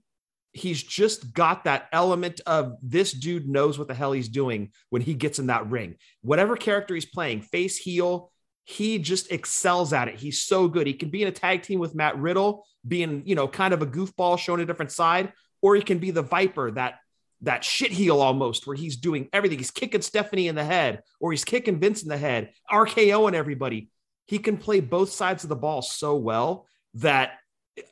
he's 0.53 0.81
just 0.81 1.33
got 1.33 1.65
that 1.65 1.89
element 1.91 2.39
of 2.45 2.77
this 2.81 3.11
dude 3.11 3.47
knows 3.47 3.77
what 3.77 3.89
the 3.89 3.93
hell 3.93 4.13
he's 4.13 4.29
doing 4.29 4.71
when 4.89 5.01
he 5.01 5.13
gets 5.13 5.37
in 5.37 5.47
that 5.47 5.69
ring. 5.69 5.95
Whatever 6.21 6.55
character 6.55 6.93
he's 6.93 7.05
playing, 7.05 7.41
face, 7.41 7.77
heel, 7.77 8.31
he 8.65 8.97
just 8.97 9.31
excels 9.31 9.93
at 9.93 10.07
it. 10.07 10.15
He's 10.15 10.41
so 10.41 10.67
good. 10.67 10.87
He 10.87 10.93
can 10.93 11.09
be 11.09 11.21
in 11.21 11.27
a 11.27 11.31
tag 11.31 11.61
team 11.61 11.79
with 11.79 11.93
Matt 11.93 12.17
Riddle, 12.17 12.65
being, 12.85 13.21
you 13.25 13.35
know, 13.35 13.47
kind 13.47 13.73
of 13.73 13.81
a 13.83 13.85
goofball 13.85 14.39
showing 14.39 14.59
a 14.59 14.65
different 14.65 14.91
side, 14.91 15.31
or 15.61 15.75
he 15.75 15.83
can 15.83 15.99
be 15.99 16.11
the 16.11 16.23
Viper, 16.23 16.71
that 16.71 16.95
that 17.41 17.63
shit 17.63 17.91
heel 17.91 18.21
almost, 18.21 18.65
where 18.65 18.75
he's 18.75 18.97
doing 18.97 19.29
everything. 19.31 19.59
He's 19.59 19.69
kicking 19.69 20.01
Stephanie 20.01 20.47
in 20.47 20.55
the 20.55 20.63
head, 20.63 21.03
or 21.19 21.31
he's 21.31 21.45
kicking 21.45 21.79
Vince 21.79 22.01
in 22.01 22.09
the 22.09 22.17
head, 22.17 22.51
RKO 22.71 23.27
and 23.27 23.35
everybody. 23.35 23.89
He 24.25 24.39
can 24.39 24.57
play 24.57 24.79
both 24.79 25.11
sides 25.11 25.43
of 25.43 25.49
the 25.49 25.55
ball 25.55 25.83
so 25.83 26.15
well 26.15 26.65
that, 26.95 27.33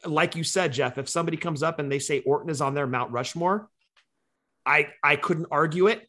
like 0.06 0.36
you 0.36 0.44
said, 0.44 0.74
Jeff, 0.74 0.98
if 0.98 1.08
somebody 1.08 1.38
comes 1.38 1.62
up 1.62 1.78
and 1.78 1.92
they 1.92 2.00
say 2.00 2.22
Orton 2.22 2.50
is 2.50 2.62
on 2.62 2.74
their 2.74 2.88
Mount 2.88 3.12
Rushmore, 3.12 3.70
I 4.66 4.88
I 5.04 5.18
couldn't 5.18 5.48
argue 5.52 5.86
it. 5.88 6.08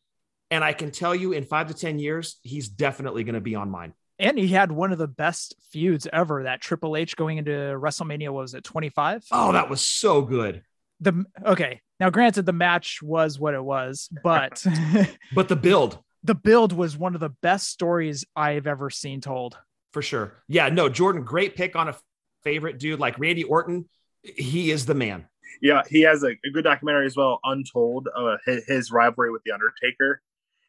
And 0.51 0.65
I 0.65 0.73
can 0.73 0.91
tell 0.91 1.15
you 1.15 1.33
in 1.33 1.45
five 1.45 1.69
to 1.69 1.75
10 1.75 1.99
years, 1.99 2.39
he's 2.43 2.69
definitely 2.69 3.25
going 3.25 3.35
to 3.35 3.41
be 3.41 3.57
on 3.57 3.71
mine. 3.71 3.93
And 4.19 4.39
he 4.39 4.49
had 4.49 4.71
one 4.71 4.93
of 4.93 4.99
the 4.99 5.09
best 5.09 5.57
feuds 5.71 6.07
ever. 6.13 6.45
That 6.45 6.61
Triple 6.61 6.97
H 6.97 7.17
going 7.17 7.39
into 7.39 7.51
WrestleMania 7.51 8.31
what 8.31 8.43
was 8.43 8.55
it 8.55 8.65
25? 8.65 9.25
Oh, 9.33 9.53
that 9.53 9.69
was 9.69 9.81
so 9.81 10.23
good. 10.23 10.63
The 11.01 11.25
okay. 11.45 11.81
Now, 12.01 12.11
granted, 12.11 12.47
the 12.47 12.53
match 12.53 13.01
was 13.03 13.39
what 13.39 13.55
it 13.55 13.63
was, 13.65 14.09
but 14.23 14.65
But 15.35 15.49
the 15.49 15.57
build, 15.57 15.99
the 16.23 16.35
build 16.35 16.73
was 16.73 16.97
one 16.97 17.15
of 17.15 17.21
the 17.21 17.31
best 17.43 17.69
stories 17.69 18.25
I've 18.37 18.67
ever 18.67 18.91
seen 18.91 19.21
told. 19.21 19.59
for 19.93 20.03
sure. 20.03 20.43
Yeah, 20.49 20.69
no, 20.69 20.89
Jordan, 20.89 21.23
great 21.23 21.57
pick 21.57 21.77
on 21.77 21.89
a 21.89 21.97
favorite 22.43 22.79
dude 22.79 23.01
like 23.01 23.19
Randy 23.19 23.45
Orton. 23.45 23.89
He 24.23 24.71
is 24.71 24.87
the 24.87 24.95
man. 24.95 25.27
Yeah, 25.63 25.83
he 25.89 26.03
has 26.03 26.23
a, 26.25 26.31
a 26.31 26.51
good 26.53 26.65
documentary 26.65 27.07
as 27.07 27.17
well, 27.17 27.41
Untold, 27.45 28.09
uh, 28.15 28.37
his, 28.45 28.65
his 28.67 28.91
rivalry 28.91 29.31
with 29.31 29.43
the 29.45 29.53
Undertaker, 29.53 30.21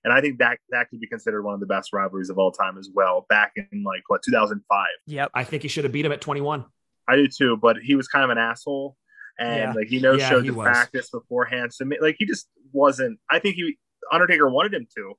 and 0.06 0.14
I 0.14 0.22
think 0.22 0.38
that 0.40 0.60
that 0.70 0.90
could 0.90 1.02
be 1.02 1.08
considered 1.08 1.44
one 1.44 1.54
of 1.56 1.60
the 1.60 1.66
best 1.66 1.92
rivalries 1.92 2.30
of 2.30 2.38
all 2.38 2.52
time 2.52 2.78
as 2.78 2.90
well. 2.94 3.26
Back 3.28 3.52
in 3.58 3.84
like 3.84 4.04
what 4.08 4.22
2005, 4.24 4.88
Yep. 5.08 5.32
I 5.34 5.44
think 5.44 5.64
he 5.64 5.68
should 5.68 5.84
have 5.84 5.92
beat 5.92 6.06
him 6.06 6.12
at 6.14 6.22
21. 6.22 6.64
I 7.10 7.16
do 7.18 7.28
too, 7.28 7.58
but 7.58 7.78
he 7.78 7.96
was 7.96 8.08
kind 8.08 8.24
of 8.24 8.30
an 8.30 8.38
asshole, 8.38 8.96
and 9.40 9.58
Yeah. 9.58 9.74
like 9.74 9.88
he 9.88 10.00
no 10.00 10.14
Yeah, 10.14 10.30
showed 10.30 10.46
the 10.46 10.52
was. 10.54 10.64
practice 10.66 11.10
beforehand. 11.10 11.74
So 11.74 11.86
like 12.00 12.16
he 12.20 12.26
just 12.26 12.48
wasn't. 12.72 13.20
I 13.30 13.40
think 13.40 13.56
he 13.56 13.78
Undertaker 14.12 14.48
wanted 14.50 14.74
him 14.74 14.88
to, 14.96 15.14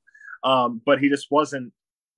um, 0.48 0.80
but 0.86 1.00
he 1.00 1.08
just 1.08 1.26
wasn't 1.30 1.72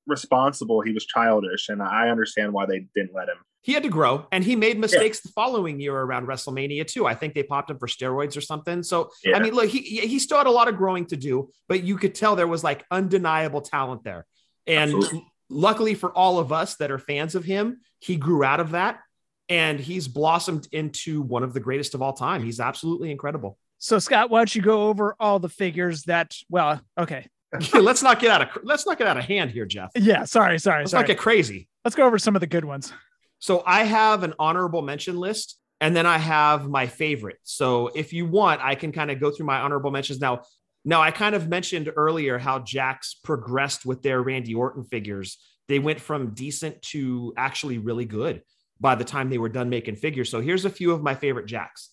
responsible. 0.06 0.80
He 0.82 0.92
was 0.92 1.06
childish, 1.06 1.68
and 1.68 1.82
I 1.82 2.08
understand 2.10 2.52
why 2.52 2.66
they 2.66 2.86
didn't 2.94 3.14
let 3.14 3.28
him. 3.28 3.38
He 3.62 3.72
had 3.72 3.82
to 3.82 3.88
grow 3.88 4.26
and 4.32 4.44
he 4.44 4.56
made 4.56 4.78
mistakes 4.78 5.20
the 5.20 5.28
following 5.30 5.80
year 5.80 5.94
around 5.94 6.26
WrestleMania 6.26 6.86
too. 6.86 7.06
I 7.06 7.14
think 7.14 7.34
they 7.34 7.42
popped 7.42 7.70
him 7.70 7.78
for 7.78 7.86
steroids 7.86 8.36
or 8.36 8.40
something. 8.40 8.82
So, 8.82 9.10
I 9.34 9.40
mean, 9.40 9.52
look, 9.52 9.68
he, 9.68 9.80
he 9.80 10.06
he 10.06 10.18
still 10.18 10.38
had 10.38 10.46
a 10.46 10.50
lot 10.50 10.68
of 10.68 10.76
growing 10.76 11.06
to 11.06 11.16
do, 11.16 11.50
but 11.68 11.82
you 11.82 11.96
could 11.96 12.14
tell 12.14 12.36
there 12.36 12.46
was 12.46 12.64
like 12.64 12.84
undeniable 12.90 13.60
talent 13.60 14.04
there. 14.04 14.26
And 14.66 14.94
Absolutely. 14.94 15.26
luckily 15.50 15.94
for 15.94 16.12
all 16.12 16.38
of 16.38 16.52
us 16.52 16.76
that 16.76 16.90
are 16.90 16.98
fans 16.98 17.34
of 17.34 17.44
him, 17.44 17.80
he 17.98 18.16
grew 18.16 18.44
out 18.44 18.60
of 18.60 18.70
that 18.70 19.00
and 19.48 19.80
he's 19.80 20.08
blossomed 20.08 20.68
into 20.72 21.22
one 21.22 21.42
of 21.42 21.54
the 21.54 21.60
greatest 21.60 21.94
of 21.94 22.02
all 22.02 22.12
time. 22.12 22.42
He's 22.42 22.60
absolutely 22.60 23.10
incredible. 23.10 23.58
So, 23.78 23.98
Scott, 23.98 24.28
why 24.30 24.40
don't 24.40 24.54
you 24.54 24.62
go 24.62 24.88
over 24.88 25.14
all 25.18 25.38
the 25.38 25.48
figures 25.48 26.02
that, 26.04 26.34
well, 26.48 26.80
okay. 26.98 27.26
let's 27.74 28.02
not 28.02 28.20
get 28.20 28.30
out 28.30 28.42
of 28.42 28.62
let's 28.62 28.86
not 28.86 28.98
get 28.98 29.06
out 29.06 29.16
of 29.16 29.24
hand 29.24 29.50
here, 29.50 29.64
Jeff. 29.64 29.90
Yeah. 29.96 30.24
Sorry. 30.24 30.58
Sorry. 30.58 30.82
Let's 30.82 30.90
sorry. 30.90 31.02
not 31.02 31.06
get 31.06 31.18
crazy. 31.18 31.66
Let's 31.82 31.94
go 31.96 32.04
over 32.04 32.18
some 32.18 32.36
of 32.36 32.40
the 32.40 32.46
good 32.46 32.64
ones. 32.64 32.92
So 33.38 33.62
I 33.66 33.84
have 33.84 34.22
an 34.22 34.34
honorable 34.38 34.82
mention 34.82 35.16
list 35.16 35.58
And 35.80 35.94
then 35.94 36.06
I 36.06 36.18
have 36.18 36.68
my 36.68 36.86
favorite. 36.86 37.38
So 37.44 37.88
if 37.88 38.12
you 38.12 38.26
want, 38.26 38.60
I 38.62 38.74
can 38.74 38.92
kind 38.92 39.10
of 39.10 39.20
go 39.20 39.30
through 39.30 39.46
my 39.46 39.60
honorable 39.60 39.90
mentions 39.90 40.20
now. 40.20 40.42
Now, 40.84 41.02
I 41.02 41.10
kind 41.10 41.34
of 41.34 41.48
mentioned 41.48 41.92
earlier 41.94 42.38
how 42.38 42.60
Jakks 42.60 43.14
progressed 43.22 43.84
with 43.84 44.02
their 44.02 44.22
Randy 44.22 44.54
Orton 44.54 44.84
figures. 44.84 45.38
They 45.68 45.78
went 45.78 46.00
from 46.00 46.34
decent 46.34 46.80
to 46.82 47.34
actually 47.36 47.78
really 47.78 48.06
good 48.06 48.42
by 48.80 48.94
the 48.94 49.04
time 49.04 49.28
they 49.28 49.38
were 49.38 49.48
done 49.48 49.68
making 49.68 49.96
figures. 49.96 50.30
So 50.30 50.40
here's 50.40 50.64
a 50.64 50.70
few 50.70 50.92
of 50.92 51.02
my 51.02 51.14
favorite 51.14 51.46
Jakks. 51.46 51.88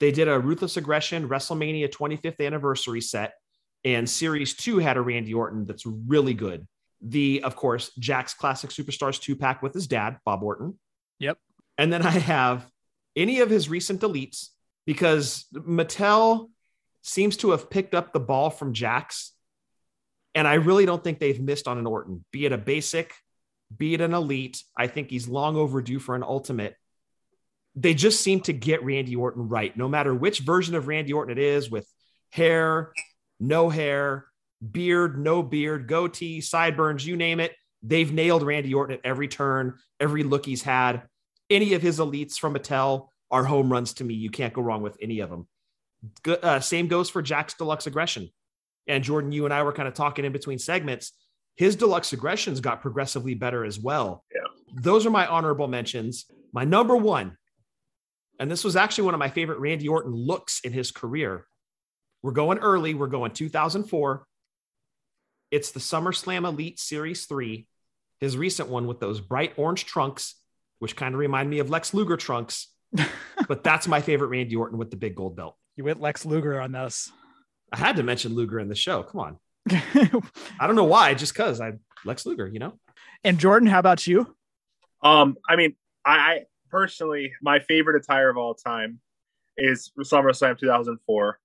They 0.00 0.10
did 0.10 0.28
a 0.28 0.38
Ruthless 0.38 0.76
Aggression 0.76 1.28
WrestleMania 1.28 1.88
25th 1.88 2.44
anniversary 2.44 3.00
set, 3.00 3.34
and 3.84 4.08
Series 4.08 4.54
2 4.54 4.78
had 4.78 4.96
a 4.96 5.00
Randy 5.00 5.32
Orton 5.32 5.64
that's 5.64 5.86
really 5.86 6.34
good. 6.34 6.66
The, 7.06 7.42
of 7.44 7.54
course, 7.54 7.90
Jakks 8.00 8.34
Classic 8.34 8.70
Superstars 8.70 9.20
two 9.20 9.36
pack 9.36 9.62
with 9.62 9.74
his 9.74 9.86
dad, 9.86 10.18
Bob 10.24 10.42
Orton. 10.42 10.78
Yep. 11.18 11.38
And 11.76 11.92
then 11.92 12.00
I 12.00 12.10
have 12.10 12.66
any 13.14 13.40
of 13.40 13.50
his 13.50 13.68
recent 13.68 14.00
elites 14.00 14.48
because 14.86 15.44
Mattel 15.54 16.48
seems 17.02 17.36
to 17.38 17.50
have 17.50 17.68
picked 17.68 17.94
up 17.94 18.12
the 18.12 18.20
ball 18.20 18.48
from 18.48 18.72
Jakks. 18.72 19.30
And 20.34 20.48
I 20.48 20.54
really 20.54 20.86
don't 20.86 21.04
think 21.04 21.18
they've 21.18 21.40
missed 21.40 21.68
on 21.68 21.78
an 21.78 21.86
Orton, 21.86 22.24
be 22.32 22.46
it 22.46 22.52
a 22.52 22.58
basic, 22.58 23.12
be 23.76 23.92
it 23.92 24.00
an 24.00 24.14
elite. 24.14 24.62
I 24.76 24.86
think 24.86 25.10
he's 25.10 25.28
long 25.28 25.56
overdue 25.56 25.98
for 25.98 26.14
an 26.14 26.22
ultimate. 26.22 26.74
They 27.76 27.92
just 27.92 28.22
seem 28.22 28.40
to 28.42 28.52
get 28.52 28.82
Randy 28.82 29.14
Orton 29.14 29.48
right, 29.48 29.76
no 29.76 29.88
matter 29.88 30.14
which 30.14 30.40
version 30.40 30.74
of 30.74 30.88
Randy 30.88 31.12
Orton 31.12 31.36
it 31.36 31.42
is 31.42 31.70
with 31.70 31.86
hair, 32.30 32.92
no 33.38 33.68
hair, 33.68 34.24
beard, 34.72 35.18
no 35.18 35.42
beard, 35.42 35.88
goatee, 35.88 36.40
sideburns, 36.40 37.06
you 37.06 37.16
name 37.16 37.40
it. 37.40 37.52
They've 37.82 38.12
nailed 38.12 38.42
Randy 38.42 38.72
Orton 38.72 38.96
at 38.96 39.04
every 39.04 39.28
turn, 39.28 39.78
every 40.00 40.22
look 40.22 40.46
he's 40.46 40.62
had. 40.62 41.02
Any 41.50 41.74
of 41.74 41.82
his 41.82 41.98
elites 41.98 42.38
from 42.38 42.54
Mattel 42.54 43.08
are 43.30 43.44
home 43.44 43.70
runs 43.70 43.94
to 43.94 44.04
me. 44.04 44.14
You 44.14 44.30
can't 44.30 44.54
go 44.54 44.62
wrong 44.62 44.82
with 44.82 44.96
any 45.02 45.20
of 45.20 45.30
them. 45.30 45.46
Good, 46.22 46.42
uh, 46.42 46.60
same 46.60 46.88
goes 46.88 47.10
for 47.10 47.22
Jakks 47.22 47.56
Deluxe 47.56 47.86
Aggression. 47.86 48.30
And 48.86 49.04
Jordan, 49.04 49.32
you 49.32 49.44
and 49.44 49.52
I 49.52 49.62
were 49.62 49.72
kind 49.72 49.88
of 49.88 49.94
talking 49.94 50.24
in 50.24 50.32
between 50.32 50.58
segments. 50.58 51.12
His 51.56 51.76
Deluxe 51.76 52.12
Aggressions 52.12 52.60
got 52.60 52.80
progressively 52.80 53.34
better 53.34 53.64
as 53.64 53.78
well. 53.78 54.24
Yeah. 54.34 54.40
Those 54.80 55.06
are 55.06 55.10
my 55.10 55.26
honorable 55.26 55.68
mentions. 55.68 56.26
My 56.52 56.64
number 56.64 56.96
one, 56.96 57.36
and 58.40 58.50
this 58.50 58.64
was 58.64 58.76
actually 58.76 59.04
one 59.04 59.14
of 59.14 59.20
my 59.20 59.28
favorite 59.28 59.60
Randy 59.60 59.88
Orton 59.88 60.12
looks 60.12 60.60
in 60.64 60.72
his 60.72 60.90
career. 60.90 61.46
We're 62.22 62.32
going 62.32 62.58
early. 62.58 62.94
We're 62.94 63.06
going 63.06 63.32
2004. 63.32 64.26
It's 65.54 65.70
the 65.70 65.78
SummerSlam 65.78 66.44
Elite 66.48 66.80
Series 66.80 67.26
3, 67.26 67.64
his 68.18 68.36
recent 68.36 68.70
one 68.70 68.88
with 68.88 68.98
those 68.98 69.20
bright 69.20 69.52
orange 69.56 69.86
trunks, 69.86 70.34
which 70.80 70.96
kind 70.96 71.14
of 71.14 71.20
remind 71.20 71.48
me 71.48 71.60
of 71.60 71.70
Lex 71.70 71.94
Luger 71.94 72.16
trunks. 72.16 72.72
but 73.46 73.62
that's 73.62 73.86
my 73.86 74.00
favorite 74.00 74.26
Randy 74.26 74.56
Orton 74.56 74.78
with 74.78 74.90
the 74.90 74.96
big 74.96 75.14
gold 75.14 75.36
belt. 75.36 75.56
You 75.76 75.84
went 75.84 76.00
Lex 76.00 76.26
Luger 76.26 76.60
on 76.60 76.72
this. 76.72 77.12
I 77.72 77.76
had 77.76 77.94
to 77.98 78.02
mention 78.02 78.34
Luger 78.34 78.58
in 78.58 78.66
the 78.66 78.74
show. 78.74 79.04
Come 79.04 79.20
on. 79.20 79.38
I 79.70 80.66
don't 80.66 80.74
know 80.74 80.82
why, 80.82 81.14
just 81.14 81.32
because 81.32 81.60
I 81.60 81.74
Lex 82.04 82.26
Luger, 82.26 82.48
you 82.48 82.58
know? 82.58 82.76
and 83.22 83.38
Jordan, 83.38 83.68
how 83.68 83.78
about 83.78 84.08
you? 84.08 84.34
Um, 85.04 85.36
I 85.48 85.54
mean, 85.54 85.76
I, 86.04 86.16
I 86.16 86.40
personally, 86.68 87.32
my 87.40 87.60
favorite 87.60 88.02
attire 88.02 88.28
of 88.28 88.36
all 88.36 88.54
time 88.54 88.98
is 89.56 89.92
SummerSlam 90.00 90.58
2004. 90.58 91.38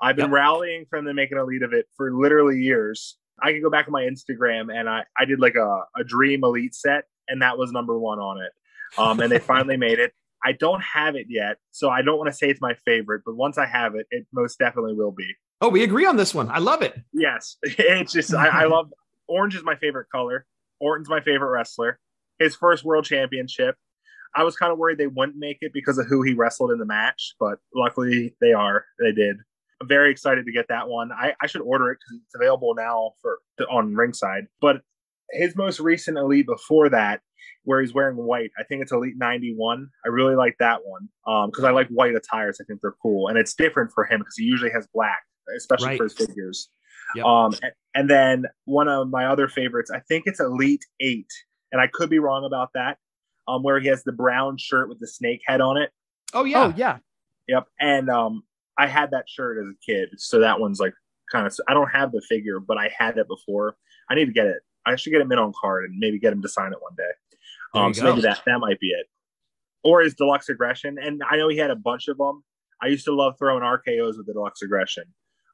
I've 0.00 0.16
been 0.16 0.24
Yep. 0.24 0.32
rallying 0.34 0.86
for 0.90 0.98
them 0.98 1.06
to 1.06 1.14
make 1.14 1.30
an 1.30 1.38
elite 1.38 1.62
of 1.62 1.72
it 1.72 1.86
for 1.96 2.12
literally 2.12 2.60
years. 2.60 3.18
I 3.42 3.52
can 3.52 3.62
go 3.62 3.70
back 3.70 3.86
to 3.86 3.90
my 3.90 4.02
Instagram 4.02 4.72
and 4.72 4.88
I, 4.88 5.02
I 5.18 5.24
did 5.24 5.40
like 5.40 5.56
a, 5.56 5.80
a 5.96 6.04
dream 6.04 6.44
elite 6.44 6.74
set, 6.74 7.04
and 7.28 7.42
that 7.42 7.58
was 7.58 7.72
number 7.72 7.98
one 7.98 8.18
on 8.18 8.40
it. 8.42 8.52
Um, 8.98 9.20
and 9.20 9.30
they 9.30 9.38
finally 9.52 9.76
made 9.76 9.98
it. 9.98 10.12
I 10.44 10.52
don't 10.52 10.82
have 10.82 11.14
it 11.14 11.26
yet, 11.28 11.58
so 11.70 11.88
I 11.88 12.02
don't 12.02 12.18
want 12.18 12.28
to 12.28 12.36
say 12.36 12.48
it's 12.48 12.60
my 12.60 12.74
favorite, 12.84 13.22
but 13.24 13.36
once 13.36 13.58
I 13.58 13.66
have 13.66 13.94
it, 13.94 14.06
it 14.10 14.26
most 14.32 14.58
definitely 14.58 14.94
will 14.94 15.12
be. 15.12 15.28
Oh, 15.60 15.68
we 15.68 15.84
agree 15.84 16.04
on 16.04 16.16
this 16.16 16.34
one. 16.34 16.50
I 16.50 16.58
love 16.58 16.82
it. 16.82 17.00
Yes, 17.12 17.56
it's 17.62 18.12
just 18.12 18.34
I, 18.34 18.48
I 18.48 18.64
love 18.64 18.92
orange 19.28 19.54
is 19.54 19.62
my 19.62 19.76
favorite 19.76 20.08
color. 20.10 20.46
Orton's 20.80 21.08
my 21.08 21.20
favorite 21.20 21.50
wrestler. 21.50 22.00
His 22.38 22.56
first 22.56 22.84
world 22.84 23.04
championship. 23.04 23.76
I 24.34 24.44
was 24.44 24.56
kind 24.56 24.72
of 24.72 24.78
worried 24.78 24.98
they 24.98 25.06
wouldn't 25.06 25.36
make 25.36 25.58
it 25.60 25.72
because 25.72 25.98
of 25.98 26.06
who 26.08 26.22
he 26.22 26.32
wrestled 26.32 26.72
in 26.72 26.78
the 26.78 26.86
match, 26.86 27.34
but 27.38 27.58
luckily 27.74 28.34
they 28.40 28.52
are. 28.52 28.86
They 28.98 29.12
did. 29.12 29.36
I'm 29.82 29.88
very 29.88 30.10
excited 30.10 30.46
to 30.46 30.52
get 30.52 30.66
that 30.68 30.88
one. 30.88 31.10
I, 31.12 31.34
I 31.42 31.46
should 31.46 31.60
order 31.62 31.90
it 31.90 31.98
because 32.00 32.20
it's 32.24 32.34
available 32.34 32.74
now 32.74 33.12
for 33.20 33.38
on 33.70 33.94
ringside. 33.94 34.44
But 34.60 34.82
his 35.30 35.56
most 35.56 35.80
recent 35.80 36.18
elite 36.18 36.46
before 36.46 36.88
that, 36.90 37.20
where 37.64 37.80
he's 37.80 37.94
wearing 37.94 38.16
white, 38.16 38.50
I 38.58 38.64
think 38.64 38.82
it's 38.82 38.92
Elite 38.92 39.14
91. 39.16 39.88
I 40.04 40.08
really 40.08 40.34
like 40.34 40.56
that 40.58 40.80
one 40.84 41.08
because 41.50 41.64
I 41.64 41.70
like 41.70 41.88
white 41.88 42.14
attires. 42.14 42.58
I 42.60 42.64
think 42.64 42.80
they're 42.80 42.94
cool, 43.02 43.28
and 43.28 43.38
it's 43.38 43.54
different 43.54 43.92
for 43.92 44.04
him 44.04 44.20
because 44.20 44.36
he 44.36 44.44
usually 44.44 44.70
has 44.72 44.86
black, 44.94 45.22
especially 45.56 45.88
Right. 45.88 45.98
for 45.98 46.04
his 46.04 46.14
figures. 46.14 46.68
Yep. 47.14 47.24
Um, 47.24 47.52
and, 47.62 47.72
and 47.94 48.10
then 48.10 48.44
one 48.64 48.88
of 48.88 49.08
my 49.10 49.26
other 49.26 49.48
favorites, 49.48 49.90
I 49.90 50.00
think 50.00 50.24
it's 50.26 50.40
Elite 50.40 50.84
Eight, 51.00 51.30
and 51.70 51.80
I 51.80 51.86
could 51.92 52.10
be 52.10 52.18
wrong 52.18 52.44
about 52.44 52.70
that. 52.74 52.98
Um, 53.48 53.64
where 53.64 53.80
he 53.80 53.88
has 53.88 54.04
the 54.04 54.12
brown 54.12 54.56
shirt 54.56 54.88
with 54.88 55.00
the 55.00 55.08
snake 55.08 55.40
head 55.46 55.60
on 55.60 55.76
it. 55.76 55.90
Oh, 56.32 56.44
yeah. 56.44 56.64
Oh, 56.66 56.74
yeah. 56.76 56.98
Yep. 57.48 57.66
And 57.80 58.08
um, 58.08 58.44
I 58.78 58.86
had 58.86 59.10
that 59.10 59.28
shirt 59.28 59.58
as 59.58 59.66
a 59.66 59.76
kid, 59.84 60.10
so 60.16 60.40
that 60.40 60.60
one's 60.60 60.80
like 60.80 60.94
kind 61.30 61.46
of. 61.46 61.54
I 61.68 61.74
don't 61.74 61.90
have 61.90 62.12
the 62.12 62.22
figure, 62.28 62.60
but 62.60 62.78
I 62.78 62.90
had 62.96 63.18
it 63.18 63.28
before. 63.28 63.76
I 64.10 64.14
need 64.14 64.26
to 64.26 64.32
get 64.32 64.46
it. 64.46 64.58
I 64.86 64.96
should 64.96 65.10
get 65.10 65.20
him 65.20 65.30
in 65.32 65.38
on 65.38 65.52
card 65.60 65.84
and 65.84 65.98
maybe 65.98 66.18
get 66.18 66.32
him 66.32 66.42
to 66.42 66.48
sign 66.48 66.72
it 66.72 66.82
one 66.82 66.94
day. 66.96 67.10
Um, 67.74 67.94
so 67.94 68.02
go. 68.02 68.10
maybe 68.10 68.22
that 68.22 68.40
that 68.46 68.58
might 68.58 68.80
be 68.80 68.88
it, 68.88 69.06
or 69.84 70.02
his 70.02 70.14
deluxe 70.14 70.48
aggression. 70.48 70.98
And 71.00 71.22
I 71.28 71.36
know 71.36 71.48
he 71.48 71.56
had 71.56 71.70
a 71.70 71.76
bunch 71.76 72.08
of 72.08 72.18
them. 72.18 72.42
I 72.82 72.86
used 72.86 73.04
to 73.04 73.14
love 73.14 73.34
throwing 73.38 73.62
RKO's 73.62 74.16
with 74.16 74.26
the 74.26 74.32
deluxe 74.32 74.62
aggression. 74.62 75.04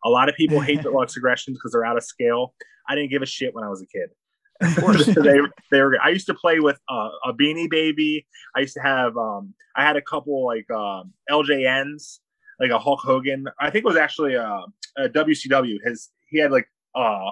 A 0.05 0.09
lot 0.09 0.29
of 0.29 0.35
people 0.35 0.61
hate 0.61 0.83
deluxe 0.83 1.17
aggressions 1.17 1.59
because 1.59 1.73
they're 1.73 1.85
out 1.85 1.97
of 1.97 2.05
scale. 2.05 2.55
I 2.89 2.95
didn't 2.95 3.11
give 3.11 3.23
a 3.23 3.27
shit 3.27 3.55
when 3.55 3.65
I 3.65 3.69
was 3.69 3.83
a 3.83 3.87
kid. 3.87 4.11
Of 4.61 4.77
course. 4.77 5.07
they, 5.07 5.39
they 5.71 5.81
were. 5.81 5.97
I 6.03 6.09
used 6.09 6.27
to 6.27 6.35
play 6.35 6.59
with 6.59 6.81
uh, 6.91 7.11
a 7.25 7.33
Beanie 7.33 7.71
Baby. 7.71 8.27
I 8.57 8.61
used 8.61 8.75
to 8.75 8.81
have. 8.81 9.17
Um, 9.17 9.55
I 9.77 9.85
had 9.85 9.95
a 9.95 10.03
couple 10.03 10.45
like 10.45 10.69
um, 10.73 11.13
LJNs, 11.31 12.19
like 12.61 12.71
a 12.71 12.79
Hulk 12.79 13.01
Hogan. 13.03 13.47
I 13.61 13.71
think 13.71 13.85
it 13.85 13.89
was 13.89 13.97
actually 13.97 14.35
a, 14.35 14.63
a 14.97 15.09
WCW. 15.09 15.77
His 15.85 16.11
he 16.29 16.39
had 16.39 16.51
like 16.53 16.69
uh 16.95 17.31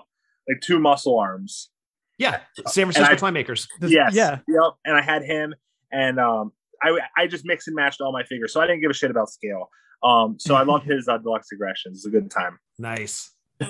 like 0.48 0.60
two 0.62 0.78
muscle 0.78 1.18
arms. 1.18 1.70
yeah. 2.18 2.40
San 2.66 2.90
Francisco 2.90 3.12
I- 3.12 3.16
Playmakers. 3.16 3.66
This- 3.80 3.90
yes. 3.92 4.14
Yeah. 4.14 4.38
Yep. 4.48 4.72
And 4.84 4.96
I 4.96 5.02
had 5.02 5.22
him, 5.24 5.54
and 5.92 6.18
um, 6.20 6.52
I 6.82 6.98
I 7.16 7.26
just 7.26 7.44
mixed 7.44 7.66
and 7.68 7.74
matched 7.76 8.00
all 8.00 8.12
my 8.12 8.22
figures, 8.24 8.52
so 8.52 8.60
I 8.60 8.66
didn't 8.66 8.80
give 8.82 8.90
a 8.90 8.94
shit 8.94 9.10
about 9.10 9.28
scale. 9.30 9.68
Um, 10.02 10.36
so 10.38 10.54
I 10.54 10.62
love 10.62 10.82
his 10.84 11.08
uh, 11.08 11.18
deluxe 11.18 11.50
aggressions. 11.52 11.98
It's 11.98 12.06
a 12.06 12.10
good 12.10 12.30
time. 12.30 12.58
Nice. 12.78 13.32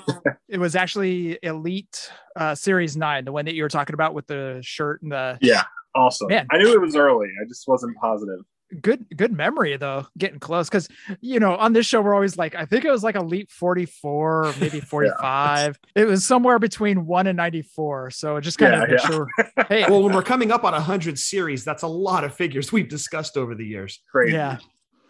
It 0.49 0.59
was 0.59 0.77
actually 0.77 1.39
Elite 1.43 2.09
uh, 2.37 2.55
Series 2.55 2.97
9, 2.97 3.25
the 3.25 3.33
one 3.33 3.47
that 3.47 3.55
you 3.55 3.65
were 3.65 3.69
talking 3.69 3.95
about 3.95 4.15
with 4.15 4.27
the 4.29 4.61
shirt 4.63 5.03
and 5.03 5.11
the 5.11 5.39
Yeah. 5.41 5.65
Awesome. 5.95 6.29
Man. 6.29 6.47
I 6.53 6.59
knew 6.59 6.73
it 6.73 6.81
was 6.81 6.95
early. 6.95 7.27
I 7.43 7.49
just 7.49 7.67
wasn't 7.67 7.97
positive. 7.97 8.39
Good 8.82 9.06
good 9.16 9.32
memory 9.32 9.76
though 9.76 10.06
getting 10.18 10.40
close 10.40 10.68
because 10.68 10.88
you 11.20 11.38
know 11.38 11.55
on 11.55 11.72
this 11.72 11.86
show 11.86 12.01
we're 12.02 12.14
always 12.14 12.36
like 12.36 12.56
i 12.56 12.64
think 12.64 12.84
it 12.84 12.90
was 12.90 13.05
like 13.05 13.14
Elite 13.14 13.48
44 13.48 14.47
or 14.47 14.55
maybe 14.60 14.80
45 14.80 15.78
it 15.94 16.05
was 16.05 16.26
somewhere 16.26 16.59
between 16.59 17.06
1 17.06 17.26
and 17.28 17.36
94 17.36 18.10
so 18.10 18.40
just 18.40 18.59
kind 18.59 18.72
Yeah, 18.72 18.82
of 18.82 18.90
make 18.90 18.98
yeah. 19.01 19.06
sure 19.06 19.28
hey 19.68 19.84
Well, 19.88 20.02
when 20.02 20.12
we're 20.12 20.22
coming 20.24 20.51
up 20.51 20.64
on 20.64 20.72
100 20.72 21.16
series, 21.16 21.64
that's 21.64 21.84
a 21.84 21.88
lot 21.88 22.24
of 22.24 22.34
figures 22.34 22.72
we've 22.72 22.88
discussed 22.88 23.36
over 23.36 23.55
the 23.55 23.64
years. 23.64 24.01
Crazy. 24.10 24.32
yeah 24.34 24.59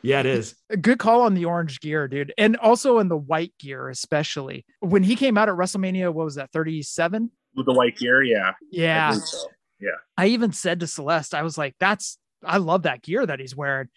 Yeah, 0.03 0.21
it 0.21 0.27
is. 0.27 0.55
good 0.83 0.99
call 0.99 1.23
on 1.23 1.33
the 1.33 1.47
orange 1.47 1.81
gear 1.81 2.09
dude 2.09 2.35
and 2.37 2.59
also 2.59 2.99
in 2.99 3.09
the 3.09 3.17
white 3.17 3.55
gear 3.59 3.89
especially 3.89 4.67
when 4.81 5.03
he 5.03 5.17
came 5.17 5.39
out 5.39 5.49
at 5.49 5.55
wrestlemania 5.55 6.13
what 6.13 6.27
was 6.27 6.35
that 6.35 6.53
37 6.53 7.31
With 7.55 7.65
the 7.65 7.73
white 7.73 7.97
gear, 7.97 8.23
yeah. 8.23 8.51
I 8.51 8.55
yeah 8.71 9.09
believe 9.13 9.25
so. 9.25 9.47
I 10.19 10.27
even 10.29 10.53
said 10.53 10.81
to 10.81 10.87
Celeste, 10.87 11.35
I 11.35 11.43
was 11.43 11.57
like, 11.59 11.75
that's, 11.81 12.19
I 12.47 12.59
love 12.59 12.83
that 12.83 13.03
gear 13.03 13.25
that 13.25 13.41
he's 13.41 13.57
wearing. 13.57 13.89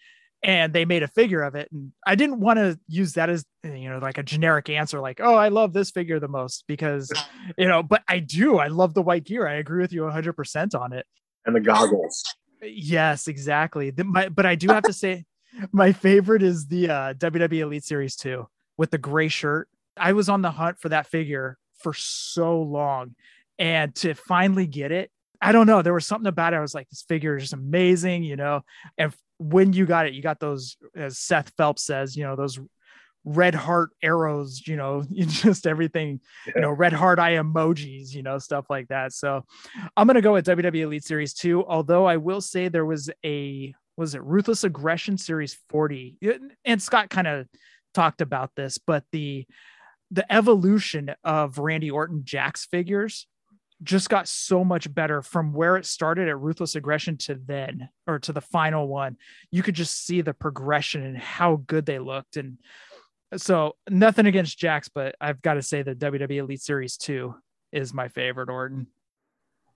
And 0.42 0.72
they 0.72 0.86
made 0.86 1.02
a 1.02 1.08
figure 1.08 1.42
of 1.42 1.54
it. 1.54 1.68
And 1.70 1.92
I 2.06 2.14
didn't 2.14 2.40
want 2.40 2.58
to 2.58 2.78
use 2.88 3.12
that 3.14 3.28
as, 3.28 3.44
you 3.62 3.90
know, 3.90 3.98
like 3.98 4.16
a 4.16 4.22
generic 4.22 4.70
answer, 4.70 4.98
like, 4.98 5.20
oh, 5.20 5.34
I 5.34 5.48
love 5.48 5.74
this 5.74 5.90
figure 5.90 6.18
the 6.18 6.28
most 6.28 6.64
because, 6.66 7.12
you 7.58 7.68
know, 7.68 7.82
but 7.82 8.02
I 8.08 8.20
do. 8.20 8.56
I 8.56 8.68
love 8.68 8.94
the 8.94 9.02
white 9.02 9.24
gear. 9.24 9.46
I 9.46 9.54
agree 9.54 9.82
with 9.82 9.92
you 9.92 10.00
100% 10.02 10.74
on 10.74 10.94
it. 10.94 11.04
And 11.44 11.54
the 11.54 11.60
goggles. 11.60 12.24
Yes, 12.62 13.28
exactly. 13.28 13.90
The, 13.90 14.04
my, 14.04 14.28
but 14.30 14.46
I 14.46 14.54
do 14.54 14.68
have 14.68 14.84
to 14.84 14.94
say, 14.94 15.24
my 15.72 15.92
favorite 15.92 16.42
is 16.42 16.66
the 16.66 16.88
uh, 16.88 17.14
WWE 17.14 17.60
Elite 17.60 17.84
Series 17.84 18.16
2 18.16 18.48
with 18.78 18.90
the 18.90 18.98
gray 18.98 19.28
shirt. 19.28 19.68
I 19.96 20.12
was 20.12 20.30
on 20.30 20.40
the 20.40 20.50
hunt 20.50 20.78
for 20.78 20.88
that 20.88 21.06
figure 21.06 21.58
for 21.80 21.92
so 21.92 22.62
long. 22.62 23.14
And 23.58 23.94
to 23.96 24.14
finally 24.14 24.66
get 24.66 24.90
it, 24.90 25.10
I 25.40 25.52
don't 25.52 25.66
know. 25.66 25.82
There 25.82 25.94
was 25.94 26.06
something 26.06 26.28
about 26.28 26.52
it. 26.52 26.56
I 26.56 26.60
was 26.60 26.74
like, 26.74 26.88
this 26.88 27.02
figure 27.02 27.36
is 27.36 27.44
just 27.44 27.52
amazing, 27.54 28.24
you 28.24 28.36
know. 28.36 28.62
And 28.98 29.14
when 29.38 29.72
you 29.72 29.86
got 29.86 30.06
it, 30.06 30.12
you 30.12 30.22
got 30.22 30.40
those, 30.40 30.76
as 30.94 31.18
Seth 31.18 31.52
Phelps 31.56 31.82
says, 31.84 32.16
you 32.16 32.24
know, 32.24 32.36
those 32.36 32.58
red 33.24 33.54
heart 33.54 33.90
arrows, 34.02 34.62
you 34.66 34.76
know, 34.76 35.02
just 35.12 35.66
everything, 35.66 36.20
you 36.54 36.60
know, 36.60 36.70
red 36.70 36.92
heart 36.92 37.18
eye 37.18 37.34
emojis, 37.34 38.12
you 38.14 38.22
know, 38.22 38.38
stuff 38.38 38.66
like 38.70 38.88
that. 38.88 39.12
So 39.12 39.44
I'm 39.96 40.06
gonna 40.06 40.20
go 40.20 40.34
with 40.34 40.46
WWE 40.46 40.82
Elite 40.82 41.04
Series 41.04 41.34
2, 41.34 41.64
although 41.66 42.06
I 42.06 42.16
will 42.16 42.40
say 42.40 42.68
there 42.68 42.86
was 42.86 43.10
a 43.24 43.74
was 43.96 44.14
it 44.14 44.22
Ruthless 44.22 44.64
Aggression 44.64 45.18
Series 45.18 45.58
40. 45.68 46.16
And 46.64 46.82
Scott 46.82 47.10
kind 47.10 47.26
of 47.26 47.46
talked 47.92 48.20
about 48.20 48.50
this, 48.56 48.78
but 48.78 49.04
the 49.12 49.46
the 50.10 50.30
evolution 50.32 51.14
of 51.22 51.58
Randy 51.58 51.90
Orton 51.90 52.22
Jakks 52.24 52.66
figures 52.68 53.26
just 53.82 54.10
got 54.10 54.28
so 54.28 54.62
much 54.64 54.92
better 54.92 55.22
from 55.22 55.52
where 55.52 55.76
it 55.76 55.86
started 55.86 56.28
at 56.28 56.38
Ruthless 56.38 56.74
Aggression 56.74 57.16
to 57.18 57.34
then 57.34 57.88
or 58.06 58.18
to 58.20 58.32
the 58.32 58.40
final 58.40 58.88
one. 58.88 59.16
You 59.50 59.62
could 59.62 59.74
just 59.74 60.04
see 60.04 60.20
the 60.20 60.34
progression 60.34 61.02
and 61.02 61.16
how 61.16 61.62
good 61.66 61.86
they 61.86 61.98
looked. 61.98 62.36
And 62.36 62.58
so 63.36 63.76
nothing 63.88 64.26
against 64.26 64.58
Jakks, 64.58 64.90
but 64.94 65.14
I've 65.20 65.40
got 65.40 65.54
to 65.54 65.62
say 65.62 65.82
the 65.82 65.94
WWE 65.94 66.38
Elite 66.38 66.60
Series 66.60 66.96
2 66.96 67.34
is 67.72 67.94
my 67.94 68.08
favorite 68.08 68.50
Orton. 68.50 68.88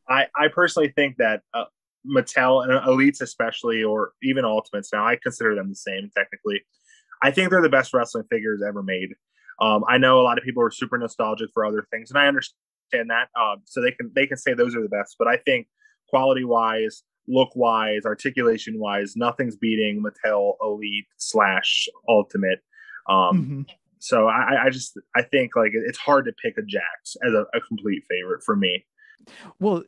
I, 0.09 0.27
I 0.37 0.49
personally 0.49 0.93
think 0.95 1.17
that 1.17 1.41
uh, 1.55 1.65
Mattel 2.07 2.63
and 2.63 2.73
Elites, 2.87 3.23
especially, 3.23 3.83
or 3.83 4.13
even 4.23 4.45
Ultimates 4.45 4.93
now, 4.93 5.07
I 5.07 5.17
consider 5.23 5.55
them 5.55 5.71
the 5.71 5.77
same 5.77 6.11
technically. 6.15 6.63
I 7.23 7.31
think 7.31 7.51
they're 7.51 7.63
the 7.63 7.71
best 7.71 7.95
wrestling 7.95 8.25
figures 8.31 8.63
ever 8.67 8.83
made. 8.83 9.15
Um, 9.61 9.85
I 9.89 9.99
know 9.99 10.21
a 10.21 10.23
lot 10.23 10.37
of 10.37 10.45
people 10.45 10.63
are 10.63 10.71
super 10.71 10.99
nostalgic 10.99 11.51
for 11.55 11.65
other 11.65 11.87
things, 11.91 12.11
and 12.11 12.19
I 12.19 12.27
understand 12.27 12.59
that. 13.09 13.29
Um, 13.41 13.63
so 13.65 13.81
they 13.81 13.91
can 13.91 14.11
they 14.15 14.27
can 14.27 14.37
say 14.37 14.55
those 14.55 14.75
are 14.77 14.83
the 14.83 14.89
best, 14.89 15.17
but 15.19 15.29
I 15.29 15.37
think 15.39 15.67
quality 16.09 16.45
wise, 16.45 17.03
look 17.27 17.55
wise, 17.57 18.03
articulation 18.05 18.79
wise, 18.79 19.15
nothing's 19.17 19.57
beating 19.57 20.03
Mattel 20.03 20.55
Elite 20.63 21.07
slash 21.17 21.89
Ultimate. 22.09 22.61
Um, 23.09 23.17
Mm-hmm. 23.17 23.63
So 23.99 24.29
I, 24.29 24.67
I 24.67 24.71
just 24.71 24.99
I 25.17 25.23
think 25.23 25.57
like 25.57 25.73
it's 25.73 25.97
hard 25.97 26.27
to 26.27 26.33
pick 26.33 26.59
a 26.59 26.61
Jakks 26.61 27.17
as 27.27 27.33
a, 27.33 27.47
a 27.57 27.61
complete 27.67 28.03
favorite 28.07 28.43
for 28.45 28.55
me. 28.55 28.85
Well, 29.59 29.83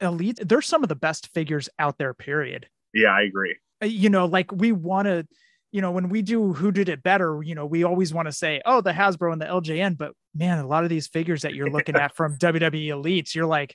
Elite, 0.00 0.40
they're 0.42 0.60
some 0.60 0.82
of 0.82 0.88
the 0.88 0.96
best 0.96 1.28
figures 1.28 1.68
out 1.78 1.96
there, 1.96 2.12
period. 2.12 2.66
Yeah, 2.92 3.10
I 3.10 3.22
agree. 3.22 3.56
Uh, 3.80 3.86
You 3.86 4.10
know, 4.10 4.26
like 4.26 4.50
we 4.50 4.72
want 4.72 5.06
to, 5.06 5.28
you 5.72 5.80
know, 5.80 5.90
when 5.90 6.08
we 6.10 6.22
do 6.22 6.52
who 6.52 6.70
did 6.70 6.88
it 6.88 7.02
better, 7.02 7.42
you 7.42 7.54
know, 7.54 7.66
we 7.66 7.82
always 7.82 8.12
want 8.14 8.26
to 8.28 8.32
say, 8.32 8.60
oh, 8.64 8.80
the 8.82 8.92
Hasbro 8.92 9.32
and 9.32 9.40
the 9.40 9.46
LJN. 9.46 9.96
But 9.98 10.12
man, 10.34 10.58
a 10.58 10.66
lot 10.66 10.84
of 10.84 10.90
these 10.90 11.08
figures 11.08 11.42
that 11.42 11.54
you're 11.54 11.70
looking 11.70 11.96
at 11.96 12.14
from 12.14 12.36
WWE 12.38 12.88
Elites, 12.88 13.34
you're 13.34 13.46
like, 13.46 13.74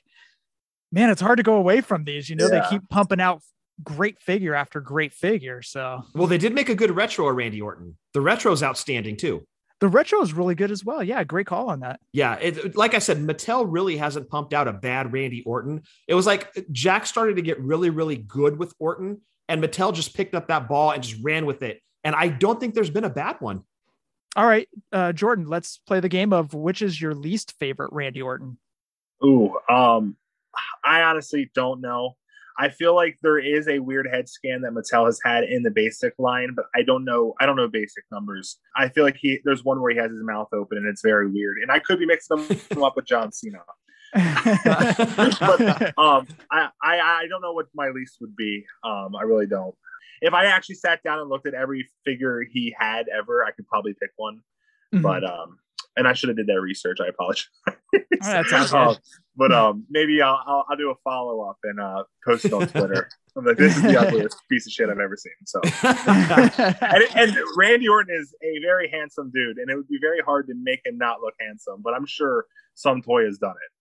man, 0.92 1.10
it's 1.10 1.20
hard 1.20 1.36
to 1.38 1.42
go 1.42 1.56
away 1.56 1.80
from 1.80 2.04
these. 2.04 2.30
You 2.30 2.36
know, 2.36 2.48
Yeah. 2.50 2.60
they 2.60 2.68
keep 2.70 2.88
pumping 2.88 3.20
out 3.20 3.42
great 3.82 4.18
figure 4.20 4.54
after 4.54 4.80
great 4.80 5.12
figure. 5.12 5.60
So 5.62 6.02
Well, 6.14 6.26
they 6.26 6.38
did 6.38 6.54
make 6.54 6.68
a 6.68 6.74
good 6.74 6.94
retro 6.94 7.28
of 7.28 7.36
Randy 7.36 7.60
Orton. 7.60 7.96
The 8.14 8.20
retro's 8.20 8.62
outstanding 8.62 9.16
too. 9.16 9.44
the 9.80 9.86
retro 9.88 10.20
is 10.22 10.32
really 10.32 10.56
good 10.56 10.72
as 10.72 10.84
well. 10.84 11.04
Yeah, 11.04 11.22
great 11.22 11.46
call 11.46 11.70
on 11.70 11.78
that. 11.80 12.00
Yeah, 12.12 12.34
it, 12.40 12.74
like 12.76 12.94
I 12.94 12.98
said, 12.98 13.18
Mattel 13.18 13.64
really 13.68 13.96
hasn't 13.96 14.28
pumped 14.28 14.52
out 14.52 14.66
a 14.66 14.72
bad 14.72 15.12
Randy 15.12 15.44
Orton. 15.46 15.82
It 16.08 16.14
was 16.14 16.26
like 16.26 16.52
Jakks 16.72 17.06
started 17.06 17.36
to 17.36 17.42
get 17.42 17.60
really, 17.60 17.88
really 17.90 18.16
good 18.16 18.58
with 18.58 18.74
Orton, 18.80 19.20
and 19.48 19.62
Mattel 19.62 19.94
just 19.94 20.16
picked 20.16 20.34
up 20.34 20.48
that 20.48 20.68
ball 20.68 20.90
and 20.90 21.00
just 21.00 21.22
ran 21.22 21.46
with 21.46 21.62
it. 21.62 21.80
And 22.04 22.14
I 22.14 22.28
don't 22.28 22.60
think 22.60 22.74
there's 22.74 22.90
been 22.90 23.04
a 23.04 23.10
bad 23.10 23.36
one. 23.40 23.64
All 24.36 24.46
right, 24.46 24.68
uh, 24.92 25.12
Jordan, 25.12 25.46
let's 25.48 25.78
play 25.78 26.00
the 26.00 26.08
game 26.08 26.32
of 26.32 26.54
which 26.54 26.82
is 26.82 27.00
your 27.00 27.14
least 27.14 27.54
favorite 27.58 27.92
Randy 27.92 28.22
Orton. 28.22 28.58
Ooh, 29.24 29.56
um, 29.68 30.16
I 30.84 31.02
honestly 31.02 31.50
don't 31.54 31.80
know. 31.80 32.16
I 32.58 32.68
feel 32.68 32.94
like 32.94 33.18
there 33.22 33.38
is 33.38 33.68
a 33.68 33.78
weird 33.78 34.08
head 34.12 34.28
scan 34.28 34.62
that 34.62 34.72
Mattel 34.72 35.06
has 35.06 35.20
had 35.24 35.44
in 35.44 35.62
the 35.62 35.70
basic 35.70 36.14
line, 36.18 36.54
but 36.56 36.66
I 36.74 36.82
don't 36.82 37.04
know. 37.04 37.34
I 37.40 37.46
don't 37.46 37.54
know 37.54 37.68
basic 37.68 38.04
numbers. 38.10 38.58
I 38.76 38.88
feel 38.88 39.04
like 39.04 39.16
he 39.16 39.38
there's 39.44 39.64
one 39.64 39.80
where 39.80 39.92
he 39.92 39.98
has 39.98 40.10
his 40.10 40.22
mouth 40.22 40.48
open 40.52 40.78
and 40.78 40.88
it's 40.88 41.02
very 41.02 41.30
weird. 41.30 41.58
And 41.62 41.70
I 41.70 41.78
could 41.78 42.00
be 42.00 42.06
mixing 42.06 42.36
them 42.36 42.82
up 42.82 42.96
with 42.96 43.04
John 43.04 43.30
Cena. 43.30 43.60
but 44.14 45.98
um, 45.98 46.26
I, 46.50 46.68
I 46.82 47.00
I 47.00 47.26
don't 47.28 47.42
know 47.42 47.52
what 47.52 47.66
my 47.74 47.90
least 47.90 48.16
would 48.20 48.34
be. 48.34 48.66
Um, 48.82 49.14
I 49.14 49.22
really 49.22 49.46
don't. 49.46 49.74
If 50.20 50.34
I 50.34 50.46
actually 50.46 50.76
sat 50.76 51.02
down 51.02 51.18
and 51.20 51.28
looked 51.28 51.46
at 51.46 51.54
every 51.54 51.88
figure 52.04 52.42
he 52.50 52.74
had 52.78 53.06
ever, 53.08 53.44
I 53.44 53.50
could 53.52 53.66
probably 53.66 53.94
pick 53.94 54.10
one. 54.16 54.40
Mhm. 54.94 55.02
But 55.02 55.24
um, 55.24 55.58
and 55.96 56.06
I 56.06 56.12
should 56.12 56.28
have 56.28 56.36
did 56.36 56.46
that 56.46 56.60
research. 56.60 56.98
I 57.00 57.08
apologize. 57.08 57.48
That's 58.20 58.72
all 58.72 58.94
good. 58.94 58.96
Um, 58.96 58.96
but 59.36 59.52
um, 59.52 59.84
maybe 59.90 60.22
I'll, 60.22 60.40
I'll 60.46 60.66
I'll 60.70 60.76
do 60.76 60.90
a 60.90 60.94
follow 61.04 61.48
up 61.48 61.58
and 61.64 61.80
uh 61.80 62.04
post 62.24 62.44
it 62.44 62.52
on 62.52 62.66
Twitter. 62.68 63.08
I'm 63.36 63.44
like, 63.44 63.56
this 63.56 63.76
is 63.76 63.82
the 63.82 63.96
ugliest 63.96 64.36
piece 64.50 64.66
of 64.66 64.72
shit 64.72 64.88
I've 64.88 64.98
ever 64.98 65.16
seen. 65.16 65.32
So, 65.44 65.60
and, 65.84 67.04
and 67.14 67.36
Randy 67.56 67.86
Orton 67.86 68.12
is 68.12 68.34
a 68.42 68.58
very 68.60 68.88
handsome 68.88 69.30
dude, 69.32 69.58
and 69.58 69.70
it 69.70 69.76
would 69.76 69.86
be 69.86 69.98
very 70.00 70.18
hard 70.20 70.48
to 70.48 70.54
make 70.54 70.84
him 70.84 70.98
not 70.98 71.20
look 71.20 71.34
handsome. 71.38 71.80
But 71.80 71.94
I'm 71.94 72.04
sure 72.04 72.46
some 72.74 73.00
toy 73.00 73.26
has 73.26 73.38
done 73.38 73.52
it. 73.52 73.72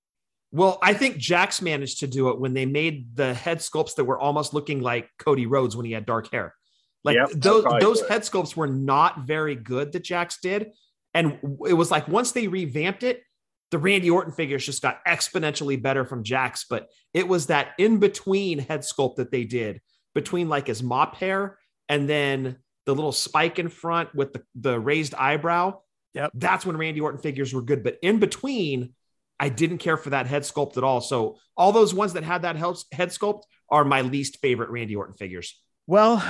Well, 0.57 0.79
I 0.81 0.95
think 0.95 1.17
Jakks 1.17 1.61
managed 1.61 1.99
to 1.99 2.07
do 2.07 2.29
it 2.29 2.39
when 2.39 2.55
they 2.55 2.65
made 2.65 3.15
the 3.15 3.31
head 3.31 3.59
sculpts 3.59 3.93
that 3.95 4.05
were 4.05 4.17
almost 4.17 4.55
looking 4.55 4.81
like 4.81 5.07
Cody 5.19 5.45
Rhodes 5.45 5.77
when 5.77 5.85
he 5.85 5.91
had 5.91 6.05
dark 6.07 6.31
hair. 6.31 6.55
Like 7.03 7.15
Yep, 7.15 7.29
those 7.35 7.63
those 7.79 8.01
good. 8.01 8.09
head 8.09 8.21
sculpts 8.23 8.55
were 8.55 8.65
not 8.65 9.27
very 9.27 9.53
good 9.53 9.91
that 9.91 10.03
Jakks 10.03 10.41
did. 10.41 10.71
And 11.13 11.37
it 11.67 11.73
was 11.73 11.91
like 11.91 12.07
once 12.07 12.31
they 12.31 12.47
revamped 12.47 13.03
it, 13.03 13.21
the 13.69 13.77
Randy 13.77 14.09
Orton 14.09 14.33
figures 14.33 14.65
just 14.65 14.81
got 14.81 15.05
exponentially 15.05 15.79
better 15.79 16.05
from 16.05 16.23
Jakks. 16.23 16.65
But 16.67 16.87
it 17.13 17.27
was 17.27 17.47
that 17.47 17.73
in 17.77 17.99
between 17.99 18.57
head 18.57 18.81
sculpt 18.81 19.17
that 19.17 19.31
they 19.31 19.43
did 19.43 19.79
between 20.15 20.49
like 20.49 20.65
his 20.65 20.81
mop 20.81 21.17
hair 21.17 21.59
and 21.87 22.09
then 22.09 22.57
the 22.87 22.95
little 22.95 23.11
spike 23.11 23.59
in 23.59 23.69
front 23.69 24.15
with 24.15 24.33
the, 24.33 24.41
the 24.55 24.79
raised 24.79 25.13
eyebrow. 25.13 25.79
Yep. 26.15 26.31
That's 26.33 26.65
when 26.65 26.77
Randy 26.77 26.99
Orton 26.99 27.21
figures 27.21 27.53
were 27.53 27.61
good. 27.61 27.83
But 27.83 27.99
in 28.01 28.17
between, 28.17 28.95
I 29.39 29.49
didn't 29.49 29.77
care 29.79 29.97
for 29.97 30.09
that 30.11 30.27
head 30.27 30.43
sculpt 30.43 30.77
at 30.77 30.83
all. 30.83 31.01
So 31.01 31.37
all 31.55 31.71
those 31.71 31.93
ones 31.93 32.13
that 32.13 32.23
had 32.23 32.41
that 32.41 32.55
head 32.55 32.75
head 32.91 33.09
sculpt 33.09 33.43
are 33.69 33.83
my 33.85 34.01
least 34.01 34.39
favorite 34.39 34.69
Randy 34.69 34.95
Orton 34.95 35.13
figures. 35.15 35.59
Well, 35.85 36.23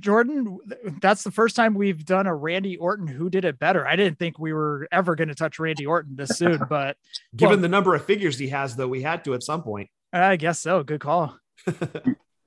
Jordan, 0.00 0.58
that's 1.00 1.22
the 1.22 1.30
first 1.30 1.54
time 1.54 1.74
we've 1.74 2.04
done 2.04 2.26
a 2.26 2.34
Randy 2.34 2.76
Orton 2.78 3.06
who 3.06 3.28
did 3.28 3.44
it 3.44 3.58
better. 3.58 3.86
I 3.86 3.96
didn't 3.96 4.18
think 4.18 4.38
we 4.38 4.52
were 4.54 4.88
ever 4.90 5.14
going 5.14 5.28
to 5.28 5.34
touch 5.34 5.58
Randy 5.58 5.84
Orton 5.84 6.16
this 6.16 6.30
soon, 6.38 6.62
but 6.68 6.96
Given 7.36 7.56
Well- 7.56 7.62
the 7.62 7.68
number 7.68 7.94
of 7.94 8.04
figures 8.04 8.38
he 8.38 8.48
has, 8.48 8.74
though, 8.76 8.88
we 8.88 9.02
had 9.02 9.24
to 9.24 9.34
at 9.34 9.42
some 9.42 9.62
point. 9.62 9.90
I 10.12 10.36
guess 10.36 10.60
so. 10.60 10.82
Good 10.82 11.00
call. 11.00 11.36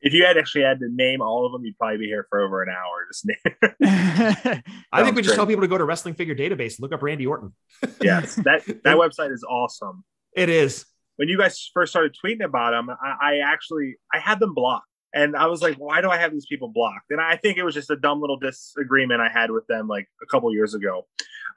If 0.06 0.14
you 0.14 0.24
had 0.24 0.38
actually 0.38 0.62
had 0.62 0.80
to 0.82 0.88
name 0.88 1.20
all 1.24 1.48
of 1.48 1.52
them, 1.52 1.66
you'd 1.66 1.80
probably 1.80 1.98
be 1.98 2.06
here 2.06 2.28
for 2.30 2.40
over 2.40 2.62
an 2.62 2.70
hour. 2.70 3.08
Just 3.12 3.26
name. 4.54 4.64
I 4.94 5.04
think 5.04 5.16
we 5.16 5.24
just 5.24 5.30
great. 5.30 5.36
tell 5.36 5.48
people 5.48 5.64
to 5.64 5.68
go 5.68 5.80
to 5.80 5.84
Wrestling 5.84 6.14
Figure 6.14 6.36
Database 6.36 6.78
and 6.78 6.82
look 6.82 6.94
up 6.94 7.02
Randy 7.02 7.26
Orton. 7.26 7.54
yes, 8.02 8.36
that 8.36 8.64
that 8.84 8.98
website 8.98 9.34
is 9.34 9.44
awesome. 9.44 10.04
It 10.36 10.50
is. 10.50 10.86
when 11.16 11.28
you 11.28 11.40
guys 11.40 11.72
first 11.74 11.92
started 11.92 12.16
tweeting 12.24 12.44
about 12.44 12.72
them, 12.72 12.90
I, 12.90 13.16
I 13.20 13.40
actually 13.40 13.96
I 14.14 14.20
had 14.20 14.40
them 14.40 14.54
blocked, 14.54 14.86
and 15.12 15.36
I 15.36 15.48
was 15.48 15.64
like, 15.64 15.78
why 15.78 16.02
do 16.02 16.10
I 16.12 16.18
have 16.18 16.32
these 16.32 16.46
people 16.46 16.68
blocked? 16.68 17.10
And 17.10 17.20
I 17.20 17.38
think 17.38 17.58
it 17.58 17.64
was 17.64 17.74
just 17.74 17.90
a 17.90 17.96
dumb 17.96 18.22
little 18.22 18.38
disagreement 18.38 19.22
I 19.22 19.30
had 19.34 19.50
with 19.50 19.66
them 19.66 19.88
like 19.88 20.08
a 20.22 20.28
couple 20.28 20.54
years 20.54 20.76
ago, 20.76 21.08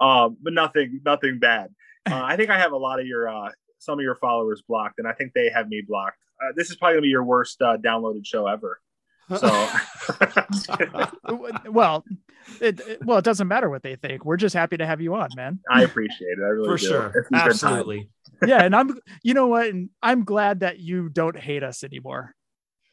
um, 0.01 0.39
but 0.43 0.55
nothing 0.55 1.03
nothing 1.05 1.39
bad. 1.39 1.69
Uh, 2.11 2.23
I 2.25 2.37
think 2.37 2.49
I 2.49 2.59
have 2.59 2.73
a 2.73 2.79
lot 2.79 2.99
of 2.99 3.07
your 3.07 3.29
uh, 3.29 3.51
some 3.79 3.99
of 3.99 4.03
your 4.03 4.17
followers 4.17 4.63
blocked, 4.67 4.99
and 4.99 5.07
I 5.07 5.13
think 5.13 5.33
they 5.35 5.51
have 5.51 5.69
me 5.69 5.83
blocked. 5.87 6.17
Uh, 6.41 6.53
this 6.57 6.71
is 6.71 6.77
probably 6.77 6.95
gonna 6.95 7.03
be 7.03 7.09
your 7.09 7.25
worst 7.25 7.61
uh, 7.63 7.77
downloaded 7.77 8.25
show 8.27 8.47
ever. 8.47 8.81
So 9.37 9.69
well, 11.71 12.05
it, 12.61 12.81
it- 12.81 13.05
well, 13.05 13.19
it 13.19 13.25
doesn't 13.25 13.49
matter 13.49 13.69
what 13.69 13.83
they 13.83 13.97
think. 13.97 14.25
We're 14.25 14.37
just 14.39 14.55
happy 14.55 14.77
to 14.79 14.87
have 14.87 15.01
you 15.01 15.15
on, 15.15 15.29
man. 15.37 15.61
I 15.71 15.83
appreciate 15.83 16.39
it. 16.39 16.43
I 16.43 16.49
really 16.49 16.69
For 16.69 16.77
do. 16.79 16.87
sure. 16.87 17.07
It's 17.09 17.17
a 17.17 17.21
good 17.23 17.31
time. 17.39 17.49
Absolutely. 17.51 18.09
Yeah, 18.47 18.63
and 18.63 18.75
I'm, 18.75 18.99
you 19.23 19.35
know 19.35 19.49
what? 19.49 19.67
And 19.67 19.91
I'm 20.03 20.25
glad 20.25 20.61
that 20.61 20.79
you 20.79 21.09
don't 21.09 21.37
hate 21.39 21.63
us 21.65 21.83
anymore. 21.85 22.35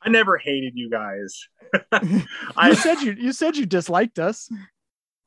I 0.01 0.09
never 0.09 0.37
hated 0.37 0.73
you 0.75 0.89
guys. 0.89 1.39
You 2.03 2.21
I 2.55 2.73
said 2.73 3.01
you, 3.01 3.13
you 3.13 3.31
said 3.33 3.55
you 3.57 3.65
disliked 3.65 4.19
us. 4.19 4.49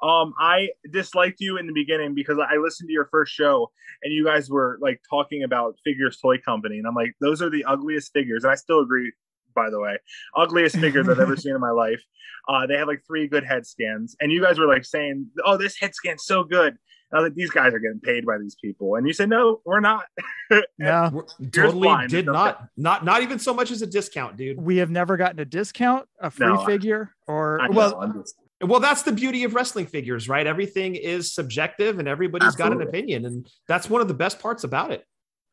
Um, 0.02 0.32
I 0.38 0.68
disliked 0.92 1.40
you 1.40 1.56
in 1.58 1.66
the 1.66 1.72
beginning 1.72 2.14
because 2.14 2.38
I 2.38 2.56
listened 2.56 2.88
to 2.88 2.92
your 2.92 3.08
first 3.10 3.32
show 3.32 3.70
and 4.02 4.12
you 4.12 4.24
guys 4.24 4.48
were 4.48 4.78
like 4.80 5.00
talking 5.10 5.42
about 5.42 5.74
Figures 5.84 6.18
Toy 6.18 6.38
Company, 6.38 6.78
and 6.78 6.86
I'm 6.86 6.94
like, 6.94 7.14
those 7.20 7.42
are 7.42 7.50
the 7.50 7.64
ugliest 7.64 8.12
figures, 8.12 8.44
and 8.44 8.52
I 8.52 8.54
still 8.56 8.80
agree. 8.80 9.12
By 9.54 9.70
the 9.70 9.80
way, 9.80 9.96
ugliest 10.36 10.76
figures 10.76 11.08
I've 11.08 11.18
ever 11.18 11.36
seen 11.36 11.54
in 11.54 11.60
my 11.60 11.70
life. 11.72 12.00
Uh, 12.48 12.66
they 12.66 12.74
have 12.76 12.86
like 12.86 13.02
three 13.06 13.26
good 13.26 13.42
head 13.44 13.66
scans, 13.66 14.14
and 14.20 14.30
you 14.30 14.40
guys 14.40 14.56
were 14.58 14.66
like 14.68 14.84
saying, 14.84 15.26
"Oh, 15.44 15.56
this 15.56 15.76
head 15.80 15.94
scan's 15.96 16.24
so 16.24 16.44
good." 16.44 16.68
And 16.74 16.78
I 17.12 17.16
was 17.16 17.24
like, 17.30 17.34
"These 17.34 17.50
guys 17.50 17.74
are 17.74 17.80
getting 17.80 17.98
paid 18.00 18.24
by 18.24 18.38
these 18.38 18.54
people," 18.62 18.94
and 18.94 19.04
you 19.04 19.12
said, 19.12 19.28
"No, 19.28 19.60
we're 19.64 19.80
not." 19.80 20.04
No, 20.78 21.10
We're- 21.12 21.50
totally 21.50 21.82
blind. 21.88 22.10
did 22.10 22.20
It's 22.20 22.26
not, 22.32 22.68
not, 22.76 23.04
not 23.04 23.22
even 23.22 23.38
so 23.38 23.52
much 23.52 23.70
as 23.72 23.82
a 23.82 23.86
discount, 23.86 24.36
dude. 24.36 24.58
we 24.58 24.76
have 24.78 24.90
never 24.90 25.16
gotten 25.16 25.38
a 25.40 25.44
discount, 25.44 26.06
a 26.20 26.30
free 26.30 26.46
No, 26.46 26.64
figure, 26.64 27.14
or 27.26 27.60
I 27.60 27.66
know, 27.68 27.76
well, 27.76 28.00
I'm 28.00 28.12
just- 28.14 28.36
Well, 28.60 28.80
that's 28.80 29.02
the 29.02 29.12
beauty 29.12 29.44
of 29.44 29.54
wrestling 29.54 29.86
figures, 29.86 30.28
right? 30.28 30.46
Everything 30.46 30.96
is 30.96 31.32
subjective 31.32 31.98
and 31.98 32.08
everybody's 32.08 32.56
got 32.56 32.72
an 32.72 32.82
opinion. 32.82 33.24
And 33.24 33.48
that's 33.68 33.88
one 33.88 34.00
of 34.00 34.08
the 34.08 34.14
best 34.14 34.40
parts 34.40 34.64
about 34.64 34.90
it. 34.90 35.04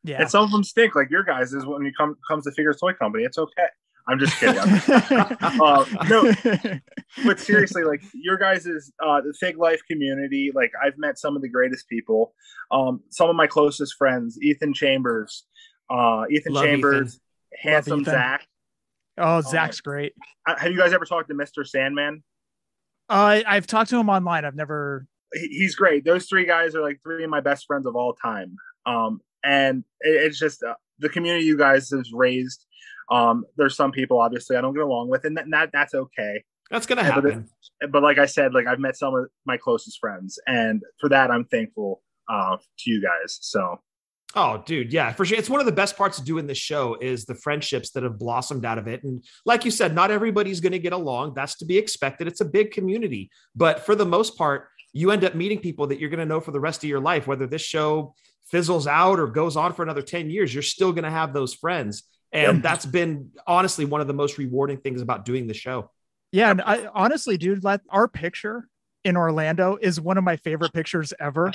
yeah. 0.03 0.21
and 0.21 0.29
some 0.29 0.43
of 0.43 0.51
them 0.51 0.63
stink, 0.63 0.95
like 0.95 1.09
your 1.11 1.23
guys. 1.23 1.53
Is 1.53 1.65
when 1.65 1.83
you 1.83 1.91
come 1.97 2.15
comes 2.27 2.45
to 2.45 2.51
Figures 2.51 2.77
Toy 2.79 2.93
Company, 2.93 3.23
it's 3.23 3.37
okay. 3.37 3.67
I'm 4.07 4.19
just 4.19 4.39
kidding. 4.39 4.57
I'm- 4.59 5.61
uh, 5.61 5.85
no, 6.09 6.31
but 7.25 7.39
seriously, 7.39 7.83
like 7.83 8.01
your 8.13 8.37
guys' 8.37 8.67
uh 9.03 9.21
the 9.21 9.33
Fig 9.39 9.57
Life 9.57 9.81
community, 9.89 10.51
like 10.53 10.71
I've 10.83 10.97
met 10.97 11.19
some 11.19 11.35
of 11.35 11.41
the 11.43 11.49
greatest 11.49 11.87
people. 11.87 12.33
Um, 12.71 13.01
some 13.09 13.29
of 13.29 13.35
my 13.35 13.45
closest 13.47 13.95
friends, 13.97 14.39
Ethan 14.41 14.73
Chambers, 14.73 15.45
uh, 15.91 16.23
Ethan 16.29 16.53
Love 16.53 16.65
Chambers, 16.65 17.19
handsome 17.61 18.01
Ethan. 18.01 18.13
Zach. 18.13 18.47
Oh, 19.17 19.41
Zach's 19.41 19.79
great. 19.81 20.13
Uh, 20.47 20.55
Have 20.57 20.71
you 20.71 20.77
guys 20.77 20.91
ever 20.91 21.05
talked 21.05 21.29
to 21.29 21.35
Mr. 21.35 21.65
Sandman? 21.65 22.21
Uh, 23.09 23.41
I've 23.45 23.67
talked 23.67 23.89
to 23.91 23.97
him 23.99 24.09
online. 24.09 24.45
I've 24.45 24.55
never. 24.55 25.05
He's 25.33 25.75
great. 25.75 26.05
Those 26.05 26.27
three 26.27 26.45
guys 26.45 26.75
are 26.75 26.81
like 26.81 26.99
three 27.03 27.23
of 27.23 27.29
my 27.29 27.41
best 27.41 27.65
friends 27.65 27.85
of 27.85 27.95
all 27.95 28.13
time. 28.13 28.55
Um, 28.85 29.19
and 29.43 29.83
it, 30.01 30.09
it's 30.25 30.39
just 30.39 30.63
uh, 30.63 30.75
the 30.99 31.09
community 31.09 31.45
you 31.45 31.57
guys 31.57 31.89
have 31.91 32.05
raised. 32.13 32.65
Um, 33.11 33.45
there's 33.57 33.75
some 33.75 33.91
people 33.91 34.19
obviously 34.19 34.55
I 34.55 34.61
don't 34.61 34.73
get 34.73 34.83
along 34.83 35.09
with, 35.09 35.25
and 35.25 35.37
that, 35.37 35.45
that 35.51 35.69
that's 35.73 35.93
okay. 35.93 36.43
That's 36.71 36.85
gonna 36.85 37.03
Yeah, 37.03 37.15
but 37.15 37.25
it- 37.25 37.33
happen. 37.33 37.49
But 37.91 38.01
like 38.03 38.17
I 38.17 38.25
said, 38.25 38.53
like 38.53 38.65
I've 38.67 38.79
met 38.79 38.95
some 38.95 39.13
of 39.13 39.25
my 39.45 39.57
closest 39.57 39.99
friends, 39.99 40.39
and 40.47 40.81
for 40.99 41.09
that 41.09 41.29
I'm 41.29 41.45
thankful 41.45 42.01
uh, 42.29 42.57
to 42.57 42.89
you 42.89 43.01
guys. 43.01 43.37
So 43.41 43.79
Oh, 44.37 44.61
dude, 44.65 44.91
yeah, 44.91 45.13
for 45.13 45.23
sure. 45.23 45.37
It's 45.37 45.49
one 45.49 45.61
of 45.61 45.65
the 45.65 45.71
best 45.71 45.95
parts 45.95 46.19
of 46.19 46.25
doing 46.25 46.45
this 46.45 46.57
show 46.57 46.97
is 46.99 47.23
the 47.23 47.35
friendships 47.35 47.91
that 47.91 48.03
have 48.03 48.19
blossomed 48.19 48.65
out 48.65 48.77
of 48.77 48.85
it. 48.87 49.01
And 49.03 49.23
like 49.45 49.63
you 49.63 49.71
said, 49.71 49.95
not 49.95 50.11
everybody's 50.11 50.59
going 50.59 50.73
to 50.73 50.79
get 50.79 50.91
along. 50.91 51.35
That's 51.35 51.55
to 51.59 51.65
be 51.65 51.77
expected. 51.77 52.27
It's 52.27 52.41
a 52.41 52.45
big 52.45 52.71
community, 52.71 53.29
but 53.55 53.85
for 53.85 53.95
the 53.95 54.05
most 54.05 54.37
part, 54.37 54.67
you 54.91 55.11
end 55.11 55.23
up 55.23 55.35
meeting 55.35 55.59
people 55.59 55.87
that 55.87 55.99
you're 55.99 56.09
going 56.09 56.19
to 56.19 56.25
know 56.25 56.41
for 56.41 56.51
the 56.51 56.59
rest 56.59 56.83
of 56.83 56.89
your 56.89 56.99
life. 56.99 57.27
Whether 57.27 57.47
this 57.47 57.61
show 57.61 58.13
fizzles 58.51 58.87
out 58.87 59.19
or 59.19 59.27
goes 59.27 59.55
on 59.55 59.73
for 59.73 59.83
another 59.83 60.01
ten 60.01 60.29
years, 60.29 60.53
you're 60.53 60.63
still 60.63 60.91
going 60.91 61.03
to 61.05 61.09
have 61.11 61.33
those 61.33 61.53
friends. 61.53 62.03
And 62.31 62.55
Yep. 62.57 62.63
that's 62.63 62.85
been 62.85 63.31
honestly 63.47 63.85
one 63.85 64.01
of 64.01 64.07
the 64.07 64.13
most 64.13 64.37
rewarding 64.37 64.77
things 64.77 65.01
about 65.01 65.23
doing 65.23 65.47
the 65.47 65.53
show. 65.53 65.91
Yeah, 66.33 66.51
and 66.51 66.61
I 66.61 66.87
honestly, 66.93 67.37
dude, 67.37 67.63
let 67.63 67.81
our 67.89 68.09
picture 68.09 68.67
in 69.05 69.15
Orlando 69.15 69.77
is 69.79 70.01
one 70.01 70.17
of 70.17 70.23
my 70.23 70.35
favorite 70.35 70.73
pictures 70.73 71.13
ever. 71.19 71.53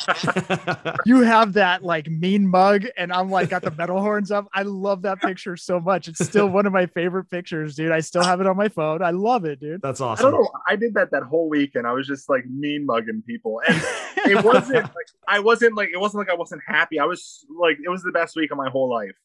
you 1.04 1.22
have 1.22 1.52
that 1.54 1.82
like 1.82 2.08
mean 2.08 2.46
mug, 2.46 2.86
and 2.96 3.12
I'm 3.12 3.28
like 3.30 3.50
got 3.50 3.62
the 3.62 3.72
metal 3.72 4.00
horns 4.00 4.30
up. 4.30 4.46
I 4.54 4.62
love 4.62 5.02
that 5.02 5.20
picture 5.20 5.56
so 5.56 5.80
much. 5.80 6.06
It's 6.06 6.24
still 6.24 6.46
one 6.46 6.64
of 6.64 6.72
my 6.72 6.86
favorite 6.86 7.24
pictures, 7.24 7.74
dude. 7.74 7.90
I 7.90 8.00
still 8.00 8.22
have 8.22 8.40
it 8.40 8.46
on 8.46 8.56
my 8.56 8.68
phone. 8.68 9.02
I 9.02 9.10
love 9.10 9.44
it, 9.44 9.60
dude. 9.60 9.82
That's 9.82 10.00
awesome. 10.00 10.26
I 10.26 10.30
don't 10.30 10.42
know. 10.42 10.50
I 10.68 10.76
did 10.76 10.94
that 10.94 11.10
that 11.10 11.24
whole 11.24 11.48
week, 11.48 11.74
and 11.74 11.86
I 11.86 11.92
was 11.92 12.06
just 12.06 12.30
like 12.30 12.46
mean 12.46 12.86
mugging 12.86 13.22
people, 13.26 13.60
and 13.66 13.82
it 14.26 14.44
wasn't 14.44 14.84
like 14.94 15.08
I 15.26 15.40
wasn't 15.40 15.76
like 15.76 15.90
it 15.92 15.98
wasn't 15.98 16.20
like 16.20 16.30
I 16.30 16.38
wasn't 16.38 16.62
happy. 16.66 17.00
I 17.00 17.04
was 17.04 17.44
like 17.60 17.78
it 17.84 17.88
was 17.88 18.02
the 18.02 18.12
best 18.12 18.36
week 18.36 18.52
of 18.52 18.58
my 18.58 18.70
whole 18.70 18.88
life, 18.88 19.16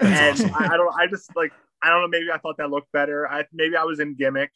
and 0.00 0.40
I, 0.54 0.68
I 0.72 0.76
don't. 0.78 0.94
I 0.98 1.06
just 1.08 1.36
like 1.36 1.52
I 1.82 1.90
don't 1.90 2.00
know. 2.00 2.08
Maybe 2.08 2.30
I 2.32 2.38
thought 2.38 2.56
that 2.56 2.70
looked 2.70 2.90
better. 2.92 3.28
I 3.30 3.44
maybe 3.52 3.76
I 3.76 3.84
was 3.84 4.00
in 4.00 4.14
gimmick. 4.14 4.50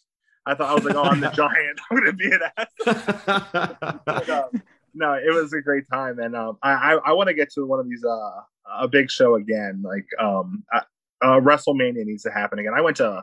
I 0.47 0.55
thought 0.55 0.71
I 0.71 0.75
was 0.75 0.85
like, 0.85 0.95
oh, 0.95 1.03
I'm 1.03 1.21
the 1.21 1.31
giant. 1.35 1.81
I'm 1.91 1.99
gonna 1.99 2.13
be 2.13 2.33
an 2.33 2.41
ass. 2.57 4.03
But, 4.05 4.31
um, 4.31 4.63
no, 4.95 5.15
it 5.15 5.35
was 5.35 5.53
a 5.53 5.61
great 5.61 5.85
time, 5.93 6.19
and 6.19 6.35
um, 6.35 6.59
I 6.63 6.73
I, 6.73 6.93
I 7.07 7.13
want 7.13 7.29
to 7.29 7.35
get 7.35 7.53
to 7.53 7.67
one 7.67 7.81
of 7.81 7.89
these 7.89 8.05
uh 8.05 8.41
a 8.79 8.89
big 8.89 9.11
show 9.11 9.35
again. 9.35 9.83
Like 9.83 10.07
um, 10.19 10.65
uh, 10.73 10.81
uh, 11.23 11.41
WrestleMania 11.41 12.05
needs 12.05 12.23
to 12.23 12.31
happen 12.31 12.59
again. 12.59 12.73
I 12.75 12.81
went 12.81 12.97
to 12.99 13.23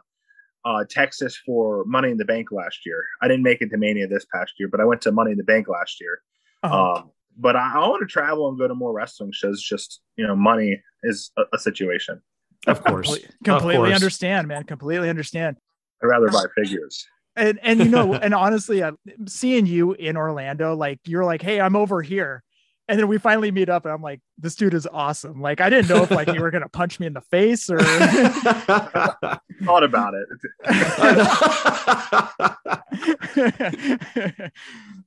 uh, 0.65 0.84
Texas 0.89 1.38
for 1.45 1.85
Money 1.85 2.11
in 2.11 2.18
the 2.18 2.26
Bank 2.26 2.52
last 2.52 2.85
year. 2.85 3.06
I 3.22 3.27
didn't 3.27 3.44
make 3.44 3.61
it 3.61 3.69
to 3.69 3.77
Mania 3.77 4.07
this 4.07 4.26
past 4.34 4.53
year, 4.60 4.68
but 4.68 4.81
I 4.81 4.85
went 4.85 5.02
to 5.02 5.11
Money 5.11 5.31
in 5.31 5.38
the 5.38 5.44
Bank 5.44 5.68
last 5.68 6.02
year. 6.02 6.22
Uh-huh. 6.64 6.94
Um, 6.94 7.11
but 7.38 7.56
I, 7.56 7.76
I 7.76 7.88
want 7.88 8.02
to 8.02 8.07
travel 8.07 8.49
and 8.49 8.57
go 8.57 8.68
to 8.68 8.76
more 8.76 8.91
wrestling 8.91 9.31
shows. 9.31 9.61
Just 9.61 10.02
you 10.18 10.27
know, 10.27 10.35
money 10.35 10.81
is 11.03 11.31
a, 11.38 11.44
a 11.53 11.60
situation. 11.60 12.22
Of 12.65 12.84
course. 12.84 13.10
Comple- 13.10 13.44
completely 13.45 13.76
course. 13.77 13.95
understand, 13.95 14.48
man. 14.48 14.64
Completely 14.64 15.10
understand. 15.10 15.57
I'd 16.03 16.07
rather 16.07 16.29
buy 16.29 16.45
figures. 16.55 17.05
And 17.35 17.59
and 17.61 17.79
you 17.79 17.89
know, 17.89 18.13
and 18.21 18.33
honestly, 18.33 18.83
uh, 18.83 18.93
seeing 19.27 19.65
you 19.65 19.93
in 19.93 20.17
Orlando, 20.17 20.75
like 20.75 20.99
you're 21.05 21.25
like, 21.25 21.41
hey, 21.41 21.61
I'm 21.61 21.75
over 21.75 22.01
here. 22.01 22.43
And 22.89 22.99
then 22.99 23.07
we 23.07 23.18
finally 23.18 23.51
meet 23.51 23.68
up, 23.68 23.85
and 23.85 23.93
I'm 23.93 24.01
like, 24.01 24.22
this 24.38 24.55
dude 24.55 24.73
is 24.73 24.88
awesome. 24.88 25.41
Like, 25.41 25.59
I 25.59 25.69
didn't 25.69 25.89
know 25.89 26.03
if 26.03 26.11
like 26.11 26.34
you 26.34 26.41
were 26.41 26.51
gonna 26.51 26.69
punch 26.69 26.99
me 26.99 27.07
in 27.07 27.14
the 27.14 27.22
face 27.22 27.69
or 27.69 27.80
Thought 29.64 29.84
about 29.84 30.14
it. 30.14 30.27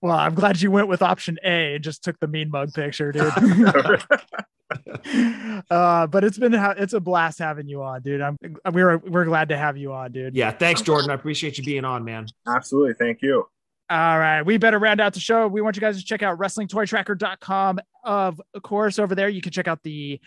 well, 0.00 0.16
I'm 0.16 0.34
glad 0.34 0.60
you 0.60 0.70
went 0.70 0.88
with 0.88 1.02
option 1.02 1.38
A 1.44 1.76
and 1.76 1.84
just 1.84 2.04
took 2.04 2.18
the 2.20 2.26
mean 2.26 2.50
mug 2.50 2.74
picture, 2.74 3.12
dude. 3.12 3.32
uh, 5.70 6.06
but 6.06 6.24
it's 6.24 6.38
been 6.38 6.54
it's 6.54 6.92
a 6.92 7.00
blast 7.00 7.38
having 7.38 7.68
you 7.68 7.82
on, 7.82 8.02
dude. 8.02 8.20
I'm 8.20 8.36
we're 8.72 8.98
we're 8.98 9.24
glad 9.24 9.48
to 9.50 9.56
have 9.56 9.76
you 9.76 9.92
on, 9.92 10.12
dude. 10.12 10.34
yeah, 10.34 10.50
thanks, 10.50 10.82
Jordan. 10.82 11.10
I 11.10 11.14
appreciate 11.14 11.58
you 11.58 11.64
being 11.64 11.84
on, 11.84 12.04
man. 12.04 12.26
Absolutely. 12.46 12.94
Thank 12.94 13.22
you. 13.22 13.46
All 13.90 14.18
right, 14.20 14.42
we 14.42 14.56
better 14.56 14.78
round 14.78 15.00
out 15.00 15.14
the 15.14 15.20
show. 15.20 15.48
We 15.48 15.60
want 15.60 15.74
you 15.74 15.80
guys 15.80 15.98
to 15.98 16.04
check 16.04 16.22
out 16.22 16.38
WrestlingToyTracker.com. 16.38 17.80
Of 18.04 18.40
course, 18.62 19.00
over 19.00 19.16
there 19.16 19.28
you 19.28 19.40
can 19.40 19.50
check 19.50 19.66
out 19.66 19.82
the 19.82 20.20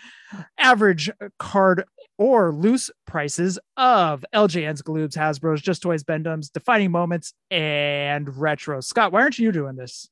average 0.57 1.09
card 1.39 1.85
or 2.17 2.51
loose 2.51 2.91
prices 3.07 3.57
of 3.77 4.25
LJN's, 4.35 4.81
Galoobs, 4.81 5.15
Hasbro's, 5.15 5.61
Just 5.61 5.81
Toys, 5.81 6.03
Bend-Ems, 6.03 6.49
Defining 6.49 6.91
Moments, 6.91 7.33
and 7.49 8.37
Retro. 8.37 8.81
Scott, 8.81 9.13
why 9.13 9.21
aren't 9.21 9.39
you 9.39 9.53
doing 9.53 9.77
this? 9.77 10.09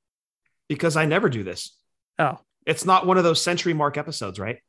Because 0.70 0.96
I 0.96 1.06
never 1.06 1.28
do 1.28 1.44
this. 1.44 1.76
Oh, 2.20 2.40
It's 2.66 2.86
not 2.86 3.06
one 3.06 3.18
of 3.18 3.26
those 3.26 3.42
century 3.42 3.74
mark 3.74 3.98
episodes, 3.98 4.40
right? 4.40 4.60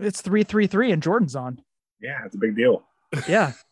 it's 0.00 0.20
three 0.22 0.44
three 0.44 0.68
three, 0.68 0.92
and 0.92 1.02
Jordan's 1.02 1.34
on. 1.34 1.60
Yeah, 2.00 2.24
it's 2.24 2.36
a 2.36 2.38
big 2.38 2.54
deal. 2.54 2.84
Yeah. 3.28 3.52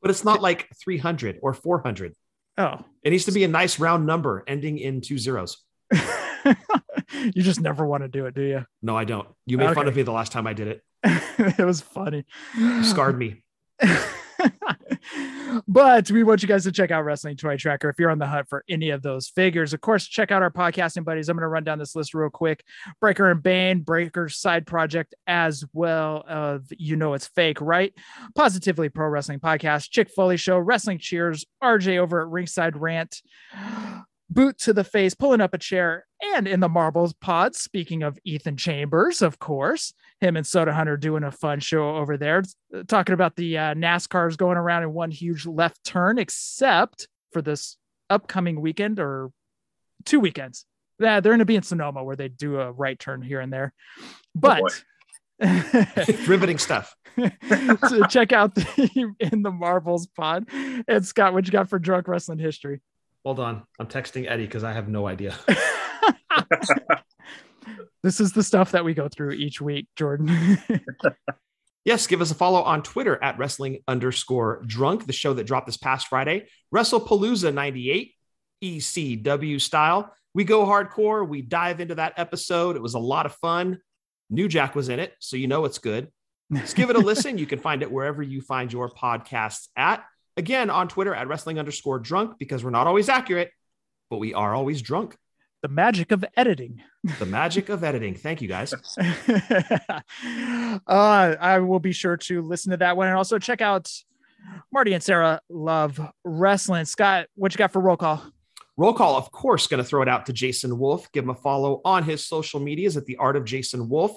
But 0.00 0.10
it's 0.10 0.22
not 0.22 0.42
like 0.42 0.68
300 0.84 1.38
or 1.40 1.54
400. 1.54 2.12
Oh, 2.56 2.84
It 3.02 3.10
needs 3.10 3.24
to 3.24 3.32
be 3.32 3.44
a 3.44 3.48
nice 3.48 3.80
round 3.80 4.06
number 4.06 4.44
ending 4.46 4.78
in 4.78 5.00
two 5.00 5.18
zeros. 5.18 5.58
you 5.92 7.42
just 7.42 7.60
never 7.60 7.84
want 7.84 8.02
to 8.02 8.08
do 8.08 8.26
it, 8.26 8.34
do 8.34 8.42
you? 8.42 8.64
No, 8.82 8.96
I 8.96 9.04
don't. 9.04 9.28
You 9.46 9.58
made 9.58 9.74
fun 9.74 9.88
of 9.88 9.96
me 9.96 10.02
the 10.02 10.12
last 10.12 10.32
time 10.32 10.46
I 10.46 10.52
did 10.52 10.68
it. 10.68 10.82
it 11.58 11.64
was 11.64 11.80
funny. 11.80 12.24
You 12.56 12.84
scarred 12.84 13.18
me. 13.18 13.42
but 15.68 16.10
we 16.10 16.22
want 16.22 16.42
you 16.42 16.48
guys 16.48 16.64
to 16.64 16.72
check 16.72 16.90
out 16.90 17.04
Wrestling 17.04 17.36
Toy 17.36 17.56
Tracker 17.56 17.88
if 17.88 17.98
you're 17.98 18.10
on 18.10 18.18
the 18.18 18.26
hunt 18.26 18.48
for 18.48 18.64
any 18.68 18.90
of 18.90 19.02
those 19.02 19.28
figures. 19.28 19.72
Of 19.72 19.80
course, 19.80 20.06
check 20.06 20.30
out 20.30 20.42
our 20.42 20.50
podcasting 20.50 21.04
buddies. 21.04 21.28
I'm 21.28 21.36
going 21.36 21.42
to 21.42 21.48
run 21.48 21.64
down 21.64 21.78
this 21.78 21.94
list 21.94 22.14
real 22.14 22.30
quick. 22.30 22.64
Breaker 23.00 23.30
and 23.30 23.42
Bane, 23.42 23.80
Breaker 23.80 24.28
side 24.28 24.66
project 24.66 25.14
as 25.26 25.64
well. 25.72 26.24
of 26.26 26.64
you 26.78 26.96
know 26.96 27.14
it's 27.14 27.26
fake, 27.26 27.60
right? 27.60 27.92
Positively 28.34 28.88
Pro 28.88 29.08
Wrestling 29.08 29.40
Podcast, 29.40 29.90
Chick 29.90 30.10
Foley 30.10 30.36
Show, 30.36 30.58
Wrestling 30.58 30.98
Cheers, 30.98 31.44
RJ 31.62 31.98
over 31.98 32.22
at 32.22 32.28
Ringside 32.28 32.76
Rant. 32.76 33.22
Boot 34.30 34.58
to 34.58 34.72
the 34.72 34.84
face, 34.84 35.14
pulling 35.14 35.40
up 35.40 35.54
a 35.54 35.58
chair, 35.58 36.06
and 36.34 36.48
in 36.48 36.60
the 36.60 36.68
marbles 36.68 37.12
pod. 37.12 37.54
Speaking 37.54 38.02
of 38.02 38.18
Ethan 38.24 38.56
Chambers, 38.56 39.22
of 39.22 39.38
course, 39.38 39.92
him 40.20 40.36
and 40.36 40.46
Soda 40.46 40.72
Hunter 40.72 40.96
doing 40.96 41.24
a 41.24 41.30
fun 41.30 41.60
show 41.60 41.96
over 41.96 42.16
there, 42.16 42.42
talking 42.88 43.12
about 43.12 43.36
the 43.36 43.58
uh, 43.58 43.74
NASCARs 43.74 44.36
going 44.36 44.56
around 44.56 44.82
in 44.82 44.92
one 44.92 45.10
huge 45.10 45.46
left 45.46 45.84
turn, 45.84 46.18
except 46.18 47.08
for 47.32 47.42
this 47.42 47.76
upcoming 48.08 48.60
weekend 48.60 48.98
or 48.98 49.30
two 50.04 50.20
weekends. 50.20 50.64
Yeah, 50.98 51.20
they're 51.20 51.32
going 51.32 51.40
to 51.40 51.44
be 51.44 51.56
in 51.56 51.62
Sonoma 51.62 52.04
where 52.04 52.16
they 52.16 52.28
do 52.28 52.60
a 52.60 52.70
right 52.70 52.98
turn 52.98 53.20
here 53.20 53.40
and 53.40 53.52
there. 53.52 53.72
But 54.34 54.62
Riveting 56.26 56.58
stuff. 56.58 56.94
so 57.88 58.04
check 58.08 58.32
out 58.32 58.54
the 58.54 59.14
in 59.18 59.42
the 59.42 59.50
Marbles 59.50 60.06
pod. 60.06 60.46
And 60.88 61.04
Scott, 61.04 61.32
what 61.32 61.46
you 61.46 61.52
got 61.52 61.68
for 61.68 61.78
drunk 61.78 62.08
wrestling 62.08 62.38
history? 62.38 62.80
Hold 63.24 63.40
on. 63.40 63.62
I'm 63.78 63.86
texting 63.86 64.30
Eddie 64.30 64.46
because 64.46 64.64
I 64.64 64.72
have 64.72 64.88
no 64.88 65.06
idea. 65.06 65.34
This 68.04 68.20
is 68.20 68.32
the 68.32 68.42
stuff 68.42 68.72
that 68.72 68.84
we 68.84 68.92
go 68.92 69.08
through 69.08 69.30
each 69.32 69.62
week, 69.62 69.88
Jordan. 69.96 70.58
Yes, 71.86 72.06
give 72.06 72.22
us 72.22 72.30
a 72.30 72.34
follow 72.34 72.62
on 72.62 72.82
Twitter 72.82 73.22
at 73.22 73.36
wrestling 73.36 73.80
underscore 73.86 74.62
drunk, 74.66 75.06
the 75.06 75.12
show 75.12 75.34
that 75.34 75.44
dropped 75.44 75.66
this 75.66 75.76
past 75.76 76.08
Friday. 76.08 76.46
WrestlePalooza 76.74 77.52
98, 77.52 78.14
ECW 78.62 79.60
style. 79.60 80.10
We 80.32 80.44
go 80.44 80.64
hardcore. 80.64 81.28
We 81.28 81.42
dive 81.42 81.80
into 81.80 81.96
that 81.96 82.14
episode. 82.16 82.76
It 82.76 82.80
was 82.80 82.94
a 82.94 82.98
lot 82.98 83.26
of 83.26 83.34
fun. 83.34 83.80
New 84.30 84.48
Jack 84.48 84.74
was 84.74 84.88
in 84.88 84.98
it, 84.98 85.12
so 85.18 85.36
you 85.36 85.46
know 85.46 85.66
it's 85.66 85.76
good. 85.76 86.08
Just 86.50 86.74
give 86.74 86.88
it 86.88 86.96
a 86.96 87.00
listen. 87.00 87.36
You 87.36 87.44
can 87.44 87.58
find 87.58 87.82
it 87.82 87.92
wherever 87.92 88.22
you 88.22 88.40
find 88.40 88.72
your 88.72 88.88
podcasts 88.88 89.68
at. 89.76 90.06
Again, 90.36 90.68
on 90.70 90.88
Twitter 90.88 91.14
at 91.14 91.28
wrestling 91.28 91.58
underscore 91.58 91.98
drunk, 91.98 92.38
because 92.38 92.64
we're 92.64 92.70
not 92.70 92.86
always 92.86 93.08
accurate, 93.08 93.50
but 94.10 94.18
we 94.18 94.34
are 94.34 94.54
always 94.54 94.82
drunk. 94.82 95.16
the 95.62 95.68
magic 95.68 96.12
of 96.12 96.24
editing. 96.36 96.82
The 97.18 97.26
magic 97.26 97.68
of 97.68 97.84
editing. 97.84 98.14
Thank 98.14 98.42
you 98.42 98.48
guys. 98.48 98.74
uh, 99.92 100.78
I 100.86 101.58
will 101.60 101.80
be 101.80 101.92
sure 101.92 102.16
to 102.18 102.42
listen 102.42 102.70
to 102.72 102.76
that 102.78 102.96
one 102.96 103.06
and 103.08 103.16
also 103.16 103.38
check 103.38 103.60
out 103.62 103.90
Marty 104.72 104.92
and 104.92 105.02
Sarah 105.02 105.40
Love 105.48 106.00
Wrestling. 106.24 106.84
Scott, 106.84 107.28
what 107.34 107.54
you 107.54 107.58
got 107.58 107.72
for 107.72 107.80
roll 107.80 107.96
call? 107.96 108.22
Roll 108.76 108.92
call, 108.92 109.16
of 109.16 109.30
course, 109.30 109.66
going 109.68 109.82
to 109.82 109.88
throw 109.88 110.02
it 110.02 110.08
out 110.08 110.26
to 110.26 110.32
Jason 110.32 110.78
Wolf. 110.78 111.10
Give 111.12 111.24
him 111.24 111.30
a 111.30 111.34
follow 111.34 111.80
on 111.84 112.02
his 112.02 112.26
social 112.26 112.58
medias 112.60 112.96
at 112.96 113.06
the 113.06 113.16
Art 113.16 113.36
of 113.36 113.44
Jason 113.44 113.88
Wolf. 113.88 114.16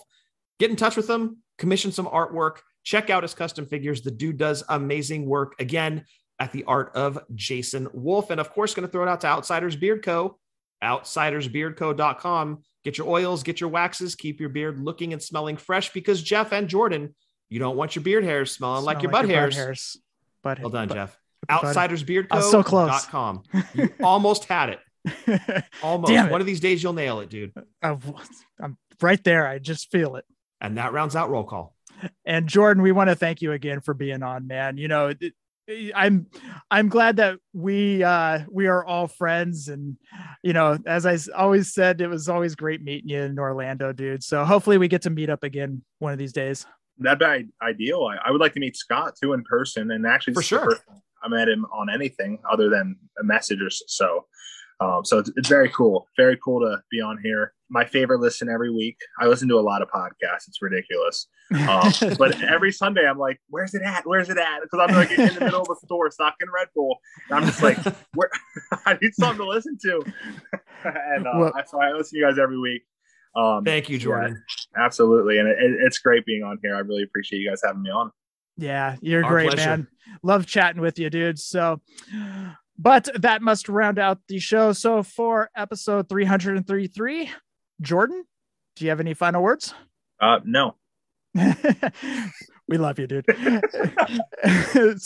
Get 0.60 0.72
in 0.72 0.76
touch 0.76 0.98
with 0.98 1.07
him, 1.07 1.38
commission 1.60 1.91
some 1.91 2.07
artwork, 2.07 2.57
check 2.88 3.09
out 3.09 3.22
his 3.22 3.34
custom 3.34 3.65
figures. 3.65 4.01
The 4.01 4.11
dude 4.11 4.38
does 4.38 4.64
amazing 4.69 5.26
work 5.26 5.55
again 5.59 6.05
at 6.39 6.53
the 6.53 6.64
Art 6.64 6.95
of 6.95 7.19
Jason 7.35 7.89
Wolf. 7.91 8.30
And 8.30 8.39
of 8.39 8.49
course, 8.53 8.73
going 8.73 8.88
to 8.88 8.91
throw 8.91 9.03
it 9.03 9.09
out 9.09 9.19
to 9.22 9.27
Outsiders 9.27 9.76
Beard 9.76 10.03
Co. 10.03 10.39
OutsidersBeardCo.com. 10.81 12.64
Get 12.85 12.97
your 12.97 13.09
oils, 13.09 13.43
get 13.43 13.59
your 13.59 13.69
waxes, 13.69 14.15
keep 14.15 14.39
your 14.39 14.47
beard 14.47 14.80
looking 14.80 15.11
and 15.11 15.22
smelling 15.22 15.57
fresh 15.57 15.91
because 15.91 16.23
Jeff 16.23 16.53
and 16.53 16.69
Jordan, 16.69 17.14
you 17.49 17.59
don't 17.59 17.76
want 17.76 17.95
your 17.95 18.03
beard 18.03 18.23
hairs 18.23 18.51
smelling 18.51 18.85
like 18.85 19.01
your 19.01 19.11
butt 19.11 19.27
hairs. 19.27 19.55
hairs. 19.55 19.97
but 20.41 20.59
Well 20.59 20.69
done, 20.69 20.88
but- 20.88 20.93
Jeff. 20.95 21.19
Outsidersbeardco.com. 21.49 23.43
So. 23.53 23.61
You 23.76 23.89
almost 24.01 24.45
had 24.45 24.69
it. 24.69 24.80
Almost. 25.84 26.11
Damn 26.11 26.27
it. 26.27 26.31
One 26.31 26.41
of 26.41 26.47
these 26.47 26.59
days 26.59 26.81
you'll 26.84 26.93
nail 26.93 27.19
it, 27.22 27.30
dude. 27.30 27.53
I'm 27.81 27.99
right 29.01 29.23
there. 29.23 29.47
I 29.47 29.59
just 29.59 29.89
feel 29.91 30.15
it. 30.18 30.26
And 30.59 30.77
that 30.77 30.91
rounds 30.93 31.15
out 31.15 31.30
roll 31.30 31.43
call. 31.45 31.77
And 32.26 32.48
Jordan, 32.48 32.84
we 32.84 32.91
want 32.91 33.10
to 33.10 33.15
thank 33.15 33.41
you 33.41 33.52
again 33.52 33.82
for 33.82 33.94
being 33.94 34.24
on, 34.24 34.48
man. 34.48 34.78
You 34.78 34.88
know, 34.88 35.14
I'm 35.95 36.28
I'm 36.72 36.88
glad 36.88 37.18
that 37.18 37.40
we 37.53 38.03
uh 38.03 38.40
we 38.49 38.68
are 38.68 38.86
all 38.86 39.07
friends 39.07 39.68
and 39.68 39.98
you 40.41 40.53
know, 40.53 40.78
as 40.86 41.06
I 41.06 41.18
always 41.36 41.74
said, 41.74 41.99
it 41.99 42.07
was 42.07 42.30
always 42.30 42.56
great 42.56 42.82
meeting 42.82 43.10
you 43.10 43.22
in 43.22 43.38
Orlando, 43.38 43.91
dude. 43.91 44.24
So 44.24 44.45
hopefully 44.45 44.78
we 44.78 44.88
get 44.88 45.02
to 45.03 45.10
meet 45.10 45.30
up 45.30 45.44
again 45.44 45.84
one 45.99 46.14
of 46.14 46.19
these 46.19 46.32
days. 46.34 46.65
That'd 46.99 47.19
be 47.19 47.49
ideal. 47.61 48.06
I, 48.06 48.30
I 48.30 48.32
would 48.32 48.41
like 48.41 48.53
to 48.53 48.60
meet 48.60 48.78
Scott 48.78 49.15
too 49.22 49.34
in 49.34 49.44
person, 49.44 49.91
and 49.91 50.07
actually, 50.07 50.34
For 50.34 50.40
this 50.40 50.45
is 50.45 50.49
the 50.49 50.56
sure. 50.57 50.72
first 50.72 50.86
time 50.88 51.02
I 51.24 51.28
met 51.28 51.49
him 51.49 51.65
on 51.72 51.90
anything 51.90 52.40
other 52.49 52.69
than 52.69 52.95
a 53.19 53.24
message 53.24 53.61
or 53.61 53.69
so. 53.69 54.26
Um, 54.80 55.03
so 55.03 55.19
it's, 55.19 55.32
it's 55.36 55.49
very 55.49 55.69
cool. 55.69 56.07
Very 56.18 56.38
cool 56.44 56.61
to 56.61 56.82
be 56.90 57.02
on 57.02 57.19
here. 57.22 57.53
My 57.69 57.85
favorite 57.85 58.19
listen 58.22 58.48
every 58.49 58.72
week. 58.73 58.98
I 59.19 59.26
listen 59.27 59.48
to 59.49 59.56
a 59.56 59.61
lot 59.61 59.81
of 59.81 59.89
podcasts. 59.89 60.48
It's 60.48 60.61
ridiculous. 60.61 61.27
Um, 61.69 61.91
but 62.18 62.41
every 62.41 62.72
Sunday, 62.72 63.06
I'm 63.07 63.18
like, 63.19 63.39
"Where's 63.49 63.73
it 63.73 63.81
at? 63.81 64.06
Where's 64.06 64.30
it 64.30 64.38
at?" 64.38 64.61
Because 64.61 64.88
I'm 64.89 64.95
like 64.95 65.11
in 65.11 65.34
the 65.35 65.41
middle 65.45 65.61
of 65.61 65.68
a 65.69 65.76
store 65.85 66.10
stocking 66.11 66.48
Red 66.53 66.68
Bull, 66.76 66.98
and 67.30 67.39
I'm 67.39 67.45
just 67.45 67.61
like, 67.61 67.77
"Where? 68.14 68.30
I 68.85 68.98
need 69.02 69.14
something 69.15 69.45
to 69.45 69.49
listen 69.49 69.77
to." 69.84 70.02
and 70.85 71.27
uh, 71.27 71.31
Well- 71.35 71.53
so 71.68 71.81
I 71.81 71.91
listen 71.91 72.18
to 72.18 72.19
you 72.19 72.26
guys 72.30 72.39
every 72.39 72.60
week. 72.60 72.84
Um, 73.35 73.64
Thank 73.65 73.89
you, 73.89 73.99
Jordan. 73.99 74.41
absolutely, 74.77 75.38
and 75.38 75.48
it, 75.48 75.57
it- 75.60 75.77
it's 75.85 75.99
great 75.99 76.26
being 76.26 76.44
on 76.44 76.57
here. 76.64 76.76
I 76.76 76.80
really 76.80 77.03
appreciate 77.03 77.39
you 77.39 77.49
guys 77.49 77.61
having 77.65 77.81
me 77.84 77.89
on. 77.89 78.11
Yeah, 78.57 78.95
you're 79.02 79.23
Our 79.23 79.30
great, 79.30 79.49
pleasure. 79.52 79.69
man. 79.69 79.88
Love 80.23 80.48
chatting 80.48 80.81
with 80.81 80.98
you, 80.98 81.10
dude. 81.11 81.38
So, 81.38 81.80
but 82.80 83.07
that 83.22 83.41
must 83.44 83.69
round 83.69 83.99
out 83.99 84.19
the 84.27 84.39
show. 84.39 84.72
So, 84.73 85.03
for 85.03 85.49
episode 85.56 86.10
333, 86.10 87.30
Jordan, 87.82 88.26
do 88.76 88.86
you 88.86 88.90
have 88.90 88.99
any 88.99 89.14
final 89.14 89.41
words? 89.41 89.74
Uh, 90.20 90.40
no, 90.44 90.76
we 92.68 92.78
love 92.78 92.99
you, 92.99 93.08
dude. 93.08 93.26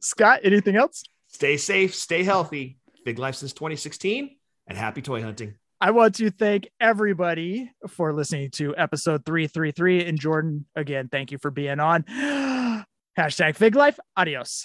Scott, 0.00 0.40
anything 0.42 0.76
else? 0.76 1.04
Stay 1.28 1.56
safe, 1.56 1.94
stay 1.94 2.24
healthy. 2.24 2.78
Fig 3.04 3.18
Life 3.18 3.36
since 3.36 3.52
2016, 3.52 4.36
and 4.66 4.78
happy 4.78 5.02
toy 5.02 5.22
hunting. 5.22 5.54
I 5.80 5.92
want 5.92 6.16
to 6.16 6.30
thank 6.30 6.68
everybody 6.80 7.70
for 7.86 8.12
listening 8.12 8.50
to 8.52 8.76
episode 8.76 9.24
333. 9.24 10.06
And 10.06 10.18
Jordan, 10.18 10.66
again, 10.74 11.08
thank 11.08 11.30
you 11.30 11.38
for 11.38 11.52
being 11.52 11.78
on. 11.78 12.02
Hashtag 13.18 13.56
Fig 13.56 13.76
Life. 13.76 13.98
Adios. 14.16 14.64